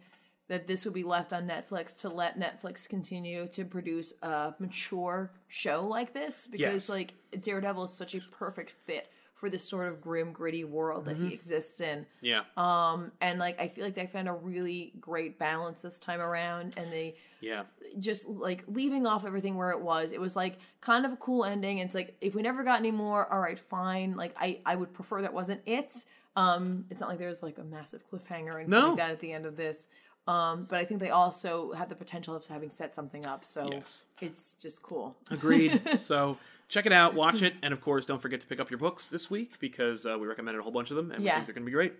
that 0.50 0.66
this 0.66 0.84
would 0.84 0.92
be 0.94 1.04
left 1.04 1.32
on 1.32 1.46
Netflix 1.46 1.96
to 1.98 2.08
let 2.08 2.36
Netflix 2.38 2.88
continue 2.88 3.46
to 3.46 3.64
produce 3.64 4.12
a 4.22 4.52
mature 4.58 5.30
show 5.46 5.86
like 5.86 6.12
this 6.12 6.48
because 6.48 6.88
Yes. 6.88 6.90
like 6.90 7.14
Daredevil 7.40 7.84
is 7.84 7.92
such 7.92 8.16
a 8.16 8.20
perfect 8.20 8.72
fit 8.72 9.08
for 9.36 9.48
this 9.48 9.62
sort 9.64 9.86
of 9.86 10.02
grim, 10.02 10.32
gritty 10.32 10.64
world 10.64 11.04
that 11.06 11.16
he 11.16 11.32
exists 11.32 11.80
in. 11.80 12.04
Yeah. 12.20 12.42
Um, 12.56 13.12
and 13.20 13.38
like 13.38 13.58
I 13.60 13.68
feel 13.68 13.84
like 13.84 13.94
they 13.94 14.06
found 14.08 14.28
a 14.28 14.32
really 14.34 14.92
great 15.00 15.38
balance 15.38 15.82
this 15.82 15.98
time 16.00 16.20
around, 16.20 16.74
and 16.76 16.92
they 16.92 17.14
yeah. 17.40 17.62
just 18.00 18.28
like 18.28 18.64
leaving 18.66 19.06
off 19.06 19.24
everything 19.24 19.56
where 19.56 19.70
it 19.70 19.80
was. 19.80 20.10
It 20.12 20.20
was 20.20 20.34
like 20.36 20.58
kind 20.80 21.06
of 21.06 21.12
a 21.12 21.16
cool 21.16 21.44
ending. 21.44 21.80
And 21.80 21.86
it's 21.86 21.94
like 21.94 22.16
if 22.20 22.34
we 22.34 22.42
never 22.42 22.64
got 22.64 22.80
any 22.80 22.90
more, 22.90 23.32
all 23.32 23.40
right, 23.40 23.58
fine. 23.58 24.14
Like 24.16 24.34
I 24.38 24.58
I 24.66 24.74
would 24.74 24.92
prefer 24.92 25.22
that 25.22 25.32
wasn't 25.32 25.60
it. 25.64 26.04
Um, 26.36 26.84
it's 26.90 27.00
not 27.00 27.08
like 27.08 27.18
there's 27.18 27.42
like 27.42 27.58
a 27.58 27.64
massive 27.64 28.02
cliffhanger 28.10 28.54
anything 28.56 28.70
No. 28.70 28.88
like 28.88 28.98
that 28.98 29.10
at 29.12 29.20
the 29.20 29.32
end 29.32 29.46
of 29.46 29.56
this. 29.56 29.88
Um, 30.30 30.66
but 30.68 30.78
I 30.78 30.84
think 30.84 31.00
they 31.00 31.10
also 31.10 31.72
have 31.72 31.88
the 31.88 31.96
potential 31.96 32.36
of 32.36 32.46
having 32.46 32.70
set 32.70 32.94
something 32.94 33.26
up. 33.26 33.44
So 33.44 33.68
Yes. 33.72 34.06
it's 34.20 34.54
just 34.54 34.82
cool. 34.82 35.16
Agreed. 35.30 35.82
so 35.98 36.38
check 36.68 36.86
it 36.86 36.92
out, 36.92 37.14
watch 37.14 37.42
it, 37.42 37.54
and 37.62 37.72
of 37.72 37.80
course, 37.80 38.06
don't 38.06 38.22
forget 38.22 38.40
to 38.40 38.46
pick 38.46 38.60
up 38.60 38.70
your 38.70 38.78
books 38.78 39.08
this 39.08 39.28
week 39.28 39.58
because 39.58 40.06
uh, 40.06 40.16
we 40.18 40.26
recommended 40.26 40.60
a 40.60 40.62
whole 40.62 40.72
bunch 40.72 40.90
of 40.92 40.96
them, 40.96 41.10
and 41.10 41.24
we 41.24 41.28
think 41.30 41.46
they're 41.46 41.54
going 41.54 41.64
to 41.64 41.70
be 41.70 41.72
great. 41.72 41.94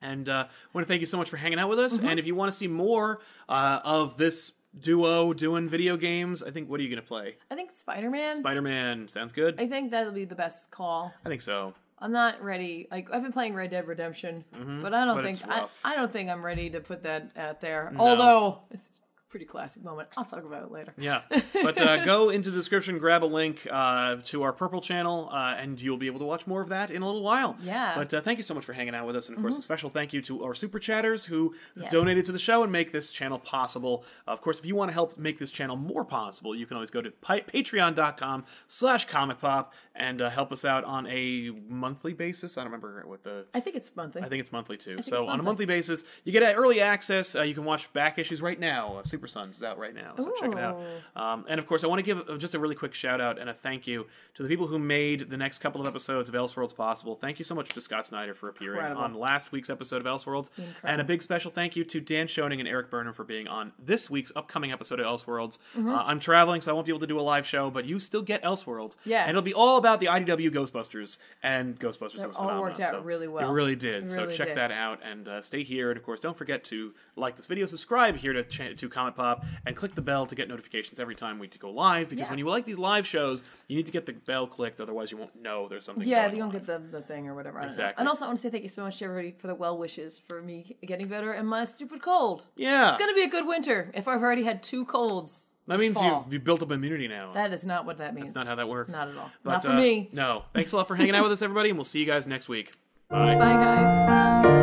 And 0.00 0.28
uh, 0.28 0.46
I 0.48 0.68
want 0.72 0.86
to 0.86 0.88
thank 0.88 1.00
you 1.00 1.06
so 1.08 1.18
much 1.18 1.28
for 1.28 1.36
hanging 1.36 1.58
out 1.58 1.68
with 1.68 1.80
us. 1.80 1.98
Mm-hmm. 1.98 2.08
And 2.08 2.18
if 2.20 2.26
you 2.26 2.36
want 2.36 2.52
to 2.52 2.56
see 2.56 2.68
more 2.68 3.20
uh, 3.48 3.80
of 3.82 4.16
this 4.16 4.52
duo 4.78 5.32
doing 5.32 5.68
video 5.68 5.96
games, 5.96 6.44
I 6.44 6.52
think 6.52 6.70
what 6.70 6.78
are 6.78 6.84
you 6.84 6.88
going 6.88 7.02
to 7.02 7.08
play? 7.08 7.36
I 7.50 7.56
think 7.56 7.72
Spider 7.74 8.08
Man. 8.08 8.36
Spider 8.36 8.62
Man 8.62 9.08
sounds 9.08 9.32
good. 9.32 9.60
I 9.60 9.66
think 9.66 9.90
that'll 9.90 10.12
be 10.12 10.24
the 10.24 10.36
best 10.36 10.70
call. 10.70 11.12
I 11.26 11.28
think 11.28 11.40
so. 11.40 11.74
I'm 12.00 12.12
not 12.12 12.42
ready. 12.42 12.86
Like 12.90 13.08
I've 13.12 13.22
been 13.22 13.32
playing 13.32 13.54
Red 13.54 13.70
Dead 13.70 13.86
Redemption, 13.86 14.44
but 14.82 14.94
I 14.94 15.04
don't 15.04 15.16
Mm-hmm. 15.18 15.26
But 15.26 15.34
think 15.36 15.50
I. 15.84 15.92
I 15.92 15.96
don't 15.96 16.12
think 16.12 16.30
I'm 16.30 16.44
ready 16.44 16.70
to 16.70 16.80
put 16.80 17.02
that 17.02 17.30
out 17.36 17.60
there. 17.60 17.92
Although 17.98 18.60
this 18.70 18.82
is 18.82 19.00
a 19.00 19.30
pretty 19.30 19.44
classic 19.44 19.84
moment. 19.84 20.08
I'll 20.16 20.24
talk 20.24 20.42
about 20.44 20.62
it 20.62 20.70
later. 20.72 20.94
Yeah, 20.96 21.20
but 21.52 21.78
uh, 21.78 22.02
go 22.06 22.30
into 22.30 22.50
the 22.50 22.56
description, 22.56 22.96
grab 22.98 23.22
a 23.22 23.26
link 23.26 23.66
uh, 23.70 24.16
to 24.24 24.42
our 24.42 24.54
Purple 24.54 24.80
channel, 24.80 25.28
uh, 25.30 25.54
and 25.58 25.78
you'll 25.82 25.98
be 25.98 26.06
able 26.06 26.20
to 26.20 26.24
watch 26.24 26.46
more 26.46 26.62
of 26.62 26.70
that 26.70 26.90
in 26.90 27.02
a 27.02 27.06
little 27.06 27.22
while. 27.22 27.54
Yeah. 27.60 27.92
But 27.94 28.14
uh, 28.14 28.20
thank 28.22 28.38
you 28.38 28.42
so 28.42 28.54
much 28.54 28.64
for 28.64 28.72
hanging 28.72 28.94
out 28.94 29.06
with 29.06 29.16
us, 29.16 29.28
and 29.28 29.36
of 29.36 29.42
course, 29.42 29.58
a 29.58 29.62
special 29.62 29.90
thank 29.90 30.14
you 30.14 30.22
to 30.22 30.44
our 30.44 30.54
super 30.54 30.78
chatters 30.78 31.26
who 31.26 31.54
Yes. 31.76 31.92
donated 31.92 32.24
to 32.24 32.32
the 32.32 32.38
show 32.38 32.62
and 32.62 32.72
make 32.72 32.90
this 32.90 33.12
channel 33.12 33.38
possible. 33.38 34.02
of 34.26 34.40
course, 34.40 34.58
if 34.60 34.64
you 34.64 34.74
want 34.74 34.88
to 34.88 34.94
help 34.94 35.18
make 35.18 35.38
this 35.38 35.50
channel 35.50 35.76
more 35.76 36.06
possible, 36.06 36.54
you 36.54 36.64
can 36.64 36.76
always 36.78 36.90
go 36.90 37.02
to 37.02 37.10
pi- 37.10 37.40
Patreon.com/slash 37.42 39.04
Comic 39.06 39.40
Pop 39.40 39.74
and 39.98 40.22
uh, 40.22 40.30
help 40.30 40.52
us 40.52 40.64
out 40.64 40.84
on 40.84 41.06
a 41.08 41.50
monthly 41.68 42.14
basis. 42.14 42.56
I 42.56 42.62
don't 42.62 42.72
remember 42.72 43.02
what 43.06 43.24
the 43.24 43.44
I 43.52 43.60
think 43.60 43.76
it's 43.76 43.94
monthly. 43.94 44.22
I 44.22 44.28
think 44.28 44.40
it's 44.40 44.52
monthly 44.52 44.76
too. 44.76 45.02
So 45.02 45.18
on 45.18 45.22
a 45.22 45.26
monthly. 45.26 45.44
monthly 45.44 45.66
basis, 45.66 46.04
you 46.24 46.32
get 46.32 46.56
early 46.56 46.80
access. 46.80 47.34
Uh, 47.34 47.42
you 47.42 47.54
can 47.54 47.64
watch 47.64 47.92
back 47.92 48.18
issues 48.18 48.40
right 48.40 48.58
now. 48.58 48.98
Uh, 48.98 49.02
Super 49.02 49.26
Sons 49.26 49.56
is 49.56 49.62
out 49.62 49.78
right 49.78 49.94
now, 49.94 50.14
so 50.16 50.32
check 50.38 50.52
it 50.52 50.58
out. 50.58 50.80
Um, 51.16 51.44
and 51.48 51.58
of 51.58 51.66
course, 51.66 51.84
I 51.84 51.88
want 51.88 51.98
to 51.98 52.02
give 52.04 52.28
uh, 52.28 52.36
just 52.36 52.54
a 52.54 52.58
really 52.58 52.74
quick 52.74 52.94
shout 52.94 53.20
out 53.20 53.38
and 53.38 53.50
a 53.50 53.54
thank 53.54 53.86
you 53.86 54.06
to 54.34 54.42
the 54.42 54.48
people 54.48 54.66
who 54.66 54.78
made 54.78 55.30
the 55.30 55.36
next 55.36 55.58
couple 55.58 55.80
of 55.80 55.86
episodes 55.86 56.28
of 56.28 56.34
Elseworlds 56.34 56.74
possible. 56.74 57.16
Thank 57.16 57.38
you 57.38 57.44
so 57.44 57.54
much 57.54 57.70
to 57.70 57.80
Scott 57.80 58.06
Snyder 58.06 58.34
for 58.34 58.48
appearing 58.48 58.78
Incredible. 58.78 59.02
on 59.02 59.14
last 59.14 59.52
week's 59.52 59.70
episode 59.70 60.04
of 60.04 60.06
Elseworlds, 60.06 60.50
and 60.84 61.00
a 61.00 61.04
big 61.04 61.22
special 61.22 61.50
thank 61.50 61.76
you 61.76 61.84
to 61.84 62.00
Dan 62.00 62.26
Schoening 62.26 62.60
and 62.60 62.68
Erik 62.68 62.90
Burnham 62.90 63.14
for 63.14 63.24
being 63.24 63.48
on 63.48 63.72
this 63.78 64.08
week's 64.08 64.32
upcoming 64.36 64.70
episode 64.72 65.00
of 65.00 65.06
Elseworlds. 65.06 65.58
Mm-hmm. 65.76 65.90
Uh, 65.90 66.02
I'm 66.04 66.20
traveling, 66.20 66.60
so 66.60 66.70
I 66.70 66.74
won't 66.74 66.86
be 66.86 66.92
able 66.92 67.00
to 67.00 67.06
do 67.06 67.18
a 67.18 67.22
live 67.22 67.46
show, 67.46 67.70
but 67.70 67.84
you 67.84 67.98
still 67.98 68.22
get 68.22 68.42
Elseworlds. 68.42 68.96
Yeah. 69.04 69.22
and 69.22 69.30
it'll 69.30 69.42
be 69.42 69.54
all 69.54 69.76
about 69.78 69.87
the 69.96 70.06
IDW 70.06 70.50
Ghostbusters 70.50 71.18
and 71.42 71.78
Ghostbusters. 71.78 72.26
is 72.28 72.36
all 72.36 72.60
worked 72.60 72.80
out 72.80 72.90
So 72.90 73.00
really 73.00 73.28
well. 73.28 73.48
It 73.48 73.52
really 73.52 73.76
did. 73.76 74.04
It 74.04 74.10
so 74.10 74.26
check 74.30 74.48
did. 74.48 74.56
that 74.56 74.70
out 74.70 75.00
and 75.04 75.26
uh, 75.28 75.40
stay 75.40 75.62
here. 75.62 75.90
And 75.90 75.96
of 75.98 76.04
course, 76.04 76.20
don't 76.20 76.36
forget 76.36 76.64
to 76.64 76.92
like 77.16 77.36
this 77.36 77.46
video, 77.46 77.66
subscribe 77.66 78.16
here 78.16 78.32
to 78.32 78.42
cha- 78.44 78.72
to 78.76 78.88
Comic 78.88 79.14
Pop, 79.16 79.44
and 79.66 79.74
click 79.76 79.94
the 79.94 80.02
bell 80.02 80.26
to 80.26 80.34
get 80.34 80.48
notifications 80.48 81.00
every 81.00 81.14
time 81.14 81.38
we 81.38 81.48
go 81.48 81.70
live. 81.70 82.08
Because 82.08 82.26
Yeah. 82.26 82.30
when 82.30 82.38
you 82.38 82.48
like 82.48 82.64
these 82.64 82.78
live 82.78 83.06
shows, 83.06 83.42
you 83.68 83.76
need 83.76 83.86
to 83.86 83.92
get 83.92 84.06
the 84.06 84.12
bell 84.12 84.46
clicked, 84.46 84.80
otherwise 84.80 85.10
you 85.10 85.16
won't 85.16 85.34
know 85.40 85.68
there's 85.68 85.84
something. 85.84 86.06
yeah, 86.06 86.30
you 86.30 86.38
don't 86.38 86.52
get 86.52 86.66
the, 86.66 86.78
the 86.78 87.00
thing 87.02 87.28
or 87.28 87.34
whatever. 87.34 87.60
Exactly. 87.60 88.00
And 88.00 88.08
also, 88.08 88.24
I 88.24 88.28
want 88.28 88.38
to 88.38 88.42
say 88.42 88.50
thank 88.50 88.62
you 88.62 88.68
so 88.68 88.82
much 88.84 88.98
to 88.98 89.04
everybody 89.06 89.32
for 89.32 89.46
the 89.48 89.54
well 89.54 89.76
wishes 89.78 90.18
for 90.18 90.40
me 90.42 90.76
getting 90.86 91.08
better 91.08 91.32
and 91.32 91.48
my 91.48 91.64
stupid 91.64 92.02
cold. 92.02 92.46
Yeah, 92.56 92.90
It's 92.94 92.98
gonna 93.00 93.14
be 93.14 93.22
a 93.24 93.28
good 93.28 93.46
winter 93.46 93.90
if 93.94 94.06
I've 94.08 94.22
already 94.22 94.44
had 94.44 94.62
two 94.62 94.84
colds. 94.84 95.48
That 95.68 95.80
means 95.80 95.94
fall. 95.94 96.22
you've, 96.24 96.32
you've 96.34 96.44
built 96.44 96.62
up 96.62 96.70
immunity 96.70 97.08
now. 97.08 97.32
That 97.32 97.52
is 97.52 97.64
not 97.64 97.84
what 97.86 97.98
that 97.98 98.14
means. 98.14 98.32
That's 98.32 98.46
not 98.46 98.46
how 98.48 98.54
that 98.56 98.68
works. 98.68 98.94
Not 98.94 99.08
at 99.08 99.16
all. 99.16 99.30
But, 99.44 99.50
not 99.50 99.62
for 99.62 99.70
uh, 99.70 99.76
me. 99.76 100.08
No. 100.12 100.44
Thanks 100.54 100.72
a 100.72 100.76
lot 100.76 100.88
for 100.88 100.96
hanging 100.96 101.14
out 101.14 101.22
with 101.22 101.32
us, 101.32 101.42
everybody, 101.42 101.68
and 101.68 101.78
we'll 101.78 101.84
see 101.84 102.00
you 102.00 102.06
guys 102.06 102.26
next 102.26 102.48
week. 102.48 102.72
Bye. 103.08 103.36
Bye, 103.36 103.52
guys. 103.52 104.57